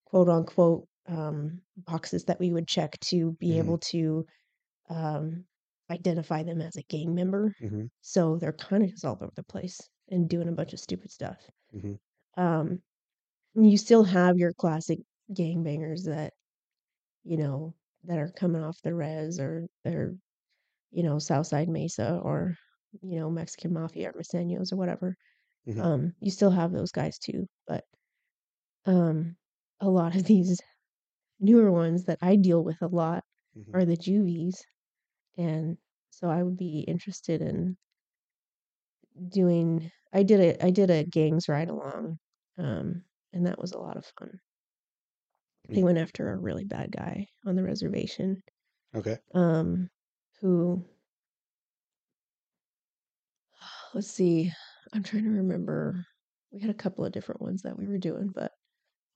quote 0.06 0.30
unquote 0.30 0.88
um, 1.08 1.62
boxes 1.78 2.26
that 2.26 2.40
we 2.40 2.52
would 2.54 2.68
check 2.68 3.00
to 3.02 3.34
be 3.34 3.58
Mhm. 3.58 3.60
able 3.60 3.80
to 3.80 4.26
um, 4.90 5.46
identify 5.92 6.44
them 6.44 6.62
as 6.62 6.76
a 6.78 6.84
gang 6.84 7.16
member. 7.16 7.56
Mhm. 7.60 7.88
So 8.02 8.38
they're 8.38 8.54
kind 8.54 8.84
of 8.84 8.92
just 8.92 9.06
all 9.06 9.14
over 9.22 9.32
the 9.36 9.44
place 9.44 9.80
and 10.10 10.30
doing 10.30 10.50
a 10.50 10.54
bunch 10.54 10.74
of 10.74 10.80
stupid 10.80 11.12
stuff. 11.12 11.50
Mhm. 11.72 11.98
Um, 12.38 12.82
you 13.56 13.78
still 13.78 14.04
have 14.06 14.38
your 14.38 14.54
classic 14.54 15.00
gang 15.34 15.64
bangers 15.64 16.06
that, 16.06 16.34
you 17.24 17.38
know, 17.38 17.76
that 18.04 18.20
are 18.20 18.32
coming 18.32 18.64
off 18.64 18.82
the 18.84 18.94
res 18.96 19.40
or 19.40 19.68
they're, 19.84 20.16
you 20.92 21.04
know, 21.04 21.20
Southside 21.20 21.70
Mesa 21.70 22.20
or, 22.24 22.58
you 23.02 23.20
know, 23.20 23.30
Mexican 23.30 23.74
Mafia 23.74 24.10
or 24.10 24.14
Meseños 24.14 24.72
or 24.74 24.78
whatever. 24.78 25.16
Mhm. 25.66 25.84
Um, 25.84 26.16
you 26.22 26.32
still 26.32 26.52
have 26.52 26.72
those 26.74 26.91
guys 26.91 27.20
too, 27.20 27.48
but 27.68 27.86
um, 28.86 29.36
a 29.80 29.89
lot 29.89 30.16
of 30.16 30.24
these 30.26 30.60
newer 31.39 31.72
ones 31.72 32.06
that 32.06 32.20
I 32.22 32.36
deal 32.38 32.64
with 32.64 32.82
a 32.82 32.88
lot 32.88 33.24
Mhm. 33.56 33.74
are 33.74 33.86
the 33.86 33.98
juvies. 33.98 34.64
And 35.38 35.78
so 36.12 36.30
I 36.30 36.44
would 36.44 36.58
be 36.58 36.82
interested 36.82 37.41
in 37.41 37.78
doing 39.30 39.91
I 40.14 40.24
did 40.24 40.39
a 40.39 40.66
I 40.66 40.70
did 40.72 40.89
a 40.89 41.04
gangs 41.06 41.48
ride 41.50 41.70
along. 41.70 42.18
Um, 42.58 43.06
and 43.32 43.48
that 43.48 43.60
was 43.60 43.72
a 43.72 43.80
lot 43.80 43.98
of 43.98 44.06
fun. 44.18 44.39
They 45.74 45.84
Mm. 45.84 45.84
went 45.84 45.98
after 46.00 46.30
a 46.32 46.38
really 46.39 46.64
bad 46.64 46.91
guy 46.91 47.28
on 47.46 47.56
the 47.56 47.64
reservation, 47.64 48.41
Okay. 48.94 49.20
um, 49.34 49.89
who 50.41 50.86
let's 53.94 54.08
see, 54.10 54.52
I'm 54.94 55.04
trying 55.04 55.24
to 55.26 55.30
remember. 55.30 56.06
We 56.52 56.60
had 56.60 56.70
a 56.70 56.74
couple 56.76 57.04
of 57.06 57.12
different 57.12 57.41
ones 57.41 57.64
that 57.64 57.78
we 57.78 57.88
were 57.88 57.98
doing, 57.98 58.30
but 58.34 58.52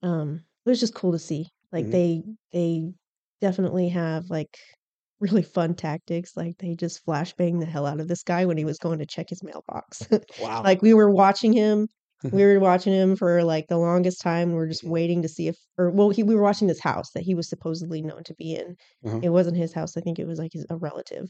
um, 0.02 0.44
it 0.66 0.70
was 0.70 0.80
just 0.80 0.94
cool 0.94 1.12
to 1.12 1.18
see. 1.18 1.48
Like 1.72 1.86
Mhm. 1.86 1.90
they 1.90 2.24
they 2.52 2.92
definitely 3.40 3.88
have 3.90 4.30
like 4.30 4.58
really 5.20 5.42
fun 5.44 5.74
tactics. 5.76 6.36
Like 6.36 6.58
they 6.58 6.76
just 6.76 7.04
flashbang 7.06 7.60
the 7.60 7.66
hell 7.66 7.86
out 7.86 8.00
of 8.00 8.08
this 8.08 8.22
guy 8.24 8.46
when 8.46 8.58
he 8.58 8.64
was 8.66 8.78
going 8.78 9.00
to 9.00 9.06
check 9.06 9.30
his 9.30 9.42
mailbox. 9.44 10.06
Wow. 10.36 10.62
like 10.64 10.82
we 10.82 10.94
were 10.94 11.10
watching 11.10 11.52
him. 11.52 11.88
We 12.24 12.44
were 12.44 12.58
watching 12.58 12.92
him 12.92 13.14
for 13.16 13.44
like 13.44 13.66
the 13.68 13.76
longest 13.78 14.20
time. 14.20 14.52
We're 14.52 14.66
just 14.68 14.82
waiting 14.84 15.22
to 15.22 15.28
see 15.28 15.46
if, 15.48 15.56
or 15.78 15.90
well, 15.90 16.10
he 16.10 16.22
we 16.22 16.34
were 16.34 16.42
watching 16.42 16.66
this 16.68 16.80
house 16.80 17.10
that 17.12 17.22
he 17.22 17.34
was 17.34 17.48
supposedly 17.48 18.02
known 18.02 18.24
to 18.24 18.34
be 18.34 18.54
in. 18.54 18.76
Uh-huh. 19.06 19.20
It 19.22 19.28
wasn't 19.28 19.56
his 19.56 19.72
house. 19.72 19.96
I 19.96 20.00
think 20.00 20.18
it 20.18 20.26
was 20.26 20.38
like 20.38 20.52
his, 20.52 20.66
a 20.68 20.76
relative, 20.76 21.28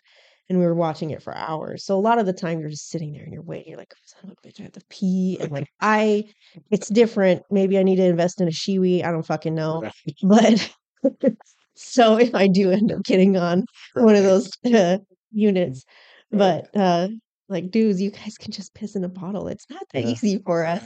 and 0.49 0.59
we 0.59 0.65
were 0.65 0.75
watching 0.75 1.11
it 1.11 1.23
for 1.23 1.37
hours. 1.37 1.85
So 1.85 1.95
a 1.97 2.01
lot 2.01 2.19
of 2.19 2.25
the 2.27 2.33
time 2.33 2.59
you're 2.59 2.71
just 2.71 2.89
sitting 2.89 3.13
there 3.13 3.23
and 3.25 3.33
you're 3.33 3.43
waiting. 3.43 3.69
You're 3.69 3.79
like, 3.79 3.93
son 4.05 4.31
of 4.31 4.37
a 4.43 4.49
bitch, 4.49 4.61
I 4.61 4.63
have 4.65 4.73
to 4.73 4.81
pee, 4.89 5.37
and 5.41 5.53
like 5.53 5.69
I, 5.81 6.25
it's 6.71 6.89
different. 6.89 7.43
Maybe 7.51 7.79
I 7.79 7.83
need 7.83 7.97
to 7.97 8.05
invest 8.05 8.41
in 8.41 8.49
a 8.49 8.51
Shewee. 8.51 9.05
I 9.05 9.11
don't 9.13 9.27
fucking 9.27 9.55
know, 9.55 9.89
but 10.23 10.71
so 11.75 12.19
if 12.19 12.35
I 12.35 12.49
do 12.49 12.71
end 12.71 12.93
up 12.93 13.03
getting 13.05 13.37
on 13.37 13.65
one 13.95 14.17
of 14.17 14.25
those 14.25 14.51
uh, 14.75 14.99
units, 15.33 15.85
Right. 16.31 16.63
but 16.73 16.81
uh, 16.81 17.09
like 17.49 17.71
dudes, 17.71 18.01
you 18.01 18.11
guys 18.11 18.37
can 18.39 18.53
just 18.53 18.75
piss 18.75 18.95
in 18.97 19.05
a 19.05 19.09
bottle. 19.09 19.49
It's 19.49 19.69
not 19.71 19.83
that 19.93 20.05
Yeah. 20.05 20.11
easy 20.11 20.39
for 20.45 20.65
us. 20.67 20.85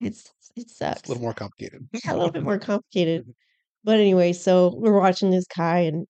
It's 0.00 0.30
it 0.56 0.62
It's 0.70 0.80
a 0.80 0.94
little 1.08 1.22
more 1.22 1.34
complicated. 1.34 1.88
Yeah, 2.04 2.12
a 2.12 2.16
little 2.16 2.30
bit 2.32 2.42
more 2.50 2.58
complicated. 2.58 3.26
Mhm. 3.26 3.34
But 3.84 4.00
anyway, 4.00 4.32
so 4.32 4.74
we're 4.76 4.98
watching 4.98 5.30
this 5.30 5.46
guy 5.46 5.80
and 5.80 6.06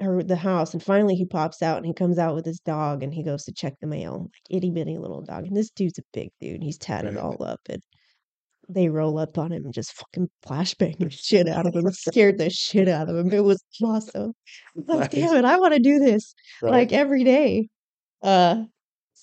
or 0.00 0.22
the 0.24 0.36
house, 0.36 0.72
and 0.74 0.82
finally 0.82 1.14
he 1.14 1.24
pops 1.24 1.62
out 1.62 1.76
and 1.76 1.86
he 1.86 1.94
comes 1.94 2.18
out 2.18 2.34
with 2.34 2.44
his 2.44 2.58
dog 2.60 3.02
and 3.04 3.14
he 3.14 3.22
goes 3.22 3.44
to 3.44 3.52
check 3.52 3.74
the 3.80 3.86
mail, 3.86 4.22
like 4.32 4.56
itty 4.58 4.70
bitty 4.70 4.98
little 4.98 5.22
dog. 5.22 5.46
And 5.46 5.56
this 5.56 5.70
dude's 5.70 5.98
a 5.98 6.02
big 6.12 6.30
dude. 6.40 6.62
He's 6.62 6.78
tatted 6.78 7.14
Right. 7.14 7.22
all 7.22 7.42
up, 7.44 7.60
and 7.68 7.80
they 8.68 8.88
roll 8.88 9.18
up 9.18 9.38
on 9.38 9.52
him 9.52 9.64
and 9.66 9.72
just 9.74 9.92
fucking 9.92 10.28
flashbang 10.44 10.98
the 10.98 11.10
shit 11.10 11.46
out 11.48 11.66
of 11.66 11.74
him. 11.76 11.86
It 11.86 11.94
scared 11.94 12.38
the 12.38 12.50
shit 12.50 12.88
out 12.88 13.08
of 13.08 13.16
him. 13.16 13.30
It 13.32 13.44
was 13.44 13.62
awesome. 13.82 14.32
Like, 14.74 15.12
Nice. 15.12 15.22
damn 15.28 15.36
it, 15.36 15.44
I 15.44 15.58
want 15.58 15.74
to 15.74 15.80
do 15.80 15.98
this 16.00 16.34
Right. 16.62 16.70
like 16.72 16.92
every 16.92 17.22
day. 17.24 17.68
Uh, 18.22 18.64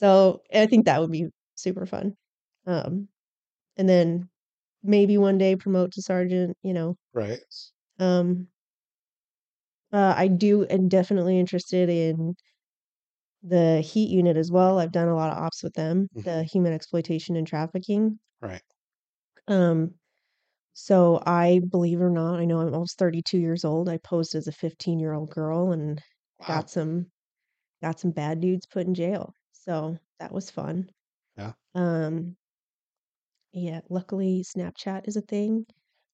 so 0.02 0.42
I 0.54 0.66
think 0.68 0.86
that 0.86 1.00
would 1.02 1.12
be 1.12 1.28
super 1.56 1.86
fun. 1.86 2.16
Um, 2.66 3.10
and 3.78 3.90
then 3.90 4.30
maybe 4.84 5.18
one 5.20 5.38
day 5.40 5.56
promote 5.58 5.94
to 5.94 6.04
sergeant. 6.04 6.58
You 6.64 6.74
know, 6.74 6.98
Right. 7.14 7.72
um, 8.00 8.48
uh, 9.92 10.14
I 10.16 10.28
do 10.28 10.66
am 10.68 10.88
definitely 10.88 11.40
interested 11.40 11.90
in 11.90 12.36
the 13.44 13.82
heat 13.82 14.10
unit 14.10 14.36
as 14.38 14.52
well. 14.52 14.80
I've 14.80 14.92
done 14.92 15.08
a 15.08 15.16
lot 15.16 15.32
of 15.32 15.38
ops 15.38 15.62
with 15.64 15.74
them, 15.74 16.08
Mhm. 16.14 16.24
the 16.24 16.44
human 16.44 16.74
exploitation 16.74 17.36
and 17.36 17.46
trafficking. 17.48 18.20
Right. 18.42 18.64
Um, 19.48 19.96
so 20.74 21.22
I 21.26 21.62
believe 21.70 22.00
it 22.02 22.04
or 22.04 22.10
not, 22.12 22.40
I 22.40 22.46
know 22.46 22.60
I'm 22.62 22.74
almost 22.74 23.00
32 23.00 23.40
years 23.40 23.66
old. 23.66 23.90
I 23.90 23.98
posed 24.00 24.36
as 24.36 24.48
a 24.48 24.52
15 24.54 25.00
year 25.00 25.14
old 25.14 25.32
girl 25.32 25.72
and 25.72 26.02
Wow. 26.40 26.62
got 26.62 26.70
some 26.70 27.12
got 27.82 28.00
some 28.00 28.12
bad 28.12 28.42
dudes 28.42 28.68
put 28.68 28.88
in 28.88 28.94
jail. 28.96 29.34
So 29.64 29.96
that 30.20 30.32
was 30.32 30.50
fun. 30.50 30.90
Yeah. 31.38 31.54
Um, 31.76 32.36
yeah, 33.54 33.82
luckily 33.90 34.44
Snapchat 34.44 35.08
is 35.08 35.18
a 35.18 35.22
thing. 35.22 35.66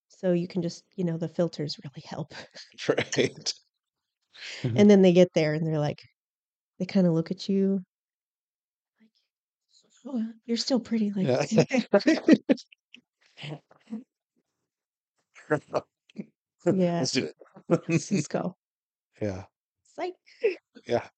So 0.09 0.33
you 0.33 0.47
can 0.49 0.61
just, 0.61 0.83
you 0.97 1.05
know, 1.05 1.17
the 1.17 1.29
filters 1.29 1.77
really 1.83 2.03
help. 2.05 2.33
Right. 2.89 3.53
Mhm. 4.63 4.79
And 4.79 4.89
then 4.89 5.01
they 5.01 5.13
get 5.13 5.29
there 5.33 5.53
and 5.53 5.65
they're 5.65 5.79
like, 5.79 6.01
they 6.79 6.85
kind 6.85 7.07
of 7.07 7.13
look 7.13 7.31
at 7.31 7.49
you 7.49 7.83
like, 8.99 9.09
oh, 10.05 10.23
you're 10.45 10.57
still 10.57 10.79
pretty. 10.79 11.11
Like, 11.11 11.27
Yeah. 11.27 11.63
yeah, 16.65 16.99
Let's 16.99 17.11
do 17.11 17.25
let's, 17.69 18.11
it. 18.11 18.11
let's 18.11 18.27
go. 18.27 18.55
Yeah. 19.21 19.45
Like, 19.97 20.13
Yeah. 20.85 21.09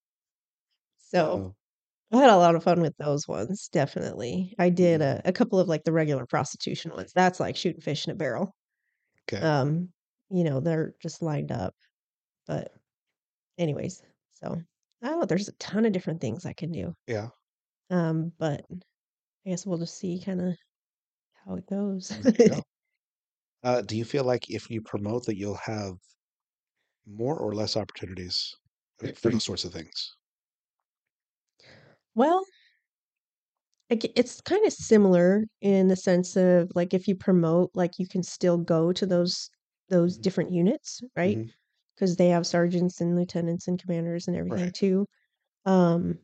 so 0.98 1.38
Oh. 1.38 1.56
I 2.12 2.18
had 2.18 2.30
a 2.30 2.38
lot 2.38 2.56
of 2.56 2.64
fun 2.64 2.82
with 2.82 2.96
those 2.98 3.28
ones. 3.28 3.70
Definitely. 3.72 4.56
I 4.60 4.70
did 4.70 5.02
Mhm. 5.02 5.02
a, 5.02 5.22
a 5.26 5.32
couple 5.34 5.60
of 5.60 5.68
like 5.68 5.84
the 5.84 5.92
regular 5.92 6.26
prostitution 6.26 6.92
ones. 6.92 7.12
That's 7.14 7.40
like 7.40 7.56
shooting 7.56 7.82
fish 7.82 8.08
in 8.08 8.12
a 8.14 8.16
barrel. 8.16 8.56
Okay. 9.28 9.44
Um, 9.44 9.94
you 10.32 10.44
know, 10.46 10.60
they're 10.62 10.96
just 11.02 11.22
lined 11.24 11.52
up. 11.52 11.76
But 12.48 12.74
anyways, 13.58 14.04
so 14.32 14.62
I 15.04 15.10
don't 15.10 15.20
know. 15.22 15.26
There's 15.26 15.50
a 15.50 15.54
ton 15.54 15.86
of 15.86 15.94
different 15.94 16.22
things 16.22 16.46
I 16.46 16.54
can 16.54 16.72
do. 16.72 16.96
Yeah. 17.08 17.30
Um, 17.92 18.34
but 18.40 18.66
I 18.72 19.50
guess 19.52 19.66
we'll 19.66 19.80
just 19.80 19.98
see 19.98 20.22
kind 20.24 20.42
of 20.42 20.56
how 21.46 21.56
it 21.56 21.68
goes. 21.68 22.12
Go. 22.48 22.64
Uh, 23.64 23.82
do 23.82 23.98
you 23.98 24.04
feel 24.06 24.26
like 24.26 24.50
if 24.50 24.70
you 24.70 24.82
promote 24.82 25.26
that 25.26 25.38
you'll 25.38 25.56
have 25.56 25.98
more 27.06 27.38
or 27.38 27.54
less 27.54 27.76
opportunities 27.76 28.56
for 29.16 29.30
those 29.32 29.44
sorts 29.44 29.66
of 29.66 29.74
things? 29.74 30.16
Well, 32.20 32.46
it's 33.90 34.42
kind 34.42 34.66
of 34.66 34.74
similar 34.74 35.46
in 35.62 35.88
the 35.88 35.96
sense 35.96 36.36
of 36.36 36.72
like 36.76 36.94
if 36.94 37.08
you 37.08 37.16
promote, 37.16 37.72
like 37.74 37.98
you 37.98 38.08
can 38.08 38.24
still 38.24 38.58
go 38.58 38.92
to 38.94 39.06
those 39.06 39.50
those 39.90 40.18
Mhm. 40.18 40.20
different 40.20 40.52
units, 40.52 41.02
right? 41.16 41.40
Because 41.96 42.16
they 42.18 42.30
have 42.30 42.46
sergeants 42.48 43.02
and 43.02 43.16
lieutenants 43.18 43.68
and 43.68 43.80
commanders 43.82 44.28
and 44.28 44.38
everything 44.38 44.72
Right. 44.72 44.74
too. 44.74 45.08
Um, 45.66 46.20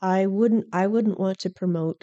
I 0.00 0.26
wouldn't 0.26 0.68
I 0.72 0.86
wouldn't 0.86 1.18
want 1.20 1.38
to 1.40 1.50
promote 1.50 2.02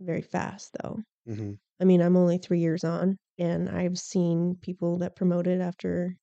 very 0.00 0.22
fast 0.22 0.74
though. 0.82 1.00
Mhm. 1.26 1.56
I 1.80 1.84
mean, 1.86 2.02
I'm 2.02 2.16
only 2.16 2.38
three 2.38 2.60
years 2.60 2.84
on, 2.84 3.18
and 3.38 3.68
I've 3.70 3.98
seen 3.98 4.56
people 4.56 4.98
that 4.98 5.16
promoted 5.16 5.60
after 5.60 6.16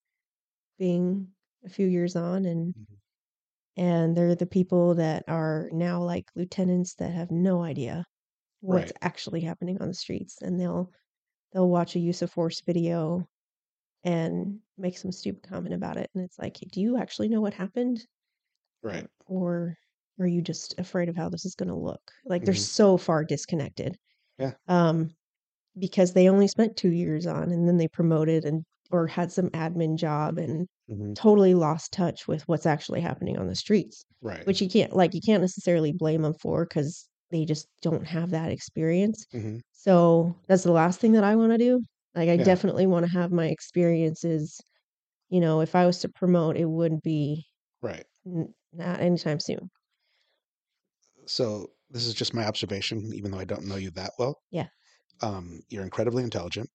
being 0.79 1.35
a 1.65 1.69
few 1.69 1.87
years 1.87 2.15
on, 2.15 2.45
and 2.45 2.75
Mhm. 2.75 2.98
And 3.79 4.15
they're 4.17 4.35
the 4.35 4.45
people 4.47 4.95
that 4.95 5.25
are 5.29 5.69
now 5.73 6.03
like 6.03 6.27
lieutenants 6.35 6.95
that 6.97 7.13
have 7.13 7.31
no 7.31 7.63
idea 7.63 8.05
what's 8.61 8.91
Right. 8.91 8.97
actually 9.01 9.41
happening 9.41 9.81
on 9.81 9.89
the 9.89 9.93
streets, 9.95 10.41
and 10.41 10.59
they'll 10.61 10.91
they'll 11.53 11.69
watch 11.69 11.95
a 11.95 11.99
use 12.01 12.21
of 12.23 12.31
force 12.31 12.61
video 12.61 13.27
and 14.03 14.61
make 14.77 14.97
some 14.97 15.11
stupid 15.13 15.43
comment 15.43 15.75
about 15.75 15.97
it, 15.97 16.09
and 16.15 16.23
it's 16.25 16.39
like, 16.39 16.55
do 16.71 16.81
you 16.81 16.97
actually 16.97 17.29
know 17.29 17.41
what 17.41 17.53
happened, 17.55 18.05
Right. 18.81 19.09
or 19.27 19.75
are 20.19 20.27
you 20.27 20.41
just 20.41 20.77
afraid 20.79 21.09
of 21.09 21.15
how 21.15 21.29
this 21.29 21.45
is 21.45 21.55
going 21.55 21.69
to 21.69 21.75
look? 21.75 22.11
Like 22.25 22.45
they're 22.45 22.53
Mhm. 22.53 22.57
so 22.57 22.97
far 22.97 23.23
disconnected. 23.23 23.97
Yeah. 24.39 24.55
Um, 24.67 25.11
because 25.79 26.13
they 26.13 26.29
only 26.29 26.47
spent 26.49 26.77
two 26.77 26.91
years 26.91 27.27
on 27.27 27.51
and 27.51 27.67
then 27.67 27.77
they 27.77 27.87
promoted 27.89 28.45
and 28.45 28.65
or 28.91 29.07
had 29.07 29.31
some 29.31 29.49
admin 29.51 29.97
job 29.97 30.37
and 30.37 30.67
Mhm. 30.87 31.15
totally 31.15 31.53
lost 31.55 31.91
touch 31.93 32.27
with 32.27 32.47
what's 32.47 32.65
actually 32.65 33.01
happening 33.01 33.37
on 33.37 33.47
the 33.47 33.55
streets, 33.55 34.05
Right. 34.21 34.45
which 34.45 34.61
you 34.61 34.69
can't 34.69 34.93
like, 34.95 35.13
you 35.13 35.21
can't 35.25 35.41
necessarily 35.41 35.93
blame 35.93 36.21
them 36.23 36.33
for 36.41 36.65
because 36.65 37.09
they 37.31 37.45
just 37.45 37.67
don't 37.81 38.07
have 38.07 38.31
that 38.31 38.51
experience. 38.51 39.25
Mhm. 39.33 39.59
So, 39.73 40.35
that's 40.47 40.63
the 40.63 40.71
last 40.73 40.99
thing 40.99 41.13
that 41.13 41.23
I 41.23 41.35
wanna 41.35 41.57
do. 41.57 41.81
Like, 42.15 42.29
I 42.29 42.37
Yeah. 42.37 42.49
definitely 42.49 42.87
wanna 42.87 43.09
have 43.09 43.31
my 43.31 43.47
experiences 43.47 44.59
you 45.29 45.39
know, 45.41 45.61
if 45.61 45.75
I 45.75 45.85
was 45.87 45.99
to 46.01 46.09
promote, 46.09 46.57
it 46.57 46.65
wouldn't 46.67 47.03
be 47.03 47.45
Right. 47.81 48.05
n 48.27 48.53
not 48.73 48.99
anytime 49.01 49.39
soon. 49.41 49.69
So, 51.25 51.71
this 51.89 52.05
is 52.05 52.13
just 52.13 52.33
my 52.33 52.45
observation, 52.45 53.11
even 53.13 53.31
though 53.31 53.39
I 53.39 53.45
don't 53.45 53.65
know 53.65 53.75
you 53.77 53.91
that 53.91 54.13
well. 54.19 54.41
Yeah. 54.51 54.69
Um, 55.21 55.61
you're 55.69 55.83
incredibly 55.83 56.23
intelligent. 56.23 56.69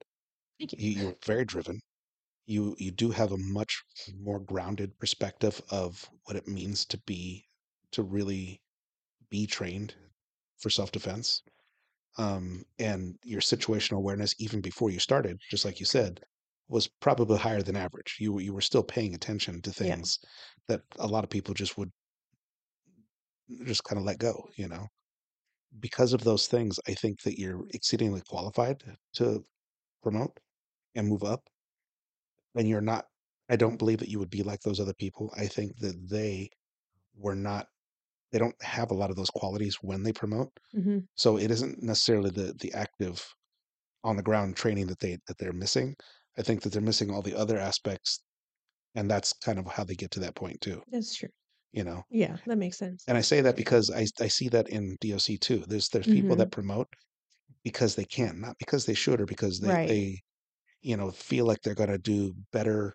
Thank 0.58 0.72
you. 0.72 0.78
You 0.78 0.90
you're 0.92 1.16
very 1.26 1.44
driven. 1.46 1.80
You 2.46 2.74
you 2.78 2.90
do 2.90 3.10
have 3.10 3.32
a 3.32 3.36
much 3.36 3.82
more 4.14 4.40
grounded 4.40 4.98
perspective 4.98 5.60
of 5.70 6.10
what 6.24 6.36
it 6.36 6.48
means 6.48 6.86
to 6.86 6.96
be 6.98 7.50
to 7.92 8.02
really 8.02 8.62
be 9.30 9.46
trained 9.46 9.96
for 10.58 10.70
self-defense. 10.70 11.42
Um, 12.18 12.64
and 12.78 13.18
your 13.24 13.40
situational 13.42 13.98
awareness, 13.98 14.34
even 14.40 14.60
before 14.62 14.90
you 14.90 15.00
started, 15.00 15.40
just 15.50 15.64
like 15.64 15.80
you 15.80 15.86
said, 15.86 16.24
was 16.68 16.88
probably 16.88 17.38
higher 17.38 17.62
than 17.62 17.76
average. 17.76 18.16
You 18.20 18.34
were 18.34 18.40
you 18.42 18.54
were 18.54 18.60
still 18.62 18.84
paying 18.84 19.14
attention 19.14 19.62
to 19.62 19.72
Yeah. 19.80 19.96
things 19.96 20.18
that 20.68 20.82
a 20.98 21.08
lot 21.08 21.24
of 21.24 21.30
people 21.30 21.54
just 21.54 21.78
would 21.78 21.92
just 23.64 23.84
kind 23.84 23.98
of 23.98 24.04
let 24.04 24.18
go, 24.18 24.48
you 24.56 24.68
know? 24.68 24.86
Because 25.80 26.12
of 26.14 26.24
those 26.24 26.48
things, 26.48 26.80
I 26.88 26.94
think 26.94 27.22
that 27.22 27.38
you're 27.38 27.66
exceedingly 27.74 28.22
qualified 28.28 28.84
to 29.14 29.44
promote 30.02 30.40
and 30.94 31.08
move 31.08 31.24
up. 31.24 31.48
And 32.56 32.68
you're 32.68 32.80
not 32.80 33.06
I 33.48 33.56
don't 33.56 33.78
believe 33.78 33.98
that 33.98 34.08
you 34.08 34.18
would 34.20 34.30
be 34.30 34.42
like 34.42 34.60
those 34.62 34.80
other 34.80 34.94
people. 34.94 35.30
I 35.36 35.46
think 35.48 35.78
that 35.80 36.08
they 36.10 36.50
were 37.16 37.36
not 37.36 37.68
they 38.32 38.38
don't 38.40 38.60
have 38.62 38.90
a 38.90 38.94
lot 38.94 39.10
of 39.10 39.16
those 39.16 39.30
qualities 39.30 39.76
when 39.82 40.02
they 40.04 40.12
promote. 40.12 40.52
Mhm. 40.72 41.06
So 41.16 41.38
it 41.38 41.50
isn't 41.52 41.82
necessarily 41.82 42.30
the 42.30 42.54
the 42.60 42.72
active 42.74 43.26
on 44.04 44.16
the 44.16 44.22
ground 44.22 44.56
training 44.56 44.86
that 44.88 45.00
they 45.00 45.18
that 45.28 45.38
they're 45.38 45.52
missing. 45.54 45.96
I 46.38 46.42
think 46.42 46.62
that 46.62 46.72
they're 46.72 46.82
missing 46.82 47.10
all 47.10 47.22
the 47.22 47.36
other 47.36 47.58
aspects, 47.58 48.22
and 48.96 49.10
that's 49.10 49.32
kind 49.34 49.58
of 49.60 49.66
how 49.68 49.84
they 49.84 49.94
get 49.96 50.10
to 50.12 50.20
that 50.20 50.36
point 50.36 50.60
too, 50.62 50.82
That's 50.86 51.14
true. 51.16 51.28
you 51.72 51.84
know? 51.84 52.04
Yeah, 52.10 52.38
that 52.46 52.58
makes 52.58 52.78
sense. 52.78 53.08
And 53.08 53.16
I 53.18 53.22
say 53.22 53.40
that 53.42 53.56
because 53.56 53.90
I 53.90 54.06
I 54.20 54.28
see 54.28 54.48
that 54.50 54.68
in 54.68 54.96
DOC 55.00 55.38
too. 55.38 55.64
There's 55.66 55.88
there's 55.88 56.06
people 56.08 56.36
Mhm. 56.36 56.36
that 56.36 56.52
promote 56.52 56.88
because 57.64 57.96
they 57.96 58.04
can, 58.06 58.40
not 58.40 58.58
because 58.58 58.86
they 58.86 58.94
should 58.94 59.20
or 59.20 59.26
because 59.26 59.60
they 59.60 59.76
Right. 59.76 59.86
they 59.86 60.20
you 60.84 60.96
know 60.96 61.10
feel 61.10 61.46
like 61.46 61.62
they're 61.62 61.74
going 61.74 61.90
to 61.90 61.98
do 61.98 62.34
better, 62.52 62.94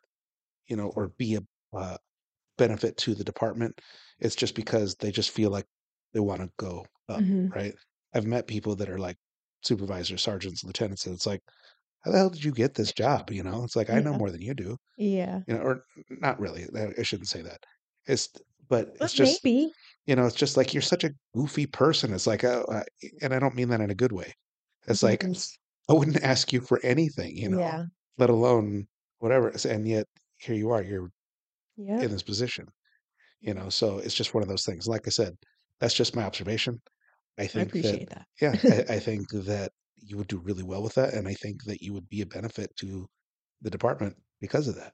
you 0.67 0.77
know, 0.77 0.93
or 0.95 1.09
be 1.17 1.35
a 1.35 1.41
uh, 1.77 1.97
benefit 2.57 2.97
to 2.97 3.15
the 3.15 3.23
department. 3.25 3.79
It's 4.19 4.35
just 4.35 4.55
because 4.55 4.95
they 4.95 5.11
just 5.11 5.31
feel 5.31 5.51
like 5.51 5.65
they 6.13 6.21
want 6.21 6.41
to 6.41 6.51
go 6.57 6.85
up, 7.09 7.21
Mhm. 7.21 7.53
right? 7.55 7.75
I've 8.15 8.25
met 8.27 8.47
people 8.47 8.75
that 8.77 8.89
are 8.89 8.99
like 8.99 9.17
supervisors, 9.63 10.23
sergeants, 10.23 10.63
lieutenants, 10.63 11.05
and 11.07 11.15
it's 11.15 11.27
like, 11.27 11.41
how 12.01 12.11
the 12.11 12.17
hell 12.19 12.29
did 12.31 12.43
you 12.43 12.51
get 12.53 12.75
this 12.75 12.93
job? 12.93 13.31
You 13.31 13.43
know, 13.43 13.63
it's 13.65 13.75
like 13.75 13.89
I 13.91 13.99
know 14.01 14.13
more 14.13 14.31
than 14.31 14.41
you 14.41 14.53
do, 14.55 14.77
Yeah. 14.97 15.41
you 15.47 15.55
know, 15.55 15.61
or 15.61 15.85
not 16.09 16.39
really. 16.39 16.67
I 16.99 17.03
shouldn't 17.03 17.29
say 17.29 17.41
that. 17.43 17.59
It's 18.07 18.29
but 18.69 18.95
it's 19.01 19.13
just 19.13 19.43
maybe. 19.43 19.71
you 20.07 20.15
know, 20.15 20.25
it's 20.27 20.35
just 20.35 20.57
like 20.57 20.73
you're 20.73 20.81
such 20.81 21.03
a 21.03 21.11
goofy 21.35 21.65
person. 21.67 22.13
It's 22.13 22.27
like, 22.27 22.43
I, 22.43 22.63
and 23.21 23.33
I 23.33 23.39
don't 23.39 23.55
mean 23.55 23.69
that 23.69 23.81
in 23.81 23.89
a 23.91 23.95
good 23.95 24.11
way. 24.13 24.33
It's 24.87 25.03
like. 25.03 25.23
I 25.89 25.93
wouldn't 25.93 26.23
ask 26.23 26.53
you 26.53 26.61
for 26.61 26.79
anything, 26.83 27.35
you 27.37 27.49
know, 27.49 27.59
Yeah. 27.59 27.87
let 28.17 28.29
alone 28.29 28.87
whatever. 29.19 29.51
And 29.67 29.87
yet 29.87 30.07
here 30.37 30.55
you 30.55 30.71
are, 30.71 30.83
you're 30.83 31.11
in 31.99 32.11
Yep. 32.11 32.11
this 32.11 32.23
position, 32.23 32.67
you 33.41 33.53
know. 33.53 33.69
So 33.69 33.99
it's 33.99 34.15
just 34.15 34.33
one 34.33 34.43
of 34.43 34.49
those 34.49 34.65
things. 34.65 34.87
Like 34.87 35.07
I 35.07 35.11
said, 35.11 35.37
that's 35.79 35.93
just 35.95 36.15
my 36.15 36.23
observation. 36.23 36.81
I 37.39 37.47
I 37.53 37.61
think 37.61 37.79
that, 37.81 38.01
appreciate 38.01 38.09
that. 38.09 38.27
yeah, 38.41 38.61
I, 38.69 38.95
I 38.95 38.99
think 38.99 39.29
that 39.31 39.71
you 39.97 40.17
would 40.17 40.27
do 40.27 40.39
really 40.39 40.63
well 40.63 40.83
with 40.83 40.95
that, 40.95 41.13
and 41.15 41.27
I 41.27 41.35
think 41.35 41.63
that 41.65 41.81
you 41.81 41.93
would 41.93 42.09
be 42.09 42.21
a 42.21 42.25
benefit 42.27 42.75
to 42.77 43.07
the 43.61 43.71
department 43.71 44.17
because 44.41 44.67
of 44.67 44.75
that, 44.77 44.93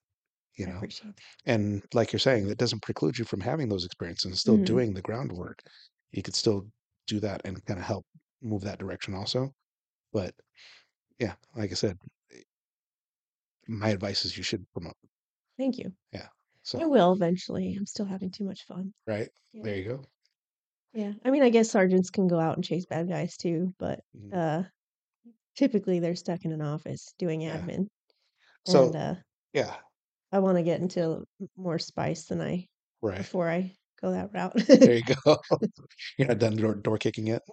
you 0.57 0.65
I 0.65 0.69
know. 0.69 0.83
appreciate 0.83 1.15
that. 1.15 1.23
And 1.45 1.83
like 1.93 2.11
you're 2.13 2.19
saying, 2.19 2.47
that 2.47 2.57
doesn't 2.59 2.83
preclude 2.83 3.17
you 3.17 3.25
from 3.25 3.41
having 3.41 3.69
those 3.69 3.85
experiences 3.85 4.25
and 4.31 4.37
still 4.39 4.57
Mhm. 4.57 4.59
doing 4.59 4.93
the 4.93 5.01
groundwork. 5.01 5.61
You 6.11 6.23
could 6.23 6.35
still 6.35 6.69
do 7.07 7.19
that 7.21 7.41
and 7.45 7.63
kind 7.65 7.79
of 7.79 7.85
help 7.85 8.05
move 8.41 8.63
that 8.63 8.79
direction 8.79 9.13
also. 9.15 9.51
But 10.13 10.35
yeah, 11.19 11.35
like 11.55 11.71
I 11.71 11.75
said, 11.75 11.97
my 13.67 13.89
advice 13.89 14.25
is 14.25 14.37
you 14.37 14.43
should 14.43 14.65
promote. 14.73 14.95
Thank 15.57 15.77
you. 15.77 15.93
Yeah. 16.11 16.27
I 16.75 16.85
will 16.85 17.13
eventually. 17.13 17.75
I'm 17.75 17.85
still 17.85 18.05
having 18.05 18.31
too 18.31 18.43
much 18.43 18.63
fun. 18.65 18.93
right 19.07 19.29
Yeah. 19.53 19.63
there 19.63 19.75
you 19.75 19.83
go. 19.85 20.05
Yeah. 20.93 21.13
I 21.23 21.31
mean, 21.31 21.43
I 21.43 21.49
guess 21.49 21.69
sergeants 21.69 22.09
can 22.09 22.27
go 22.27 22.39
out 22.39 22.55
and 22.55 22.63
chase 22.63 22.85
bad 22.85 23.07
guys 23.07 23.37
too, 23.37 23.73
but 23.77 24.01
Mhm. 24.15 24.33
uh 24.33 24.63
typically 25.55 25.99
they're 25.99 26.15
stuck 26.15 26.45
in 26.45 26.51
an 26.53 26.61
office 26.61 27.13
doing 27.17 27.41
Yeah. 27.41 27.57
admin. 27.61 27.77
And 27.77 27.89
So, 28.67 28.95
uh 28.95 29.15
yeah, 29.53 29.81
I 30.31 30.39
want 30.39 30.57
to 30.57 30.63
get 30.63 30.81
into 30.81 31.25
more 31.55 31.79
spice 31.79 32.25
than 32.25 32.41
I 32.41 32.67
right. 33.01 33.17
before 33.17 33.49
I 33.49 33.75
go 34.01 34.11
that 34.11 34.33
route. 34.33 34.53
There 34.55 34.95
you 34.95 35.03
go. 35.03 35.37
You're 36.17 36.27
not 36.27 36.39
done 36.39 36.55
door, 36.57 36.75
door 36.75 36.97
kicking 36.97 37.27
yet. 37.27 37.43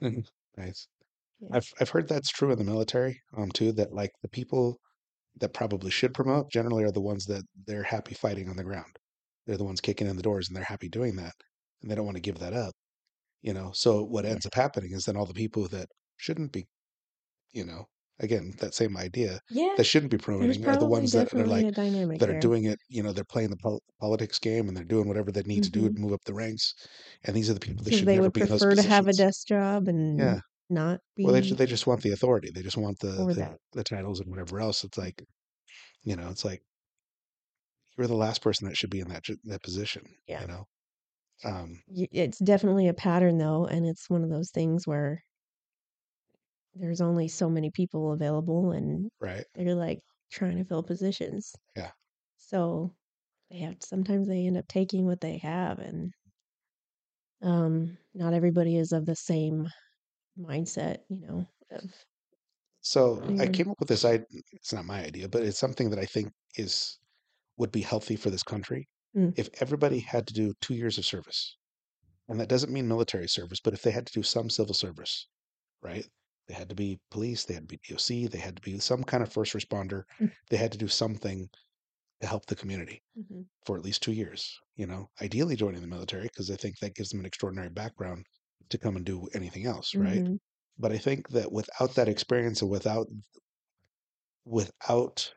Nice. 0.56 0.88
Yeah. 1.40 1.50
I've 1.52 1.68
I've 1.80 1.90
heard 1.90 2.08
that's 2.08 2.30
true 2.30 2.50
in 2.52 2.58
the 2.58 2.64
military, 2.64 3.20
um, 3.36 3.50
too, 3.52 3.72
that 3.72 3.92
like 3.92 4.10
the 4.22 4.28
people 4.28 4.80
that 5.36 5.54
probably 5.54 5.90
should 5.90 6.14
promote 6.14 6.50
generally 6.50 6.84
are 6.84 6.92
the 6.92 7.00
ones 7.02 7.26
that 7.26 7.44
they're 7.66 7.84
happy 7.84 8.14
fighting 8.14 8.48
on 8.48 8.56
the 8.56 8.64
ground. 8.64 8.98
They're 9.46 9.58
the 9.58 9.64
ones 9.64 9.80
kicking 9.82 10.08
in 10.08 10.16
the 10.16 10.22
doors 10.24 10.48
and 10.48 10.56
they're 10.56 10.64
happy 10.64 10.88
doing 10.90 11.16
that. 11.16 11.34
And 11.82 11.90
they 11.90 11.96
don't 11.96 12.06
want 12.06 12.16
to 12.18 12.22
give 12.22 12.38
that 12.40 12.54
up, 12.54 12.74
you 13.42 13.54
know. 13.54 13.72
So 13.72 14.04
what 14.04 14.26
ends 14.26 14.46
up 14.46 14.54
happening 14.54 14.92
is 14.92 15.04
then 15.06 15.16
all 15.16 15.26
the 15.26 15.34
people 15.34 15.68
that 15.68 15.88
shouldn't 16.18 16.52
be, 16.52 16.68
you 17.52 17.64
know, 17.64 17.86
again, 18.18 18.54
that 18.58 18.74
same 18.74 18.96
idea 18.96 19.40
Yeah. 19.50 19.76
that 19.76 19.84
shouldn't 19.84 20.10
be 20.12 20.18
There's 20.38 20.58
promoting 20.58 20.64
are 20.66 20.76
the 20.76 20.86
probably 20.86 20.86
ones 20.86 21.12
that 21.12 21.32
are 21.34 21.46
definitely 21.46 21.46
like 21.46 21.66
a 21.66 21.72
dynamic 21.72 22.20
that 22.20 22.28
are 22.30 22.34
there. 22.34 22.48
doing 22.48 22.64
it, 22.64 22.78
you 22.88 23.02
know, 23.02 23.12
they're 23.12 23.24
playing 23.24 23.50
the 23.50 23.56
pol- 23.58 23.82
politics 24.00 24.38
game 24.38 24.68
and 24.68 24.76
they're 24.76 24.84
doing 24.84 25.08
whatever 25.08 25.32
they 25.32 25.42
need 25.44 25.62
to 25.64 25.70
do 25.70 25.88
hmm 25.88 25.90
to 25.90 26.00
move 26.00 26.12
up 26.12 26.24
the 26.26 26.34
ranks. 26.34 26.74
And 27.24 27.34
these 27.36 27.50
are 27.50 27.54
the 27.54 27.60
people 27.60 27.84
that 27.84 27.92
Because 27.92 28.04
should 28.04 28.08
they 28.08 28.20
never 28.20 28.30
would 28.30 28.32
be 28.32 28.42
in 28.42 28.48
those 28.48 28.64
prefer 28.64 28.74
to 28.74 28.82
have 28.82 29.06
a 29.06 29.12
positions. 29.12 29.12
desk 29.12 29.46
job 29.46 29.86
and 29.88 30.40
Not 30.70 31.00
Well, 31.18 31.32
they 31.34 31.42
ju- 31.42 31.54
they 31.54 31.66
just 31.66 31.86
want 31.86 32.02
the 32.02 32.12
authority. 32.12 32.50
They 32.50 32.62
just 32.62 32.76
want 32.78 32.98
the 33.00 33.26
the, 33.26 33.34
that. 33.34 33.58
the 33.72 33.84
titles 33.84 34.20
and 34.20 34.30
whatever 34.30 34.60
else. 34.60 34.84
It's 34.84 34.96
like, 34.96 35.22
you 36.04 36.16
know, 36.16 36.30
it's 36.30 36.44
like 36.44 36.62
you're 37.96 38.06
the 38.06 38.14
last 38.14 38.42
person 38.42 38.66
that 38.68 38.76
should 38.76 38.90
be 38.90 39.00
in 39.00 39.08
that 39.08 39.22
ju- 39.24 39.36
that 39.44 39.62
position, 39.62 40.04
Yeah. 40.26 40.40
you 40.42 40.46
know. 40.48 40.64
Um, 41.44 41.82
Y- 41.88 42.08
It's 42.12 42.38
definitely 42.38 42.88
a 42.88 42.94
pattern 42.94 43.36
though, 43.38 43.66
and 43.66 43.86
it's 43.86 44.08
one 44.08 44.24
of 44.24 44.30
those 44.30 44.50
things 44.50 44.86
where 44.86 45.22
there's 46.74 47.00
only 47.00 47.28
so 47.28 47.48
many 47.48 47.70
people 47.70 48.12
available 48.12 48.72
and 48.72 49.10
right. 49.20 49.44
they're 49.54 49.74
like 49.74 50.00
trying 50.32 50.56
to 50.58 50.64
fill 50.64 50.82
positions. 50.82 51.54
Yeah. 51.76 51.92
So 52.38 52.94
they 53.50 53.58
have 53.60 53.76
sometimes 53.82 54.28
they 54.28 54.46
end 54.46 54.58
up 54.58 54.68
taking 54.68 55.06
what 55.06 55.20
they 55.20 55.38
have 55.38 55.78
and 55.80 56.12
um 57.42 57.96
not 58.14 58.34
everybody 58.34 58.76
is 58.76 58.92
of 58.92 59.06
the 59.06 59.16
same 59.16 59.68
mindset, 60.40 61.04
you 61.08 61.18
know, 61.18 61.46
of 61.70 62.06
So 62.82 63.22
I 63.38 63.46
came 63.46 63.68
up 63.70 63.78
with 63.80 63.88
this 63.88 64.04
I 64.04 64.20
it's 64.52 64.72
not 64.72 64.84
my 64.84 65.02
idea, 65.04 65.28
but 65.28 65.42
it's 65.42 65.58
something 65.58 65.88
that 65.90 65.98
I 65.98 66.04
think 66.06 66.32
is 66.56 66.98
would 67.58 67.72
be 67.72 67.82
healthy 67.82 68.16
for 68.16 68.30
this 68.30 68.42
country 68.44 68.88
Mm, 69.14 69.34
if 69.36 69.50
everybody 69.62 70.00
had 70.00 70.26
to 70.28 70.34
do 70.34 70.54
2 70.60 70.74
years 70.74 70.98
of 70.98 71.06
service. 71.06 71.56
And 72.28 72.40
that 72.40 72.48
doesn't 72.50 72.72
mean 72.72 72.88
military 72.88 73.28
service, 73.28 73.60
but 73.60 73.74
if 73.74 73.82
they 73.82 73.92
had 73.92 74.06
to 74.08 74.12
do 74.14 74.22
some 74.24 74.50
civil 74.50 74.74
service, 74.74 75.28
right? 75.82 76.06
They 76.48 76.54
had 76.54 76.68
to 76.70 76.76
be 76.76 77.00
police, 77.10 77.44
they 77.46 77.54
had 77.54 77.64
to 77.64 77.76
be 77.76 77.80
DOC, 77.88 78.26
they 78.28 78.38
had 78.40 78.56
to 78.56 78.62
be 78.62 78.78
some 78.80 79.04
kind 79.04 79.22
of 79.22 79.32
first 79.32 79.54
responder. 79.54 80.04
mm, 80.20 80.30
They 80.50 80.58
had 80.58 80.72
to 80.72 80.78
do 80.78 80.88
something 80.88 81.50
to 82.22 82.26
help 82.28 82.46
the 82.46 82.56
community 82.56 83.02
mhm, 83.14 83.42
for 83.66 83.76
at 83.78 83.84
least 83.84 84.02
2 84.02 84.12
years, 84.12 84.58
you 84.76 84.86
know. 84.86 85.10
Ideally 85.22 85.56
joining 85.56 85.82
the 85.82 85.88
military 85.88 86.24
because 86.24 86.50
I 86.50 86.56
think 86.56 86.78
that 86.80 86.94
gives 86.96 87.10
them 87.10 87.20
an 87.20 87.26
extraordinary 87.26 87.70
background 87.70 88.26
to 88.70 88.78
come 88.78 88.96
and 88.96 89.06
do 89.06 89.28
anything 89.34 89.66
else, 89.66 89.96
right? 89.98 90.24
mhm, 90.24 90.38
But 90.78 90.92
I 90.92 90.98
think 90.98 91.30
that 91.30 91.52
without 91.52 91.94
that 91.96 92.08
experience 92.08 92.62
and 92.62 92.70
without 92.70 93.08
without 94.44 95.32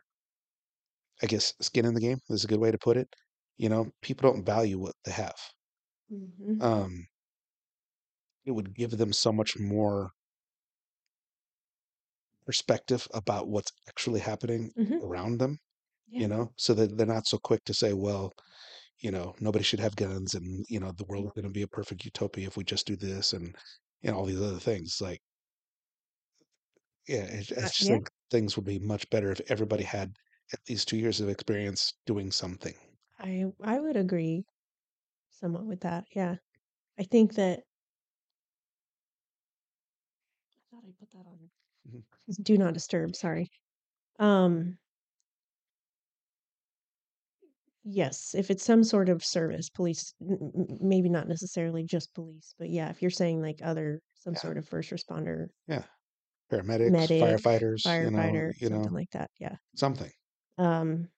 I 1.23 1.25
guess 1.25 1.55
skin 1.59 1.85
in 1.85 1.95
the 1.95 1.99
game 2.01 2.19
is 2.29 2.43
a 2.43 2.47
good 2.47 2.59
way 2.59 2.69
to 2.69 2.77
put 2.77 2.97
it. 2.97 3.15
You 3.57 3.67
know, 3.67 3.93
people 4.03 4.31
don't 4.31 4.45
value 4.45 4.77
what 4.77 4.93
they 5.05 5.11
have. 5.11 5.33
mhm, 6.09 6.59
Um, 6.59 7.07
it 8.45 8.51
would 8.51 8.73
give 8.73 8.91
them 8.91 9.11
so 9.11 9.33
much 9.33 9.59
more 9.59 10.13
perspective 12.45 13.07
about 13.13 13.47
what's 13.49 13.71
actually 13.87 14.19
happening 14.21 14.71
mhm. 14.75 14.99
around 15.01 15.39
them, 15.39 15.59
Yeah. 16.07 16.23
you 16.23 16.27
know, 16.27 16.53
so 16.57 16.73
that 16.73 16.97
they're 16.97 17.07
not 17.07 17.27
so 17.27 17.37
quick 17.39 17.63
to 17.65 17.73
say, 17.73 17.93
well, 17.93 18.33
you 19.03 19.11
know, 19.11 19.35
nobody 19.41 19.63
should 19.65 19.81
have 19.81 19.97
guns 19.97 20.35
and, 20.35 20.65
you 20.69 20.79
know, 20.81 20.93
the 20.93 21.05
world 21.05 21.27
is 21.27 21.33
going 21.33 21.45
to 21.45 21.51
be 21.51 21.63
a 21.63 21.69
perfect 21.69 22.05
utopia 22.05 22.47
if 22.47 22.57
we 22.57 22.65
just 22.65 22.87
do 22.87 22.97
this 22.97 23.33
and, 23.33 23.55
you 24.01 24.11
know, 24.11 24.17
all 24.17 24.25
these 24.25 24.41
other 24.41 24.59
things. 24.59 25.01
Like, 25.01 25.21
yeah, 27.07 27.23
it's, 27.25 27.51
Uh, 27.61 27.69
it's 27.69 27.75
just 27.77 27.89
yeah. 27.89 27.89
like 27.89 28.09
things 28.31 28.55
would 28.55 28.65
be 28.65 28.79
much 28.79 29.09
better 29.09 29.31
if 29.31 29.41
everybody 29.49 29.83
had 29.83 30.17
at 30.53 30.59
least 30.69 30.87
2 30.87 30.97
years 30.97 31.19
of 31.21 31.29
experience 31.29 31.93
doing 32.05 32.31
something. 32.31 32.75
I 33.17 33.51
I 33.59 33.79
would 33.79 33.97
agree 33.97 34.45
somewhat 35.29 35.65
with 35.65 35.81
that, 35.81 36.07
yeah. 36.15 36.37
I 36.99 37.03
think 37.03 37.35
that 37.35 37.65
I 40.57 40.59
thought 40.69 40.83
I 40.85 40.91
put 40.91 41.11
that 41.11 41.25
on 41.27 41.51
Mhm. 41.85 42.03
do 42.41 42.57
not 42.57 42.73
disturb, 42.75 43.15
sorry. 43.15 43.51
Um 44.19 44.79
Yes, 47.85 48.33
if 48.33 48.49
it's 48.49 48.63
some 48.63 48.83
sort 48.85 49.09
of 49.09 49.23
service, 49.25 49.69
police, 49.69 50.13
m 50.21 50.37
m 50.55 50.77
maybe 50.79 51.09
not 51.09 51.27
necessarily 51.27 51.83
just 51.83 52.13
police, 52.13 52.55
but 52.57 52.69
yeah, 52.69 52.89
if 52.89 53.01
you're 53.01 53.11
saying 53.11 53.41
like 53.41 53.59
other 53.61 54.01
some 54.15 54.35
Yeah. 54.35 54.37
sort 54.37 54.57
of 54.57 54.65
first 54.67 54.89
responder 54.91 55.47
Yeah. 55.67 55.85
Paramedics, 56.51 57.11
medic, 57.11 57.17
firefighters, 57.17 57.99
you 57.99 58.11
know 58.11 58.43
firefighter, 58.43 58.53
you 58.59 58.69
know, 58.69 58.89
like 58.89 59.09
that, 59.11 59.31
yeah. 59.39 59.55
something. 59.75 60.11
Um 60.57 61.09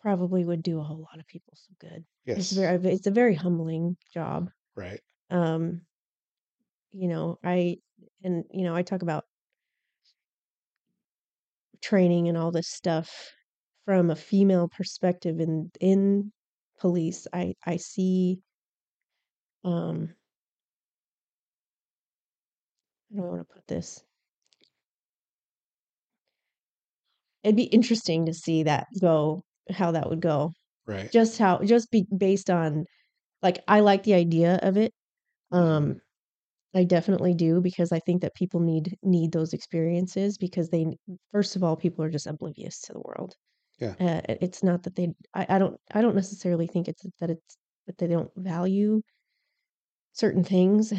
probably 0.00 0.44
would 0.44 0.62
do 0.62 0.78
a 0.78 0.84
whole 0.84 1.00
lot 1.00 1.18
of 1.18 1.26
people 1.26 1.54
some 1.56 1.76
good. 1.80 2.04
It's 2.34 2.52
Yes. 2.52 2.52
very 2.52 2.76
it's 2.92 3.06
a 3.06 3.10
very 3.10 3.34
humbling 3.34 3.96
job. 4.12 4.50
Right. 4.76 5.00
Um 5.30 5.82
you 6.92 7.08
know, 7.08 7.38
I 7.44 7.78
and, 8.24 8.44
you 8.50 8.64
know, 8.64 8.74
I 8.74 8.82
talk 8.82 9.02
about 9.02 9.26
training 11.80 12.28
and 12.28 12.36
all 12.36 12.50
this 12.50 12.68
stuff 12.68 13.32
from 13.88 14.10
a 14.10 14.16
female 14.16 14.68
perspective 14.68 15.40
in 15.40 15.72
in 15.80 16.32
police. 16.78 17.26
I 17.32 17.56
I 17.66 17.78
see 17.78 18.42
um 19.64 20.14
how 23.10 23.16
do 23.20 23.24
I 23.26 23.28
wanna 23.28 23.44
put 23.44 23.66
this? 23.66 24.02
It'd 27.42 27.56
be 27.56 27.64
interesting 27.64 28.26
to 28.26 28.34
see 28.34 28.62
that 28.64 28.86
go 29.00 29.42
how 29.70 29.90
that 29.92 30.08
would 30.08 30.20
go. 30.20 30.52
Right. 30.86 31.12
Just 31.12 31.38
how 31.38 31.60
just 31.64 31.90
be 31.90 32.06
based 32.16 32.50
on 32.50 32.86
like, 33.42 33.62
I 33.68 33.80
like 33.80 34.04
the 34.04 34.14
idea 34.14 34.58
of 34.62 34.76
it. 34.78 34.92
Mhm. 35.52 35.58
Um, 35.58 36.00
I 36.74 36.84
definitely 36.84 37.34
do 37.34 37.60
because 37.62 37.92
I 37.92 38.00
think 38.00 38.22
that 38.22 38.34
people 38.36 38.60
need 38.60 38.98
need 39.02 39.32
those 39.32 39.52
experiences 39.54 40.38
because 40.38 40.70
they 40.70 40.86
first 41.32 41.56
of 41.56 41.64
all, 41.64 41.76
people 41.76 42.04
are 42.04 42.10
just 42.10 42.26
oblivious 42.28 42.80
to 42.82 42.94
the 42.94 43.00
world. 43.00 43.36
Yeah. 43.78 43.96
Uh, 44.00 44.22
it's 44.28 44.62
not 44.62 44.84
that 44.84 44.94
they 44.96 45.14
I 45.34 45.46
I 45.56 45.58
don't 45.58 45.80
I 45.92 46.02
don't 46.02 46.14
necessarily 46.14 46.66
think 46.68 46.88
it's 46.88 47.04
that 47.20 47.30
it's 47.30 47.56
that 47.86 47.98
they 47.98 48.06
don't 48.06 48.30
value 48.36 49.02
certain 50.12 50.44
things. 50.44 50.92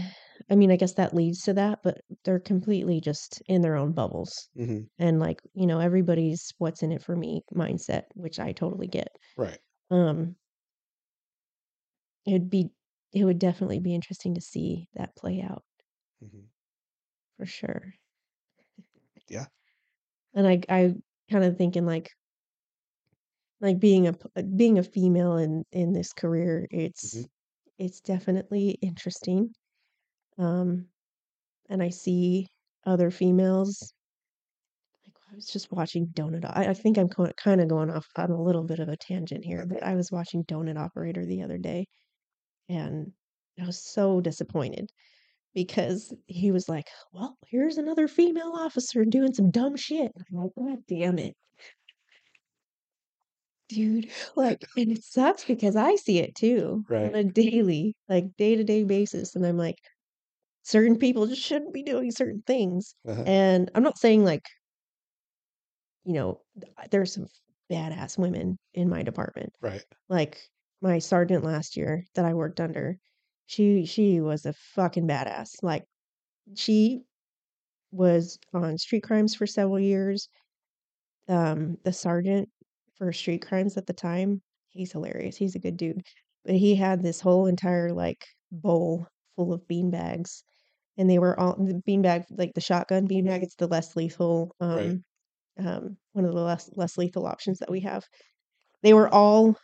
I 0.50 0.56
mean, 0.56 0.72
I 0.72 0.76
guess 0.76 0.94
that 0.94 1.14
leads 1.14 1.42
to 1.44 1.54
that, 1.54 1.80
but 1.84 2.02
they're 2.24 2.40
completely 2.40 3.02
just 3.02 3.42
in 3.48 3.62
their 3.62 3.76
own 3.76 3.92
bubbles. 3.94 4.50
Mhm. 4.56 4.90
And, 4.98 5.20
like, 5.20 5.42
you 5.54 5.66
know, 5.66 5.80
everybody's 5.80 6.52
"what's 6.58 6.84
in 6.84 6.92
it 6.92 7.02
for 7.04 7.16
me" 7.16 7.42
mindset, 7.54 8.04
which 8.16 8.40
I 8.40 8.52
totally 8.52 8.88
get. 8.88 9.10
Right. 9.36 9.60
Um 9.92 10.36
it'd 12.26 12.50
be 12.50 12.72
it 13.12 13.26
would 13.26 13.40
definitely 13.40 13.80
be 13.80 13.96
interesting 13.96 14.36
to 14.36 14.42
see 14.42 14.88
that 14.94 15.16
play 15.16 15.42
out. 15.42 15.64
Mhm. 16.22 16.50
For 17.38 17.46
sure. 17.48 17.96
Yeah. 19.28 19.48
And 20.34 20.48
I 20.48 20.62
I 20.70 20.96
kinda 21.30 21.52
thinking 21.54 21.86
like 21.86 22.10
like 23.62 23.80
being 23.80 24.08
a 24.08 24.14
p 24.14 24.44
being 24.56 24.78
a 24.80 24.84
female 24.84 25.38
in 25.38 25.66
in 25.72 25.94
this 25.94 26.14
career, 26.14 26.68
it's 26.72 27.26
Mhm. 27.26 27.30
it's 27.80 28.02
definitely 28.02 28.72
interesting. 28.82 29.54
Um, 30.38 30.90
and 31.70 31.84
I 31.84 31.90
see 31.90 32.48
other 32.86 33.12
females 33.12 33.94
like, 35.06 35.16
I 35.32 35.36
was 35.36 35.48
just 35.48 35.72
watching 35.72 36.08
Donut 36.08 36.46
I 36.46 36.70
I 36.70 36.74
think 36.74 36.98
I'm 36.98 37.08
go 37.08 37.32
kinda 37.42 37.66
going 37.66 37.90
off 37.90 38.08
on 38.16 38.32
a 38.32 38.42
little 38.42 38.64
bit 38.64 38.80
of 38.80 38.90
a 38.90 38.98
tangent 38.98 39.46
here, 39.46 39.66
but 39.66 39.84
I 39.84 39.96
was 39.96 40.12
watching 40.12 40.44
Donut 40.46 40.78
Operator 40.78 41.26
the 41.26 41.42
other 41.42 41.58
day, 41.58 41.86
and 42.70 43.14
I 43.62 43.66
was 43.68 43.84
so 43.84 44.22
disappointed 44.22 44.90
because 45.56 46.14
he 46.28 46.52
was 46.52 46.70
like, 46.70 46.88
"Well, 47.14 47.38
here's 47.48 47.78
another 47.80 48.08
female 48.10 48.54
officer 48.56 49.06
doing 49.06 49.34
some 49.34 49.52
dumb 49.52 49.76
shit." 49.78 50.12
I'm 50.18 50.38
like, 50.38 50.52
"God 50.58 50.86
damn 50.88 51.20
it." 51.20 51.36
Dude, 53.70 54.10
like 54.36 54.64
and 54.76 54.92
it 54.92 55.04
sucks 55.04 55.46
because 55.46 55.76
I 55.76 55.96
see 55.96 56.18
it 56.20 56.34
too 56.36 56.86
on 57.04 57.14
a 57.16 57.24
daily, 57.24 57.96
like, 58.10 58.36
day-to-day 58.36 58.84
basis, 58.84 59.36
and 59.36 59.46
I'm 59.46 59.58
like, 59.58 59.76
certain 60.64 60.98
people 60.98 61.28
just 61.28 61.42
shouldn't 61.44 61.74
be 61.74 61.84
doing 61.84 62.12
certain 62.12 62.44
things, 62.48 62.96
Uh-huh. 63.06 63.26
and 63.26 63.72
I'm 63.76 63.84
not 63.84 63.98
saying, 64.00 64.26
like 64.26 64.44
you 66.06 66.14
know, 66.14 66.42
th 66.60 66.90
there's 66.92 67.14
some 67.14 67.28
badass 67.72 68.18
women 68.18 68.58
in 68.74 68.90
my 68.90 69.04
department. 69.04 69.54
Right. 69.62 69.86
Like, 70.10 70.42
my 70.82 71.00
sergeant 71.00 71.44
last 71.44 71.76
year 71.78 72.06
that 72.16 72.26
I 72.26 72.34
worked 72.34 72.60
under, 72.62 72.98
she 73.48 73.86
she 73.86 74.22
was 74.22 74.46
a 74.46 74.54
fucking 74.54 75.08
badass. 75.08 75.52
Like, 75.64 75.86
she 76.56 77.04
was 77.92 78.40
on 78.54 78.78
street 78.80 79.04
crimes 79.04 79.36
for 79.36 79.48
several 79.48 79.80
years. 79.80 80.30
Um, 81.28 81.78
the 81.84 81.94
sergeant 81.94 82.50
for 83.00 83.14
street 83.14 83.48
crimes 83.48 83.78
at 83.78 83.88
the 83.88 83.94
time, 83.94 84.44
he's 84.70 84.94
hilarious, 84.94 85.38
he's 85.38 85.56
a 85.56 85.60
good 85.60 85.78
dude. 85.78 86.04
But 86.46 86.56
he 86.58 86.76
had 86.76 87.04
this 87.04 87.22
whole 87.22 87.48
entire, 87.48 87.94
like, 87.94 88.26
bowl 88.52 89.08
full 89.38 89.54
of 89.54 89.68
beanbags, 89.70 90.44
and 90.98 91.10
they 91.10 91.20
were 91.20 91.40
all 91.40 91.56
the 91.58 91.76
beanbag 91.88 92.26
like, 92.32 92.54
the 92.56 92.62
shotgun 92.62 93.08
beanbag, 93.08 93.44
it's 93.44 93.56
the 93.58 93.68
less 93.68 93.96
lethal, 93.98 94.56
Right. 94.74 94.96
um 94.96 95.06
um, 95.60 95.98
one 96.14 96.26
of 96.26 96.34
the 96.34 96.42
less 96.42 96.70
less 96.76 96.98
lethal 96.98 97.28
options 97.28 97.60
that 97.60 97.72
we 97.72 97.82
have. 97.82 98.06
They 98.84 98.94
were 98.94 99.10
all 99.14 99.58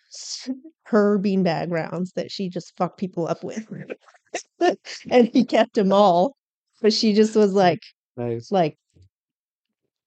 her 0.87 1.19
beanbag 1.19 1.71
rounds 1.71 2.13
that 2.15 2.31
she 2.31 2.49
just 2.49 2.75
fucked 2.77 2.99
people 2.99 3.27
up 3.27 3.43
with. 3.43 3.67
And 5.09 5.29
he 5.33 5.45
kept 5.45 5.75
them 5.75 5.91
all, 5.93 6.35
but 6.81 6.93
she 6.93 7.13
just 7.13 7.35
was 7.35 7.53
like 7.53 7.79
Nice. 8.17 8.51
like 8.51 8.77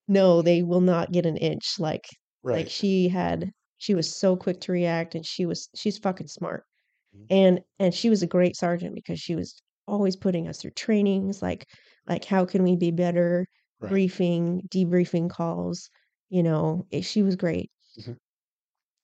"No, 0.08 0.42
they 0.42 0.60
will 0.64 0.80
not 0.80 1.12
get 1.12 1.24
an 1.24 1.36
inch." 1.36 1.78
Like 1.78 2.08
like, 2.52 2.68
she 2.70 3.08
had 3.08 3.52
she 3.78 3.94
was 3.94 4.14
so 4.14 4.36
quick 4.36 4.60
to 4.62 4.72
react, 4.72 5.14
and 5.14 5.24
she 5.26 5.46
was 5.46 5.68
she's 5.76 5.98
fucking 5.98 6.28
smart. 6.28 6.64
Mhm. 7.12 7.28
And 7.30 7.60
and 7.80 7.94
she 7.94 8.10
was 8.10 8.22
a 8.22 8.26
great 8.28 8.56
sergeant 8.56 8.94
because 8.94 9.20
she 9.20 9.34
was 9.36 9.62
always 9.88 10.16
putting 10.16 10.48
us 10.48 10.60
through 10.62 10.72
trainings, 10.72 11.42
like 11.42 11.66
like, 12.08 12.24
how 12.24 12.44
can 12.46 12.62
we 12.64 12.76
be 12.76 12.90
better, 12.92 13.46
Right. 13.80 14.00
briefing, 14.00 14.62
debriefing 14.70 15.30
calls, 15.30 15.90
you 16.30 16.42
know, 16.42 16.86
eh, 16.92 17.02
she 17.02 17.22
was 17.22 17.36
great. 17.36 17.70
Mhm. 17.96 18.18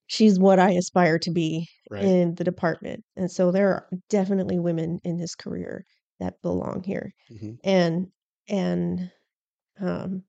She's 0.06 0.38
what 0.38 0.58
I 0.58 0.72
aspire 0.72 1.18
to 1.20 1.30
be 1.30 1.68
Right. 1.90 2.14
in 2.18 2.34
the 2.34 2.44
department, 2.44 3.04
and 3.16 3.30
so 3.30 3.50
there 3.50 3.68
are 3.72 3.88
definitely 4.10 4.58
women 4.58 4.98
in 5.04 5.18
this 5.18 5.34
career 5.34 5.84
that 6.20 6.40
belong 6.42 6.82
here. 6.84 7.12
Mhm. 7.28 7.58
And 7.62 8.10
and, 8.48 9.10
um 9.80 10.24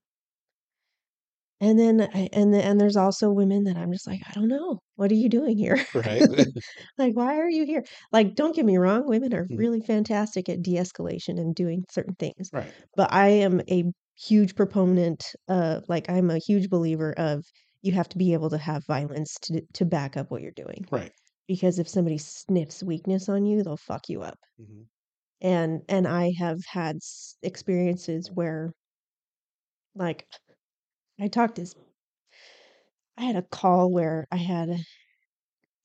and 1.62 1.80
then 1.80 2.02
I 2.02 2.30
and 2.34 2.54
then 2.54 2.62
and 2.62 2.80
there's 2.82 2.98
also 2.98 3.32
women 3.32 3.64
that 3.66 3.78
I'm 3.78 3.92
just 3.92 4.08
like, 4.08 4.22
"I 4.28 4.32
don't 4.34 4.48
know. 4.50 4.80
What 4.96 5.12
are 5.12 5.16
you 5.16 5.30
doing 5.30 5.58
here?" 5.58 5.86
Right. 5.94 6.30
Like, 6.98 7.16
"Why 7.16 7.38
are 7.38 7.50
you 7.50 7.66
here?" 7.66 7.84
Like, 8.12 8.36
don't 8.36 8.56
get 8.56 8.66
me 8.66 8.78
wrong, 8.78 9.08
women 9.08 9.34
are 9.34 9.50
Mhm. 9.50 9.66
really 9.66 9.82
fantastic 9.82 10.50
at 10.50 10.62
de-escalation 10.62 11.40
and 11.40 11.56
doing 11.56 11.84
certain 11.92 12.16
things, 12.16 12.52
Right. 12.52 12.76
but 12.96 13.12
I 13.14 13.28
am 13.30 13.62
a 13.70 13.86
huge 14.18 14.56
proponent 14.56 15.24
of 15.50 15.84
like, 15.90 16.10
I'm 16.10 16.30
a 16.30 16.38
huge 16.40 16.70
believer 16.70 17.14
of 17.18 17.44
you 17.82 17.92
have 17.94 18.10
to 18.10 18.18
be 18.18 18.34
able 18.34 18.50
to 18.52 18.58
have 18.58 18.84
violence 18.88 19.36
to 19.44 19.62
to 19.74 19.86
back 19.86 20.18
up 20.18 20.32
what 20.32 20.42
you're 20.42 20.52
doing. 20.52 20.86
Right. 20.90 21.14
Because 21.48 21.80
if 21.80 21.88
somebody 21.90 22.18
sniffs 22.20 22.84
weakness 22.84 23.30
on 23.30 23.46
you, 23.46 23.64
they'll 23.64 23.78
fuck 23.78 24.10
you 24.10 24.22
up. 24.24 24.40
Mhm. 24.58 24.86
And 25.40 25.84
and 25.88 26.08
I 26.10 26.34
have 26.40 26.60
had 26.74 26.98
experiences 27.42 28.30
where 28.34 28.74
like, 29.96 30.28
I 31.20 31.28
talked 31.30 31.56
this 31.56 31.76
I 33.18 33.24
had 33.24 33.36
a 33.38 33.42
call 33.44 33.92
where 33.92 34.28
I 34.32 34.38
had 34.38 34.70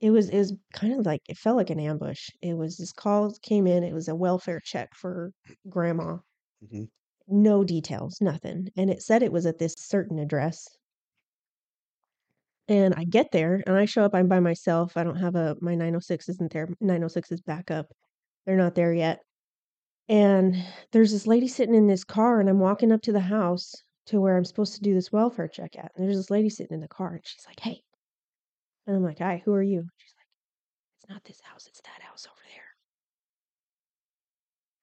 it 0.00 0.10
was 0.10 0.30
it 0.30 0.38
was 0.38 0.54
kind 0.72 0.94
of 0.98 1.04
like 1.04 1.22
it 1.28 1.36
felt 1.36 1.56
like 1.58 1.70
an 1.70 1.78
ambush. 1.80 2.30
It 2.40 2.54
was 2.54 2.76
this 2.78 2.92
call 2.92 3.32
came 3.42 3.66
in, 3.66 3.84
it 3.84 3.92
was 3.92 4.08
a 4.08 4.14
welfare 4.14 4.60
check 4.64 4.94
for 4.94 5.32
grandma. 5.68 6.18
Mhm. 6.64 6.90
No 7.28 7.64
details, 7.64 8.18
nothing, 8.22 8.70
and 8.76 8.88
it 8.90 9.02
said 9.02 9.22
it 9.22 9.30
was 9.32 9.44
at 9.44 9.58
this 9.58 9.74
certain 9.76 10.18
address. 10.18 10.66
And 12.68 12.94
I 12.94 13.04
get 13.04 13.32
there, 13.32 13.62
and 13.66 13.76
I 13.76 13.84
show 13.84 14.04
up, 14.04 14.14
I'm 14.14 14.28
by 14.28 14.40
myself, 14.40 14.96
I 14.96 15.04
don't 15.04 15.16
have 15.16 15.34
a 15.34 15.56
my 15.60 15.74
906 15.74 16.28
isn't 16.28 16.52
there, 16.52 16.68
906 16.80 17.32
is 17.32 17.40
back 17.40 17.70
up. 17.70 17.92
They're 18.46 18.56
not 18.56 18.74
there 18.74 18.92
yet. 18.94 19.20
And 20.08 20.56
there's 20.92 21.12
this 21.12 21.26
lady 21.26 21.48
sitting 21.48 21.74
in 21.76 21.88
this 21.88 22.04
car, 22.04 22.40
and 22.40 22.48
I'm 22.50 22.60
walking 22.60 22.92
up 22.92 23.02
to 23.02 23.12
the 23.12 23.20
house 23.20 23.74
to 24.10 24.20
where 24.20 24.36
I'm 24.36 24.44
supposed 24.44 24.74
to 24.74 24.80
do 24.80 24.92
this 24.92 25.12
welfare 25.12 25.48
check 25.48 25.76
at, 25.76 25.92
and 25.94 26.04
there's 26.04 26.16
this 26.16 26.30
lady 26.30 26.50
sitting 26.50 26.74
in 26.74 26.80
the 26.80 26.88
car, 26.88 27.14
and 27.14 27.20
she's 27.24 27.46
like, 27.46 27.60
"Hey." 27.60 27.82
And 28.86 28.96
I'm 28.96 29.04
like, 29.04 29.20
"Hi, 29.20 29.40
who 29.44 29.52
are 29.54 29.62
you?" 29.62 29.88
She's 29.96 30.14
like, 30.16 30.26
"It's 30.98 31.08
not 31.08 31.24
this 31.24 31.40
house, 31.40 31.66
it's 31.68 31.80
that 31.82 32.02
house 32.02 32.26
over 32.26 32.42
there." 32.48 32.64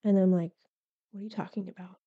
And 0.10 0.18
I'm 0.18 0.32
like, 0.32 0.54
"What 1.12 1.20
are 1.20 1.24
you 1.24 1.30
talking 1.30 1.68
about?" 1.68 1.98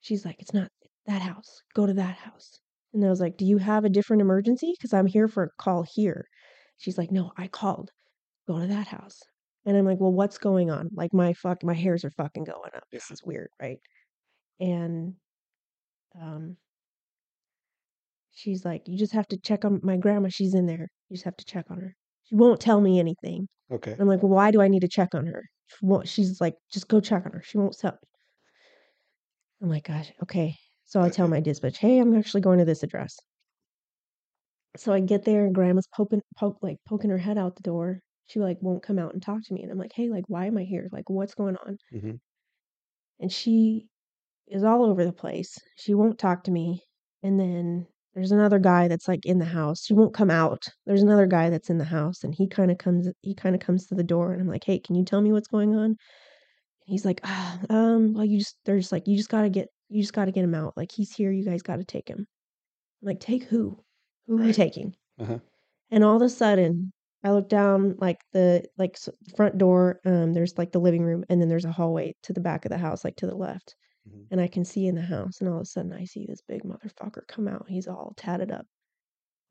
She's 0.00 0.24
like, 0.26 0.40
"It's 0.40 0.52
not 0.52 0.70
that 1.06 1.22
house. 1.22 1.62
Go 1.74 1.86
to 1.86 1.94
that 1.94 2.16
house." 2.16 2.60
And 2.92 3.04
I 3.04 3.08
was 3.08 3.20
like, 3.20 3.38
"Do 3.38 3.46
you 3.46 3.56
have 3.58 3.84
a 3.84 3.88
different 3.88 4.20
emergency? 4.20 4.74
Because 4.76 4.92
I'm 4.92 5.06
here 5.06 5.28
for 5.28 5.44
a 5.44 5.50
call 5.56 5.84
here." 5.84 6.28
She's 6.76 6.98
like, 6.98 7.10
"No, 7.10 7.32
I 7.38 7.48
called. 7.48 7.92
Go 8.46 8.58
to 8.60 8.66
that 8.66 8.88
house." 8.88 9.22
And 9.64 9.76
I'm 9.76 9.86
like, 9.86 10.00
"Well, 10.00 10.12
what's 10.12 10.38
going 10.38 10.70
on? 10.70 10.90
Like 10.92 11.14
my 11.14 11.32
fuck, 11.32 11.62
my 11.64 11.74
hairs 11.74 12.04
are 12.04 12.10
fucking 12.10 12.44
going 12.44 12.74
up. 12.74 12.84
This 12.92 13.10
is 13.10 13.24
weird, 13.24 13.50
right?" 13.60 13.80
And 14.60 15.16
um, 16.14 16.56
she's 18.32 18.64
like, 18.64 18.88
"You 18.88 18.98
just 18.98 19.12
have 19.12 19.28
to 19.28 19.38
check 19.38 19.64
on 19.64 19.80
my 19.82 19.96
grandma. 19.96 20.28
She's 20.28 20.54
in 20.54 20.66
there. 20.66 20.88
You 21.08 21.14
just 21.16 21.24
have 21.24 21.36
to 21.36 21.44
check 21.44 21.70
on 21.70 21.78
her. 21.78 21.94
She 22.24 22.34
won't 22.34 22.60
tell 22.60 22.80
me 22.80 22.98
anything." 22.98 23.48
Okay. 23.70 24.00
I'm 24.00 24.08
like, 24.08 24.22
"Well, 24.22 24.32
why 24.32 24.50
do 24.50 24.60
I 24.62 24.68
need 24.68 24.80
to 24.80 24.88
check 24.88 25.14
on 25.14 25.26
her?" 25.26 25.44
She 25.66 25.86
won't, 25.86 26.08
she's 26.08 26.40
like, 26.40 26.56
"Just 26.72 26.88
go 26.88 27.00
check 27.00 27.24
on 27.26 27.32
her. 27.32 27.42
She 27.42 27.58
won't 27.58 27.76
tell. 27.78 27.98
I'm 29.62 29.70
like, 29.70 29.84
"Gosh, 29.84 30.12
okay." 30.22 30.58
So 30.84 31.00
I 31.00 31.08
tell 31.08 31.26
my 31.26 31.40
dispatch, 31.40 31.78
"Hey, 31.78 31.98
I'm 31.98 32.14
actually 32.14 32.42
going 32.42 32.58
to 32.58 32.66
this 32.66 32.82
address." 32.82 33.16
So 34.76 34.92
I 34.92 34.98
get 35.00 35.24
there 35.24 35.46
and 35.46 35.54
grandma's 35.54 35.86
poking, 35.94 36.22
poke, 36.36 36.58
like 36.62 36.78
poking 36.84 37.10
her 37.10 37.18
head 37.18 37.38
out 37.38 37.54
the 37.56 37.62
door. 37.62 38.00
She 38.26 38.40
like 38.40 38.60
won't 38.60 38.82
come 38.82 38.98
out 38.98 39.12
and 39.12 39.22
talk 39.22 39.42
to 39.44 39.54
me, 39.54 39.62
and 39.62 39.70
I'm 39.70 39.78
like, 39.78 39.92
"Hey, 39.92 40.08
like, 40.08 40.24
why 40.28 40.46
am 40.46 40.58
I 40.58 40.64
here? 40.64 40.88
Like, 40.92 41.08
what's 41.08 41.34
going 41.36 41.56
on?" 41.56 41.78
hmm 41.90 42.16
And 43.20 43.30
she 43.32 43.89
is 44.50 44.64
all 44.64 44.84
over 44.84 45.04
the 45.04 45.12
place. 45.12 45.58
She 45.76 45.94
won't 45.94 46.18
talk 46.18 46.44
to 46.44 46.50
me. 46.50 46.82
And 47.22 47.38
then 47.38 47.86
there's 48.14 48.32
another 48.32 48.58
guy 48.58 48.88
that's 48.88 49.08
like 49.08 49.24
in 49.24 49.38
the 49.38 49.44
house. 49.44 49.84
She 49.84 49.94
won't 49.94 50.14
come 50.14 50.30
out. 50.30 50.66
There's 50.86 51.02
another 51.02 51.26
guy 51.26 51.50
that's 51.50 51.70
in 51.70 51.78
the 51.78 51.84
house 51.84 52.24
and 52.24 52.34
he 52.34 52.48
kind 52.48 52.70
of 52.70 52.78
comes 52.78 53.08
he 53.22 53.34
kind 53.34 53.54
of 53.54 53.60
comes 53.60 53.86
to 53.86 53.94
the 53.94 54.04
door 54.04 54.32
and 54.32 54.40
I'm 54.40 54.48
like, 54.48 54.64
"Hey, 54.64 54.78
can 54.80 54.96
you 54.96 55.04
tell 55.04 55.20
me 55.20 55.32
what's 55.32 55.48
going 55.48 55.74
on?" 55.74 55.84
And 55.84 55.96
he's 56.86 57.04
like, 57.04 57.20
ah, 57.24 57.60
um, 57.70 58.14
well, 58.14 58.24
you 58.24 58.38
just 58.38 58.56
they're 58.64 58.78
just 58.78 58.92
like 58.92 59.06
you 59.06 59.16
just 59.16 59.30
got 59.30 59.42
to 59.42 59.50
get 59.50 59.68
you 59.88 60.02
just 60.02 60.12
got 60.12 60.26
to 60.26 60.32
get 60.32 60.44
him 60.44 60.54
out. 60.54 60.76
Like 60.76 60.92
he's 60.92 61.12
here, 61.14 61.30
you 61.32 61.44
guys 61.44 61.62
got 61.62 61.76
to 61.76 61.84
take 61.84 62.08
him." 62.08 62.26
I'm 63.02 63.06
like, 63.08 63.20
"Take 63.20 63.44
who? 63.44 63.78
Who 64.26 64.40
are 64.40 64.44
you 64.46 64.52
taking?" 64.52 64.94
Uh-huh. 65.18 65.38
And 65.90 66.04
all 66.04 66.16
of 66.16 66.22
a 66.22 66.28
sudden, 66.28 66.92
I 67.24 67.32
look 67.32 67.48
down 67.48 67.96
like 67.98 68.18
the 68.32 68.64
like 68.78 68.98
front 69.36 69.58
door, 69.58 70.00
um 70.04 70.32
there's 70.32 70.56
like 70.58 70.72
the 70.72 70.80
living 70.80 71.02
room 71.04 71.24
and 71.28 71.40
then 71.40 71.48
there's 71.48 71.64
a 71.64 71.72
hallway 71.72 72.14
to 72.24 72.32
the 72.32 72.40
back 72.40 72.64
of 72.64 72.70
the 72.70 72.78
house 72.78 73.04
like 73.04 73.16
to 73.16 73.26
the 73.26 73.36
left 73.36 73.76
hmm 74.10 74.30
and 74.30 74.40
I 74.40 74.48
can 74.48 74.64
see 74.64 74.86
in 74.86 74.94
the 74.96 75.02
house, 75.02 75.40
and 75.40 75.48
all 75.50 75.56
of 75.56 75.62
a 75.62 75.66
sudden 75.66 75.92
I 75.92 76.04
see 76.04 76.26
this 76.26 76.42
big 76.42 76.62
motherfucker 76.64 77.26
come 77.28 77.48
out. 77.48 77.68
He's 77.68 77.88
all 77.88 78.14
tatted 78.16 78.50
up, 78.52 78.66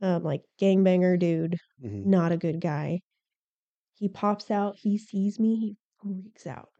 um, 0.01 0.23
like 0.23 0.43
gangbanger 0.61 1.19
dude, 1.19 1.57
hmm 1.81 2.03
not 2.03 2.31
a 2.33 2.37
good 2.37 2.61
guy. 2.61 3.01
He 3.93 4.09
pops 4.09 4.49
out, 4.51 4.77
he 4.77 4.97
sees 4.97 5.39
me, 5.39 5.55
he 5.57 5.77
freaks 6.01 6.47
out. 6.47 6.71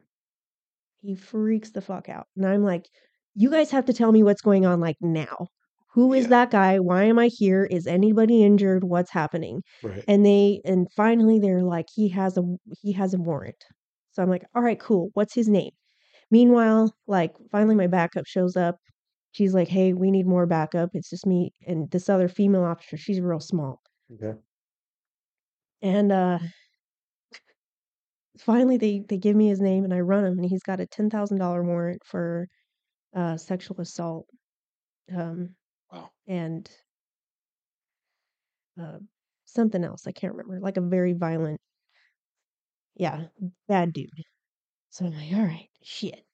He 1.00 1.14
freaks 1.14 1.70
the 1.72 1.80
fuck 1.82 2.08
out. 2.08 2.28
And 2.36 2.46
I'm 2.46 2.62
like, 2.62 2.88
you 3.34 3.50
guys 3.50 3.70
have 3.72 3.84
to 3.86 3.92
tell 3.92 4.12
me 4.12 4.22
what's 4.22 4.40
going 4.40 4.64
on 4.64 4.80
like 4.80 4.96
now. 5.00 5.48
Who 5.94 6.12
is 6.12 6.28
Yeah. 6.28 6.28
that 6.28 6.50
guy? 6.50 6.78
Why 6.78 7.04
am 7.04 7.18
I 7.18 7.26
here? 7.28 7.64
Is 7.64 7.86
anybody 7.86 8.42
injured? 8.44 8.84
What's 8.84 9.10
happening? 9.10 9.62
Right. 9.82 10.08
And 10.08 10.24
they 10.24 10.60
and 10.64 10.90
finally 10.92 11.38
they're 11.38 11.62
like, 11.62 11.88
he 11.94 12.08
has 12.10 12.38
a 12.38 12.42
he 12.80 12.92
has 12.92 13.12
a 13.14 13.18
warrant. 13.18 13.64
So 14.12 14.22
I'm 14.22 14.30
like, 14.30 14.44
all 14.54 14.62
right, 14.62 14.78
cool. 14.80 15.10
What's 15.14 15.34
his 15.34 15.48
name? 15.48 15.72
Meanwhile, 16.30 16.94
like 17.06 17.34
finally 17.50 17.74
my 17.76 17.86
backup 17.88 18.26
shows 18.26 18.56
up. 18.56 18.76
She's 19.32 19.54
like, 19.54 19.68
"Hey, 19.68 19.92
we 19.94 20.10
need 20.10 20.26
more 20.26 20.46
backup. 20.46 20.90
It's 20.94 21.10
just 21.10 21.26
me 21.26 21.52
and 21.66 21.90
this 21.90 22.08
other 22.08 22.28
female 22.28 22.64
officer. 22.64 22.96
She's 22.96 23.20
real 23.20 23.40
small." 23.40 23.80
Okay. 24.12 24.40
And 25.82 26.12
uh 26.12 26.38
finally 28.38 28.76
they 28.76 29.00
they 29.08 29.18
give 29.18 29.36
me 29.36 29.48
his 29.48 29.60
name 29.60 29.84
and 29.84 29.92
I 29.94 30.00
run 30.00 30.24
him 30.24 30.38
and 30.38 30.48
he's 30.48 30.62
got 30.62 30.80
a 30.80 30.86
$10,000 30.86 31.64
warrant 31.66 32.02
for 32.04 32.48
uh 33.14 33.36
sexual 33.38 33.80
assault 33.80 34.28
um 35.14 35.56
Wow. 35.92 36.10
and 36.28 36.70
uh 38.80 38.98
something 39.46 39.84
else. 39.84 40.06
I 40.06 40.12
can't 40.12 40.34
remember. 40.34 40.60
Like 40.60 40.76
a 40.76 40.80
very 40.80 41.12
violent, 41.12 41.60
yeah, 42.96 43.26
bad 43.68 43.92
dude. 43.92 44.10
So 44.90 45.06
I'm 45.06 45.12
like, 45.12 45.32
"All 45.32 45.44
right, 45.44 45.68
shit." 45.82 46.24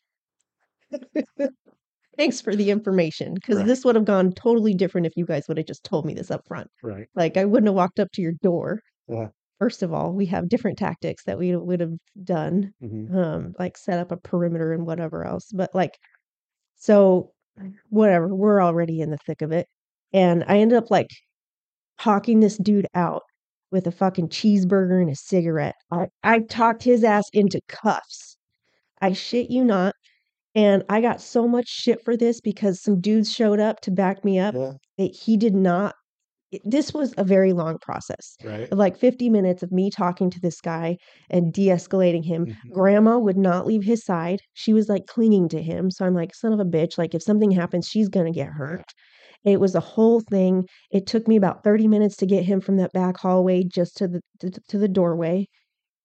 Thanks 2.17 2.41
for 2.41 2.57
the 2.57 2.71
information 2.71 3.35
because 3.35 3.59
Right. 3.59 3.67
this 3.67 3.85
would 3.85 3.95
have 3.95 4.05
gone 4.07 4.33
totally 4.33 4.75
different 4.75 5.07
if 5.07 5.17
you 5.17 5.27
guys 5.27 5.49
would 5.49 5.59
have 5.59 5.67
just 5.67 5.85
told 5.85 6.07
me 6.07 6.15
this 6.15 6.31
up 6.31 6.47
front. 6.47 6.71
Right. 6.83 7.09
Like 7.15 7.37
I 7.37 7.45
wouldn't 7.45 7.69
have 7.69 7.75
walked 7.75 8.01
up 8.01 8.11
to 8.13 8.23
your 8.23 8.33
door. 8.43 8.81
Yeah. 9.09 9.29
First 9.59 9.83
of 9.83 9.93
all, 9.93 10.13
we 10.13 10.27
have 10.27 10.49
different 10.49 10.79
tactics 10.79 11.25
that 11.25 11.39
we 11.39 11.55
would 11.57 11.81
have 11.81 11.93
done, 12.25 12.73
hmm 12.81 13.15
um, 13.17 13.55
like 13.59 13.77
set 13.77 13.99
up 13.99 14.13
a 14.13 14.17
perimeter 14.17 14.73
and 14.73 14.87
whatever 14.87 15.25
else. 15.27 15.51
But 15.55 15.75
like, 15.75 15.99
so 16.77 17.33
whatever, 17.91 18.35
we're 18.35 18.63
already 18.63 19.01
in 19.01 19.11
the 19.11 19.19
thick 19.19 19.43
of 19.43 19.53
it. 19.53 19.69
And 20.13 20.45
I 20.49 20.59
ended 20.59 20.79
up 20.79 20.91
like 20.91 21.09
talking 21.99 22.41
this 22.41 22.59
dude 22.59 22.87
out 22.95 23.23
with 23.73 23.87
a 23.87 23.93
fucking 23.93 24.29
cheeseburger 24.31 25.01
and 25.03 25.11
a 25.11 25.17
cigarette. 25.17 25.77
I, 25.93 26.09
I 26.23 26.41
talked 26.41 26.83
his 26.85 27.05
ass 27.05 27.25
into 27.33 27.61
cuffs. 27.69 28.36
I 29.01 29.13
shit 29.13 29.51
you 29.51 29.65
not. 29.65 29.95
And 30.55 30.85
I 30.89 31.01
got 31.03 31.21
so 31.21 31.47
much 31.47 31.69
shit 31.69 32.03
for 32.05 32.17
this 32.17 32.41
because 32.41 32.81
some 32.83 33.01
dudes 33.01 33.33
showed 33.33 33.61
up 33.61 33.81
to 33.83 33.91
back 33.91 34.25
me 34.25 34.39
up 34.39 34.55
Yeah. 34.55 34.73
that 34.99 35.15
he 35.15 35.37
did 35.37 35.55
not. 35.55 35.95
it- 36.53 36.63
This 36.65 36.95
was 36.95 37.13
a 37.19 37.25
very 37.25 37.53
long 37.53 37.77
process 37.79 38.37
Right. 38.45 38.73
like 38.73 38.97
50 38.97 39.29
minutes 39.29 39.63
of 39.65 39.73
me 39.73 39.91
talking 39.91 40.31
to 40.31 40.41
this 40.41 40.61
guy 40.61 40.97
and 41.29 41.53
de 41.53 41.67
escalating 41.67 42.25
him. 42.25 42.47
hmm 42.47 42.73
Grandma 42.73 43.19
would 43.19 43.37
not 43.37 43.67
leave 43.67 43.83
his 43.83 44.05
side. 44.05 44.39
She 44.55 44.73
was 44.73 44.89
like 44.89 45.07
clinging 45.07 45.49
to 45.51 45.61
him. 45.61 45.91
So 45.91 46.07
I'm 46.07 46.15
like, 46.15 46.35
son 46.35 46.53
of 46.53 46.61
a 46.61 46.65
bitch. 46.65 46.97
Like, 46.99 47.15
if 47.15 47.23
something 47.23 47.51
happens, 47.51 47.89
she's 47.89 48.09
going 48.09 48.27
to 48.33 48.39
get 48.39 48.49
hurt. 48.49 48.85
It 49.45 49.59
was 49.61 49.75
a 49.75 49.81
whole 49.81 50.21
thing. 50.21 50.67
It 50.93 51.07
took 51.07 51.27
me 51.29 51.37
about 51.37 51.65
30 51.65 51.89
minutes 51.89 52.17
to 52.19 52.27
get 52.27 52.45
him 52.45 52.61
from 52.61 52.77
that 52.77 52.93
back 52.93 53.19
hallway 53.19 53.65
just 53.65 53.97
to 53.99 54.09
the 54.09 54.21
to, 54.41 54.51
to 54.69 54.79
the 54.79 54.89
doorway, 54.89 55.47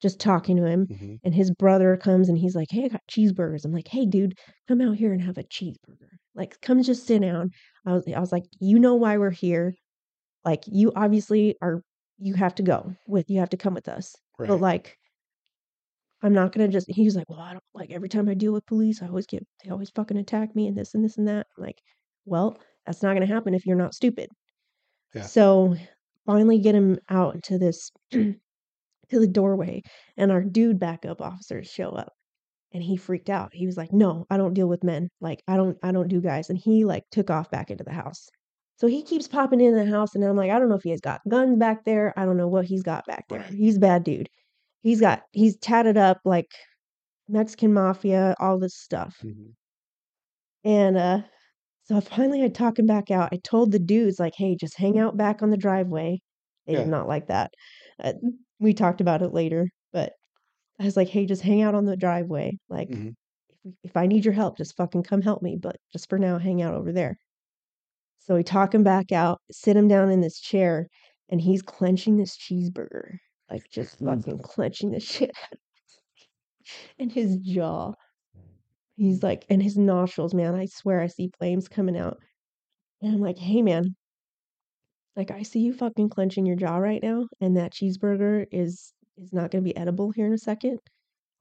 just 0.02 0.20
talking 0.20 0.58
to 0.58 0.66
him. 0.66 0.88
hmm 0.88 1.16
And 1.24 1.34
his 1.34 1.52
brother 1.52 1.98
comes 1.98 2.30
and 2.30 2.38
he's 2.38 2.56
like, 2.56 2.68
Hey, 2.72 2.86
I 2.86 2.88
got 2.90 3.02
cheeseburgers. 3.10 3.66
I'm 3.66 3.72
like, 3.72 3.88
Hey, 3.88 4.06
dude, 4.06 4.38
come 4.68 4.82
out 4.82 4.98
here 4.98 5.14
and 5.14 5.22
have 5.22 5.38
a 5.38 5.44
cheeseburger. 5.44 6.10
Like, 6.36 6.60
come 6.62 6.82
just 6.84 7.06
sit 7.08 7.22
down. 7.22 7.50
I 7.86 7.94
was 7.94 8.08
I 8.08 8.20
was 8.20 8.32
like, 8.32 8.46
you 8.60 8.80
know 8.80 8.96
why 8.96 9.18
we're 9.18 9.32
here. 9.32 9.74
Like, 10.46 10.64
you 10.68 10.92
obviously 10.96 11.58
are 11.62 11.82
you 12.20 12.36
have 12.36 12.56
to 12.56 12.64
go 12.64 12.96
with 13.08 13.30
you 13.30 13.40
have 13.40 13.50
to 13.52 13.58
come 13.58 13.74
with 13.76 13.88
us. 13.90 14.16
But 14.48 14.60
like 14.60 14.98
I'm 16.24 16.34
not 16.34 16.52
gonna 16.52 16.68
just 16.68 16.90
he 16.90 17.04
was 17.06 17.16
like, 17.16 17.30
Well, 17.30 17.40
I 17.40 17.52
don't 17.54 17.64
like 17.74 17.92
every 17.92 18.10
time 18.10 18.28
I 18.30 18.34
deal 18.34 18.54
with 18.54 18.66
police, 18.66 19.02
I 19.02 19.08
always 19.08 19.26
get 19.28 19.46
they 19.64 19.70
always 19.72 19.90
fucking 19.92 20.18
attack 20.18 20.56
me 20.56 20.68
and 20.68 20.78
this 20.78 20.94
and 20.94 21.04
this 21.04 21.18
and 21.18 21.28
that. 21.28 21.48
I'm 21.58 21.64
like, 21.64 21.82
well, 22.26 22.60
that's 22.86 23.02
not 23.04 23.14
gonna 23.14 23.26
happen 23.28 23.54
if 23.54 23.66
you're 23.66 23.76
not 23.76 23.94
stupid. 23.96 24.30
Yeah. 25.14 25.24
So 25.24 25.76
finally 26.26 26.60
get 26.60 26.76
him 26.76 27.00
out 27.10 27.36
into 27.36 27.58
this 27.58 27.92
to 29.12 29.20
the 29.20 29.28
doorway 29.28 29.82
and 30.18 30.32
our 30.32 30.44
dude 30.44 30.80
backup 30.80 31.22
officers 31.22 31.68
show 31.70 31.92
up 31.92 32.14
and 32.74 32.84
he 32.84 32.98
freaked 32.98 33.30
out. 33.30 33.54
He 33.54 33.66
was 33.66 33.78
like, 33.78 33.92
"No, 33.94 34.26
I 34.30 34.38
don't 34.38 34.54
deal 34.54 34.68
with 34.68 34.84
men. 34.84 35.10
Like 35.22 35.44
I 35.48 35.58
don't 35.58 35.78
I 35.84 35.92
don't 35.92 36.08
do 36.10 36.22
guys." 36.22 36.50
And 36.50 36.58
he 36.60 36.86
like 36.86 37.04
took 37.12 37.30
off 37.30 37.50
back 37.52 37.72
into 37.72 37.84
the 37.84 37.94
house. 37.94 38.28
So 38.78 38.88
he 38.88 39.04
keeps 39.04 39.28
popping 39.28 39.62
in 39.62 39.76
the 39.76 39.86
house 39.86 40.16
and 40.16 40.24
I'm 40.24 40.36
like, 40.36 40.52
I 40.52 40.58
don't 40.60 40.70
know 40.70 40.76
if 40.76 40.84
he 40.84 40.90
has 40.92 41.02
got 41.02 41.22
guns 41.30 41.58
back 41.60 41.86
there. 41.86 42.14
I 42.18 42.26
don't 42.26 42.38
know 42.38 42.48
what 42.48 42.66
he's 42.66 42.84
got 42.84 43.06
back 43.08 43.26
there. 43.30 43.44
He's 43.44 43.78
a 43.78 43.80
bad 43.80 44.04
dude. 44.04 44.30
He's 44.84 45.02
got 45.02 45.24
he's 45.34 45.58
tatted 45.60 45.98
up 45.98 46.22
like 46.26 46.52
Mexican 47.30 47.74
mafia, 47.74 48.36
all 48.40 48.60
this 48.60 48.76
stuff. 48.78 49.16
hmm 49.22 49.52
And 50.64 50.98
uh 50.98 51.22
so 51.84 52.02
finally 52.02 52.44
I 52.44 52.50
talk 52.50 52.80
him 52.80 52.88
back 52.88 53.12
out. 53.12 53.30
I 53.34 53.38
told 53.44 53.72
the 53.72 53.80
dudes 53.80 54.20
like, 54.20 54.36
"Hey, 54.38 54.56
just 54.56 54.78
hang 54.78 55.00
out 55.00 55.18
back 55.18 55.42
on 55.44 55.50
the 55.52 55.58
driveway." 55.58 56.22
They 56.68 56.76
did 56.76 56.88
not 56.88 57.08
like 57.08 57.28
that. 57.28 57.54
Uh, 58.00 58.14
we 58.62 58.74
talked 58.76 59.02
about 59.02 59.24
it 59.24 59.34
later, 59.34 59.70
but 59.94 60.14
I 60.80 60.86
was 60.86 60.98
like, 60.98 61.10
"Hey, 61.10 61.26
just 61.28 61.44
hang 61.44 61.62
out 61.64 61.76
on 61.76 61.86
the 61.86 61.98
driveway. 61.98 62.58
Like, 62.70 62.90
hmm 62.90 63.12
if, 63.66 63.76
if 63.84 63.98
I 63.98 64.08
need 64.08 64.26
your 64.26 64.34
help, 64.36 64.58
just 64.58 64.78
fucking 64.78 65.04
come 65.04 65.22
help 65.24 65.42
me. 65.44 65.58
But 65.58 65.78
just 65.94 66.10
for 66.10 66.20
now, 66.20 66.40
hang 66.40 66.62
out 66.64 66.76
over 66.76 66.92
there." 66.94 67.18
So 68.20 68.36
we 68.36 68.44
talk 68.44 68.74
him 68.74 68.84
back 68.84 69.12
out, 69.12 69.42
sit 69.52 69.76
him 69.76 69.88
down 69.88 70.12
in 70.12 70.22
this 70.22 70.40
chair, 70.40 70.88
and 71.30 71.42
he's 71.42 71.62
clenching 71.62 72.18
this 72.18 72.38
cheeseburger, 72.38 73.18
like 73.50 73.70
just 73.72 74.00
fucking 74.00 74.40
clenching 74.40 74.92
the 74.92 75.00
shit 75.02 75.32
and 77.00 77.12
his 77.12 77.38
jaw. 77.38 77.94
He's 78.96 79.22
like, 79.24 79.46
and 79.50 79.62
his 79.64 79.78
nostrils, 79.78 80.34
man, 80.34 80.56
I 80.56 80.66
swear 80.66 81.02
I 81.02 81.08
see 81.08 81.30
flames 81.38 81.68
coming 81.68 81.98
out. 81.98 82.18
And 83.02 83.14
I'm 83.16 83.22
like, 83.22 83.38
hey, 83.40 83.62
man, 83.64 83.96
like 85.16 85.32
I 85.32 85.44
see 85.44 85.60
you 85.62 85.74
fucking 85.74 86.10
clenching 86.10 86.46
your 86.46 86.56
jaw 86.58 86.78
right 86.78 87.02
now, 87.04 87.28
and 87.42 87.58
that 87.58 87.74
cheeseburger 87.74 88.46
is 88.52 88.94
is 89.18 89.34
not 89.34 89.52
going 89.52 89.64
to 89.64 89.70
be 89.70 89.76
edible 89.78 90.12
here 90.12 90.26
in 90.28 90.34
a 90.34 90.38
second. 90.38 90.80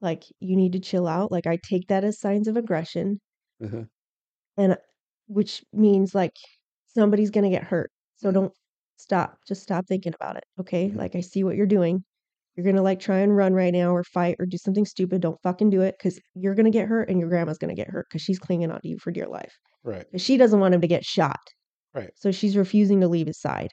Like 0.01 0.25
you 0.39 0.55
need 0.57 0.73
to 0.73 0.79
chill 0.79 1.07
out. 1.07 1.31
Like 1.31 1.47
I 1.47 1.57
take 1.69 1.87
that 1.89 2.03
as 2.05 2.19
signs 2.19 2.47
of 2.47 2.57
aggression, 2.57 3.19
uh 3.61 3.85
and 4.57 4.77
which 5.27 5.63
means 5.73 6.13
like 6.15 6.35
somebody's 6.87 7.31
going 7.31 7.43
to 7.43 7.49
get 7.49 7.63
hurt. 7.63 7.91
So 8.17 8.29
Mhm. 8.29 8.33
don't 8.33 8.53
stop. 8.97 9.37
Just 9.47 9.63
stop 9.63 9.85
thinking 9.87 10.13
about 10.13 10.37
it. 10.37 10.43
Okay? 10.59 10.89
Mhm. 10.89 10.95
Like 10.97 11.15
I 11.15 11.21
see 11.21 11.43
what 11.43 11.55
you're 11.55 11.65
doing. 11.65 12.03
You're 12.55 12.63
going 12.65 12.75
to 12.75 12.81
like 12.81 12.99
try 12.99 13.19
and 13.19 13.35
run 13.35 13.53
right 13.53 13.71
now 13.73 13.95
or 13.95 14.03
fight 14.03 14.35
or 14.39 14.45
do 14.45 14.57
something 14.57 14.85
stupid. 14.85 15.21
Don't 15.21 15.41
fucking 15.41 15.69
do 15.69 15.81
it 15.81 15.95
cuz 16.01 16.19
you're 16.35 16.55
going 16.55 16.65
to 16.65 16.71
get 16.71 16.87
hurt 16.89 17.09
and 17.09 17.19
your 17.19 17.29
grandma's 17.29 17.57
going 17.57 17.73
to 17.75 17.81
get 17.81 17.89
hurt 17.89 18.07
cuz 18.11 18.21
she's 18.21 18.39
clinging 18.39 18.71
on 18.71 18.81
to 18.81 18.89
you 18.89 18.97
for 18.99 19.11
dear 19.11 19.27
life. 19.27 19.53
Right. 19.83 20.07
she 20.19 20.37
doesn't 20.37 20.59
want 20.59 20.73
him 20.75 20.81
to 20.81 20.87
get 20.87 21.05
shot. 21.05 21.39
Right. 21.93 22.11
So 22.15 22.31
she's 22.31 22.55
refusing 22.55 23.01
to 23.01 23.07
leave 23.07 23.27
his 23.27 23.39
side. 23.39 23.69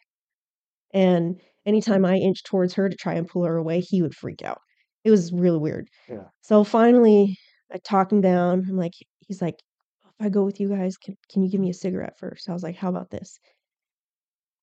And 0.93 1.41
anytime 1.67 2.05
I 2.05 2.17
inched 2.17 2.47
towards 2.47 2.75
her 2.75 2.89
to 2.89 2.97
try 2.97 3.15
and 3.15 3.29
pull 3.29 3.45
her 3.45 3.57
away, 3.57 3.81
he 3.81 4.03
would 4.03 4.15
freak 4.15 4.43
out. 4.43 4.61
It 5.05 5.11
was 5.11 5.33
really 5.33 5.59
weird. 5.59 5.89
Yeah. 6.09 6.25
So 6.41 6.65
finally, 6.65 7.37
I 7.73 7.79
talk 7.79 8.11
him 8.11 8.21
down. 8.21 8.65
I'm 8.69 8.77
like, 8.77 8.95
he's 9.21 9.41
like, 9.41 9.57
if 10.05 10.27
I 10.27 10.29
go 10.29 10.45
with 10.45 10.59
you 10.59 10.69
guys, 10.69 10.97
can, 10.97 11.17
can 11.31 11.43
you 11.43 11.51
give 11.51 11.61
me 11.61 11.71
a 11.71 11.75
cigarette 11.75 12.19
first? 12.19 12.49
I 12.49 12.53
was 12.53 12.63
like, 12.63 12.77
how 12.77 12.89
about 12.89 13.11
this? 13.11 13.39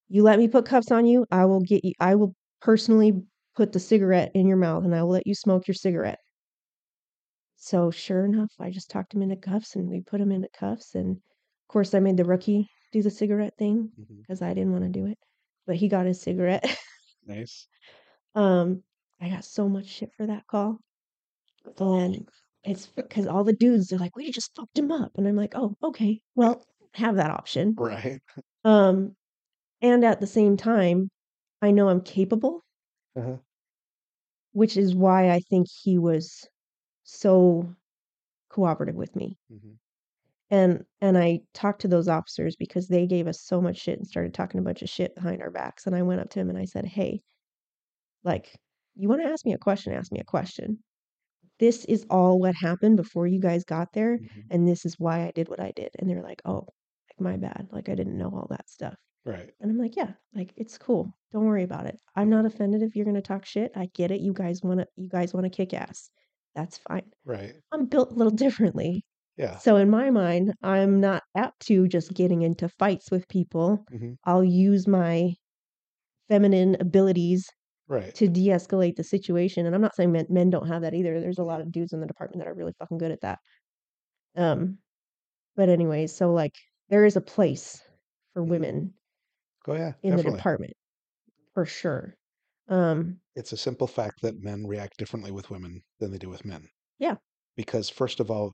You 0.08 0.24
let 0.24 0.38
me 0.38 0.48
put 0.48 0.66
cuffs 0.66 0.92
on 0.92 1.06
you, 1.06 1.26
I 1.32 1.46
will 1.46 1.62
get 1.62 1.84
you, 1.84 1.94
I 2.00 2.16
will 2.16 2.36
personally 2.62 3.14
put 3.56 3.72
the 3.72 3.80
cigarette 3.80 4.32
in 4.36 4.48
your 4.48 4.58
mouth 4.58 4.84
and 4.84 4.94
I 4.94 5.02
will 5.02 5.12
let 5.12 5.26
you 5.26 5.34
smoke 5.34 5.68
your 5.68 5.76
cigarette. 5.76 6.20
So 7.56 7.90
sure 7.90 8.26
enough, 8.26 8.52
I 8.60 8.70
just 8.70 8.92
talked 8.92 9.14
him 9.14 9.22
into 9.22 9.36
cuffs 9.36 9.76
and 9.76 9.90
we 9.90 10.02
put 10.02 10.22
him 10.22 10.32
into 10.32 10.50
cuffs. 10.58 10.94
And 10.94 11.16
of 11.16 11.68
course, 11.70 11.94
I 11.94 12.00
made 12.00 12.18
the 12.18 12.26
rookie 12.26 12.68
do 12.96 13.02
the 13.04 13.12
cigarette 13.12 13.58
thing 13.58 13.92
because 14.22 14.42
I 14.42 14.54
didn't 14.54 14.72
want 14.72 14.86
to 14.86 14.90
do 14.90 15.06
it, 15.06 15.18
but 15.68 15.76
he 15.76 15.90
got 15.90 16.06
his 16.06 16.22
cigarette. 16.22 16.66
Nice. 17.28 17.68
um, 18.36 18.84
I 19.20 19.28
got 19.30 19.44
so 19.44 19.68
much 19.68 19.86
shit 19.88 20.12
for 20.16 20.26
that 20.28 20.48
call. 20.48 20.80
And 21.78 22.26
it's 22.64 22.86
because 22.86 23.28
all 23.28 23.44
the 23.44 23.52
dudes 23.54 23.92
are 23.92 23.98
like, 23.98 24.16
we 24.16 24.32
just 24.32 24.56
fucked 24.56 24.80
him 24.80 24.94
up. 24.94 25.12
And 25.18 25.28
I'm 25.28 25.36
like, 25.36 25.56
oh, 25.56 25.76
okay, 25.84 26.22
well, 26.36 26.64
have 26.94 27.18
that 27.18 27.32
option. 27.32 27.76
Right. 27.78 28.22
Um, 28.64 29.16
and 29.82 30.04
at 30.04 30.20
the 30.20 30.26
same 30.26 30.58
time, 30.58 31.10
I 31.62 31.70
know 31.72 31.88
I'm 31.90 32.02
capable, 32.02 32.64
Uh-huh. 33.16 33.38
which 34.54 34.76
is 34.78 34.96
why 34.96 35.30
I 35.30 35.40
think 35.50 35.68
he 35.84 36.00
was 36.00 36.48
so 37.04 37.70
cooperative 38.50 38.96
with 38.96 39.16
me. 39.16 39.38
Mhm. 39.52 39.78
And 40.56 40.86
and 41.02 41.18
I 41.18 41.40
talked 41.54 41.82
to 41.82 41.88
those 41.90 42.08
officers 42.08 42.56
because 42.56 42.88
they 42.88 43.06
gave 43.08 43.28
us 43.28 43.42
so 43.42 43.60
much 43.62 43.78
shit 43.78 43.98
and 44.00 44.08
started 44.08 44.34
talking 44.34 44.60
a 44.60 44.64
bunch 44.64 44.82
of 44.82 44.90
shit 44.90 45.14
behind 45.16 45.42
our 45.42 45.52
backs. 45.52 45.86
And 45.86 45.96
I 45.96 46.02
went 46.04 46.22
up 46.22 46.30
to 46.32 46.40
him 46.40 46.50
and 46.50 46.58
I 46.58 46.66
said, 46.66 46.86
Hey, 46.86 47.22
like, 48.24 48.56
you 48.96 49.10
want 49.10 49.22
to 49.22 49.28
ask 49.28 49.46
me 49.46 49.54
a 49.54 49.58
question? 49.58 49.94
Ask 49.94 50.12
me 50.12 50.20
a 50.20 50.24
question. 50.24 50.80
This 51.60 51.84
is 51.86 52.06
all 52.10 52.40
what 52.40 52.56
happened 52.56 52.96
before 52.98 53.28
you 53.28 53.40
guys 53.40 53.64
got 53.64 53.92
there, 53.94 54.18
Mhm. 54.18 54.44
and 54.52 54.68
this 54.68 54.86
is 54.86 55.00
why 55.00 55.26
I 55.28 55.32
did 55.32 55.50
what 55.50 55.60
I 55.60 55.72
did. 55.76 55.90
And 56.00 56.10
they're 56.10 56.24
like, 56.24 56.42
Oh, 56.46 56.68
like 57.10 57.20
my 57.20 57.38
bad. 57.38 57.68
Like 57.72 57.90
I 57.90 57.96
didn't 57.96 58.18
know 58.18 58.30
all 58.30 58.48
that 58.52 58.70
stuff. 58.70 58.96
Right. 59.26 59.50
And 59.60 59.72
I'm 59.72 59.78
like, 59.78 59.96
yeah, 59.98 60.14
like 60.34 60.54
it's 60.56 60.78
cool. 60.78 61.12
Don't 61.32 61.46
worry 61.46 61.64
about 61.64 61.88
it. 61.88 62.00
I'm 62.16 62.30
not 62.30 62.46
offended 62.46 62.82
if 62.84 62.96
you're 62.96 63.06
gonna 63.06 63.22
talk 63.22 63.46
shit. 63.46 63.72
I 63.76 63.88
get 63.94 64.12
it. 64.12 64.22
You 64.22 64.34
guys 64.34 64.62
wanna 64.64 64.86
you 64.96 65.10
guys 65.10 65.34
wanna 65.34 65.50
kick 65.50 65.74
ass. 65.74 66.10
That's 66.56 66.78
fine. 66.78 67.12
Right. 67.26 67.56
I'm 67.74 67.86
built 67.88 68.12
a 68.12 68.16
little 68.16 68.32
differently. 68.46 69.04
Yeah. 69.38 69.60
So 69.60 69.76
in 69.76 69.90
my 69.90 70.10
mind, 70.12 70.54
I'm 70.64 71.00
not 71.00 71.24
apt 71.36 71.66
to 71.68 71.88
just 71.88 72.14
getting 72.14 72.42
into 72.42 72.70
fights 72.70 73.12
with 73.12 73.28
people. 73.28 73.86
Mhm. 73.90 74.18
I'll 74.26 74.44
use 74.44 74.88
my 74.88 75.34
feminine 76.30 76.76
abilities 76.82 77.48
Right. 77.88 78.16
to 78.16 78.28
de-escalate 78.28 78.96
the 78.98 79.04
situation. 79.06 79.66
And 79.66 79.76
I'm 79.76 79.82
not 79.82 79.96
saying 79.96 80.12
men, 80.14 80.28
men 80.30 80.50
don't 80.52 80.68
have 80.68 80.82
that 80.84 80.94
either. 80.96 81.20
There's 81.22 81.40
a 81.40 81.44
lot 81.46 81.62
of 81.62 81.72
dudes 81.72 81.94
in 81.94 82.02
the 82.02 82.08
department 82.08 82.40
that 82.44 82.50
are 82.50 82.56
really 82.56 82.74
fucking 82.80 82.98
good 83.00 83.12
at 83.12 83.22
that. 83.22 83.40
Um, 84.36 84.80
but 85.56 85.70
anyways, 85.70 86.16
so 86.16 86.34
like 86.34 86.56
there 86.90 87.06
is 87.06 87.16
a 87.18 87.22
place 87.22 87.82
for 88.34 88.46
Mhm. 88.48 88.50
women 88.50 88.96
Oh 89.68 89.74
yeah. 89.76 89.94
in 90.04 90.16
the 90.16 90.24
department 90.24 90.74
for 91.54 91.66
sure. 91.66 92.16
Um, 92.70 93.22
It's 93.36 93.52
a 93.54 93.58
simple 93.58 93.86
fact 93.86 94.22
that 94.22 94.40
men 94.40 94.66
react 94.66 94.98
differently 94.98 95.30
with 95.32 95.50
women 95.52 95.84
than 96.00 96.12
they 96.12 96.18
do 96.18 96.28
with 96.30 96.44
men. 96.44 96.70
Yeah. 97.00 97.18
Because 97.56 97.90
first 97.90 98.20
of 98.20 98.32
all, 98.32 98.54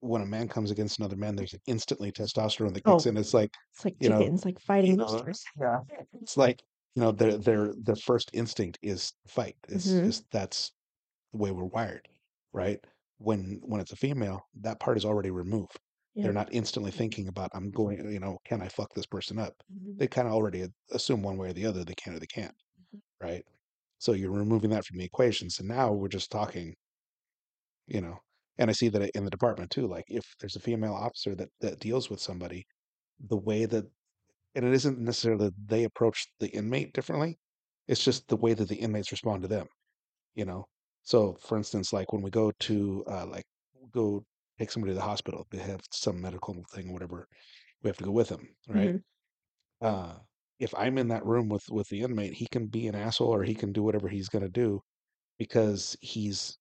when 0.00 0.22
a 0.22 0.26
man 0.26 0.48
comes 0.48 0.70
against 0.70 0.98
another 0.98 1.16
man, 1.16 1.36
there's 1.36 1.54
instantly 1.66 2.12
testosterone 2.12 2.74
that 2.74 2.84
kicks 2.84 3.06
Oh. 3.06 3.06
in. 3.06 3.16
It's 3.16 3.34
like 3.34 3.50
it's 3.74 3.84
like 3.84 3.96
You 4.00 4.08
know, 4.10 4.18
chickens, 4.18 4.44
like 4.44 4.58
fighting 4.60 4.96
know, 4.96 5.24
roosters. 5.24 5.42
yeah. 5.60 5.80
it's 6.22 6.36
like 6.36 6.62
you 6.94 7.02
know 7.02 7.12
their 7.12 7.36
their 7.38 7.74
their 7.82 7.96
first 7.96 8.30
instinct 8.34 8.78
is 8.82 9.12
fight. 9.28 9.56
Is 9.68 9.86
Mhm. 9.86 10.04
is 10.04 10.24
that's 10.32 10.72
the 11.32 11.38
way 11.38 11.50
we're 11.52 11.64
wired, 11.66 12.08
right? 12.52 12.84
When 13.18 13.60
when 13.64 13.80
it's 13.80 13.92
a 13.92 13.96
female, 13.96 14.42
that 14.62 14.80
part 14.80 14.96
is 14.98 15.04
already 15.04 15.30
removed. 15.30 15.78
Yeah. 16.14 16.24
They're 16.24 16.32
not 16.34 16.52
instantly 16.52 16.90
thinking 16.92 17.28
about 17.28 17.50
I'm 17.54 17.70
going, 17.70 18.10
you 18.12 18.20
know, 18.20 18.38
can 18.44 18.62
I 18.62 18.68
fuck 18.68 18.94
this 18.94 19.06
person 19.06 19.38
up? 19.38 19.54
Mhm. 19.72 19.98
They 19.98 20.08
kind 20.08 20.28
of 20.28 20.34
already 20.34 20.66
assume 20.92 21.22
one 21.22 21.38
way 21.38 21.50
or 21.50 21.52
the 21.54 21.66
other 21.66 21.84
they 21.84 21.94
can 21.94 22.14
or 22.14 22.20
they 22.20 22.26
can't, 22.26 22.56
Mhm. 22.78 23.00
right? 23.20 23.44
So 23.98 24.12
you're 24.12 24.32
removing 24.32 24.70
that 24.70 24.84
from 24.86 24.98
the 24.98 25.04
equation. 25.04 25.50
So 25.50 25.64
now 25.64 25.92
we're 25.94 26.08
just 26.08 26.30
talking, 26.32 26.76
you 27.86 28.00
know. 28.00 28.18
And 28.60 28.70
I 28.70 28.74
see 28.74 28.90
that 28.90 29.10
in 29.16 29.24
the 29.24 29.30
department 29.32 29.72
too. 29.72 29.88
Like 29.88 30.06
if 30.08 30.36
there's 30.40 30.56
a 30.56 30.60
female 30.60 30.94
officer 30.94 31.34
that 31.36 31.50
that 31.62 31.80
deals 31.80 32.10
with 32.10 32.20
somebody, 32.20 32.66
the 33.20 33.38
way 33.38 33.66
that 33.66 33.86
and 34.54 34.64
it 34.66 34.72
isn't 34.74 34.98
necessarily 34.98 35.46
that 35.46 35.68
they 35.68 35.84
approach 35.84 36.26
the 36.40 36.50
inmate 36.50 36.94
differently. 36.94 37.38
It's 37.88 38.04
just 38.04 38.28
the 38.28 38.36
way 38.36 38.54
that 38.54 38.68
the 38.68 38.76
inmates 38.76 39.12
respond 39.12 39.42
to 39.42 39.48
them, 39.48 39.68
you 40.34 40.44
know. 40.44 40.66
So 41.04 41.34
for 41.36 41.58
instance, 41.58 41.92
like 41.92 42.12
when 42.12 42.22
we 42.22 42.30
go 42.30 42.52
to 42.52 43.04
uh 43.08 43.26
like 43.26 43.46
go 43.92 44.24
take 44.58 44.70
somebody 44.70 44.92
to 44.92 44.96
the 44.96 45.02
hospital, 45.02 45.46
they 45.50 45.58
have 45.58 45.82
some 45.92 46.20
medical 46.20 46.54
thing 46.72 46.90
or 46.90 46.92
whatever, 46.94 47.28
we 47.82 47.88
have 47.90 47.98
to 47.98 48.04
go 48.04 48.12
with 48.12 48.28
them, 48.30 48.48
right? 48.68 48.92
Mhm. 48.92 49.04
uh 49.80 50.18
if 50.58 50.74
I'm 50.74 50.98
in 50.98 51.08
that 51.08 51.24
room 51.26 51.48
with 51.48 51.64
with 51.70 51.88
the 51.88 52.02
inmate, 52.02 52.34
he 52.34 52.46
can 52.46 52.66
be 52.68 52.86
an 52.88 52.94
asshole 52.94 53.28
or 53.34 53.44
he 53.44 53.54
can 53.54 53.72
do 53.72 53.82
whatever 53.82 54.08
he's 54.08 54.28
going 54.28 54.44
to 54.44 54.50
do 54.50 54.82
because 55.38 55.96
he's 56.02 56.58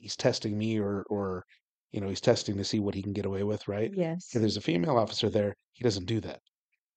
he's 0.00 0.16
testing 0.16 0.58
me 0.58 0.78
or 0.78 1.04
or 1.10 1.44
you 1.92 2.00
know, 2.00 2.08
he's 2.08 2.20
testing 2.20 2.56
to 2.58 2.64
see 2.64 2.80
what 2.80 2.94
he 2.94 3.02
can 3.02 3.12
get 3.14 3.26
away 3.26 3.42
with, 3.44 3.66
right? 3.68 3.90
Yes. 3.90 4.34
If 4.34 4.40
there's 4.42 4.56
a 4.58 4.60
female 4.60 4.98
officer 4.98 5.30
there, 5.30 5.56
he 5.72 5.82
doesn't 5.84 6.04
do 6.06 6.20
that. 6.20 6.40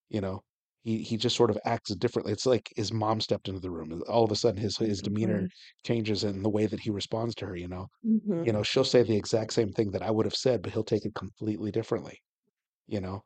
You 0.10 0.22
know, 0.22 0.44
he 0.84 1.04
he 1.04 1.18
just 1.18 1.36
sort 1.36 1.50
of 1.52 1.60
acts 1.66 1.96
differently. 1.96 2.34
It's 2.34 2.46
like 2.46 2.72
his 2.76 2.92
mom 2.94 3.22
stepped 3.22 3.48
into 3.48 3.60
the 3.62 3.72
room. 3.72 4.04
All 4.08 4.24
of 4.26 4.32
a 4.32 4.36
sudden, 4.36 4.62
his 4.62 4.78
his 4.78 5.02
demeanor 5.02 5.48
changes 5.86 6.24
in 6.24 6.44
the 6.44 6.50
way 6.50 6.66
that 6.68 6.82
he 6.82 6.90
responds 6.92 7.36
to 7.36 7.48
her. 7.48 7.56
You 7.56 7.68
know, 7.70 7.88
Mhm. 8.04 8.46
you 8.46 8.54
know, 8.54 8.64
she'll 8.64 8.86
say 8.86 9.04
the 9.04 9.18
exact 9.18 9.54
same 9.54 9.74
thing 9.74 9.92
that 9.92 10.04
I 10.04 10.12
would 10.12 10.26
have 10.28 10.36
said, 10.36 10.62
but 10.64 10.74
he'll 10.74 10.84
take 10.86 11.06
it 11.06 11.16
completely 11.16 11.72
differently. 11.72 12.20
You 12.88 13.02
know, 13.02 13.24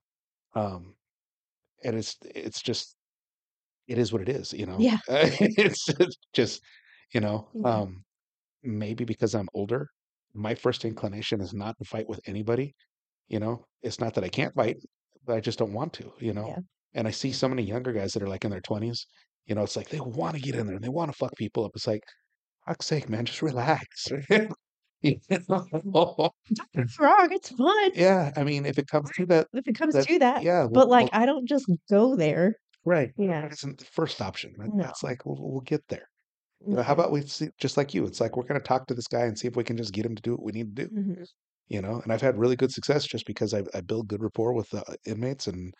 um, 0.55 0.97
and 1.83 1.97
it's 1.97 2.17
it's 2.23 2.61
just 2.63 2.97
it 3.87 3.97
is 3.97 4.13
what 4.13 4.21
it 4.23 4.29
is. 4.29 4.53
You 4.53 4.65
know, 4.67 4.87
Yeah. 4.87 4.99
it's 5.09 5.85
just, 5.85 6.19
just 6.33 6.63
you 7.13 7.21
know, 7.21 7.49
um, 7.63 8.04
maybe 8.65 9.03
because 9.05 9.35
I'm 9.35 9.47
older, 9.53 9.87
my 10.33 10.55
first 10.55 10.85
inclination 10.85 11.41
is 11.41 11.53
not 11.53 11.77
to 11.79 11.85
fight 11.85 12.07
with 12.09 12.19
anybody. 12.27 12.73
You 13.27 13.39
know, 13.39 13.65
it's 13.81 13.99
not 13.99 14.13
that 14.15 14.23
I 14.23 14.29
can't 14.29 14.53
fight, 14.53 14.77
but 15.25 15.35
I 15.35 15.39
just 15.39 15.57
don't 15.59 15.73
want 15.73 15.93
to, 15.93 16.11
you 16.19 16.33
know. 16.33 16.47
Yeah. 16.47 16.59
And 16.93 17.07
I 17.07 17.11
see 17.11 17.31
so 17.31 17.47
many 17.49 17.63
younger 17.63 17.91
guys 17.93 18.13
that 18.13 18.23
are 18.23 18.27
like 18.27 18.45
in 18.45 18.51
their 18.51 18.61
20s, 18.61 18.99
you 19.47 19.55
know, 19.55 19.63
it's 19.63 19.75
like 19.75 19.89
they 19.89 19.99
want 19.99 20.35
to 20.35 20.41
get 20.41 20.55
in 20.55 20.65
there 20.67 20.75
and 20.75 20.83
they 20.83 20.89
want 20.89 21.11
to 21.11 21.17
fuck 21.17 21.35
people 21.35 21.65
up. 21.65 21.71
It's 21.75 21.87
like, 21.87 22.03
fuck's 22.67 22.85
sake, 22.85 23.09
man, 23.09 23.25
just 23.25 23.41
relax. 23.41 24.07
You 25.01 25.19
know? 25.49 25.69
It's 26.73 26.97
wrong. 26.99 27.27
It's 27.31 27.49
fun. 27.49 27.91
yeah, 27.93 28.31
I 28.35 28.43
mean, 28.43 28.65
if 28.65 28.79
it 28.79 28.87
comes 28.87 29.11
to 29.11 29.25
that, 29.27 29.47
If 29.53 29.67
it 29.67 29.77
comes 29.77 29.93
that 29.93 30.07
to 30.07 30.19
that. 30.19 30.41
yeah, 30.41 30.61
we'll, 30.61 30.69
But 30.71 30.89
like 30.89 31.11
we'll- 31.13 31.21
I 31.21 31.25
don't 31.27 31.47
just 31.47 31.65
go 31.91 32.15
there. 32.15 32.55
right. 32.85 33.11
Yeah. 33.17 33.41
That 33.41 33.53
isn't 33.53 33.77
the 33.79 33.85
first 33.85 34.21
option. 34.21 34.53
That- 34.57 34.73
No. 34.73 34.83
That's 34.83 35.03
like 35.03 35.25
we'll, 35.25 35.37
we'll 35.39 35.61
get 35.61 35.81
there. 35.89 36.07
You 36.69 36.77
know, 36.77 36.83
how 36.83 36.93
about 36.93 37.11
we 37.11 37.21
see 37.21 37.49
just 37.59 37.77
like 37.77 37.93
you? 37.93 38.05
It's 38.05 38.19
like 38.21 38.35
we're 38.35 38.43
going 38.43 38.59
to 38.59 38.67
talk 38.67 38.87
to 38.87 38.93
this 38.95 39.07
guy 39.07 39.21
and 39.25 39.37
see 39.37 39.47
if 39.47 39.55
we 39.55 39.63
can 39.63 39.77
just 39.77 39.93
get 39.93 40.05
him 40.05 40.15
to 40.15 40.21
do 40.21 40.31
what 40.33 40.43
we 40.43 40.51
need 40.51 40.75
to 40.75 40.85
do. 40.85 40.89
Mhm. 40.89 41.25
you 41.67 41.81
know 41.81 42.01
and 42.03 42.11
i've 42.13 42.21
had 42.21 42.37
really 42.37 42.55
good 42.57 42.71
success 42.71 43.05
just 43.07 43.25
because 43.27 43.53
i, 43.53 43.61
I 43.73 43.81
build 43.81 44.07
good 44.09 44.21
rapport 44.23 44.53
with 44.53 44.69
the 44.71 44.83
inmates 45.05 45.47
and 45.47 45.73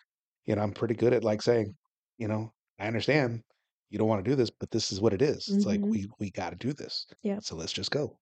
you 0.46 0.54
know 0.56 0.62
i'm 0.62 0.72
pretty 0.72 0.94
good 0.96 1.12
at 1.14 1.24
like 1.24 1.42
saying 1.42 1.76
you 2.18 2.28
know 2.28 2.52
i 2.80 2.86
understand 2.88 3.42
you 3.90 3.98
don't 3.98 4.08
want 4.08 4.24
to 4.24 4.30
do 4.30 4.36
this 4.36 4.50
but 4.50 4.70
this 4.72 4.92
is 4.92 5.00
what 5.00 5.14
it 5.14 5.22
is 5.22 5.52
it's 5.56 5.66
like 5.66 5.80
Mhm. 5.80 5.94
we 5.94 6.06
we 6.20 6.30
got 6.32 6.50
to 6.50 6.56
do 6.56 6.72
this 6.72 7.06
Yeah. 7.22 7.40
so 7.40 7.56
let's 7.56 7.72
just 7.74 7.90
go 7.92 8.18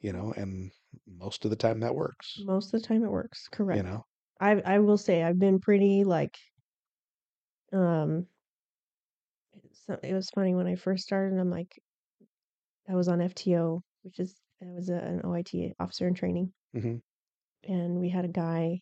you 0.00 0.12
know 0.12 0.32
and 0.36 0.72
most 1.06 1.44
of 1.46 1.50
the 1.50 1.56
time 1.66 1.80
that 1.80 1.94
works 1.96 2.28
Most 2.36 2.72
of 2.72 2.80
the 2.80 2.86
time 2.86 3.02
it 3.04 3.10
works. 3.10 3.48
Correct. 3.48 3.80
you 3.80 3.82
know 3.82 4.04
I 4.40 4.60
I 4.60 4.78
will 4.78 4.96
say 4.98 5.24
I've 5.24 5.38
been 5.40 5.58
pretty 5.60 6.04
like 6.04 6.36
um 7.72 8.26
so 9.72 9.98
it 10.02 10.14
was 10.14 10.30
funny 10.30 10.54
when 10.54 10.66
I 10.66 10.74
first 10.76 11.04
started 11.04 11.38
I'm 11.38 11.50
like 11.50 11.80
I 12.88 12.94
was 12.94 13.08
on 13.08 13.18
FTO 13.20 13.80
which 14.02 14.18
is 14.18 14.34
I 14.62 14.66
was 14.70 14.88
a, 14.88 14.94
an 14.94 15.22
OIT 15.22 15.72
officer 15.78 16.06
in 16.06 16.14
training. 16.14 16.52
Hmm 16.78 16.96
and 17.68 18.00
we 18.00 18.08
had 18.08 18.24
a 18.24 18.28
guy 18.28 18.80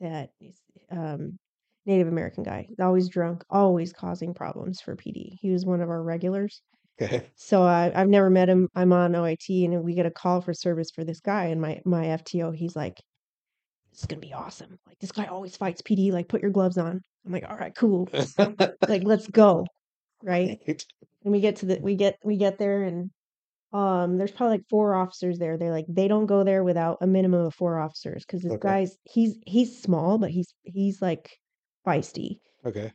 that 0.00 0.30
is 0.40 0.60
um 0.90 1.38
Native 1.84 2.08
American 2.08 2.42
guy 2.42 2.68
always 2.80 3.08
drunk 3.08 3.44
always 3.50 3.92
causing 3.92 4.34
problems 4.34 4.80
for 4.80 4.96
PD 4.96 5.36
he 5.40 5.50
was 5.50 5.64
one 5.64 5.80
of 5.80 5.90
our 5.90 6.02
regulars. 6.02 6.62
Okay 7.00 7.26
so 7.36 7.62
I, 7.62 7.92
I've 7.94 8.08
never 8.08 8.30
met 8.30 8.48
him 8.48 8.68
I'm 8.74 8.92
on 8.92 9.12
OIT 9.12 9.64
and 9.64 9.82
we 9.82 9.94
get 9.94 10.06
a 10.06 10.10
call 10.10 10.40
for 10.40 10.54
service 10.54 10.90
for 10.94 11.04
this 11.04 11.20
guy 11.20 11.46
and 11.46 11.60
my 11.60 11.80
my 11.84 12.06
FTO 12.06 12.54
he's 12.54 12.76
like 12.76 13.00
this 13.92 14.00
is 14.00 14.06
gonna 14.06 14.20
be 14.20 14.34
awesome. 14.34 14.78
Like 14.86 14.98
this 14.98 15.12
guy 15.12 15.26
always 15.26 15.56
fights 15.56 15.82
PD 15.82 16.12
like 16.12 16.28
put 16.28 16.42
your 16.42 16.50
gloves 16.50 16.78
on. 16.78 17.00
I'm 17.24 17.32
like 17.32 17.48
all 17.48 17.56
right 17.56 17.74
cool. 17.74 18.08
Like 18.88 19.04
let's 19.04 19.26
go 19.28 19.66
right 20.22 20.58
and 21.26 21.32
we 21.34 21.42
get 21.42 21.56
to 21.58 21.66
the 21.66 21.80
we 21.82 21.96
get 21.96 22.18
we 22.24 22.38
get 22.38 22.58
there 22.58 22.84
and 22.84 23.10
um 23.72 24.18
there's 24.18 24.32
probably 24.32 24.58
like 24.58 24.66
four 24.70 24.94
officers 24.94 25.38
there 25.38 25.58
they're 25.58 25.72
like 25.72 25.86
they 25.88 26.08
don't 26.08 26.26
go 26.26 26.44
there 26.44 26.64
without 26.64 26.98
a 27.02 27.08
minimum 27.08 27.46
of 27.46 27.54
four 27.54 27.78
officers 27.80 28.24
because 28.26 28.42
this 28.42 28.56
Okay. 28.56 28.58
guy's 28.58 28.96
he's 29.04 29.38
he's 29.46 29.80
small 29.82 30.18
but 30.18 30.30
he's 30.30 30.54
he's 30.64 31.02
like 31.02 31.38
feisty. 31.86 32.40
Okay. 32.64 32.92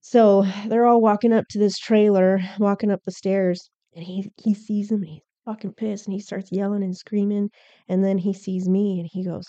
So 0.00 0.42
they're 0.68 0.86
all 0.86 1.02
walking 1.02 1.34
up 1.34 1.48
to 1.50 1.58
this 1.58 1.76
trailer, 1.78 2.40
walking 2.58 2.90
up 2.90 3.02
the 3.04 3.12
stairs, 3.12 3.70
and 3.94 4.02
he 4.04 4.30
he 4.38 4.54
sees 4.54 4.90
him 4.90 5.02
and 5.02 5.08
he's 5.10 5.22
fucking 5.44 5.74
pissed 5.74 6.06
and 6.06 6.14
he 6.14 6.20
starts 6.20 6.50
yelling 6.50 6.82
and 6.82 6.96
screaming. 6.96 7.50
And 7.86 8.02
then 8.02 8.16
he 8.18 8.32
sees 8.32 8.66
me 8.70 8.98
and 9.00 9.08
he 9.12 9.22
goes, 9.22 9.44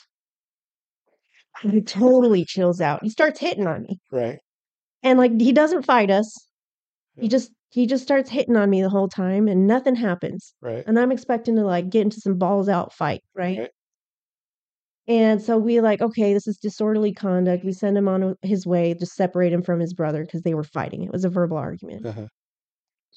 he 1.62 1.82
totally 1.82 2.46
chills 2.46 2.82
out. 2.82 3.04
He 3.04 3.10
starts 3.10 3.40
hitting 3.40 3.68
on 3.68 3.84
me. 3.84 4.00
Right. 4.12 4.40
And 5.04 5.18
like 5.18 5.40
he 5.40 5.52
doesn't 5.52 5.84
fight 5.84 6.12
us. 6.12 6.32
He 7.20 7.28
just 7.30 7.52
he 7.70 7.86
just 7.86 8.04
starts 8.04 8.30
hitting 8.30 8.56
on 8.56 8.70
me 8.70 8.82
the 8.82 8.90
whole 8.90 9.10
time 9.10 9.48
and 9.48 9.68
nothing 9.68 9.96
happens. 9.96 10.54
Right. 10.62 10.84
And 10.88 11.00
I'm 11.00 11.12
expecting 11.12 11.56
to 11.58 11.64
like 11.64 11.90
get 11.90 12.02
into 12.02 12.22
some 12.22 12.38
balls 12.38 12.70
out 12.70 12.94
fight, 12.94 13.24
right? 13.36 13.60
Right. 13.60 13.72
And 15.10 15.42
so 15.42 15.58
we 15.58 15.80
like, 15.80 16.02
okay, 16.02 16.34
this 16.34 16.48
is 16.48 16.58
disorderly 16.58 17.14
conduct. 17.14 17.64
We 17.64 17.72
send 17.72 17.98
him 17.98 18.10
on 18.10 18.36
his 18.42 18.66
way, 18.66 18.94
just 18.94 19.16
separate 19.16 19.54
him 19.54 19.62
from 19.62 19.80
his 19.80 19.94
brother 19.94 20.24
because 20.26 20.42
they 20.42 20.54
were 20.54 20.66
fighting. 20.66 21.04
It 21.04 21.12
was 21.12 21.24
a 21.24 21.30
verbal 21.30 21.58
argument. 21.58 22.06
Uh-huh. 22.06 22.28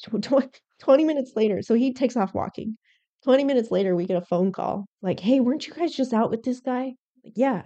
Tw- 0.05 0.23
tw- 0.23 0.61
20 0.79 1.05
minutes 1.05 1.33
later, 1.35 1.63
so 1.63 1.75
he 1.75 1.93
takes 1.93 2.17
off 2.17 2.33
walking. 2.33 2.77
20 3.25 3.45
minutes 3.45 3.71
later, 3.71 3.95
we 3.95 4.07
get 4.07 4.23
a 4.23 4.25
phone 4.25 4.53
call 4.53 4.87
like, 5.03 5.21
hey, 5.21 5.41
weren't 5.41 5.67
you 5.67 5.75
guys 5.75 5.95
just 5.95 6.13
out 6.13 6.31
with 6.31 6.43
this 6.43 6.61
guy? 6.61 6.95
Like, 7.25 7.35
yeah. 7.37 7.63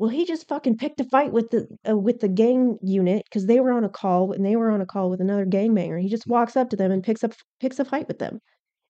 Well, 0.00 0.08
he 0.08 0.24
just 0.24 0.48
fucking 0.48 0.78
picked 0.78 0.98
a 1.02 1.04
fight 1.04 1.30
with 1.30 1.50
the 1.50 1.68
uh, 1.86 1.94
with 1.94 2.20
the 2.20 2.28
gang 2.28 2.78
unit 2.80 3.22
because 3.26 3.44
they 3.44 3.60
were 3.60 3.70
on 3.70 3.84
a 3.84 3.88
call 3.90 4.32
and 4.32 4.42
they 4.42 4.56
were 4.56 4.70
on 4.70 4.80
a 4.80 4.86
call 4.86 5.10
with 5.10 5.20
another 5.20 5.44
gangbanger. 5.44 6.00
He 6.00 6.08
just 6.08 6.26
walks 6.26 6.56
up 6.56 6.70
to 6.70 6.76
them 6.76 6.90
and 6.90 7.04
picks 7.04 7.22
up 7.22 7.34
picks 7.60 7.78
a 7.78 7.84
fight 7.84 8.08
with 8.08 8.18
them, 8.18 8.40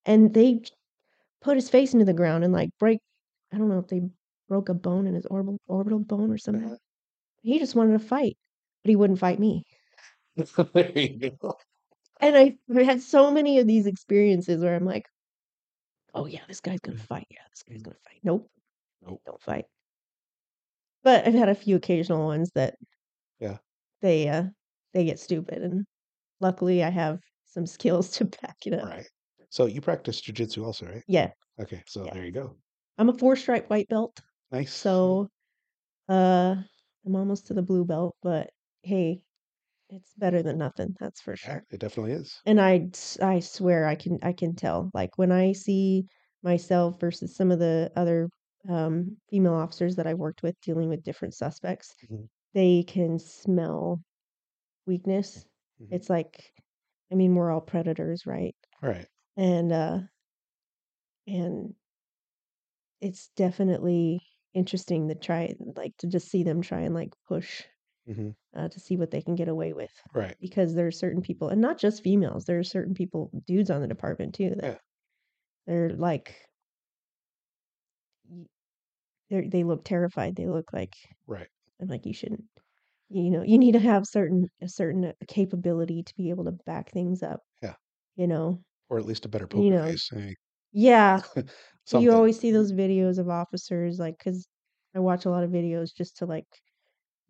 and 0.05 0.33
they 0.33 0.61
put 1.41 1.57
his 1.57 1.69
face 1.69 1.91
into 1.91 2.05
the 2.05 2.13
ground 2.13 2.45
and 2.45 2.53
like 2.53 2.69
break. 2.79 2.99
I 3.51 3.57
don't 3.57 3.67
know 3.67 3.79
if 3.79 3.89
they 3.89 4.03
broke 4.47 4.69
a 4.69 4.73
bone 4.73 5.05
in 5.05 5.13
his 5.13 5.25
orbital 5.25 5.59
orbital 5.67 5.99
bone 5.99 6.31
or 6.31 6.37
something. 6.37 6.63
Uh-huh. 6.63 6.77
He 7.41 7.59
just 7.59 7.75
wanted 7.75 7.99
to 7.99 8.07
fight, 8.07 8.37
but 8.81 8.89
he 8.91 8.95
wouldn't 8.95 9.19
fight 9.19 9.37
me. 9.37 9.63
there 10.37 10.91
you 10.97 11.31
go. 11.41 11.57
And 12.21 12.37
I, 12.37 12.55
I 12.73 12.83
had 12.83 13.01
so 13.01 13.31
many 13.31 13.59
of 13.59 13.67
these 13.67 13.85
experiences 13.85 14.63
where 14.63 14.75
I'm 14.75 14.85
like, 14.85 15.03
oh 16.13 16.25
yeah, 16.25 16.43
this 16.47 16.61
guy's 16.61 16.79
gonna 16.79 16.97
fight. 16.97 17.27
Yeah, 17.29 17.41
this 17.49 17.63
guy's 17.63 17.81
gonna 17.81 17.97
fight. 18.01 18.21
Nope, 18.23 18.49
Nope. 19.05 19.21
don't 19.25 19.41
fight. 19.41 19.65
But 21.03 21.27
I've 21.27 21.33
had 21.35 21.49
a 21.49 21.55
few 21.55 21.75
occasional 21.77 22.25
ones 22.25 22.51
that 22.55 22.75
Yeah. 23.39 23.59
they 24.01 24.27
uh 24.29 24.45
they 24.93 25.05
get 25.05 25.19
stupid, 25.19 25.61
and 25.63 25.85
luckily 26.41 26.83
I 26.83 26.89
have 26.89 27.19
some 27.45 27.65
skills 27.67 28.11
to 28.13 28.25
back 28.41 28.57
it 28.67 28.73
up. 28.73 28.89
Right. 28.89 29.07
So 29.49 29.65
you 29.65 29.81
practice 29.81 30.21
jujitsu 30.21 30.63
also, 30.65 30.85
right? 30.87 31.03
Yeah, 31.07 31.33
Okay. 31.59 31.83
So 31.87 32.03
Yeah. 32.05 32.13
there 32.13 32.25
you 32.25 32.31
go. 32.31 32.57
I'm 32.97 33.09
a 33.09 33.17
four 33.17 33.35
stripe 33.35 33.69
white 33.69 33.87
belt, 33.89 34.21
Nice. 34.51 34.85
so 34.85 35.29
uh 36.09 36.57
I'm 37.05 37.15
almost 37.15 37.47
to 37.47 37.55
the 37.55 37.63
blue 37.63 37.85
belt, 37.85 38.17
but 38.23 38.51
hey, 38.83 39.23
it's 39.89 40.15
better 40.15 40.43
than 40.43 40.57
nothing, 40.59 40.95
that's 40.99 41.21
for 41.21 41.35
yeah, 41.43 41.59
sure. 41.59 41.65
it 41.69 41.79
definitely 41.79 42.13
is. 42.13 42.41
And 42.45 42.61
I 42.61 42.89
s- 42.93 43.19
I 43.21 43.39
swear 43.41 43.87
I 43.87 43.95
can 43.95 44.19
I 44.23 44.33
can 44.33 44.55
tell. 44.55 44.91
Like 44.95 45.17
when 45.17 45.31
I 45.33 45.53
see 45.53 46.07
myself 46.43 46.99
versus 47.01 47.35
some 47.35 47.51
of 47.51 47.59
the 47.59 47.91
other 47.97 48.29
um, 48.69 49.17
female 49.29 49.53
officers 49.53 49.95
that 49.95 50.07
I've 50.07 50.17
worked 50.19 50.43
with 50.43 50.59
dealing 50.61 50.89
with 50.89 51.03
different 51.03 51.33
suspects, 51.35 51.95
Mhm. 52.01 52.27
they 52.53 52.83
can 52.83 53.19
smell 53.19 54.03
weakness. 54.87 55.45
Mhm. 55.79 55.91
It's 55.91 56.09
like, 56.09 56.53
I 57.11 57.15
mean, 57.15 57.35
we're 57.35 57.51
all 57.51 57.61
predators, 57.61 58.25
right? 58.27 58.55
Right. 58.81 59.07
And 59.37 59.71
uh, 59.73 60.01
and 61.27 61.75
it's 63.01 63.29
definitely 63.35 64.19
interesting 64.53 65.07
to 65.07 65.15
try, 65.15 65.53
like, 65.75 65.95
to 65.97 66.07
just 66.07 66.29
see 66.29 66.43
them 66.43 66.61
try 66.61 66.81
and 66.81 66.93
like 66.93 67.13
push 67.27 67.63
hmm 68.05 68.31
uh, 68.55 68.69
to 68.69 68.79
see 68.79 68.97
what 68.97 69.11
they 69.11 69.21
can 69.21 69.35
get 69.35 69.49
away 69.49 69.73
with. 69.73 69.91
Right. 70.13 70.37
because 70.41 70.75
there 70.75 70.87
are 70.87 70.91
certain 70.91 71.21
people, 71.21 71.49
and 71.49 71.61
not 71.61 71.77
just 71.79 72.03
females, 72.03 72.45
there 72.45 72.59
are 72.59 72.63
certain 72.63 72.93
people, 72.95 73.31
dudes 73.47 73.71
on 73.71 73.81
the 73.81 73.87
department 73.87 74.35
too, 74.35 74.51
that 74.57 74.63
Yeah. 74.63 74.77
they're 75.67 75.91
like, 75.95 76.35
they 79.31 79.47
they 79.49 79.65
look 79.65 79.85
terrified. 79.85 80.37
They 80.37 80.47
look 80.47 80.73
like, 80.73 80.93
Right. 81.25 81.49
I'm 81.81 81.87
like, 81.89 82.05
you 82.05 82.13
shouldn't, 82.13 82.45
you 83.09 83.31
know, 83.31 83.43
you 83.43 83.57
need 83.59 83.73
to 83.73 83.79
have 83.79 84.05
certain 84.07 84.47
a 84.61 84.69
certain 84.69 85.05
uh, 85.05 85.13
capability 85.29 86.03
to 86.03 86.15
be 86.17 86.29
able 86.31 86.45
to 86.45 86.53
back 86.65 86.91
things 86.91 87.23
up. 87.23 87.41
Yeah. 87.61 87.75
You 88.17 88.27
know, 88.27 88.63
Or 88.89 88.99
at 88.99 89.05
least 89.07 89.25
a 89.25 89.27
better 89.27 89.47
poker 89.47 89.63
you 89.63 89.71
know, 89.71 89.83
face. 89.87 90.11
eh, 90.13 90.33
yeah. 90.73 91.21
You 91.91 92.11
always 92.13 92.39
see 92.39 92.51
those 92.51 92.73
videos 92.73 93.19
of 93.19 93.29
officers, 93.29 93.99
like, 93.99 94.17
because 94.19 94.47
I 94.95 94.99
watch 94.99 95.25
a 95.25 95.29
lot 95.31 95.43
of 95.45 95.51
videos 95.51 95.89
just 95.95 96.17
to 96.17 96.25
like 96.27 96.47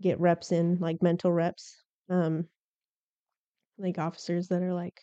get 0.01 0.19
reps 0.19 0.51
in, 0.51 0.77
like 0.79 1.01
mental 1.03 1.31
reps. 1.33 1.75
Um, 2.09 2.49
like 3.77 3.97
officers 3.97 4.47
that 4.47 4.61
are 4.63 4.73
like, 4.73 5.01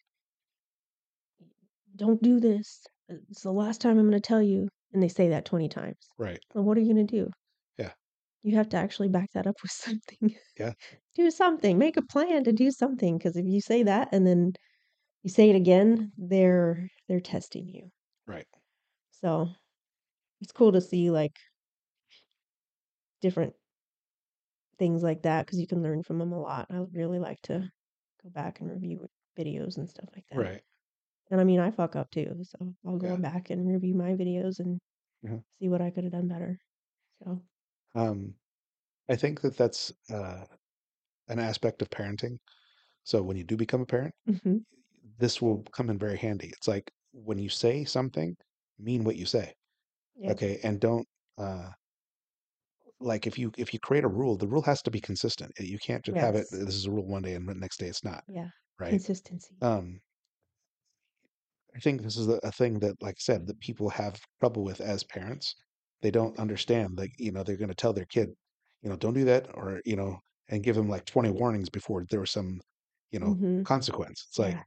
don't 1.94 2.22
do 2.22 2.40
this. 2.40 2.86
It's 3.08 3.42
the 3.42 3.52
last 3.52 3.80
time 3.82 3.98
I'm 3.98 4.08
going 4.08 4.20
to 4.20 4.26
tell 4.26 4.42
you. 4.42 4.68
And 4.92 5.02
they 5.02 5.08
say 5.08 5.28
that 5.28 5.44
20 5.44 5.68
times. 5.68 5.98
Right. 6.16 6.40
Well, 6.54 6.64
what 6.64 6.76
are 6.76 6.80
you 6.80 6.92
going 6.94 7.06
to 7.06 7.16
do? 7.24 7.30
Yeah. 7.78 7.92
You 8.42 8.56
have 8.56 8.68
to 8.70 8.76
actually 8.76 9.08
back 9.08 9.30
that 9.32 9.46
up 9.46 9.56
with 9.62 9.70
something. 9.72 10.34
Yeah. 10.58 10.72
do 11.14 11.30
something. 11.30 11.78
Make 11.78 11.96
a 11.96 12.02
plan 12.02 12.44
to 12.44 12.52
do 12.52 12.70
something. 12.70 13.18
Because 13.18 13.36
if 13.36 13.46
you 13.46 13.60
say 13.60 13.82
that 13.84 14.08
and 14.12 14.26
then 14.26 14.52
you 15.22 15.30
say 15.30 15.50
it 15.50 15.56
again, 15.56 16.12
they're 16.16 16.88
they're 17.08 17.20
testing 17.20 17.68
you. 17.68 17.90
Right. 18.26 18.46
So 19.10 19.48
it's 20.40 20.52
cool 20.52 20.72
to 20.72 20.80
see 20.80 21.10
like 21.10 21.36
different 23.20 23.54
things 24.78 25.02
like 25.02 25.22
that 25.22 25.44
because 25.46 25.58
you 25.58 25.66
can 25.66 25.82
learn 25.82 26.02
from 26.02 26.18
them 26.18 26.32
a 26.32 26.40
lot. 26.40 26.66
I 26.70 26.84
really 26.92 27.18
like 27.18 27.40
to 27.42 27.70
go 28.22 28.30
back 28.30 28.60
and 28.60 28.70
review 28.70 29.06
videos 29.38 29.76
and 29.76 29.88
stuff 29.88 30.08
like 30.14 30.24
that. 30.30 30.38
Right. 30.38 30.62
And 31.30 31.40
I 31.40 31.44
mean, 31.44 31.60
I 31.60 31.70
fuck 31.70 31.96
up 31.96 32.10
too, 32.10 32.42
so 32.44 32.74
I'll 32.84 32.98
go 32.98 33.16
Yeah. 33.16 33.18
back 33.18 33.50
and 33.50 33.68
review 33.68 33.94
my 33.94 34.14
videos 34.14 34.60
and 34.60 34.80
Mhm. 35.22 35.44
see 35.60 35.68
what 35.68 35.82
I 35.82 35.90
could 35.90 36.04
have 36.04 36.12
done 36.14 36.28
better. 36.28 36.60
So, 37.22 37.42
Um, 37.94 38.36
I 39.08 39.16
think 39.16 39.42
that 39.42 39.56
that's 39.56 39.92
uh, 40.10 40.46
an 41.28 41.38
aspect 41.38 41.82
of 41.82 41.90
parenting. 41.90 42.38
So 43.04 43.22
when 43.22 43.36
you 43.36 43.44
do 43.44 43.56
become 43.56 43.82
a 43.82 43.86
parent, 43.86 44.14
mhm, 44.26 44.62
this 45.18 45.40
will 45.42 45.62
come 45.72 45.90
in 45.90 45.98
very 45.98 46.16
handy. 46.16 46.48
It's 46.48 46.68
like 46.68 46.92
when 47.12 47.38
you 47.38 47.48
say 47.48 47.84
something, 47.84 48.36
mean 48.78 49.04
what 49.04 49.16
you 49.16 49.26
say. 49.26 49.54
yeah, 50.14 50.34
Okay. 50.34 50.60
And 50.64 50.80
don't 50.80 51.08
uh 51.38 51.70
like 53.00 53.26
if 53.26 53.38
you 53.38 53.52
if 53.56 53.72
you 53.72 53.80
create 53.80 54.04
a 54.04 54.08
rule, 54.08 54.36
the 54.36 54.48
rule 54.48 54.62
has 54.62 54.82
to 54.82 54.90
be 54.90 55.00
consistent. 55.00 55.52
You 55.58 55.78
can't 55.78 56.04
just 56.04 56.18
have 56.18 56.34
it. 56.34 56.46
yes, 56.46 56.50
This 56.50 56.74
is 56.74 56.86
a 56.86 56.90
rule 56.90 57.06
one 57.06 57.22
day 57.22 57.34
and 57.34 57.48
the 57.48 57.54
next 57.54 57.78
day 57.78 57.86
it's 57.88 58.04
not. 58.04 58.24
yeah, 58.28 58.50
Right. 58.78 59.00
consistency. 59.00 59.56
Um, 59.62 60.00
I 61.76 61.80
think 61.80 62.02
this 62.02 62.16
is 62.16 62.28
a, 62.28 62.52
thing 62.52 62.80
that, 62.80 63.00
like 63.02 63.16
I 63.18 63.20
said, 63.20 63.46
that 63.46 63.60
people 63.60 63.90
have 63.90 64.20
trouble 64.40 64.64
with 64.64 64.80
as 64.80 65.04
parents. 65.04 65.54
They 66.02 66.10
don't 66.10 66.38
understand. 66.38 66.98
Like, 66.98 67.12
you 67.18 67.32
know, 67.32 67.42
they're 67.42 67.56
going 67.56 67.68
to 67.68 67.74
tell 67.74 67.92
their 67.92 68.06
kid, 68.06 68.30
you 68.82 68.90
know, 68.90 68.96
don't 68.96 69.14
do 69.14 69.24
that, 69.24 69.48
or 69.54 69.80
you 69.84 69.96
know, 69.96 70.18
and 70.48 70.62
give 70.64 70.76
them 70.76 70.88
like 70.88 71.04
twenty 71.06 71.30
warnings 71.30 71.68
before 71.70 72.04
there 72.10 72.20
was 72.20 72.30
some, 72.30 72.60
you 73.10 73.18
know, 73.20 73.36
hmm 73.36 73.64
consequence. 73.64 74.24
It's 74.30 74.38
like 74.38 74.56
Yeah. 74.56 74.64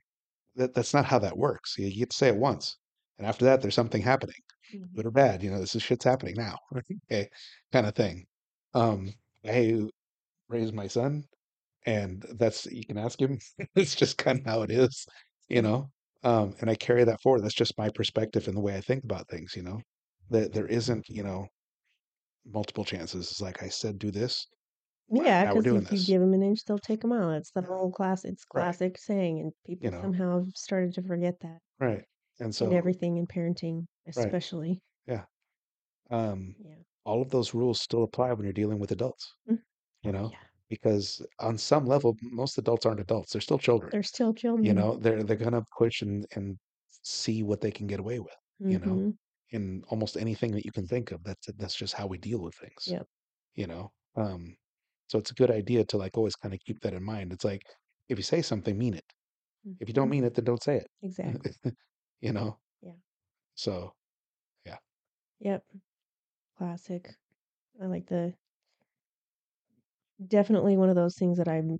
that. 0.55 0.73
That's 0.73 0.93
not 0.93 1.05
how 1.05 1.19
that 1.19 1.37
works. 1.37 1.77
You, 1.77 1.87
you 1.87 1.99
get 1.99 2.11
to 2.11 2.17
say 2.17 2.29
it 2.29 2.37
once, 2.37 2.77
and 3.17 3.27
after 3.27 3.45
that, 3.45 3.61
there's 3.61 3.75
something 3.75 4.01
happening, 4.01 4.35
mhm, 4.71 4.97
good 4.97 5.05
or 5.07 5.11
bad. 5.11 5.43
You 5.43 5.51
know, 5.51 5.59
this 5.59 5.75
is 5.75 5.83
shit's 5.83 6.05
happening 6.05 6.35
now. 6.37 6.57
okay, 7.11 7.29
kind 7.71 7.87
of 7.87 7.95
thing. 7.95 8.25
Um, 8.73 9.13
I 9.45 9.89
raised 10.49 10.73
my 10.73 10.87
son, 10.87 11.25
and 11.85 12.23
that's 12.39 12.65
you 12.67 12.85
can 12.85 12.97
ask 12.97 13.21
him. 13.21 13.39
it's 13.75 13.95
just 13.95 14.17
kind 14.17 14.39
of 14.39 14.45
how 14.45 14.61
it 14.63 14.71
is, 14.71 15.05
you 15.49 15.61
know. 15.61 15.91
Um, 16.23 16.55
and 16.61 16.69
I 16.69 16.75
carry 16.75 17.03
that 17.05 17.21
forward. 17.21 17.41
That's 17.43 17.53
just 17.55 17.77
my 17.77 17.89
perspective 17.89 18.47
and 18.47 18.55
the 18.57 18.61
way 18.61 18.75
I 18.77 18.81
think 18.81 19.03
about 19.03 19.29
things, 19.29 19.55
you 19.55 19.63
know. 19.63 19.81
That 20.29 20.53
there 20.53 20.67
isn't, 20.67 21.09
you 21.09 21.23
know, 21.23 21.47
multiple 22.45 22.85
chances. 22.85 23.31
It's 23.31 23.41
like 23.41 23.63
I 23.63 23.69
said, 23.69 23.97
do 23.99 24.11
this. 24.11 24.47
Yeah, 25.09 25.45
because 25.45 25.71
if 25.73 25.91
you 25.91 25.99
give 25.99 26.21
them 26.21 26.33
an 26.33 26.41
inch, 26.41 26.65
they'll 26.65 26.79
take 26.79 27.03
a 27.03 27.07
mile. 27.07 27.29
It's 27.31 27.51
the 27.51 27.61
whole 27.61 27.91
class. 27.91 28.25
It's 28.25 28.43
Right. 28.53 28.71
classic 28.71 28.97
saying, 28.97 29.39
and 29.39 29.53
You 29.79 29.89
people 29.89 29.91
know, 29.91 30.01
somehow 30.01 30.39
have 30.39 30.55
started 30.55 30.93
to 30.95 31.03
forget 31.03 31.39
that 31.41 31.59
right. 31.79 32.05
And 32.39 32.55
in 32.59 32.71
so, 32.71 32.73
everything 32.73 33.17
in 33.17 33.27
parenting, 33.27 33.87
right. 34.15 34.35
especially. 34.35 34.81
Yeah. 35.07 35.25
Um, 36.11 36.57
Yeah. 36.57 36.83
all 37.05 37.21
of 37.21 37.31
those 37.31 37.53
rules 37.55 37.81
still 37.81 38.03
apply 38.03 38.33
when 38.33 38.45
you're 38.45 38.53
dealing 38.53 38.79
with 38.79 38.91
adults, 38.91 39.35
Mm. 39.47 39.61
you 40.03 40.11
know, 40.13 40.31
yeah. 40.31 40.50
Because 40.71 41.25
on 41.39 41.59
some 41.59 41.85
level, 41.85 42.17
most 42.23 42.57
adults 42.59 42.87
aren't 42.87 43.01
adults. 43.01 43.33
They're 43.33 43.41
still 43.43 43.59
children. 43.59 43.91
They're 43.91 44.01
still 44.01 44.33
children. 44.33 44.65
You 44.67 44.73
know, 44.75 44.97
they're 44.97 45.23
they're 45.23 45.37
gonna 45.37 45.63
push 45.79 46.01
and 46.03 46.25
and 46.35 46.57
see 47.03 47.43
what 47.43 47.61
they 47.61 47.71
can 47.71 47.87
get 47.87 47.99
away 48.01 48.19
with, 48.19 48.35
you 48.67 48.79
know, 48.79 49.01
hmm 49.01 49.11
in 49.51 49.83
almost 49.89 50.17
anything 50.17 50.51
that 50.53 50.65
you 50.65 50.71
can 50.73 50.87
think 50.87 51.11
of. 51.11 51.23
That's 51.23 51.47
that's 51.57 51.75
just 51.75 51.95
how 51.95 52.07
we 52.07 52.17
deal 52.19 52.41
with 52.41 52.55
things, 52.55 52.83
Yep. 52.85 53.07
you 53.55 53.67
know. 53.67 53.91
Um, 54.17 54.57
so 55.09 55.19
it's 55.19 55.31
a 55.31 55.35
good 55.35 55.51
idea 55.51 55.85
to 55.85 55.97
like 55.97 56.17
always 56.17 56.35
kind 56.37 56.53
of 56.55 56.61
keep 56.67 56.81
that 56.81 56.93
in 56.95 57.03
mind. 57.03 57.33
It's 57.33 57.45
like 57.45 57.63
if 58.09 58.17
you 58.19 58.23
say 58.23 58.41
something, 58.43 58.77
mean 58.77 58.95
it. 58.95 59.05
If 59.81 59.89
you 59.89 59.93
don't 59.95 60.09
hmm 60.09 60.11
mean 60.11 60.25
it, 60.25 60.35
then 60.35 60.45
don't 60.45 60.63
say 60.63 60.77
it. 60.77 60.89
Exactly. 61.03 61.53
You 62.21 62.33
know. 62.33 62.59
Yeah. 62.81 62.93
So 63.55 63.95
yeah. 64.65 64.79
Yep. 65.39 65.65
Classic. 66.57 67.17
I 67.81 67.87
like 67.87 68.07
the 68.07 68.35
definitely 70.27 70.77
one 70.77 70.89
of 70.89 70.95
those 70.95 71.15
things 71.17 71.37
that 71.37 71.47
I'm 71.47 71.79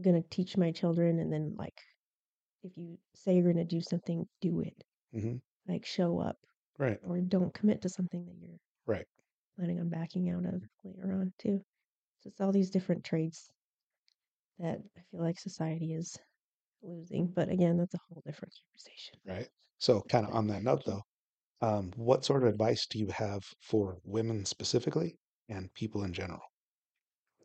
gonna 0.00 0.22
teach 0.22 0.56
my 0.56 0.72
children 0.72 1.18
and 1.20 1.32
then 1.32 1.54
like 1.56 1.80
if 2.64 2.76
you 2.78 2.98
say 3.14 3.36
you're 3.36 3.52
gonna 3.52 3.64
do 3.66 3.80
something, 3.82 4.28
do 4.40 4.60
it. 4.60 4.84
Mhm. 5.12 5.40
Like 5.68 5.86
show 5.86 6.20
up 6.20 6.38
Right. 6.78 7.00
or 7.02 7.20
don't 7.20 7.54
commit 7.54 7.82
to 7.82 7.90
something 7.90 8.26
that 8.26 8.36
you're 8.36 8.58
Right. 8.86 9.06
planning 9.56 9.80
on 9.80 9.88
backing 9.90 10.30
out 10.30 10.46
of 10.46 10.62
later 10.84 11.12
on 11.12 11.32
too. 11.38 11.64
So 12.20 12.28
it's 12.30 12.40
all 12.40 12.52
these 12.52 12.70
different 12.70 13.04
traits 13.04 13.50
that 14.58 14.80
I 14.96 15.00
feel 15.02 15.20
like 15.20 15.38
society 15.38 15.92
is 15.94 16.18
losing. 16.82 17.28
But 17.28 17.48
again, 17.50 17.78
that's 17.78 17.94
a 17.94 18.00
whole 18.08 18.22
different 18.26 18.54
conversation. 18.64 19.20
Right. 19.24 19.48
So 19.78 20.02
kind 20.02 20.26
of 20.26 20.34
on 20.34 20.46
that 20.48 20.62
note 20.62 20.84
though, 20.86 21.02
um, 21.62 21.92
what 21.96 22.24
sort 22.24 22.42
of 22.44 22.50
advice 22.50 22.86
do 22.86 22.98
you 22.98 23.08
have 23.08 23.42
for 23.60 24.00
women 24.04 24.44
specifically 24.46 25.18
and 25.48 25.72
people 25.74 26.04
in 26.04 26.12
general? 26.14 26.42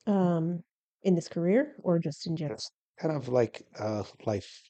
Um, 0.05 0.63
in 1.03 1.15
this 1.15 1.27
career 1.27 1.75
or 1.83 1.99
just 1.99 2.27
in 2.27 2.35
general? 2.35 2.59
Kind 2.99 3.15
of 3.15 3.29
like 3.29 3.65
uh 3.79 4.03
life 4.25 4.61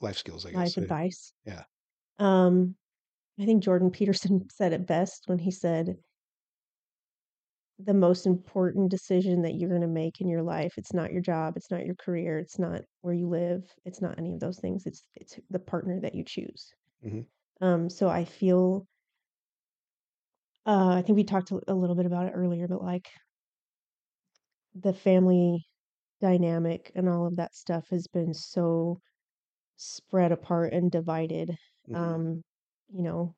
life 0.00 0.18
skills, 0.18 0.46
I 0.46 0.50
guess. 0.50 0.76
Life 0.76 0.84
advice. 0.84 1.32
Yeah. 1.44 1.64
Um, 2.18 2.76
I 3.38 3.44
think 3.44 3.62
Jordan 3.62 3.90
Peterson 3.92 4.48
said 4.50 4.72
it 4.72 4.86
best 4.86 5.24
when 5.26 5.38
he 5.38 5.50
said 5.50 5.96
the 7.78 7.94
most 7.94 8.26
important 8.26 8.90
decision 8.90 9.42
that 9.42 9.54
you're 9.54 9.68
going 9.68 9.82
to 9.82 9.86
make 9.86 10.20
in 10.20 10.28
your 10.28 10.42
life 10.42 10.72
it's 10.78 10.94
not 10.94 11.12
your 11.12 11.20
job 11.20 11.58
it's 11.58 11.70
not 11.70 11.84
your 11.84 11.94
career 11.94 12.38
it's 12.38 12.58
not 12.58 12.80
where 13.02 13.12
you 13.12 13.28
live 13.28 13.62
it's 13.84 14.00
not 14.00 14.18
any 14.18 14.32
of 14.32 14.40
those 14.40 14.58
things 14.58 14.86
it's 14.86 15.04
it's 15.14 15.38
the 15.50 15.58
partner 15.58 16.00
that 16.00 16.14
you 16.14 16.24
choose 16.24 16.72
hmm 17.02 17.20
um 17.60 17.90
so 17.90 18.08
i 18.08 18.24
feel 18.24 18.86
uh 20.64 20.94
i 20.94 21.02
think 21.02 21.16
we 21.16 21.24
talked 21.24 21.50
a 21.50 21.74
little 21.74 21.96
bit 21.96 22.06
about 22.06 22.26
it 22.26 22.32
earlier 22.34 22.66
but 22.66 22.82
like 22.82 23.10
the 24.80 24.92
family 24.94 25.66
dynamic 26.20 26.92
and 26.94 27.08
all 27.08 27.26
of 27.26 27.36
that 27.36 27.54
stuff 27.54 27.88
has 27.90 28.06
been 28.08 28.34
so 28.34 29.00
spread 29.76 30.32
apart 30.32 30.72
and 30.72 30.90
divided 30.92 31.56
hmm 31.88 32.12
um 32.12 32.42
you 32.88 33.02
know 33.02 33.34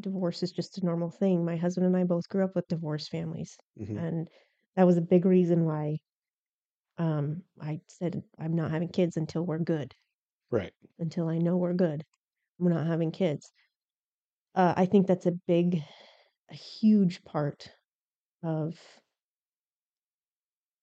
divorce 0.00 0.42
is 0.42 0.52
just 0.52 0.78
a 0.78 0.86
normal 0.86 1.10
thing 1.10 1.44
my 1.44 1.56
husband 1.56 1.86
and 1.86 1.96
i 1.96 2.04
both 2.04 2.28
grew 2.28 2.44
up 2.44 2.54
with 2.56 2.68
divorced 2.68 3.10
families 3.10 3.56
hmm 3.78 3.98
and 3.98 4.28
that 4.76 4.86
was 4.86 4.96
a 4.98 5.02
big 5.02 5.24
reason 5.26 5.64
why 5.66 5.98
um, 6.98 7.42
I 7.60 7.80
said 7.88 8.22
I'm 8.38 8.54
not 8.54 8.70
having 8.70 8.88
kids 8.88 9.16
until 9.16 9.44
we're 9.44 9.58
good, 9.58 9.94
Right. 10.50 10.72
until 10.98 11.28
I 11.28 11.38
know 11.38 11.56
we're 11.56 11.72
good. 11.74 12.04
We're 12.58 12.70
not 12.72 12.86
having 12.86 13.12
kids. 13.12 13.52
Uh, 14.54 14.74
I 14.76 14.86
think 14.86 15.06
that's 15.06 15.26
a 15.26 15.32
big, 15.46 15.82
a 16.50 16.54
huge 16.54 17.24
part 17.24 17.72
of 18.42 18.80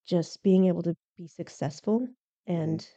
just 0.06 0.42
being 0.42 0.66
able 0.66 0.82
to 0.82 0.96
be 1.16 1.26
successful 1.28 2.08
hmm 2.64 2.76
and 2.76 2.88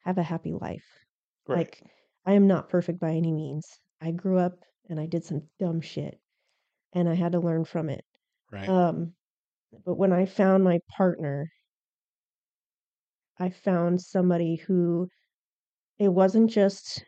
have 0.00 0.18
a 0.18 0.22
happy 0.24 0.52
life. 0.52 1.04
Right. 1.46 1.68
Like, 1.68 1.82
I 2.26 2.34
am 2.34 2.46
not 2.48 2.68
perfect 2.70 3.00
by 3.00 3.12
any 3.12 3.32
means. 3.32 3.66
I 4.00 4.12
grew 4.12 4.38
up 4.38 4.64
and 4.88 5.00
I 5.00 5.06
did 5.06 5.24
some 5.24 5.48
dumb 5.58 5.80
shit 5.80 6.20
and 6.92 7.08
I 7.08 7.14
had 7.14 7.32
to 7.32 7.40
learn 7.40 7.64
from 7.64 7.90
it. 7.90 8.04
Right. 8.50 8.68
Um, 8.68 9.14
but 9.84 9.96
when 9.96 10.12
I 10.12 10.26
found 10.26 10.64
my 10.64 10.80
partner, 10.88 11.50
I 13.38 13.50
found 13.50 14.00
somebody 14.00 14.56
who 14.56 15.10
it 15.98 16.10
wasn't 16.10 16.50
just, 16.50 17.04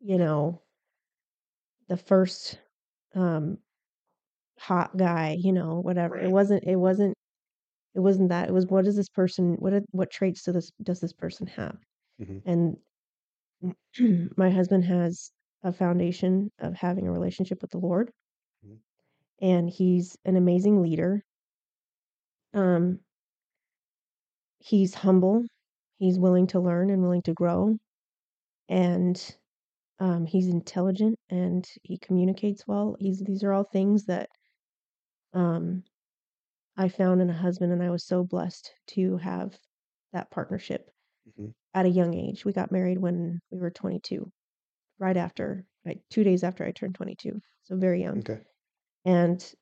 you 0.00 0.18
know, 0.18 0.62
the 1.88 1.96
first 1.96 2.60
um 3.14 3.58
hot 4.58 4.96
guy, 4.96 5.36
you 5.38 5.52
know, 5.52 5.80
whatever. 5.80 6.18
It 6.18 6.30
wasn't 6.30 6.64
it 6.64 6.76
wasn't 6.76 7.13
it 7.94 8.00
wasn't 8.00 8.28
that. 8.30 8.48
It 8.48 8.52
was 8.52 8.66
what 8.66 8.84
does 8.84 8.96
this 8.96 9.08
person 9.08 9.54
what 9.56 9.72
are- 9.74 9.84
what 9.92 10.10
traits 10.10 10.42
does 10.44 10.54
this 10.54 10.72
does 10.82 11.00
this 11.00 11.12
person 11.12 11.46
have? 11.48 11.78
hmm 12.18 12.38
And 12.44 12.78
my 14.36 14.50
husband 14.50 14.84
has 14.84 15.32
a 15.62 15.72
foundation 15.72 16.50
of 16.58 16.74
having 16.74 17.06
a 17.08 17.12
relationship 17.12 17.62
with 17.62 17.70
the 17.70 17.78
Lord 17.78 18.12
hmm 18.62 18.76
and 19.40 19.70
he's 19.70 20.16
an 20.24 20.34
amazing 20.36 20.82
leader. 20.82 21.22
Um 22.54 23.00
he's 24.58 24.94
humble, 24.94 25.44
he's 25.98 26.18
willing 26.18 26.46
to 26.48 26.60
learn 26.60 26.90
and 26.90 27.02
willing 27.02 27.22
to 27.22 27.32
grow 27.34 27.78
and 28.68 29.36
um 30.00 30.26
he's 30.26 30.48
intelligent 30.48 31.18
and 31.30 31.68
he 31.84 31.98
communicates 31.98 32.66
well. 32.66 32.96
He's 33.00 33.20
these 33.20 33.44
are 33.44 33.52
all 33.52 33.64
things 33.64 34.06
that 34.06 34.30
um 35.32 35.84
I 36.76 36.88
found 36.88 37.20
in 37.20 37.30
a 37.30 37.34
husband, 37.34 37.72
and 37.72 37.82
I 37.82 37.90
was 37.90 38.04
so 38.04 38.24
blessed 38.24 38.74
to 38.88 39.16
have 39.18 39.58
that 40.12 40.30
partnership 40.30 40.90
hmm 41.36 41.50
at 41.74 41.86
a 41.86 41.90
young 41.90 42.14
age. 42.14 42.44
We 42.44 42.52
got 42.52 42.72
married 42.72 42.98
when 42.98 43.40
we 43.50 43.58
were 43.58 43.70
22, 43.70 44.30
right 44.98 45.16
after, 45.16 45.66
like 45.84 46.00
two 46.10 46.24
days 46.24 46.44
after 46.44 46.64
I 46.64 46.72
turned 46.72 46.94
22, 46.94 47.40
so 47.64 47.76
very 47.76 48.00
young. 48.02 48.20
Okay. 48.20 48.40
And 49.04 49.54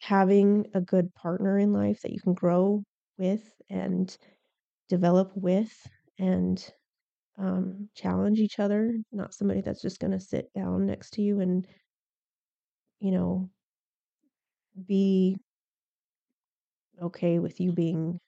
having 0.00 0.66
a 0.74 0.80
good 0.80 1.14
partner 1.14 1.58
in 1.58 1.72
life 1.72 2.02
that 2.02 2.12
you 2.12 2.20
can 2.20 2.34
grow 2.34 2.84
with 3.18 3.60
and 3.70 4.16
develop 4.88 5.32
with 5.36 5.72
and 6.18 6.72
um, 7.38 7.90
challenge 7.94 8.40
each 8.40 8.58
other, 8.60 8.94
not 9.12 9.34
somebody 9.34 9.60
that's 9.60 9.82
just 9.82 10.00
going 10.00 10.12
to 10.12 10.20
sit 10.20 10.52
down 10.54 10.86
next 10.86 11.12
to 11.12 11.22
you 11.22 11.40
and, 11.40 11.66
you 13.00 13.10
know, 13.10 13.50
be 14.86 15.38
okay 17.00 17.38
with 17.38 17.60
you 17.60 17.72
being 17.72 18.20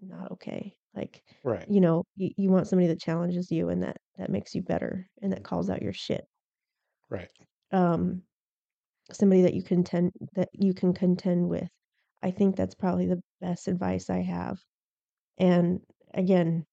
not 0.00 0.30
okay. 0.32 0.76
Like, 0.94 1.22
Right. 1.44 1.68
you 1.68 1.80
know, 1.80 2.04
you, 2.16 2.30
you 2.36 2.50
want 2.50 2.68
somebody 2.68 2.88
that 2.88 3.00
challenges 3.00 3.50
you 3.50 3.68
and 3.68 3.82
that 3.82 3.96
that 4.16 4.30
makes 4.30 4.54
you 4.54 4.62
better 4.62 5.06
and 5.22 5.32
that 5.32 5.44
calls 5.44 5.70
out 5.70 5.82
your 5.82 5.92
shit. 5.92 6.24
Right. 7.08 7.30
Um, 7.70 8.22
somebody 9.12 9.42
that 9.42 9.54
you 9.54 9.62
contend 9.62 10.12
that 10.34 10.50
you 10.54 10.74
can 10.74 10.94
contend 10.94 11.48
with. 11.48 11.68
I 12.22 12.30
think 12.32 12.56
that's 12.56 12.74
probably 12.74 13.06
the 13.06 13.22
best 13.40 13.68
advice 13.68 14.10
I 14.10 14.22
have. 14.22 14.58
And 15.38 15.80
again, 16.14 16.66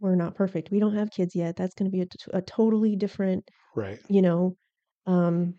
we're 0.00 0.16
not 0.16 0.36
perfect. 0.36 0.70
We 0.70 0.80
don't 0.80 0.96
have 0.96 1.10
kids 1.12 1.34
yet. 1.36 1.56
That's 1.56 1.74
going 1.74 1.90
to 1.90 1.96
be 1.96 2.02
a, 2.02 2.06
t- 2.06 2.32
a 2.34 2.42
totally 2.42 2.96
different, 2.96 3.48
Right. 3.74 4.00
you 4.08 4.22
know, 4.22 4.56
um, 5.06 5.56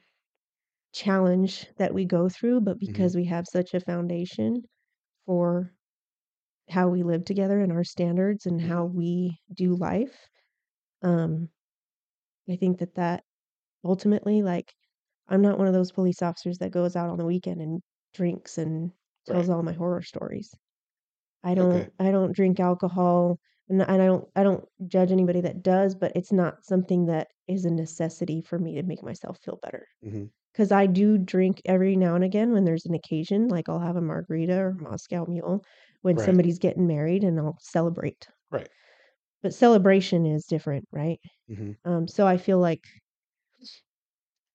challenge 0.93 1.67
that 1.77 1.93
we 1.93 2.05
go 2.05 2.29
through. 2.29 2.61
But 2.61 2.79
hmm 2.85 3.05
because 3.05 3.15
we 3.15 3.25
have 3.25 3.45
such 3.47 3.73
a 3.73 3.79
foundation 3.81 4.63
for 5.25 5.73
how 6.69 6.89
we 6.89 7.03
live 7.03 7.25
together 7.25 7.59
and 7.61 7.71
our 7.71 7.83
standards 7.83 8.45
and 8.45 8.61
hmm 8.61 8.71
how 8.71 8.85
we 8.85 9.39
do 9.53 9.75
life, 9.75 10.27
um, 11.03 11.49
I 12.49 12.55
think 12.55 12.79
that 12.79 12.95
that 12.95 13.23
ultimately, 13.85 14.43
like, 14.43 14.73
I'm 15.29 15.41
not 15.41 15.57
one 15.59 15.67
of 15.67 15.73
those 15.73 15.91
police 15.93 16.21
officers 16.21 16.59
that 16.59 16.71
goes 16.71 16.95
out 16.95 17.09
on 17.09 17.17
the 17.19 17.25
weekend 17.25 17.61
and 17.61 17.81
drinks 18.13 18.57
and 18.59 18.93
tells 19.27 19.49
Right. 19.49 19.51
all 19.51 19.63
my 19.63 19.73
horror 19.73 20.01
stories. 20.03 20.53
I 21.43 21.55
don't 21.55 21.91
I 21.99 22.11
don't 22.11 22.33
drink 22.35 22.59
alcohol 22.59 23.39
and, 23.69 23.83
I 23.83 23.97
don't 23.97 24.29
I 24.35 24.43
don't 24.43 24.67
judge 24.87 25.11
anybody 25.11 25.41
that 25.41 25.63
does, 25.63 25.95
but 25.95 26.13
it's 26.15 26.31
not 26.33 26.65
something 26.65 27.05
that 27.07 27.29
is 27.47 27.65
a 27.65 27.71
necessity 27.71 28.41
for 28.41 28.59
me 28.59 28.75
to 28.75 28.83
make 28.83 29.03
myself 29.03 29.39
feel 29.39 29.59
better. 29.61 29.87
hmm 30.01 30.25
Because 30.53 30.71
I 30.71 30.85
do 30.87 31.17
drink 31.17 31.61
every 31.65 31.95
now 31.95 32.15
and 32.15 32.23
again 32.23 32.51
when 32.53 32.65
there's 32.65 32.85
an 32.85 32.93
occasion, 32.93 33.47
like 33.49 33.69
I'll 33.69 33.79
have 33.79 33.95
a 33.97 34.01
margarita 34.01 34.57
or 34.59 34.73
Moscow 34.75 35.25
Mule 35.27 35.63
when 36.01 36.17
Right. 36.17 36.19
somebody's 36.19 36.59
getting 36.59 36.87
married 36.87 37.23
and 37.23 37.39
I'll 37.39 37.57
celebrate. 37.61 38.27
Right. 38.51 38.69
But 39.43 39.53
celebration 39.53 40.25
is 40.25 40.45
different, 40.47 40.87
right? 40.91 41.19
hmm 41.47 41.71
Um, 41.85 42.07
so 42.07 42.27
I 42.27 42.37
feel 42.37 42.59
like 42.59 42.83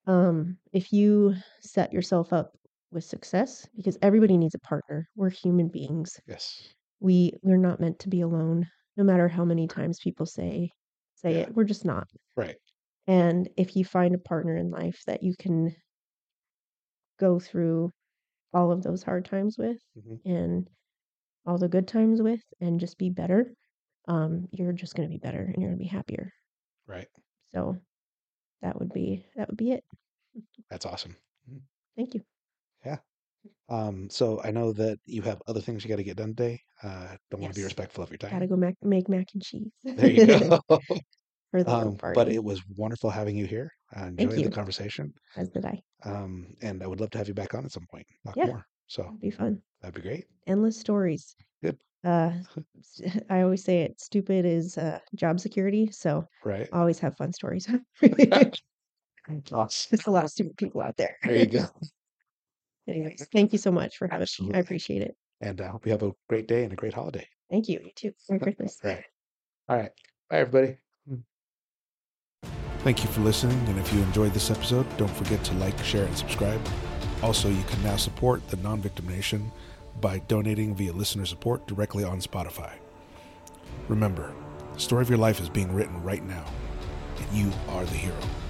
um, 0.07 0.59
if 0.73 0.93
you 0.93 1.35
set 1.61 1.93
yourself 1.93 2.33
up 2.33 2.57
with 2.93 3.05
success, 3.05 3.69
because 3.77 3.99
everybody 4.03 4.37
needs 4.37 4.55
a 4.55 4.59
partner. 4.61 5.09
We're 5.17 5.31
human 5.31 5.69
beings. 5.69 6.21
Yes. 6.27 6.75
We 7.01 7.33
we're 7.43 7.57
not 7.59 7.81
meant 7.81 7.99
to 8.01 8.09
be 8.11 8.21
alone, 8.23 8.67
no 8.97 9.05
matter 9.05 9.29
how 9.29 9.45
many 9.45 9.69
times 9.69 10.01
people 10.03 10.27
say 10.27 10.71
say 11.17 11.37
Yeah. 11.37 11.41
it. 11.41 11.55
We're 11.55 11.65
just 11.65 11.85
not. 11.85 12.09
Right. 12.37 12.59
And 13.07 13.49
if 13.57 13.77
you 13.77 13.85
find 13.85 14.15
a 14.15 14.19
partner 14.19 14.57
in 14.57 14.71
life 14.71 15.03
that 15.07 15.23
you 15.23 15.35
can 15.39 15.75
go 17.19 17.39
through 17.41 17.93
all 18.53 18.73
of 18.73 18.83
those 18.83 19.03
hard 19.03 19.25
times 19.25 19.59
with 19.59 19.79
hmm 19.95 20.17
and 20.25 20.69
all 21.47 21.59
the 21.59 21.69
good 21.69 21.89
times 21.89 22.23
with 22.23 22.43
and 22.61 22.81
just 22.81 22.99
be 22.99 23.11
better, 23.11 23.55
um, 24.09 24.49
you're 24.53 24.73
just 24.73 24.95
gonna 24.97 25.09
be 25.09 25.19
better 25.19 25.43
and 25.43 25.57
you're 25.63 25.71
gonna 25.71 25.79
be 25.79 25.87
happier. 25.87 26.33
Right. 26.87 27.09
So 27.53 27.77
that 28.63 28.79
would 28.79 28.93
be 28.93 29.27
that 29.37 29.49
would 29.49 29.57
be 29.57 29.73
it. 29.73 29.85
That's 30.71 30.87
awesome. 30.87 31.17
Mhm. 31.49 31.63
Thank 31.97 32.15
you. 32.15 32.23
Yeah. 32.85 32.99
Um, 33.69 34.11
so 34.11 34.41
I 34.43 34.51
know 34.51 34.73
that 34.73 34.99
you 35.05 35.23
have 35.23 35.43
other 35.47 35.61
things 35.61 35.85
you 35.85 35.89
got 35.89 35.97
to 35.97 36.05
get 36.05 36.17
done 36.17 36.35
today. 36.35 36.61
Uh, 36.83 37.17
don't 37.31 37.41
want 37.41 37.53
to 37.53 37.61
be 37.61 37.65
respectful 37.65 38.03
of 38.05 38.11
your 38.11 38.19
time. 38.19 38.33
Gotta 38.33 38.47
go 38.47 38.57
mac 38.57 38.77
make 38.83 39.09
mac 39.09 39.29
and 39.35 39.43
cheese 39.43 39.73
There 39.85 40.11
you 40.11 40.27
go. 40.27 40.59
for 41.51 41.63
the 41.65 41.71
Um, 41.71 41.99
but 42.15 42.29
it 42.29 42.43
was 42.43 42.63
wonderful 42.77 43.11
having 43.11 43.37
you 43.37 43.47
here. 43.47 43.71
I 43.95 44.07
enjoyed 44.09 44.45
the 44.45 44.51
conversation. 44.51 45.13
as 45.37 45.49
did 45.51 45.65
I. 45.65 45.83
Um, 46.05 46.55
and 46.63 46.83
I 46.83 46.87
would 46.87 47.01
love 47.01 47.11
to 47.11 47.19
have 47.19 47.29
you 47.29 47.35
back 47.35 47.55
on 47.55 47.65
at 47.65 47.73
some 47.73 47.87
point. 47.91 48.07
Talk 48.25 48.37
Yeah, 48.37 48.47
more. 48.47 48.67
So 48.87 49.03
That'd 49.05 49.21
be 49.21 49.31
fun. 49.31 49.63
that'd 49.81 49.95
be 49.95 50.03
great. 50.03 50.27
Endless 50.47 50.79
stories. 50.79 51.35
Good. 51.63 51.79
Uh, 52.05 52.33
I 53.31 53.43
always 53.43 53.65
say 53.65 53.83
it. 53.83 54.01
Stupid 54.01 54.45
is 54.45 54.79
uh, 54.79 55.01
job 55.15 55.41
security, 55.41 55.91
so 55.91 56.25
Right. 56.45 56.69
Always 56.73 56.99
have 57.01 57.17
fun 57.17 57.33
stories. 57.33 57.69
Awesome. 59.53 59.89
There's 59.91 60.07
a 60.07 60.11
lot 60.11 60.25
of 60.25 60.31
stupid 60.31 60.57
people 60.57 60.81
out 60.81 60.97
there. 60.97 61.17
There 61.25 61.37
you 61.37 61.47
go. 61.47 61.67
Anyways, 62.89 63.27
thank 63.33 63.53
you 63.53 63.59
so 63.59 63.73
much 63.73 63.97
for 63.97 64.07
having 64.09 64.29
me. 64.41 64.55
I 64.55 64.59
appreciate 64.59 65.03
it. 65.03 65.17
And 65.41 65.61
I 65.61 65.69
hope 65.69 65.87
you 65.87 65.93
have 65.93 66.03
a 66.03 66.13
great 66.29 66.47
day 66.47 66.65
and 66.65 66.73
a 66.73 66.77
great 66.77 66.95
holiday. 66.95 67.27
Thank 67.51 67.69
you. 67.69 67.81
You 67.83 67.91
too. 67.95 68.13
Merry 68.29 68.41
Christmas. 68.41 68.79
Right. 68.83 69.05
All 69.69 69.77
right. 69.77 69.93
Bye, 70.31 70.39
everybody. 70.39 70.79
Thank 72.87 73.03
you 73.03 73.11
for 73.11 73.23
listening. 73.23 73.59
And 73.67 73.81
if 73.81 73.93
you 73.93 74.01
enjoyed 74.01 74.33
this 74.33 74.49
episode, 74.49 74.87
don't 74.97 75.11
forget 75.11 75.43
to 75.43 75.55
like, 75.55 75.77
share, 75.83 76.05
and 76.05 76.17
subscribe. 76.17 76.61
Also, 77.21 77.49
you 77.49 77.65
can 77.65 77.83
now 77.83 77.97
support 77.97 78.49
the 78.49 78.57
Non 78.59 78.81
Victim 78.81 79.09
Nation 79.09 79.51
by 80.01 80.21
donating 80.29 80.73
via 80.73 80.93
listener 80.93 81.27
support 81.27 81.67
directly 81.67 82.05
on 82.05 82.21
Spotify. 82.21 82.75
Remember, 83.89 84.33
the 84.73 84.79
story 84.79 85.03
of 85.03 85.09
your 85.09 85.19
life 85.19 85.41
is 85.41 85.49
being 85.49 85.75
written 85.75 86.01
right 86.05 86.25
now, 86.25 86.45
and 87.19 87.37
you 87.37 87.51
are 87.71 87.85
the 87.85 87.97
hero. 87.97 88.46